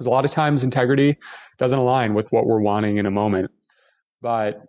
Because 0.03 0.09
a 0.09 0.11
lot 0.11 0.24
of 0.24 0.32
times 0.32 0.64
integrity 0.64 1.16
doesn't 1.59 1.78
align 1.78 2.14
with 2.14 2.32
what 2.32 2.46
we're 2.46 2.61
wanting 2.61 2.96
in 2.96 3.07
a 3.07 3.11
moment. 3.11 3.50
But 4.20 4.61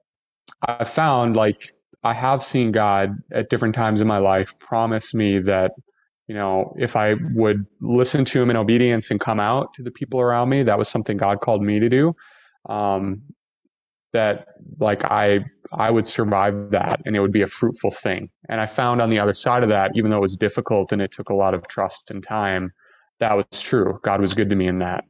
I 0.61 0.83
found 0.83 1.35
like 1.35 1.73
I 2.03 2.13
have 2.13 2.43
seen 2.43 2.71
God 2.71 3.17
at 3.31 3.49
different 3.49 3.73
times 3.73 3.99
in 3.99 4.07
my 4.07 4.19
life 4.19 4.57
promise 4.59 5.13
me 5.13 5.39
that, 5.39 5.71
you 6.27 6.35
know, 6.35 6.75
if 6.77 6.95
I 6.95 7.15
would 7.33 7.65
listen 7.81 8.25
to 8.25 8.41
him 8.41 8.49
in 8.51 8.57
obedience 8.57 9.09
and 9.09 9.19
come 9.19 9.39
out 9.39 9.73
to 9.73 9.81
the 9.83 9.91
people 9.91 10.19
around 10.19 10.49
me, 10.49 10.61
that 10.63 10.77
was 10.77 10.87
something 10.87 11.17
God 11.17 11.41
called 11.41 11.63
me 11.63 11.79
to 11.79 11.89
do. 11.89 12.15
Um, 12.69 13.23
that 14.11 14.45
like 14.79 15.03
I 15.05 15.39
I 15.71 15.89
would 15.89 16.05
survive 16.05 16.69
that 16.69 17.01
and 17.03 17.15
it 17.15 17.19
would 17.19 17.31
be 17.31 17.41
a 17.41 17.47
fruitful 17.47 17.89
thing. 17.89 18.29
And 18.47 18.61
I 18.61 18.67
found 18.67 19.01
on 19.01 19.09
the 19.09 19.17
other 19.17 19.33
side 19.33 19.63
of 19.63 19.69
that, 19.69 19.91
even 19.95 20.11
though 20.11 20.17
it 20.17 20.21
was 20.21 20.37
difficult 20.37 20.91
and 20.91 21.01
it 21.01 21.11
took 21.11 21.29
a 21.29 21.33
lot 21.33 21.55
of 21.55 21.67
trust 21.67 22.11
and 22.11 22.21
time, 22.21 22.71
that 23.19 23.35
was 23.35 23.63
true. 23.63 23.99
God 24.03 24.21
was 24.21 24.33
good 24.33 24.49
to 24.49 24.55
me 24.55 24.67
in 24.67 24.79
that. 24.79 25.05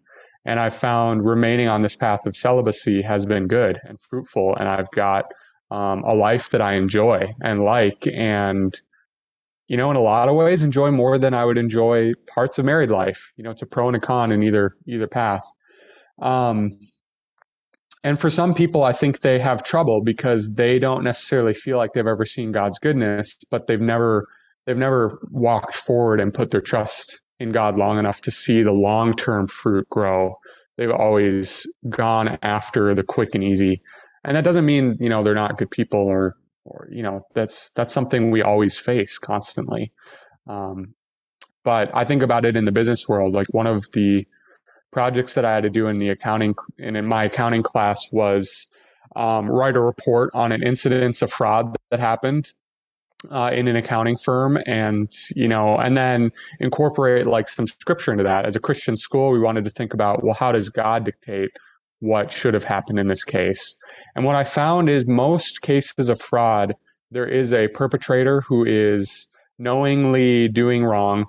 And 0.46 0.60
I 0.60 0.70
found 0.70 1.26
remaining 1.26 1.68
on 1.68 1.82
this 1.82 1.96
path 1.96 2.26
of 2.26 2.36
celibacy 2.36 3.02
has 3.02 3.26
been 3.26 3.48
good 3.48 3.80
and 3.84 4.00
fruitful. 4.00 4.56
And 4.56 4.68
I've 4.68 4.92
got 4.92 5.26
um, 5.72 6.04
a 6.04 6.14
life 6.14 6.50
that 6.50 6.62
I 6.62 6.74
enjoy 6.74 7.34
and 7.42 7.64
like. 7.64 8.08
And, 8.08 8.80
you 9.68 9.78
know, 9.78 9.90
in 9.90 9.96
a 9.96 10.02
lot 10.02 10.28
of 10.28 10.36
ways, 10.36 10.62
enjoy 10.62 10.92
more 10.92 11.18
than 11.18 11.34
I 11.34 11.46
would 11.46 11.58
enjoy 11.58 12.14
parts 12.28 12.60
of 12.60 12.66
married 12.66 12.92
life. 12.92 13.32
You 13.38 13.44
know, 13.44 13.52
it's 13.52 13.62
a 13.62 13.66
pro 13.66 13.88
and 13.88 13.96
a 13.96 14.00
con 14.00 14.32
in 14.32 14.44
either 14.44 14.76
either 14.86 15.08
path. 15.08 15.46
Um, 16.22 16.72
and 18.04 18.20
for 18.20 18.30
some 18.30 18.54
people, 18.54 18.84
I 18.84 18.92
think 18.92 19.22
they 19.22 19.40
have 19.40 19.64
trouble 19.64 20.02
because 20.04 20.54
they 20.56 20.78
don't 20.78 21.06
necessarily 21.06 21.54
feel 21.54 21.78
like 21.78 21.94
they've 21.94 22.06
ever 22.06 22.26
seen 22.26 22.52
God's 22.52 22.78
goodness, 22.78 23.38
but 23.50 23.68
they've 23.68 23.80
never 23.80 24.28
they've 24.66 24.78
never 24.78 25.20
walked 25.32 25.76
forward 25.76 26.20
and 26.20 26.34
put 26.34 26.52
their 26.52 26.62
trust 26.62 27.22
in 27.40 27.52
God 27.52 27.78
long 27.78 28.00
enough 28.00 28.22
to 28.22 28.32
see 28.32 28.62
the 28.62 28.72
long 28.72 29.14
term 29.14 29.48
fruit 29.48 29.88
grow. 29.90 30.36
They've 30.78 30.92
always 30.92 31.68
gone 31.90 32.38
after 32.42 32.96
the 32.96 33.04
quick 33.04 33.36
and 33.36 33.44
easy. 33.44 33.82
And 34.24 34.36
that 34.36 34.44
doesn't 34.44 34.66
mean, 34.66 34.98
you 35.00 35.10
know, 35.10 35.22
they're 35.22 35.36
not 35.36 35.58
good 35.58 35.70
people 35.70 36.00
or, 36.00 36.36
or, 36.66 36.88
you 36.92 37.04
know, 37.04 37.22
that's, 37.34 37.70
that's 37.72 37.94
something 37.94 38.32
we 38.32 38.42
always 38.42 38.80
face 38.80 39.18
constantly. 39.18 39.92
Um, 40.48 40.96
but 41.64 41.92
I 41.94 42.06
think 42.06 42.24
about 42.24 42.46
it 42.46 42.56
in 42.56 42.66
the 42.66 42.72
business 42.72 43.08
world. 43.08 43.34
Like 43.34 43.48
one 43.52 43.68
of 43.68 43.92
the 43.92 44.26
projects 44.92 45.34
that 45.34 45.46
I 45.46 45.54
had 45.54 45.64
to 45.64 45.70
do 45.70 45.88
in 45.88 45.98
the 45.98 46.10
accounting 46.10 46.56
and 46.80 46.96
in 46.96 47.06
my 47.06 47.26
accounting 47.26 47.64
class 47.64 48.12
was 48.12 48.68
um, 49.16 49.48
write 49.48 49.76
a 49.76 49.82
report 49.82 50.32
on 50.34 50.52
an 50.52 50.64
incidence 50.64 51.22
of 51.22 51.32
fraud 51.32 51.76
that 51.90 52.00
happened 52.00 52.54
uh, 53.32 53.52
in 53.54 53.68
an 53.68 53.76
accounting 53.76 54.18
firm 54.18 54.58
and 54.66 55.12
you 55.36 55.48
know 55.48 55.78
and 55.78 55.98
then 55.98 56.32
incorporate 56.60 57.26
like 57.26 57.48
some 57.48 57.68
scripture 57.68 58.12
into 58.12 58.24
that. 58.24 58.46
As 58.46 58.56
a 58.56 58.60
christian 58.60 58.96
school 58.96 59.32
we 59.32 59.40
wanted 59.40 59.64
to 59.66 59.70
think 59.70 59.94
about 59.94 60.24
well 60.24 60.34
how 60.34 60.52
does 60.52 60.70
god 60.70 61.06
dictate 61.06 61.52
what 62.00 62.32
should 62.32 62.54
have 62.54 62.66
happened 62.66 63.00
in 63.00 63.08
this 63.08 63.24
case? 63.24 63.76
And 64.16 64.26
what 64.26 64.36
i 64.36 64.44
found 64.44 64.90
is 64.90 65.06
most 65.08 65.62
cases 65.62 66.10
of 66.10 66.20
fraud 66.20 66.76
there 67.12 67.28
is 67.28 67.54
a 67.54 67.68
perpetrator 67.70 68.42
who 68.42 68.66
is 68.66 69.28
knowingly 69.60 70.48
doing 70.48 70.84
wrong 70.84 71.26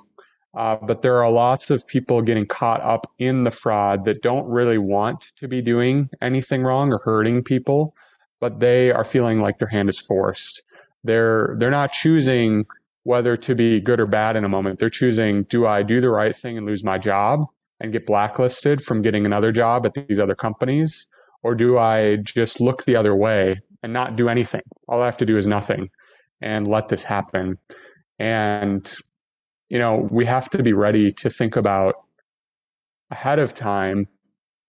uh, 0.56 0.76
but 0.76 1.02
there 1.02 1.22
are 1.22 1.30
lots 1.30 1.68
of 1.68 1.86
people 1.86 2.22
getting 2.22 2.46
caught 2.46 2.80
up 2.80 3.10
in 3.18 3.42
the 3.42 3.50
fraud 3.50 4.04
that 4.04 4.22
don't 4.22 4.46
really 4.46 4.78
want 4.78 5.32
to 5.36 5.48
be 5.48 5.60
doing 5.60 6.08
anything 6.22 6.62
wrong 6.62 6.92
or 6.92 7.00
hurting 7.04 7.42
people 7.42 7.94
but 8.40 8.60
they 8.60 8.90
are 8.90 9.04
feeling 9.04 9.40
like 9.40 9.58
their 9.58 9.68
hand 9.68 9.88
is 9.88 9.98
forced 9.98 10.62
they're 11.04 11.54
they're 11.58 11.70
not 11.70 11.92
choosing 11.92 12.64
whether 13.04 13.36
to 13.36 13.54
be 13.54 13.80
good 13.80 14.00
or 14.00 14.06
bad 14.06 14.34
in 14.34 14.44
a 14.44 14.48
moment. 14.48 14.78
They're 14.78 14.88
choosing 14.88 15.44
do 15.44 15.66
I 15.66 15.82
do 15.82 16.00
the 16.00 16.10
right 16.10 16.34
thing 16.34 16.56
and 16.56 16.66
lose 16.66 16.82
my 16.82 16.98
job 16.98 17.44
and 17.80 17.92
get 17.92 18.06
blacklisted 18.06 18.82
from 18.82 19.02
getting 19.02 19.26
another 19.26 19.52
job 19.52 19.84
at 19.86 19.94
these 19.94 20.18
other 20.18 20.34
companies 20.34 21.06
or 21.42 21.54
do 21.54 21.78
I 21.78 22.16
just 22.16 22.60
look 22.60 22.84
the 22.84 22.96
other 22.96 23.14
way 23.14 23.60
and 23.82 23.92
not 23.92 24.16
do 24.16 24.28
anything? 24.28 24.62
All 24.88 25.02
I 25.02 25.04
have 25.04 25.18
to 25.18 25.26
do 25.26 25.36
is 25.36 25.46
nothing 25.46 25.90
and 26.40 26.66
let 26.66 26.88
this 26.88 27.04
happen. 27.04 27.58
And 28.18 28.92
you 29.68 29.78
know, 29.78 30.08
we 30.10 30.24
have 30.24 30.48
to 30.50 30.62
be 30.62 30.72
ready 30.72 31.10
to 31.10 31.30
think 31.30 31.56
about 31.56 31.96
ahead 33.10 33.38
of 33.38 33.54
time 33.54 34.08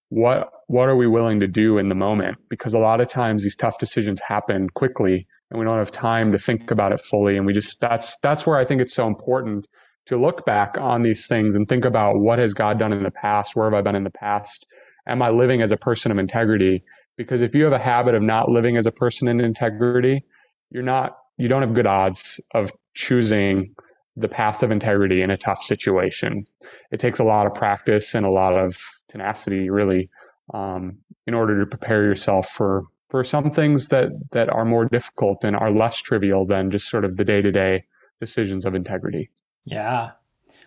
what 0.09 0.49
what 0.67 0.89
are 0.89 0.95
we 0.95 1.07
willing 1.07 1.39
to 1.39 1.47
do 1.47 1.77
in 1.77 1.89
the 1.89 1.95
moment 1.95 2.37
because 2.49 2.73
a 2.73 2.79
lot 2.79 3.01
of 3.01 3.07
times 3.07 3.43
these 3.43 3.55
tough 3.55 3.77
decisions 3.77 4.19
happen 4.19 4.69
quickly 4.69 5.27
and 5.49 5.59
we 5.59 5.65
don't 5.65 5.77
have 5.77 5.91
time 5.91 6.31
to 6.31 6.37
think 6.37 6.71
about 6.71 6.91
it 6.91 6.99
fully. 6.99 7.37
And 7.37 7.45
we 7.45 7.53
just 7.53 7.79
that's 7.79 8.17
that's 8.21 8.45
where 8.45 8.57
i 8.57 8.65
think 8.65 8.81
it's 8.81 8.93
so 8.93 9.07
important 9.07 9.67
to 10.05 10.17
look 10.17 10.45
back 10.45 10.77
on 10.79 11.01
these 11.01 11.25
things 11.25 11.55
and 11.55 11.67
think 11.67 11.85
about 11.85 12.19
what 12.19 12.39
has 12.39 12.53
god 12.53 12.79
done 12.79 12.93
in 12.93 13.03
the 13.03 13.11
past? 13.11 13.55
Where 13.55 13.69
have 13.69 13.73
i 13.73 13.81
been 13.81 13.95
in 13.95 14.03
the 14.03 14.09
past? 14.09 14.65
Am 15.07 15.21
i 15.21 15.29
living 15.29 15.61
as 15.61 15.71
a 15.71 15.77
person 15.77 16.11
of 16.11 16.17
integrity? 16.17 16.83
Because 17.17 17.41
if 17.41 17.55
you 17.55 17.63
have 17.63 17.73
a 17.73 17.79
habit 17.79 18.13
of 18.13 18.21
not 18.21 18.49
living 18.49 18.75
as 18.77 18.85
a 18.85 18.91
person 18.91 19.27
in 19.27 19.39
integrity 19.39 20.23
you're 20.71 20.83
not 20.83 21.17
you 21.37 21.47
don't 21.47 21.61
have 21.61 21.73
good 21.73 21.87
odds 21.87 22.39
of 22.53 22.71
choosing 22.93 23.73
the 24.15 24.29
path 24.29 24.63
of 24.63 24.71
integrity 24.71 25.21
in 25.21 25.29
a 25.29 25.37
tough 25.37 25.61
situation. 25.61 26.45
It 26.91 26.99
takes 26.99 27.19
a 27.19 27.23
lot 27.23 27.45
of 27.45 27.53
practice 27.53 28.15
and 28.15 28.25
a 28.25 28.29
lot 28.29 28.57
of 28.57 28.77
tenacity 29.09 29.69
really 29.69 30.09
um, 30.53 30.97
in 31.27 31.33
order 31.33 31.59
to 31.59 31.65
prepare 31.65 32.03
yourself 32.03 32.47
for 32.47 32.83
for 33.15 33.23
some 33.23 33.49
things 33.49 33.87
that 33.87 34.09
that 34.31 34.49
are 34.49 34.65
more 34.65 34.83
difficult 34.83 35.45
and 35.45 35.55
are 35.55 35.71
less 35.71 36.01
trivial 36.01 36.45
than 36.45 36.69
just 36.69 36.89
sort 36.89 37.05
of 37.05 37.15
the 37.15 37.23
day-to-day 37.23 37.81
decisions 38.19 38.65
of 38.65 38.75
integrity. 38.75 39.29
Yeah. 39.63 40.11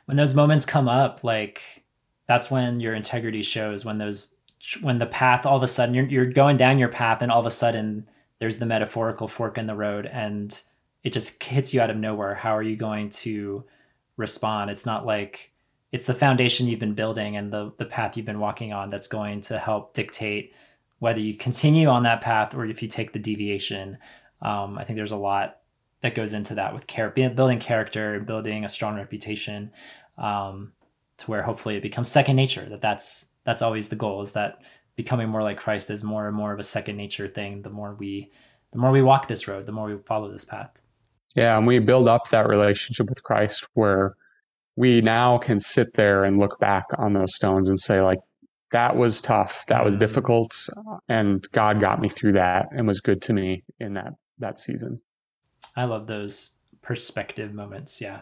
When 0.06 0.16
those 0.16 0.34
moments 0.34 0.64
come 0.64 0.88
up 0.88 1.22
like 1.22 1.84
that's 2.26 2.50
when 2.50 2.80
your 2.80 2.94
integrity 2.94 3.42
shows 3.42 3.84
when 3.84 3.98
those 3.98 4.34
when 4.80 4.96
the 4.96 5.04
path 5.04 5.44
all 5.44 5.58
of 5.58 5.62
a 5.62 5.66
sudden 5.66 5.94
you're, 5.94 6.06
you're 6.06 6.24
going 6.24 6.56
down 6.56 6.78
your 6.78 6.88
path 6.88 7.20
and 7.20 7.30
all 7.30 7.40
of 7.40 7.44
a 7.44 7.50
sudden 7.50 8.08
there's 8.38 8.56
the 8.56 8.64
metaphorical 8.64 9.28
fork 9.28 9.58
in 9.58 9.66
the 9.66 9.76
road 9.76 10.06
and 10.06 10.62
it 11.04 11.12
just 11.12 11.42
hits 11.42 11.74
you 11.74 11.82
out 11.82 11.90
of 11.90 11.98
nowhere. 11.98 12.34
How 12.34 12.56
are 12.56 12.62
you 12.62 12.76
going 12.76 13.10
to 13.10 13.62
respond? 14.16 14.70
It's 14.70 14.86
not 14.86 15.04
like 15.04 15.52
it's 15.92 16.06
the 16.06 16.14
foundation 16.14 16.66
you've 16.66 16.80
been 16.80 16.94
building 16.94 17.36
and 17.36 17.52
the 17.52 17.72
the 17.76 17.84
path 17.84 18.16
you've 18.16 18.24
been 18.24 18.40
walking 18.40 18.72
on 18.72 18.88
that's 18.88 19.06
going 19.06 19.42
to 19.42 19.58
help 19.58 19.92
dictate 19.92 20.54
whether 20.98 21.20
you 21.20 21.36
continue 21.36 21.88
on 21.88 22.02
that 22.02 22.20
path 22.20 22.54
or 22.54 22.66
if 22.66 22.82
you 22.82 22.88
take 22.88 23.12
the 23.12 23.18
deviation. 23.18 23.98
Um, 24.42 24.78
I 24.78 24.84
think 24.84 24.96
there's 24.96 25.12
a 25.12 25.16
lot 25.16 25.58
that 26.00 26.14
goes 26.14 26.32
into 26.32 26.54
that 26.54 26.72
with 26.72 26.86
care, 26.86 27.10
building 27.10 27.58
character 27.58 28.20
building 28.20 28.64
a 28.64 28.68
strong 28.68 28.96
reputation 28.96 29.72
um, 30.16 30.72
to 31.18 31.30
where 31.30 31.42
hopefully 31.42 31.76
it 31.76 31.82
becomes 31.82 32.10
second 32.10 32.36
nature. 32.36 32.68
That 32.68 32.80
that's 32.80 33.26
that's 33.44 33.62
always 33.62 33.88
the 33.88 33.96
goal 33.96 34.20
is 34.20 34.32
that 34.34 34.62
becoming 34.96 35.28
more 35.28 35.42
like 35.42 35.56
Christ 35.56 35.90
is 35.90 36.04
more 36.04 36.26
and 36.26 36.36
more 36.36 36.52
of 36.52 36.58
a 36.58 36.64
second 36.64 36.96
nature 36.96 37.28
thing. 37.28 37.62
The 37.62 37.70
more 37.70 37.94
we 37.94 38.30
the 38.72 38.78
more 38.78 38.90
we 38.90 39.02
walk 39.02 39.28
this 39.28 39.48
road, 39.48 39.66
the 39.66 39.72
more 39.72 39.88
we 39.88 39.98
follow 40.04 40.30
this 40.30 40.44
path. 40.44 40.80
Yeah, 41.34 41.56
and 41.56 41.66
we 41.66 41.78
build 41.78 42.08
up 42.08 42.28
that 42.30 42.48
relationship 42.48 43.08
with 43.08 43.22
Christ 43.22 43.66
where 43.74 44.14
we 44.76 45.00
now 45.00 45.38
can 45.38 45.60
sit 45.60 45.94
there 45.94 46.24
and 46.24 46.38
look 46.38 46.58
back 46.60 46.84
on 46.98 47.12
those 47.12 47.34
stones 47.34 47.68
and 47.68 47.78
say 47.78 48.00
like 48.00 48.18
that 48.72 48.96
was 48.96 49.20
tough. 49.20 49.64
That 49.66 49.84
was 49.84 49.94
mm-hmm. 49.94 50.00
difficult. 50.00 50.68
And 51.08 51.46
God 51.52 51.80
got 51.80 52.00
me 52.00 52.08
through 52.08 52.32
that 52.32 52.66
and 52.70 52.86
was 52.86 53.00
good 53.00 53.22
to 53.22 53.32
me 53.32 53.64
in 53.80 53.94
that, 53.94 54.14
that 54.38 54.58
season. 54.58 55.00
I 55.76 55.84
love 55.84 56.06
those 56.06 56.56
perspective 56.82 57.52
moments. 57.52 58.00
Yeah. 58.00 58.20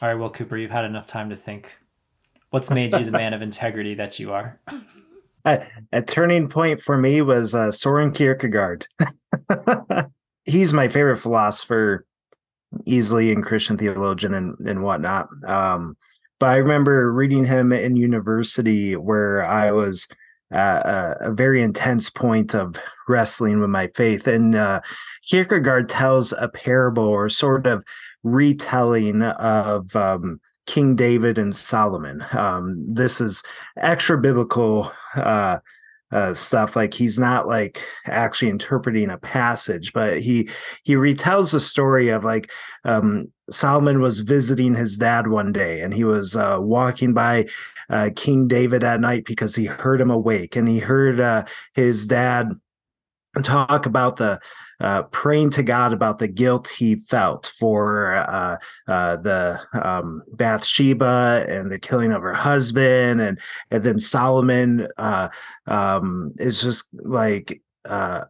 All 0.00 0.08
right. 0.08 0.14
Well, 0.14 0.30
Cooper, 0.30 0.56
you've 0.56 0.70
had 0.70 0.84
enough 0.84 1.06
time 1.06 1.30
to 1.30 1.36
think. 1.36 1.78
What's 2.50 2.70
made 2.70 2.92
you 2.92 3.04
the 3.04 3.10
man 3.10 3.34
of 3.34 3.42
integrity 3.42 3.94
that 3.94 4.18
you 4.18 4.32
are? 4.32 4.60
A, 5.44 5.66
a 5.92 6.02
turning 6.02 6.48
point 6.48 6.80
for 6.80 6.96
me 6.96 7.20
was 7.20 7.54
uh, 7.54 7.70
Soren 7.72 8.12
Kierkegaard. 8.12 8.86
He's 10.46 10.72
my 10.72 10.88
favorite 10.88 11.16
philosopher, 11.16 12.06
easily 12.86 13.32
and 13.32 13.42
Christian 13.42 13.76
theologian 13.76 14.34
and, 14.34 14.56
and 14.64 14.82
whatnot. 14.82 15.28
Um, 15.46 15.96
but 16.38 16.50
I 16.50 16.56
remember 16.56 17.12
reading 17.12 17.44
him 17.44 17.72
in 17.72 17.96
university 17.96 18.96
where 18.96 19.44
I 19.44 19.70
was 19.70 20.08
at 20.50 20.86
a, 20.86 21.28
a 21.28 21.32
very 21.32 21.62
intense 21.62 22.10
point 22.10 22.54
of 22.54 22.76
wrestling 23.08 23.60
with 23.60 23.70
my 23.70 23.88
faith. 23.88 24.26
And 24.26 24.54
uh, 24.54 24.80
Kierkegaard 25.24 25.88
tells 25.88 26.32
a 26.32 26.48
parable 26.48 27.04
or 27.04 27.28
sort 27.28 27.66
of 27.66 27.84
retelling 28.22 29.22
of 29.22 29.94
um, 29.96 30.40
King 30.66 30.96
David 30.96 31.38
and 31.38 31.54
Solomon. 31.54 32.24
Um, 32.32 32.84
this 32.88 33.20
is 33.20 33.42
extra 33.76 34.18
biblical 34.18 34.90
uh, 35.14 35.58
uh, 36.10 36.34
stuff. 36.34 36.76
Like 36.76 36.94
he's 36.94 37.18
not 37.18 37.46
like 37.46 37.82
actually 38.06 38.50
interpreting 38.50 39.10
a 39.10 39.18
passage, 39.18 39.92
but 39.92 40.20
he 40.20 40.48
he 40.84 40.94
retells 40.94 41.52
the 41.52 41.60
story 41.60 42.08
of 42.08 42.24
like 42.24 42.50
um, 42.84 43.32
Solomon 43.50 44.00
was 44.00 44.20
visiting 44.20 44.74
his 44.74 44.96
dad 44.96 45.28
one 45.28 45.52
day, 45.52 45.80
and 45.80 45.92
he 45.92 46.04
was 46.04 46.36
uh, 46.36 46.58
walking 46.60 47.12
by 47.14 47.46
uh, 47.90 48.10
King 48.14 48.48
David 48.48 48.84
at 48.84 49.00
night 49.00 49.24
because 49.24 49.54
he 49.54 49.66
heard 49.66 50.00
him 50.00 50.10
awake, 50.10 50.56
and 50.56 50.68
he 50.68 50.78
heard 50.78 51.20
uh, 51.20 51.44
his 51.74 52.06
dad 52.06 52.50
talk 53.42 53.86
about 53.86 54.16
the 54.16 54.40
uh, 54.80 55.02
praying 55.04 55.50
to 55.50 55.62
God 55.62 55.92
about 55.92 56.18
the 56.18 56.28
guilt 56.28 56.68
he 56.68 56.96
felt 56.96 57.52
for 57.58 58.14
uh, 58.14 58.56
uh, 58.88 59.16
the 59.16 59.60
um, 59.82 60.22
Bathsheba 60.32 61.46
and 61.48 61.70
the 61.70 61.78
killing 61.78 62.12
of 62.12 62.22
her 62.22 62.34
husband, 62.34 63.20
and 63.20 63.38
and 63.70 63.84
then 63.84 63.98
Solomon 63.98 64.88
uh, 64.98 65.28
um, 65.66 66.30
is 66.38 66.62
just 66.62 66.88
like 66.92 67.60
uh, 67.84 68.24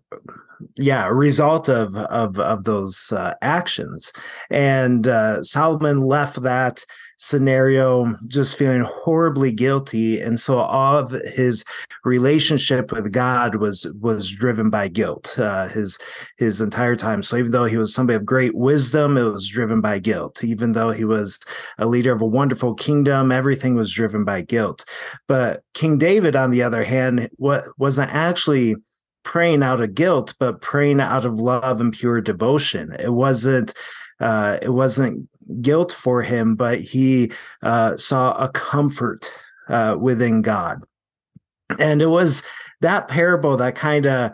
yeah, 0.77 1.07
a 1.07 1.13
result 1.13 1.69
of 1.69 1.97
of 1.97 2.39
of 2.39 2.65
those 2.65 3.13
uh, 3.13 3.35
actions. 3.43 4.13
And 4.51 5.07
uh, 5.07 5.43
Solomon 5.43 6.01
left 6.01 6.43
that 6.43 6.85
scenario 7.17 8.17
just 8.29 8.57
feeling 8.57 8.83
horribly 8.83 9.53
guilty, 9.53 10.21
and 10.21 10.39
so 10.39 10.59
all 10.59 10.99
of 10.99 11.11
his 11.11 11.65
relationship 12.05 12.93
with 12.93 13.13
God 13.13 13.57
was 13.57 13.87
was 14.01 14.31
driven 14.31 14.71
by 14.71 14.89
guilt. 14.89 15.39
Uh, 15.39 15.69
his 15.69 15.99
his 16.37 16.61
entire 16.61 16.97
time. 16.97 17.23
So 17.23 17.37
even 17.37 17.53
though 17.53 17.65
he 17.65 17.77
was 17.77 17.95
somebody 17.95 18.17
of 18.17 18.25
great 18.25 18.55
wisdom, 18.55 19.17
it 19.17 19.25
was 19.25 19.49
driven 19.49 19.81
by 19.81 19.99
guilt. 19.99 20.45
Even 20.45 20.73
though 20.73 20.91
he 20.91 21.05
was 21.05 21.41
a 21.79 21.87
leader 21.87 22.13
of 22.13 22.23
a 22.23 22.27
wonderful 22.27 22.75
kingdom, 22.75 23.33
everything 23.33 23.75
was 23.75 23.93
driven 23.93 24.25
by 24.25 24.43
guilt. 24.43 24.85
But 25.29 25.63
King 25.75 25.99
David, 25.99 26.37
on 26.37 26.51
the 26.51 26.63
other 26.63 26.85
hand, 26.85 27.29
what 27.37 27.65
wasn't 27.79 28.13
actually 28.13 28.77
praying 29.25 29.63
out 29.63 29.81
of 29.81 29.95
guilt, 29.95 30.35
but 30.39 30.61
praying 30.61 31.01
out 31.01 31.25
of 31.25 31.41
love 31.41 31.81
and 31.81 31.93
pure 31.93 32.21
devotion. 32.21 32.95
It 33.01 33.13
wasn't 33.13 33.75
uh, 34.21 34.59
it 34.63 34.71
wasn't 34.71 35.29
guilt 35.63 35.93
for 35.93 36.23
him, 36.23 36.55
but 36.55 36.81
he 36.81 37.33
uh, 37.63 37.97
saw 37.97 38.35
a 38.35 38.49
comfort 38.49 39.31
uh, 39.69 39.97
within 39.99 40.43
God, 40.43 40.83
and 41.79 42.03
it 42.03 42.07
was 42.07 42.43
that 42.81 43.09
parable 43.09 43.57
that 43.57 43.75
kind 43.75 44.07
of 44.07 44.33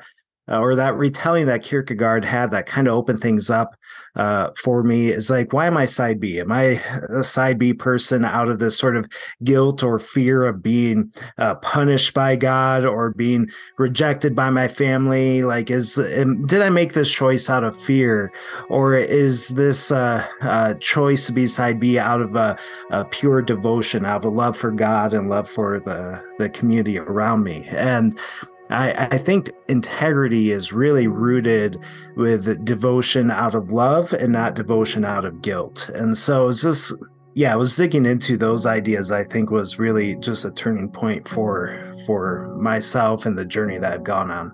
uh, 0.50 0.58
or 0.58 0.74
that 0.74 0.96
retelling 0.96 1.46
that 1.46 1.62
Kierkegaard 1.62 2.24
had 2.24 2.50
that 2.50 2.66
kind 2.66 2.88
of 2.88 2.94
opened 2.94 3.20
things 3.20 3.50
up 3.50 3.76
uh, 4.16 4.50
for 4.56 4.82
me 4.82 5.08
is 5.08 5.30
like, 5.30 5.52
why 5.52 5.66
am 5.66 5.76
I 5.76 5.84
side 5.84 6.18
B? 6.20 6.40
Am 6.40 6.50
I 6.50 6.82
a 7.10 7.22
side 7.22 7.58
B 7.58 7.72
person 7.72 8.24
out 8.24 8.48
of 8.48 8.58
this 8.58 8.76
sort 8.76 8.96
of 8.96 9.08
guilt 9.44 9.82
or 9.82 9.98
fear 9.98 10.44
of 10.44 10.62
being 10.62 11.12
uh, 11.38 11.54
punished 11.56 12.12
by 12.12 12.36
God 12.36 12.84
or 12.84 13.10
being 13.10 13.48
rejected 13.78 14.34
by 14.34 14.50
my 14.50 14.66
family? 14.66 15.44
Like, 15.44 15.70
is 15.70 15.98
am, 15.98 16.44
did 16.46 16.60
I 16.60 16.70
make 16.70 16.92
this 16.92 17.10
choice 17.10 17.48
out 17.48 17.62
of 17.62 17.80
fear, 17.80 18.32
or 18.68 18.96
is 18.96 19.48
this 19.50 19.92
uh, 19.92 20.26
uh 20.42 20.74
choice 20.74 21.26
to 21.26 21.32
be 21.32 21.46
side 21.46 21.78
B 21.78 21.98
out 21.98 22.20
of 22.20 22.34
a, 22.34 22.58
a 22.90 23.04
pure 23.04 23.42
devotion, 23.42 24.04
out 24.04 24.18
of 24.18 24.24
a 24.24 24.28
love 24.28 24.56
for 24.56 24.72
God 24.72 25.14
and 25.14 25.30
love 25.30 25.48
for 25.48 25.78
the 25.78 26.22
the 26.38 26.48
community 26.48 26.98
around 26.98 27.44
me? 27.44 27.64
And 27.70 28.18
I, 28.70 29.08
I, 29.10 29.18
think 29.18 29.50
integrity 29.68 30.52
is 30.52 30.72
really 30.72 31.08
rooted 31.08 31.78
with 32.16 32.64
devotion 32.64 33.30
out 33.30 33.54
of 33.54 33.72
love 33.72 34.12
and 34.12 34.32
not 34.32 34.54
devotion 34.54 35.04
out 35.04 35.24
of 35.24 35.42
guilt. 35.42 35.88
And 35.94 36.16
so 36.16 36.48
it's 36.48 36.62
just, 36.62 36.92
yeah, 37.34 37.52
I 37.52 37.56
was 37.56 37.74
digging 37.74 38.06
into 38.06 38.36
those 38.36 38.66
ideas. 38.66 39.10
I 39.10 39.24
think 39.24 39.50
was 39.50 39.78
really 39.78 40.14
just 40.16 40.44
a 40.44 40.52
turning 40.52 40.88
point 40.88 41.28
for 41.28 41.92
for 42.06 42.56
myself 42.60 43.26
and 43.26 43.36
the 43.36 43.44
journey 43.44 43.78
that 43.78 43.92
I've 43.92 44.04
gone 44.04 44.30
on. 44.30 44.50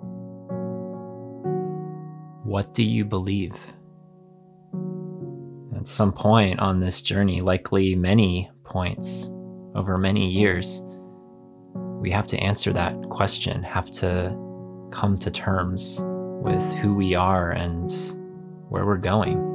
What 2.44 2.74
do 2.74 2.84
you 2.84 3.05
believe? 3.05 3.55
At 5.76 5.88
some 5.88 6.12
point 6.12 6.59
on 6.60 6.80
this 6.80 7.02
journey, 7.02 7.40
likely 7.40 7.94
many 7.94 8.51
points 8.64 9.32
over 9.74 9.98
many 9.98 10.30
years, 10.30 10.80
we 12.01 12.10
have 12.10 12.27
to 12.28 12.39
answer 12.39 12.73
that 12.73 12.94
question, 13.09 13.62
have 13.62 13.90
to 13.93 14.36
come 14.90 15.18
to 15.18 15.31
terms 15.31 16.02
with 16.43 16.74
who 16.74 16.94
we 16.94 17.14
are 17.14 17.51
and 17.51 17.90
where 18.68 18.86
we're 18.86 18.97
going. 18.97 19.52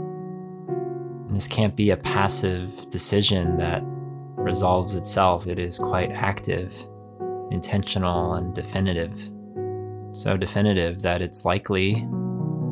This 1.32 1.48
can't 1.48 1.76
be 1.76 1.92
a 1.92 1.98
passive 1.98 2.90
decision 2.90 3.58
that 3.58 3.82
resolves 3.86 4.96
itself. 4.96 5.48
It 5.48 5.60
is 5.60 5.78
quite 5.78 6.12
active, 6.12 6.76
intentional, 7.52 8.34
and 8.34 8.54
definitive. 8.54 9.32
So 10.12 10.36
definitive 10.36 11.02
that 11.04 11.22
it's 11.22 11.46
likely 11.46 12.06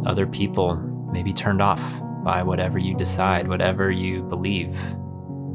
other 0.05 0.27
people 0.27 0.75
may 1.11 1.23
be 1.23 1.33
turned 1.33 1.61
off 1.61 2.01
by 2.23 2.43
whatever 2.43 2.79
you 2.79 2.95
decide, 2.95 3.47
whatever 3.47 3.91
you 3.91 4.23
believe. 4.23 4.77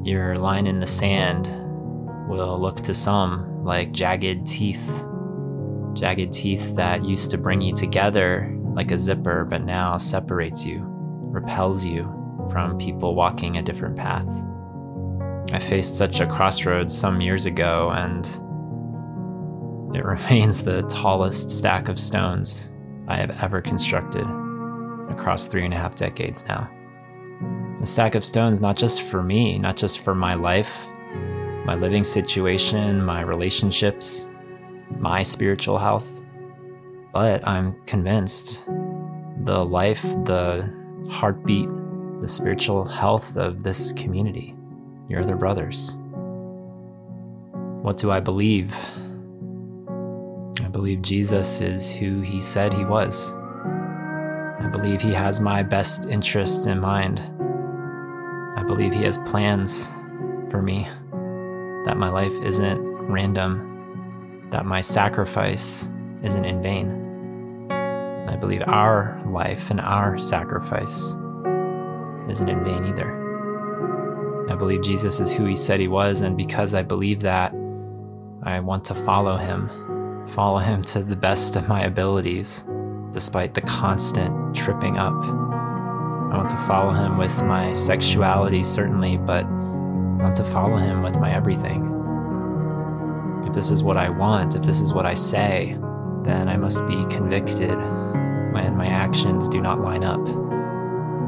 Your 0.02 0.36
line 0.36 0.66
in 0.66 0.80
the 0.80 0.86
sand 0.86 1.46
will 2.28 2.58
look 2.58 2.76
to 2.82 2.94
some 2.94 3.53
like 3.64 3.92
jagged 3.92 4.46
teeth. 4.46 5.04
Jagged 5.94 6.32
teeth 6.32 6.74
that 6.76 7.04
used 7.04 7.30
to 7.30 7.38
bring 7.38 7.60
you 7.60 7.74
together 7.74 8.54
like 8.74 8.90
a 8.90 8.98
zipper, 8.98 9.44
but 9.44 9.64
now 9.64 9.96
separates 9.96 10.66
you, 10.66 10.82
repels 10.84 11.84
you 11.84 12.02
from 12.50 12.76
people 12.78 13.14
walking 13.14 13.56
a 13.56 13.62
different 13.62 13.96
path. 13.96 14.28
I 15.52 15.58
faced 15.58 15.96
such 15.96 16.20
a 16.20 16.26
crossroads 16.26 16.96
some 16.96 17.20
years 17.20 17.46
ago, 17.46 17.90
and 17.94 18.26
it 19.96 20.04
remains 20.04 20.62
the 20.62 20.82
tallest 20.82 21.50
stack 21.50 21.88
of 21.88 21.98
stones 21.98 22.74
I 23.08 23.16
have 23.16 23.30
ever 23.42 23.60
constructed 23.60 24.26
across 25.10 25.46
three 25.46 25.64
and 25.64 25.72
a 25.72 25.76
half 25.76 25.94
decades 25.94 26.46
now. 26.46 26.68
A 27.80 27.86
stack 27.86 28.14
of 28.14 28.24
stones, 28.24 28.60
not 28.60 28.76
just 28.76 29.02
for 29.02 29.22
me, 29.22 29.58
not 29.58 29.76
just 29.76 30.00
for 30.00 30.14
my 30.14 30.34
life, 30.34 30.88
my 31.64 31.74
living 31.74 32.04
situation, 32.04 33.02
my 33.02 33.22
relationships, 33.22 34.28
my 34.98 35.22
spiritual 35.22 35.78
health. 35.78 36.22
But 37.12 37.46
I'm 37.46 37.74
convinced 37.86 38.64
the 39.44 39.64
life, 39.64 40.02
the 40.24 40.72
heartbeat, 41.10 41.68
the 42.18 42.28
spiritual 42.28 42.84
health 42.84 43.36
of 43.36 43.62
this 43.62 43.92
community, 43.92 44.54
your 45.08 45.22
other 45.22 45.36
brothers. 45.36 45.98
What 47.82 47.98
do 47.98 48.10
I 48.10 48.20
believe? 48.20 48.76
I 50.62 50.68
believe 50.68 51.02
Jesus 51.02 51.60
is 51.60 51.94
who 51.94 52.20
he 52.20 52.40
said 52.40 52.72
he 52.72 52.84
was. 52.84 53.34
I 54.60 54.68
believe 54.70 55.02
he 55.02 55.12
has 55.12 55.40
my 55.40 55.62
best 55.62 56.08
interests 56.08 56.66
in 56.66 56.80
mind. 56.80 57.20
I 58.56 58.62
believe 58.66 58.94
he 58.94 59.02
has 59.04 59.18
plans 59.18 59.90
for 60.50 60.62
me 60.62 60.88
that 61.84 61.96
my 61.96 62.08
life 62.08 62.34
isn't 62.42 62.80
random, 62.80 64.46
that 64.50 64.66
my 64.66 64.80
sacrifice 64.80 65.90
isn't 66.22 66.44
in 66.44 66.62
vain. 66.62 67.70
I 68.26 68.36
believe 68.36 68.62
our 68.66 69.22
life 69.26 69.70
and 69.70 69.80
our 69.80 70.18
sacrifice 70.18 71.16
isn't 72.28 72.48
in 72.48 72.64
vain 72.64 72.84
either. 72.86 74.44
I 74.50 74.54
believe 74.54 74.82
Jesus 74.82 75.20
is 75.20 75.32
who 75.32 75.44
he 75.44 75.54
said 75.54 75.80
he 75.80 75.88
was, 75.88 76.22
and 76.22 76.36
because 76.36 76.74
I 76.74 76.82
believe 76.82 77.20
that, 77.20 77.52
I 78.42 78.60
want 78.60 78.84
to 78.86 78.94
follow 78.94 79.36
him, 79.36 79.70
follow 80.28 80.58
him 80.58 80.82
to 80.84 81.02
the 81.02 81.16
best 81.16 81.56
of 81.56 81.68
my 81.68 81.84
abilities, 81.84 82.64
despite 83.10 83.54
the 83.54 83.62
constant 83.62 84.54
tripping 84.54 84.98
up. 84.98 85.14
I 85.14 86.36
want 86.36 86.48
to 86.50 86.56
follow 86.56 86.92
him 86.92 87.16
with 87.16 87.42
my 87.44 87.72
sexuality, 87.72 88.62
certainly, 88.62 89.16
but 89.16 89.44
want 90.24 90.36
to 90.36 90.42
follow 90.42 90.78
him 90.78 91.02
with 91.02 91.20
my 91.20 91.30
everything. 91.30 91.82
If 93.46 93.52
this 93.52 93.70
is 93.70 93.82
what 93.82 93.98
I 93.98 94.08
want, 94.08 94.56
if 94.56 94.62
this 94.62 94.80
is 94.80 94.94
what 94.94 95.04
I 95.04 95.12
say, 95.12 95.76
then 96.22 96.48
I 96.48 96.56
must 96.56 96.86
be 96.86 97.04
convicted 97.10 97.76
when 98.54 98.74
my 98.74 98.86
actions 98.86 99.50
do 99.50 99.60
not 99.60 99.82
line 99.82 100.02
up 100.02 100.26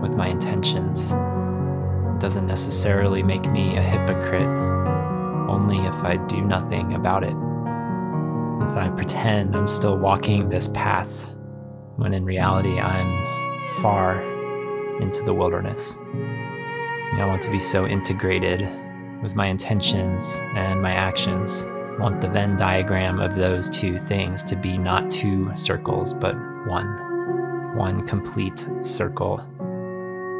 with 0.00 0.16
my 0.16 0.28
intentions. 0.28 1.12
It 1.12 2.20
doesn't 2.20 2.46
necessarily 2.46 3.22
make 3.22 3.44
me 3.50 3.76
a 3.76 3.82
hypocrite, 3.82 4.48
only 5.46 5.76
if 5.86 6.02
I 6.02 6.16
do 6.26 6.40
nothing 6.40 6.94
about 6.94 7.22
it. 7.22 7.36
If 8.64 8.78
I 8.78 8.90
pretend 8.96 9.54
I'm 9.54 9.66
still 9.66 9.98
walking 9.98 10.48
this 10.48 10.68
path, 10.68 11.28
when 11.96 12.14
in 12.14 12.24
reality 12.24 12.80
I'm 12.80 13.72
far 13.82 14.22
into 15.02 15.22
the 15.22 15.34
wilderness. 15.34 15.98
I 17.12 17.26
want 17.26 17.42
to 17.42 17.50
be 17.50 17.58
so 17.58 17.86
integrated 17.86 18.66
with 19.22 19.34
my 19.34 19.46
intentions 19.46 20.40
and 20.54 20.80
my 20.82 20.92
actions. 20.92 21.64
I 21.66 21.98
want 22.00 22.20
the 22.20 22.28
Venn 22.28 22.56
diagram 22.56 23.20
of 23.20 23.36
those 23.36 23.70
two 23.70 23.98
things 23.98 24.44
to 24.44 24.56
be 24.56 24.76
not 24.76 25.10
two 25.10 25.50
circles, 25.54 26.12
but 26.12 26.34
one. 26.66 27.74
One 27.76 28.06
complete 28.06 28.68
circle. 28.82 29.38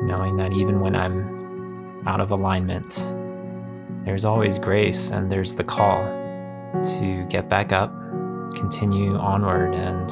Knowing 0.04 0.36
that 0.36 0.52
even 0.52 0.80
when 0.80 0.94
I'm 0.94 2.06
out 2.06 2.20
of 2.20 2.30
alignment, 2.30 3.06
there's 4.02 4.24
always 4.24 4.58
grace 4.58 5.10
and 5.10 5.32
there's 5.32 5.54
the 5.54 5.64
call 5.64 6.04
to 6.98 7.26
get 7.28 7.48
back 7.48 7.72
up, 7.72 7.90
continue 8.54 9.16
onward, 9.16 9.74
and 9.74 10.10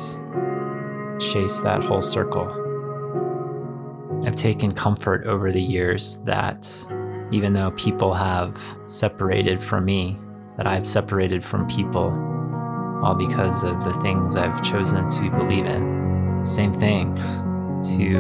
chase 1.20 1.60
that 1.60 1.84
whole 1.84 2.00
circle. 2.00 2.60
I've 4.24 4.36
taken 4.36 4.72
comfort 4.72 5.26
over 5.26 5.52
the 5.52 5.62
years 5.62 6.16
that 6.20 6.62
even 7.32 7.52
though 7.52 7.70
people 7.72 8.14
have 8.14 8.60
separated 8.86 9.62
from 9.62 9.84
me, 9.84 10.18
that 10.56 10.66
I've 10.66 10.86
separated 10.86 11.42
from 11.44 11.66
people, 11.68 12.10
all 13.02 13.14
because 13.14 13.64
of 13.64 13.84
the 13.84 13.92
things 13.94 14.36
I've 14.36 14.62
chosen 14.62 15.08
to 15.08 15.30
believe 15.30 15.66
in, 15.66 16.44
Same 16.44 16.72
thing 16.72 17.14
to 17.16 18.18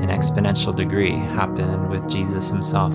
an 0.00 0.08
exponential 0.08 0.74
degree 0.74 1.12
happened 1.12 1.90
with 1.90 2.08
Jesus 2.08 2.48
himself. 2.48 2.94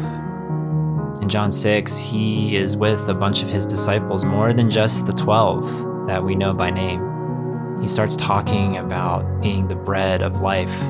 In 1.21 1.29
John 1.29 1.51
6, 1.51 1.97
he 1.97 2.55
is 2.55 2.75
with 2.75 3.07
a 3.07 3.13
bunch 3.13 3.43
of 3.43 3.49
his 3.49 3.67
disciples, 3.67 4.25
more 4.25 4.53
than 4.53 4.69
just 4.69 5.05
the 5.05 5.13
12 5.13 6.07
that 6.07 6.23
we 6.23 6.35
know 6.35 6.53
by 6.53 6.71
name. 6.71 7.77
He 7.79 7.87
starts 7.87 8.15
talking 8.15 8.77
about 8.77 9.41
being 9.41 9.67
the 9.67 9.75
bread 9.75 10.23
of 10.23 10.41
life, 10.41 10.81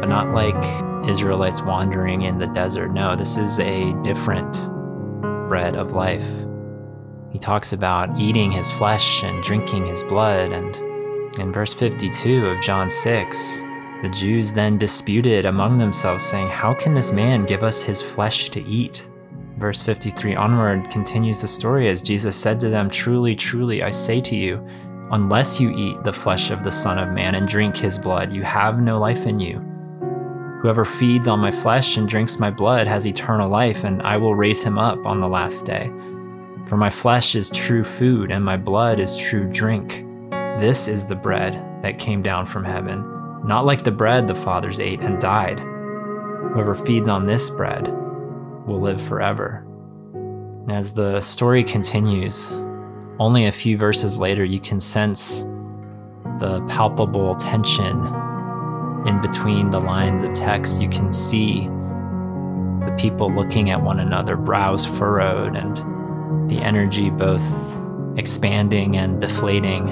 but 0.00 0.08
not 0.08 0.34
like 0.34 1.08
Israelites 1.08 1.62
wandering 1.62 2.22
in 2.22 2.38
the 2.38 2.46
desert. 2.48 2.92
No, 2.92 3.14
this 3.14 3.36
is 3.36 3.58
a 3.60 3.92
different 4.02 4.68
bread 5.48 5.76
of 5.76 5.92
life. 5.92 6.28
He 7.30 7.38
talks 7.38 7.72
about 7.72 8.18
eating 8.18 8.50
his 8.50 8.70
flesh 8.70 9.22
and 9.22 9.42
drinking 9.42 9.86
his 9.86 10.02
blood. 10.02 10.52
And 10.52 10.74
in 11.38 11.52
verse 11.52 11.72
52 11.72 12.46
of 12.46 12.60
John 12.60 12.90
6, 12.90 13.60
the 14.02 14.08
Jews 14.08 14.52
then 14.52 14.78
disputed 14.78 15.44
among 15.44 15.78
themselves, 15.78 16.24
saying, 16.24 16.48
How 16.48 16.74
can 16.74 16.94
this 16.94 17.12
man 17.12 17.44
give 17.44 17.62
us 17.62 17.82
his 17.82 18.02
flesh 18.02 18.48
to 18.50 18.62
eat? 18.62 19.08
Verse 19.56 19.82
53 19.82 20.34
onward 20.36 20.90
continues 20.90 21.40
the 21.40 21.48
story 21.48 21.88
as 21.88 22.00
Jesus 22.00 22.34
said 22.34 22.58
to 22.60 22.70
them, 22.70 22.88
Truly, 22.88 23.36
truly, 23.36 23.82
I 23.82 23.90
say 23.90 24.20
to 24.22 24.36
you, 24.36 24.66
unless 25.12 25.60
you 25.60 25.70
eat 25.76 26.02
the 26.02 26.12
flesh 26.12 26.50
of 26.50 26.64
the 26.64 26.70
Son 26.70 26.98
of 26.98 27.10
Man 27.10 27.34
and 27.34 27.46
drink 27.46 27.76
his 27.76 27.98
blood, 27.98 28.32
you 28.32 28.42
have 28.42 28.80
no 28.80 28.98
life 28.98 29.26
in 29.26 29.38
you. 29.38 29.69
Whoever 30.60 30.84
feeds 30.84 31.26
on 31.26 31.40
my 31.40 31.50
flesh 31.50 31.96
and 31.96 32.06
drinks 32.06 32.38
my 32.38 32.50
blood 32.50 32.86
has 32.86 33.06
eternal 33.06 33.48
life, 33.48 33.84
and 33.84 34.02
I 34.02 34.18
will 34.18 34.34
raise 34.34 34.62
him 34.62 34.78
up 34.78 35.06
on 35.06 35.18
the 35.18 35.28
last 35.28 35.64
day. 35.64 35.90
For 36.66 36.76
my 36.76 36.90
flesh 36.90 37.34
is 37.34 37.48
true 37.48 37.82
food, 37.82 38.30
and 38.30 38.44
my 38.44 38.58
blood 38.58 39.00
is 39.00 39.16
true 39.16 39.48
drink. 39.50 40.04
This 40.30 40.86
is 40.86 41.06
the 41.06 41.14
bread 41.14 41.54
that 41.82 41.98
came 41.98 42.20
down 42.20 42.44
from 42.44 42.64
heaven, 42.64 43.00
not 43.42 43.64
like 43.64 43.84
the 43.84 43.90
bread 43.90 44.26
the 44.26 44.34
fathers 44.34 44.80
ate 44.80 45.00
and 45.00 45.18
died. 45.18 45.58
Whoever 45.58 46.74
feeds 46.74 47.08
on 47.08 47.26
this 47.26 47.48
bread 47.48 47.88
will 48.66 48.80
live 48.80 49.00
forever. 49.00 49.66
As 50.68 50.92
the 50.92 51.22
story 51.22 51.64
continues, 51.64 52.52
only 53.18 53.46
a 53.46 53.52
few 53.52 53.78
verses 53.78 54.18
later, 54.18 54.44
you 54.44 54.60
can 54.60 54.78
sense 54.78 55.44
the 56.38 56.62
palpable 56.68 57.34
tension 57.34 58.29
in 59.06 59.20
between 59.20 59.70
the 59.70 59.80
lines 59.80 60.24
of 60.24 60.32
text. 60.34 60.80
You 60.80 60.88
can 60.88 61.12
see 61.12 61.64
the 62.84 62.94
people 62.98 63.32
looking 63.32 63.70
at 63.70 63.82
one 63.82 64.00
another, 64.00 64.36
brows 64.36 64.84
furrowed, 64.84 65.56
and 65.56 66.48
the 66.48 66.58
energy 66.58 67.10
both 67.10 67.80
expanding 68.16 68.96
and 68.96 69.20
deflating 69.20 69.86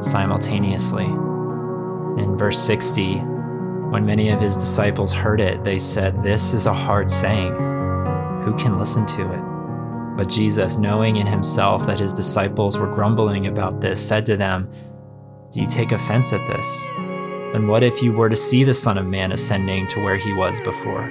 simultaneously. 0.00 1.04
In 1.04 2.36
verse 2.36 2.58
60, 2.58 3.16
when 3.90 4.06
many 4.06 4.30
of 4.30 4.40
his 4.40 4.56
disciples 4.56 5.12
heard 5.12 5.40
it, 5.40 5.64
they 5.64 5.78
said, 5.78 6.22
This 6.22 6.54
is 6.54 6.66
a 6.66 6.72
hard 6.72 7.08
saying. 7.10 7.52
Who 8.44 8.54
can 8.56 8.78
listen 8.78 9.06
to 9.06 9.32
it? 9.32 10.16
But 10.16 10.28
Jesus, 10.28 10.76
knowing 10.76 11.16
in 11.16 11.26
himself 11.26 11.86
that 11.86 12.00
his 12.00 12.12
disciples 12.12 12.78
were 12.78 12.92
grumbling 12.92 13.46
about 13.46 13.80
this, 13.80 14.06
said 14.06 14.26
to 14.26 14.36
them, 14.36 14.70
Do 15.50 15.60
you 15.60 15.66
take 15.66 15.92
offense 15.92 16.32
at 16.32 16.46
this? 16.46 17.09
Then 17.52 17.66
what 17.66 17.82
if 17.82 18.02
you 18.02 18.12
were 18.12 18.28
to 18.28 18.36
see 18.36 18.62
the 18.62 18.74
Son 18.74 18.96
of 18.96 19.06
Man 19.06 19.32
ascending 19.32 19.88
to 19.88 20.00
where 20.00 20.16
he 20.16 20.32
was 20.32 20.60
before? 20.60 21.10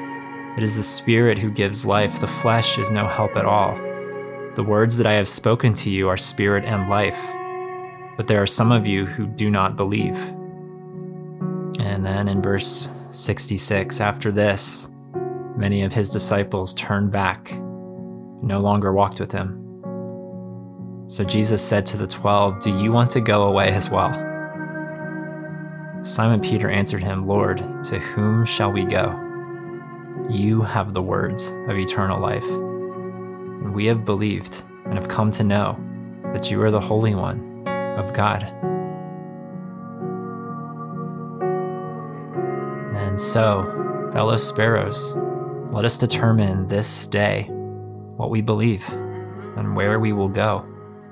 It 0.56 0.64
is 0.64 0.76
the 0.76 0.84
Spirit 0.84 1.38
who 1.38 1.52
gives 1.52 1.86
life, 1.86 2.20
the 2.20 2.28
flesh 2.28 2.78
is 2.78 2.92
no 2.92 3.08
help 3.08 3.36
at 3.36 3.46
all. 3.46 3.76
The 4.56 4.64
words 4.64 4.98
that 4.98 5.08
I 5.08 5.14
have 5.14 5.28
spoken 5.28 5.74
to 5.76 5.90
you 5.90 6.10
are 6.10 6.18
spirit 6.18 6.66
and 6.66 6.90
life, 6.90 7.20
but 8.18 8.28
there 8.28 8.42
are 8.42 8.48
some 8.48 8.72
of 8.72 8.88
you 8.88 9.06
who 9.06 9.28
do 9.28 9.50
not 9.50 9.78
believe. 9.78 10.18
And 11.80 12.06
then 12.06 12.28
in 12.28 12.42
verse 12.42 12.90
66, 13.10 14.02
after 14.02 14.32
this, 14.32 14.90
many 15.56 15.84
of 15.84 15.94
his 15.94 16.10
disciples 16.10 16.74
turned 16.74 17.12
back, 17.12 17.54
no 18.42 18.60
longer 18.60 18.92
walked 18.92 19.20
with 19.20 19.32
him. 19.32 19.66
So 21.08 21.24
Jesus 21.24 21.66
said 21.66 21.86
to 21.88 21.98
the 21.98 22.08
twelve, 22.08 22.60
Do 22.60 22.78
you 22.78 22.92
want 22.92 23.12
to 23.12 23.22
go 23.22 23.44
away 23.44 23.70
as 23.70 23.90
well? 23.90 24.29
Simon 26.02 26.40
Peter 26.40 26.70
answered 26.70 27.04
him, 27.04 27.28
Lord, 27.28 27.58
to 27.84 28.00
whom 28.00 28.46
shall 28.46 28.72
we 28.72 28.86
go? 28.86 29.20
You 30.30 30.62
have 30.62 30.94
the 30.94 31.02
words 31.02 31.52
of 31.68 31.78
eternal 31.78 32.22
life. 32.22 32.46
And 32.46 33.74
we 33.74 33.86
have 33.88 34.06
believed 34.06 34.64
and 34.86 34.94
have 34.94 35.10
come 35.10 35.30
to 35.32 35.44
know 35.44 35.78
that 36.34 36.50
you 36.50 36.62
are 36.62 36.72
the 36.72 36.80
Holy 36.80 37.16
One 37.16 37.68
of 37.68 38.14
God. 38.14 38.44
And 42.96 43.20
so, 43.20 44.10
fellow 44.14 44.38
sparrows, 44.38 45.18
let 45.74 45.84
us 45.84 45.98
determine 45.98 46.68
this 46.68 47.08
day 47.08 47.50
what 48.16 48.30
we 48.30 48.42
believe 48.42 48.88
and 49.58 49.76
where 49.76 50.00
we 50.00 50.14
will 50.14 50.30
go, 50.30 50.66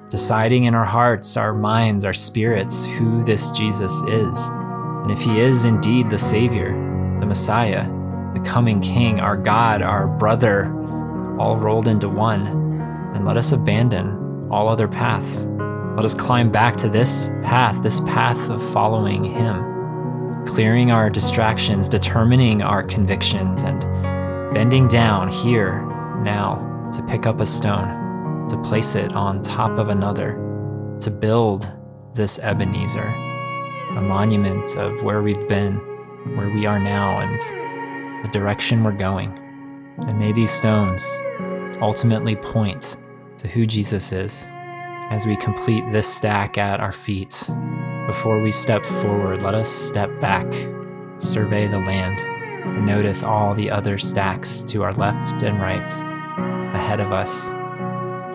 deciding 0.10 0.64
in 0.64 0.76
our 0.76 0.86
hearts, 0.86 1.36
our 1.36 1.54
minds, 1.54 2.06
our 2.06 2.14
spirits 2.14 2.86
who 2.86 3.24
this 3.24 3.52
Jesus 3.52 4.02
is. 4.04 4.50
And 5.08 5.18
if 5.18 5.24
he 5.24 5.40
is 5.40 5.64
indeed 5.64 6.10
the 6.10 6.18
Savior, 6.18 6.72
the 7.22 7.26
Messiah, 7.26 7.90
the 8.34 8.42
coming 8.42 8.82
King, 8.82 9.22
our 9.22 9.38
God, 9.38 9.82
our 9.82 10.06
brother, 10.06 10.66
all 11.40 11.56
rolled 11.56 11.88
into 11.88 12.10
one, 12.10 12.44
then 13.14 13.24
let 13.24 13.38
us 13.38 13.54
abandon 13.54 14.50
all 14.52 14.68
other 14.68 14.90
paths. 14.90 15.46
Let 15.96 16.04
us 16.04 16.14
climb 16.14 16.52
back 16.52 16.76
to 16.76 16.90
this 16.90 17.30
path, 17.42 17.82
this 17.82 18.02
path 18.02 18.50
of 18.50 18.62
following 18.62 19.24
Him, 19.24 20.44
clearing 20.46 20.92
our 20.92 21.10
distractions, 21.10 21.88
determining 21.88 22.62
our 22.62 22.84
convictions, 22.84 23.64
and 23.64 23.80
bending 24.54 24.90
down 24.90 25.32
here 25.32 25.86
now 26.22 26.90
to 26.92 27.02
pick 27.04 27.26
up 27.26 27.40
a 27.40 27.46
stone, 27.46 28.46
to 28.50 28.62
place 28.62 28.96
it 28.96 29.14
on 29.14 29.42
top 29.42 29.80
of 29.80 29.88
another, 29.88 30.34
to 31.00 31.10
build 31.10 31.72
this 32.14 32.40
Ebenezer, 32.40 33.27
a 33.98 34.02
monument 34.02 34.78
of 34.78 35.02
where 35.02 35.24
we've 35.24 35.48
been, 35.48 35.76
where 36.36 36.50
we 36.52 36.68
are 36.68 36.78
now, 36.78 37.20
and 37.20 37.42
the 38.24 38.30
direction 38.32 38.84
we're 38.84 38.92
going. 38.92 39.34
And 39.98 40.20
may 40.20 40.32
these 40.32 40.52
stones 40.52 41.04
ultimately 41.82 42.36
point 42.36 42.98
to 43.38 43.48
who 43.48 43.66
Jesus 43.66 44.12
is 44.12 44.50
as 45.10 45.26
we 45.26 45.36
complete 45.38 45.84
this 45.92 46.08
stack 46.08 46.60
at 46.60 46.80
our 46.80 46.92
feet. 46.92 47.50
Before 48.06 48.40
we 48.40 48.52
step 48.52 48.86
forward, 48.86 49.42
let 49.42 49.56
us 49.56 49.68
step 49.68 50.12
back, 50.22 50.46
survey 51.18 51.68
the 51.68 51.80
land, 51.80 52.20
and 52.20 52.86
notice 52.86 53.24
all 53.24 53.56
the 53.56 53.72
other 53.72 53.98
stacks 53.98 54.62
to 54.64 54.84
our 54.84 54.94
left 54.94 55.42
and 55.42 55.60
right, 55.60 55.92
ahead 56.76 57.00
of 57.00 57.12
us, 57.12 57.56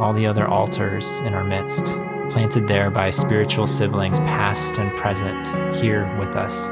all 0.01 0.13
the 0.13 0.27
other 0.27 0.49
altars 0.49 1.21
in 1.21 1.35
our 1.35 1.45
midst, 1.45 1.99
planted 2.31 2.67
there 2.67 2.91
by 2.91 3.11
spiritual 3.11 3.67
siblings, 3.67 4.21
past 4.21 4.79
and 4.79 4.95
present, 4.97 5.47
here 5.77 6.15
with 6.19 6.37
us, 6.37 6.69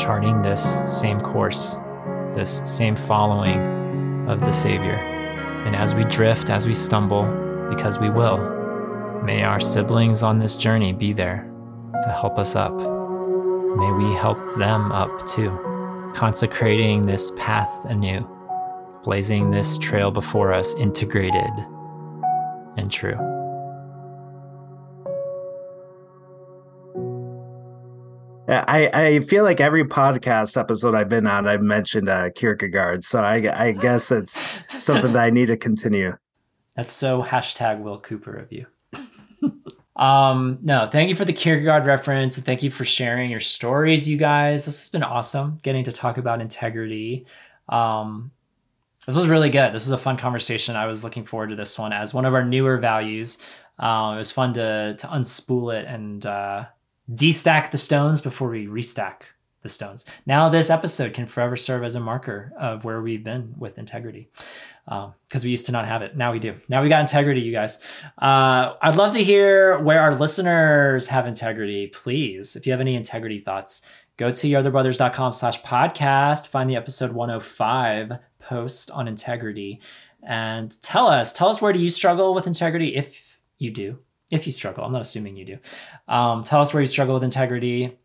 charting 0.00 0.42
this 0.42 1.00
same 1.00 1.18
course, 1.18 1.76
this 2.34 2.62
same 2.64 2.94
following 2.96 4.28
of 4.28 4.40
the 4.40 4.52
Savior. 4.52 4.96
And 5.66 5.74
as 5.74 5.94
we 5.94 6.04
drift, 6.04 6.50
as 6.50 6.66
we 6.66 6.74
stumble, 6.74 7.24
because 7.68 7.98
we 7.98 8.10
will, 8.10 8.38
may 9.24 9.42
our 9.42 9.60
siblings 9.60 10.22
on 10.22 10.38
this 10.38 10.56
journey 10.56 10.92
be 10.92 11.12
there 11.12 11.50
to 12.02 12.10
help 12.10 12.38
us 12.38 12.56
up. 12.56 12.74
May 12.74 13.92
we 13.92 14.14
help 14.14 14.54
them 14.56 14.90
up 14.92 15.26
too, 15.26 15.50
consecrating 16.14 17.06
this 17.06 17.30
path 17.36 17.84
anew, 17.84 18.26
blazing 19.04 19.50
this 19.50 19.78
trail 19.78 20.10
before 20.10 20.52
us, 20.52 20.74
integrated 20.74 21.50
and 22.76 22.90
true. 22.90 23.29
I, 28.50 28.90
I 28.92 29.20
feel 29.20 29.44
like 29.44 29.60
every 29.60 29.84
podcast 29.84 30.58
episode 30.58 30.94
I've 30.94 31.08
been 31.08 31.26
on, 31.26 31.46
I've 31.46 31.62
mentioned 31.62 32.08
uh, 32.08 32.30
Kierkegaard. 32.30 33.04
So 33.04 33.22
I, 33.22 33.66
I 33.66 33.72
guess 33.72 34.10
it's 34.10 34.60
something 34.78 35.12
that 35.12 35.24
I 35.24 35.30
need 35.30 35.46
to 35.46 35.56
continue. 35.56 36.16
That's 36.74 36.92
so 36.92 37.22
hashtag 37.22 37.80
Will 37.80 38.00
Cooper 38.00 38.34
of 38.36 38.52
you. 38.52 38.66
um, 39.96 40.58
no, 40.62 40.88
thank 40.90 41.08
you 41.08 41.14
for 41.14 41.24
the 41.24 41.32
Kierkegaard 41.32 41.86
reference. 41.86 42.36
And 42.36 42.46
thank 42.46 42.62
you 42.62 42.70
for 42.70 42.84
sharing 42.84 43.30
your 43.30 43.40
stories, 43.40 44.08
you 44.08 44.16
guys. 44.16 44.66
This 44.66 44.80
has 44.80 44.88
been 44.88 45.02
awesome 45.02 45.58
getting 45.62 45.84
to 45.84 45.92
talk 45.92 46.18
about 46.18 46.40
integrity. 46.40 47.26
Um, 47.68 48.32
this 49.06 49.14
was 49.16 49.28
really 49.28 49.50
good. 49.50 49.72
This 49.72 49.86
was 49.86 49.92
a 49.92 49.98
fun 49.98 50.16
conversation. 50.16 50.76
I 50.76 50.86
was 50.86 51.04
looking 51.04 51.24
forward 51.24 51.50
to 51.50 51.56
this 51.56 51.78
one 51.78 51.92
as 51.92 52.12
one 52.12 52.24
of 52.24 52.34
our 52.34 52.44
newer 52.44 52.78
values. 52.78 53.38
Um, 53.78 54.14
it 54.14 54.18
was 54.18 54.30
fun 54.30 54.54
to 54.54 54.94
to 54.98 55.06
unspool 55.06 55.74
it 55.74 55.86
and 55.86 56.24
uh, 56.26 56.64
destack 57.14 57.70
the 57.70 57.78
stones 57.78 58.20
before 58.20 58.50
we 58.50 58.66
restack 58.66 59.22
the 59.62 59.68
stones. 59.68 60.06
Now, 60.24 60.48
this 60.48 60.70
episode 60.70 61.12
can 61.12 61.26
forever 61.26 61.56
serve 61.56 61.84
as 61.84 61.94
a 61.94 62.00
marker 62.00 62.52
of 62.58 62.84
where 62.84 63.02
we've 63.02 63.22
been 63.22 63.54
with 63.58 63.78
integrity 63.78 64.28
because 64.86 65.04
um, 65.06 65.44
we 65.44 65.50
used 65.50 65.66
to 65.66 65.72
not 65.72 65.86
have 65.86 66.02
it. 66.02 66.16
Now 66.16 66.32
we 66.32 66.38
do. 66.38 66.56
Now 66.68 66.82
we 66.82 66.88
got 66.88 67.00
integrity, 67.00 67.42
you 67.42 67.52
guys. 67.52 67.78
Uh, 68.20 68.74
I'd 68.80 68.96
love 68.96 69.12
to 69.12 69.22
hear 69.22 69.78
where 69.78 70.00
our 70.00 70.14
listeners 70.14 71.06
have 71.08 71.26
integrity. 71.26 71.88
Please, 71.88 72.56
if 72.56 72.66
you 72.66 72.72
have 72.72 72.80
any 72.80 72.96
integrity 72.96 73.38
thoughts, 73.38 73.82
go 74.16 74.30
to 74.30 74.48
yourotherbrothers.com 74.48 75.32
slash 75.32 75.62
podcast, 75.62 76.48
find 76.48 76.68
the 76.68 76.76
episode 76.76 77.12
105 77.12 78.18
post 78.38 78.90
on 78.90 79.06
integrity, 79.06 79.80
and 80.22 80.80
tell 80.82 81.06
us, 81.06 81.32
tell 81.32 81.48
us 81.48 81.60
where 81.62 81.72
do 81.72 81.78
you 81.78 81.90
struggle 81.90 82.34
with 82.34 82.46
integrity 82.46 82.96
if 82.96 83.40
you 83.58 83.70
do. 83.70 83.98
If 84.30 84.46
you 84.46 84.52
struggle, 84.52 84.84
I'm 84.84 84.92
not 84.92 85.00
assuming 85.00 85.36
you 85.36 85.44
do. 85.44 85.58
Um, 86.06 86.42
tell 86.42 86.60
us 86.60 86.72
where 86.72 86.80
you 86.80 86.86
struggle 86.86 87.14
with 87.14 87.24
integrity 87.24 87.98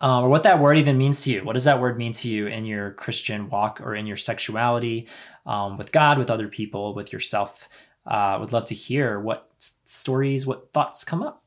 uh, 0.00 0.22
or 0.22 0.28
what 0.28 0.44
that 0.44 0.60
word 0.60 0.78
even 0.78 0.96
means 0.96 1.20
to 1.22 1.32
you. 1.32 1.44
What 1.44 1.52
does 1.52 1.64
that 1.64 1.80
word 1.80 1.98
mean 1.98 2.12
to 2.14 2.28
you 2.28 2.46
in 2.46 2.64
your 2.64 2.92
Christian 2.92 3.50
walk 3.50 3.80
or 3.80 3.94
in 3.94 4.06
your 4.06 4.16
sexuality 4.16 5.08
um, 5.44 5.76
with 5.76 5.92
God, 5.92 6.18
with 6.18 6.30
other 6.30 6.48
people, 6.48 6.94
with 6.94 7.12
yourself? 7.12 7.68
Uh, 8.06 8.38
would 8.40 8.52
love 8.52 8.64
to 8.66 8.74
hear 8.74 9.20
what 9.20 9.50
stories, 9.58 10.46
what 10.46 10.72
thoughts 10.72 11.04
come 11.04 11.22
up. 11.22 11.44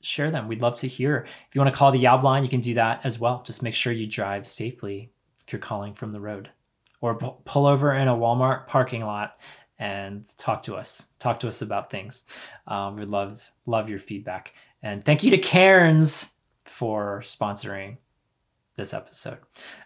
Share 0.00 0.30
them. 0.30 0.46
We'd 0.46 0.62
love 0.62 0.76
to 0.76 0.86
hear. 0.86 1.26
If 1.48 1.54
you 1.54 1.60
want 1.60 1.72
to 1.72 1.78
call 1.78 1.90
the 1.90 1.98
Yob 1.98 2.22
line, 2.22 2.44
you 2.44 2.48
can 2.48 2.60
do 2.60 2.74
that 2.74 3.00
as 3.04 3.18
well. 3.18 3.42
Just 3.42 3.62
make 3.62 3.74
sure 3.74 3.92
you 3.92 4.06
drive 4.06 4.46
safely 4.46 5.10
if 5.44 5.52
you're 5.52 5.58
calling 5.60 5.94
from 5.94 6.12
the 6.12 6.20
road, 6.20 6.50
or 7.00 7.16
pull 7.16 7.66
over 7.66 7.92
in 7.94 8.06
a 8.06 8.14
Walmart 8.14 8.66
parking 8.66 9.04
lot 9.04 9.38
and 9.78 10.24
talk 10.36 10.62
to 10.62 10.74
us. 10.74 11.12
Talk 11.18 11.40
to 11.40 11.48
us 11.48 11.62
about 11.62 11.90
things. 11.90 12.24
Um, 12.66 12.96
we'd 12.96 13.08
love 13.08 13.50
love 13.66 13.88
your 13.88 13.98
feedback. 13.98 14.54
And 14.82 15.02
thank 15.02 15.22
you 15.22 15.30
to 15.30 15.38
Cairns 15.38 16.34
for 16.64 17.20
sponsoring 17.20 17.96
this 18.76 18.94
episode. 18.94 19.38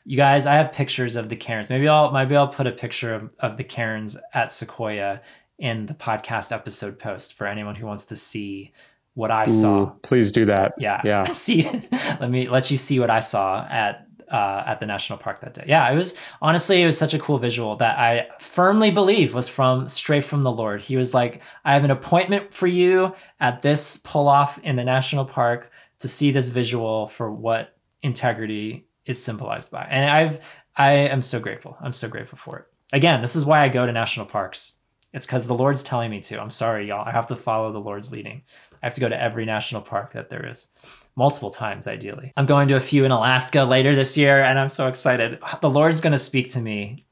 You 0.04 0.16
guys, 0.16 0.46
I 0.46 0.54
have 0.54 0.72
pictures 0.72 1.16
of 1.16 1.28
the 1.28 1.36
Cairns. 1.36 1.70
Maybe 1.70 1.88
I'll 1.88 2.12
maybe 2.12 2.36
I'll 2.36 2.48
put 2.48 2.66
a 2.66 2.72
picture 2.72 3.14
of, 3.14 3.34
of 3.40 3.56
the 3.56 3.64
Cairns 3.64 4.16
at 4.34 4.52
Sequoia 4.52 5.20
in 5.58 5.86
the 5.86 5.94
podcast 5.94 6.52
episode 6.52 6.98
post 6.98 7.34
for 7.34 7.46
anyone 7.46 7.74
who 7.74 7.86
wants 7.86 8.04
to 8.06 8.16
see 8.16 8.72
what 9.14 9.30
I 9.30 9.44
Ooh, 9.44 9.48
saw. 9.48 9.86
Please 10.02 10.32
do 10.32 10.44
that. 10.46 10.74
Yeah. 10.78 11.00
Yeah. 11.04 11.24
see 11.32 11.62
let 12.20 12.30
me 12.30 12.48
let 12.48 12.70
you 12.70 12.76
see 12.76 13.00
what 13.00 13.10
I 13.10 13.18
saw 13.18 13.66
at 13.68 14.06
uh, 14.30 14.64
at 14.66 14.80
the 14.80 14.86
national 14.86 15.18
park 15.18 15.40
that 15.40 15.54
day. 15.54 15.64
Yeah, 15.66 15.90
it 15.90 15.96
was 15.96 16.14
honestly 16.40 16.82
it 16.82 16.86
was 16.86 16.98
such 16.98 17.14
a 17.14 17.18
cool 17.18 17.38
visual 17.38 17.76
that 17.76 17.98
I 17.98 18.28
firmly 18.38 18.90
believe 18.90 19.34
was 19.34 19.48
from 19.48 19.88
straight 19.88 20.24
from 20.24 20.42
the 20.42 20.52
Lord. 20.52 20.82
He 20.82 20.96
was 20.96 21.14
like, 21.14 21.42
"I 21.64 21.74
have 21.74 21.84
an 21.84 21.90
appointment 21.90 22.52
for 22.52 22.66
you 22.66 23.14
at 23.40 23.62
this 23.62 23.96
pull 23.96 24.28
off 24.28 24.58
in 24.58 24.76
the 24.76 24.84
national 24.84 25.24
park 25.24 25.70
to 26.00 26.08
see 26.08 26.30
this 26.32 26.48
visual 26.48 27.06
for 27.06 27.30
what 27.30 27.76
integrity 28.02 28.86
is 29.06 29.22
symbolized 29.22 29.70
by. 29.70 29.86
And 29.88 30.08
I've 30.08 30.40
I 30.76 30.92
am 30.92 31.22
so 31.22 31.38
grateful. 31.38 31.76
I'm 31.80 31.92
so 31.92 32.08
grateful 32.08 32.38
for 32.38 32.58
it. 32.58 32.66
Again, 32.92 33.20
this 33.20 33.36
is 33.36 33.44
why 33.44 33.62
I 33.62 33.68
go 33.68 33.84
to 33.84 33.92
national 33.92 34.26
parks. 34.26 34.74
It's 35.12 35.26
because 35.26 35.46
the 35.46 35.54
Lord's 35.54 35.82
telling 35.82 36.10
me 36.10 36.20
to. 36.22 36.40
I'm 36.40 36.50
sorry, 36.50 36.88
y'all. 36.88 37.06
I 37.06 37.10
have 37.10 37.26
to 37.26 37.36
follow 37.36 37.72
the 37.72 37.78
Lord's 37.78 38.10
leading. 38.10 38.42
I 38.82 38.86
have 38.86 38.94
to 38.94 39.00
go 39.00 39.08
to 39.08 39.20
every 39.20 39.44
national 39.44 39.82
park 39.82 40.12
that 40.14 40.28
there 40.28 40.44
is, 40.44 40.68
multiple 41.14 41.50
times, 41.50 41.86
ideally. 41.86 42.32
I'm 42.36 42.46
going 42.46 42.66
to 42.68 42.76
a 42.76 42.80
few 42.80 43.04
in 43.04 43.12
Alaska 43.12 43.62
later 43.62 43.94
this 43.94 44.18
year, 44.18 44.42
and 44.42 44.58
I'm 44.58 44.68
so 44.68 44.88
excited. 44.88 45.38
The 45.60 45.70
Lord's 45.70 46.00
going 46.00 46.12
to 46.12 46.18
speak 46.18 46.50
to 46.50 46.60
me 46.60 47.06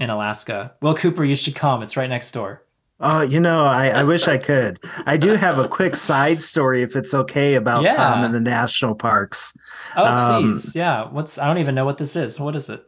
in 0.00 0.08
Alaska. 0.08 0.74
Will 0.80 0.94
Cooper, 0.94 1.24
you 1.24 1.34
should 1.34 1.54
come. 1.54 1.82
It's 1.82 1.96
right 1.96 2.08
next 2.08 2.32
door. 2.32 2.64
Oh, 3.04 3.20
you 3.20 3.40
know, 3.40 3.64
I, 3.64 3.88
I 3.88 4.04
wish 4.04 4.28
I 4.28 4.38
could. 4.38 4.78
I 5.06 5.16
do 5.16 5.30
have 5.30 5.58
a 5.58 5.68
quick 5.68 5.96
side 5.96 6.40
story, 6.40 6.82
if 6.82 6.94
it's 6.94 7.12
okay, 7.12 7.54
about 7.54 7.82
yeah. 7.82 7.96
Tom 7.96 8.22
and 8.24 8.32
the 8.32 8.40
national 8.40 8.94
parks. 8.94 9.58
Oh, 9.96 10.06
um, 10.06 10.44
please, 10.44 10.76
yeah. 10.76 11.08
What's 11.10 11.36
I 11.36 11.46
don't 11.46 11.58
even 11.58 11.74
know 11.74 11.84
what 11.84 11.98
this 11.98 12.14
is. 12.14 12.38
What 12.38 12.54
is 12.54 12.70
it? 12.70 12.84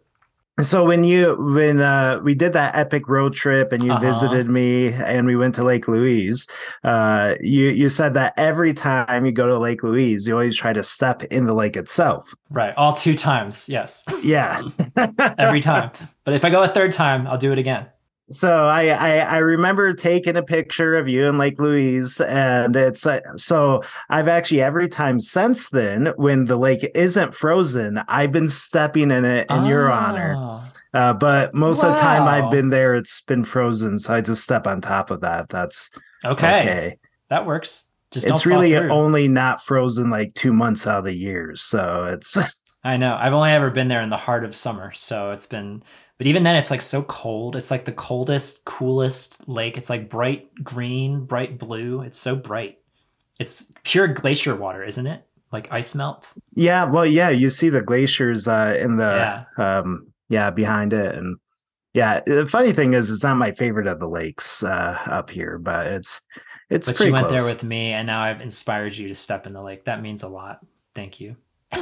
So 0.60 0.84
when 0.84 1.02
you 1.02 1.34
when 1.36 1.80
uh, 1.80 2.20
we 2.22 2.36
did 2.36 2.52
that 2.52 2.76
epic 2.76 3.08
road 3.08 3.34
trip 3.34 3.72
and 3.72 3.82
you 3.82 3.92
uh-huh. 3.92 4.00
visited 4.00 4.48
me 4.48 4.92
and 4.92 5.26
we 5.26 5.34
went 5.34 5.56
to 5.56 5.64
Lake 5.64 5.88
Louise, 5.88 6.46
uh, 6.84 7.34
you 7.40 7.70
you 7.70 7.88
said 7.88 8.14
that 8.14 8.34
every 8.36 8.72
time 8.72 9.26
you 9.26 9.32
go 9.32 9.48
to 9.48 9.58
Lake 9.58 9.82
Louise, 9.82 10.28
you 10.28 10.34
always 10.34 10.56
try 10.56 10.72
to 10.72 10.84
step 10.84 11.24
in 11.24 11.46
the 11.46 11.54
lake 11.54 11.76
itself. 11.76 12.32
Right, 12.50 12.72
all 12.76 12.92
two 12.92 13.14
times. 13.14 13.68
Yes. 13.68 14.04
Yeah. 14.22 14.62
every 15.38 15.60
time, 15.60 15.90
but 16.22 16.34
if 16.34 16.44
I 16.44 16.50
go 16.50 16.62
a 16.62 16.68
third 16.68 16.92
time, 16.92 17.26
I'll 17.26 17.38
do 17.38 17.50
it 17.50 17.58
again 17.58 17.86
so 18.30 18.66
I, 18.66 18.88
I, 18.88 19.16
I 19.18 19.36
remember 19.38 19.92
taking 19.92 20.36
a 20.36 20.42
picture 20.42 20.96
of 20.96 21.08
you 21.08 21.26
in 21.26 21.36
Lake 21.36 21.60
Louise, 21.60 22.20
and 22.20 22.74
it's 22.74 23.06
uh, 23.06 23.20
so 23.36 23.82
I've 24.08 24.28
actually 24.28 24.62
every 24.62 24.88
time 24.88 25.20
since 25.20 25.68
then 25.68 26.12
when 26.16 26.46
the 26.46 26.56
lake 26.56 26.90
isn't 26.94 27.34
frozen, 27.34 28.00
I've 28.08 28.32
been 28.32 28.48
stepping 28.48 29.10
in 29.10 29.24
it 29.24 29.46
in 29.50 29.64
oh. 29.64 29.68
your 29.68 29.92
honor. 29.92 30.34
Ah. 30.38 30.72
Uh, 30.94 31.12
but 31.12 31.52
most 31.52 31.82
wow. 31.82 31.90
of 31.90 31.96
the 31.96 32.00
time 32.00 32.22
I've 32.22 32.52
been 32.52 32.70
there, 32.70 32.94
it's 32.94 33.20
been 33.20 33.42
frozen, 33.42 33.98
so 33.98 34.14
I 34.14 34.20
just 34.20 34.44
step 34.44 34.66
on 34.66 34.80
top 34.80 35.10
of 35.10 35.20
that. 35.22 35.48
That's 35.48 35.90
okay. 36.24 36.60
Okay, 36.60 36.98
that 37.28 37.46
works. 37.46 37.90
Just 38.12 38.28
it's 38.28 38.46
really 38.46 38.76
only 38.76 39.26
not 39.26 39.60
frozen 39.60 40.08
like 40.08 40.32
two 40.34 40.52
months 40.52 40.86
out 40.86 40.98
of 40.98 41.04
the 41.04 41.16
year, 41.16 41.56
so 41.56 42.04
it's. 42.12 42.38
I 42.84 42.96
know. 42.96 43.16
I've 43.18 43.32
only 43.32 43.50
ever 43.50 43.70
been 43.70 43.88
there 43.88 44.02
in 44.02 44.10
the 44.10 44.16
heart 44.16 44.44
of 44.44 44.54
summer, 44.54 44.92
so 44.92 45.32
it's 45.32 45.46
been 45.46 45.82
but 46.18 46.26
even 46.26 46.44
then, 46.44 46.56
it's 46.56 46.70
like 46.70 46.82
so 46.82 47.02
cold. 47.02 47.56
It's 47.56 47.70
like 47.70 47.84
the 47.84 47.92
coldest, 47.92 48.64
coolest 48.64 49.48
lake. 49.48 49.76
It's 49.76 49.90
like 49.90 50.08
bright 50.08 50.54
green, 50.62 51.24
bright 51.24 51.58
blue. 51.58 52.02
It's 52.02 52.18
so 52.18 52.36
bright. 52.36 52.78
It's 53.40 53.72
pure 53.82 54.06
glacier 54.06 54.54
water, 54.54 54.84
isn't 54.84 55.06
it? 55.06 55.26
Like 55.50 55.72
ice 55.72 55.94
melt. 55.94 56.34
Yeah. 56.54 56.84
Well, 56.84 57.06
yeah. 57.06 57.30
You 57.30 57.50
see 57.50 57.68
the 57.68 57.82
glaciers 57.82 58.46
uh, 58.46 58.76
in 58.78 58.96
the 58.96 59.44
yeah. 59.58 59.80
um 59.80 60.06
yeah 60.28 60.50
behind 60.50 60.92
it, 60.92 61.16
and 61.16 61.36
yeah. 61.94 62.20
The 62.24 62.46
funny 62.46 62.72
thing 62.72 62.94
is, 62.94 63.10
it's 63.10 63.24
not 63.24 63.36
my 63.36 63.52
favorite 63.52 63.86
of 63.86 63.98
the 63.98 64.08
lakes 64.08 64.62
uh, 64.62 64.96
up 65.06 65.30
here, 65.30 65.58
but 65.58 65.86
it's 65.88 66.20
it's. 66.70 66.86
But 66.86 67.00
you 67.00 67.12
went 67.12 67.28
close. 67.28 67.44
there 67.44 67.52
with 67.52 67.64
me, 67.64 67.92
and 67.92 68.06
now 68.06 68.22
I've 68.22 68.40
inspired 68.40 68.96
you 68.96 69.08
to 69.08 69.14
step 69.14 69.46
in 69.46 69.52
the 69.52 69.62
lake. 69.62 69.84
That 69.84 70.00
means 70.00 70.22
a 70.22 70.28
lot. 70.28 70.60
Thank 70.94 71.20
you. 71.20 71.36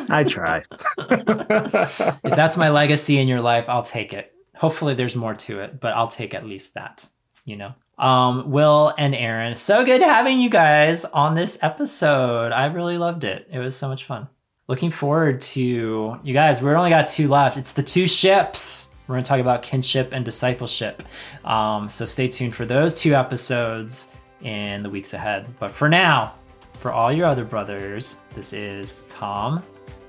I 0.08 0.24
try. 0.24 0.62
if 0.98 2.34
that's 2.34 2.56
my 2.56 2.68
legacy 2.68 3.18
in 3.18 3.28
your 3.28 3.40
life, 3.40 3.68
I'll 3.68 3.82
take 3.82 4.12
it. 4.12 4.32
Hopefully 4.56 4.94
there's 4.94 5.16
more 5.16 5.34
to 5.34 5.60
it, 5.60 5.80
but 5.80 5.94
I'll 5.94 6.08
take 6.08 6.34
at 6.34 6.46
least 6.46 6.74
that, 6.74 7.08
you 7.44 7.56
know. 7.56 7.74
Um, 7.98 8.50
Will 8.50 8.94
and 8.98 9.14
Aaron, 9.14 9.54
so 9.54 9.84
good 9.84 10.02
having 10.02 10.40
you 10.40 10.50
guys 10.50 11.04
on 11.04 11.34
this 11.34 11.58
episode. 11.62 12.52
I 12.52 12.66
really 12.66 12.98
loved 12.98 13.24
it. 13.24 13.48
It 13.50 13.58
was 13.58 13.76
so 13.76 13.88
much 13.88 14.04
fun. 14.04 14.28
Looking 14.68 14.90
forward 14.90 15.40
to 15.40 16.18
you 16.22 16.32
guys. 16.32 16.62
We're 16.62 16.76
only 16.76 16.90
got 16.90 17.08
two 17.08 17.28
left. 17.28 17.56
It's 17.56 17.72
the 17.72 17.82
two 17.82 18.06
ships. 18.06 18.90
We're 19.06 19.14
going 19.14 19.24
to 19.24 19.28
talk 19.28 19.40
about 19.40 19.62
kinship 19.62 20.12
and 20.12 20.24
discipleship. 20.24 21.02
Um, 21.44 21.88
so 21.88 22.04
stay 22.04 22.28
tuned 22.28 22.54
for 22.54 22.64
those 22.64 22.94
two 22.94 23.14
episodes 23.14 24.12
in 24.40 24.82
the 24.82 24.90
weeks 24.90 25.12
ahead. 25.12 25.46
But 25.58 25.70
for 25.70 25.88
now, 25.88 26.34
for 26.74 26.92
all 26.92 27.12
your 27.12 27.26
other 27.26 27.44
brothers, 27.44 28.20
this 28.34 28.52
is 28.52 28.96
Tom 29.08 29.62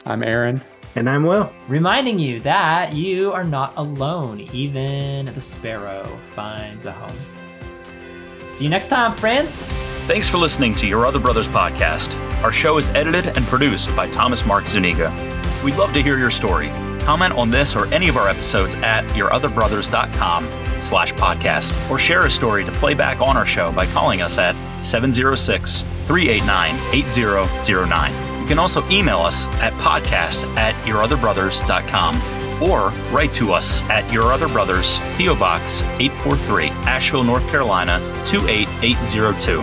I'm 0.05 0.23
Aaron. 0.23 0.61
And 0.95 1.09
I'm 1.09 1.23
Will. 1.23 1.51
Reminding 1.67 2.19
you 2.19 2.39
that 2.41 2.93
you 2.93 3.31
are 3.31 3.43
not 3.43 3.73
alone. 3.77 4.41
Even 4.53 5.25
the 5.25 5.41
sparrow 5.41 6.05
finds 6.21 6.85
a 6.85 6.91
home. 6.91 7.17
See 8.45 8.65
you 8.65 8.69
next 8.69 8.89
time, 8.89 9.13
friends. 9.13 9.65
Thanks 10.05 10.27
for 10.29 10.37
listening 10.37 10.75
to 10.75 10.87
Your 10.87 11.05
Other 11.05 11.19
Brothers 11.19 11.47
podcast. 11.47 12.15
Our 12.43 12.51
show 12.51 12.77
is 12.77 12.89
edited 12.89 13.35
and 13.37 13.45
produced 13.45 13.95
by 13.95 14.09
Thomas 14.09 14.45
Mark 14.45 14.67
Zuniga. 14.67 15.09
We'd 15.63 15.77
love 15.77 15.93
to 15.93 16.03
hear 16.03 16.17
your 16.17 16.29
story. 16.29 16.67
Comment 16.99 17.33
on 17.33 17.49
this 17.49 17.75
or 17.75 17.91
any 17.93 18.09
of 18.09 18.17
our 18.17 18.27
episodes 18.27 18.75
at 18.75 19.03
yourotherbrothers.com 19.15 20.43
slash 20.83 21.13
podcast 21.13 21.89
or 21.89 21.97
share 21.97 22.25
a 22.25 22.29
story 22.29 22.65
to 22.65 22.71
play 22.73 22.93
back 22.93 23.21
on 23.21 23.37
our 23.37 23.45
show 23.45 23.71
by 23.71 23.85
calling 23.87 24.21
us 24.21 24.37
at 24.37 24.55
706 24.83 25.81
389 25.81 26.75
8009. 26.93 28.32
You 28.43 28.49
can 28.49 28.59
also 28.59 28.85
email 28.89 29.19
us 29.19 29.47
at 29.61 29.71
podcast 29.75 30.43
at 30.57 30.75
yourotherbrothers.com 30.85 32.61
or 32.61 32.89
write 33.09 33.33
to 33.35 33.53
us 33.53 33.81
at 33.83 34.11
Your 34.11 34.33
Other 34.33 34.49
Brothers, 34.49 34.99
P.O. 35.15 35.35
Box 35.35 35.81
843, 35.81 36.67
Asheville, 36.85 37.23
North 37.23 37.47
Carolina 37.47 37.99
28802. 38.25 39.61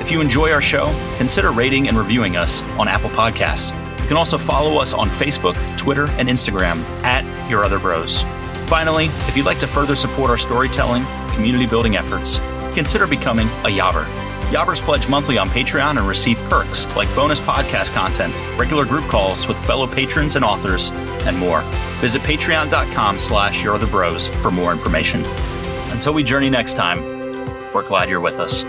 If 0.00 0.12
you 0.12 0.20
enjoy 0.20 0.52
our 0.52 0.62
show, 0.62 0.94
consider 1.16 1.50
rating 1.50 1.88
and 1.88 1.98
reviewing 1.98 2.36
us 2.36 2.62
on 2.78 2.86
Apple 2.86 3.10
Podcasts. 3.10 3.76
You 4.00 4.06
can 4.06 4.16
also 4.16 4.38
follow 4.38 4.80
us 4.80 4.94
on 4.94 5.08
Facebook, 5.08 5.56
Twitter, 5.76 6.08
and 6.12 6.28
Instagram 6.28 6.84
at 7.02 7.24
Your 7.50 7.64
Other 7.64 7.80
Bros. 7.80 8.22
Finally, 8.68 9.06
if 9.26 9.36
you'd 9.36 9.44
like 9.44 9.58
to 9.58 9.66
further 9.66 9.96
support 9.96 10.30
our 10.30 10.38
storytelling, 10.38 11.04
community 11.34 11.66
building 11.66 11.96
efforts, 11.96 12.38
consider 12.74 13.08
becoming 13.08 13.48
a 13.48 13.70
Yobber. 13.76 14.06
Yobbers 14.50 14.80
pledge 14.80 15.08
monthly 15.08 15.38
on 15.38 15.48
Patreon 15.48 15.96
and 15.98 16.08
receive 16.08 16.36
perks 16.48 16.84
like 16.96 17.14
bonus 17.14 17.38
podcast 17.38 17.94
content, 17.94 18.34
regular 18.58 18.84
group 18.84 19.04
calls 19.04 19.46
with 19.46 19.56
fellow 19.64 19.86
patrons 19.86 20.34
and 20.34 20.44
authors, 20.44 20.90
and 21.26 21.38
more. 21.38 21.60
Visit 22.00 22.22
patreon.com 22.22 23.18
slash 23.20 23.62
yourotherbros 23.62 24.28
for 24.42 24.50
more 24.50 24.72
information. 24.72 25.24
Until 25.92 26.14
we 26.14 26.24
journey 26.24 26.50
next 26.50 26.74
time, 26.74 27.00
we're 27.72 27.86
glad 27.86 28.08
you're 28.08 28.20
with 28.20 28.40
us. 28.40 28.64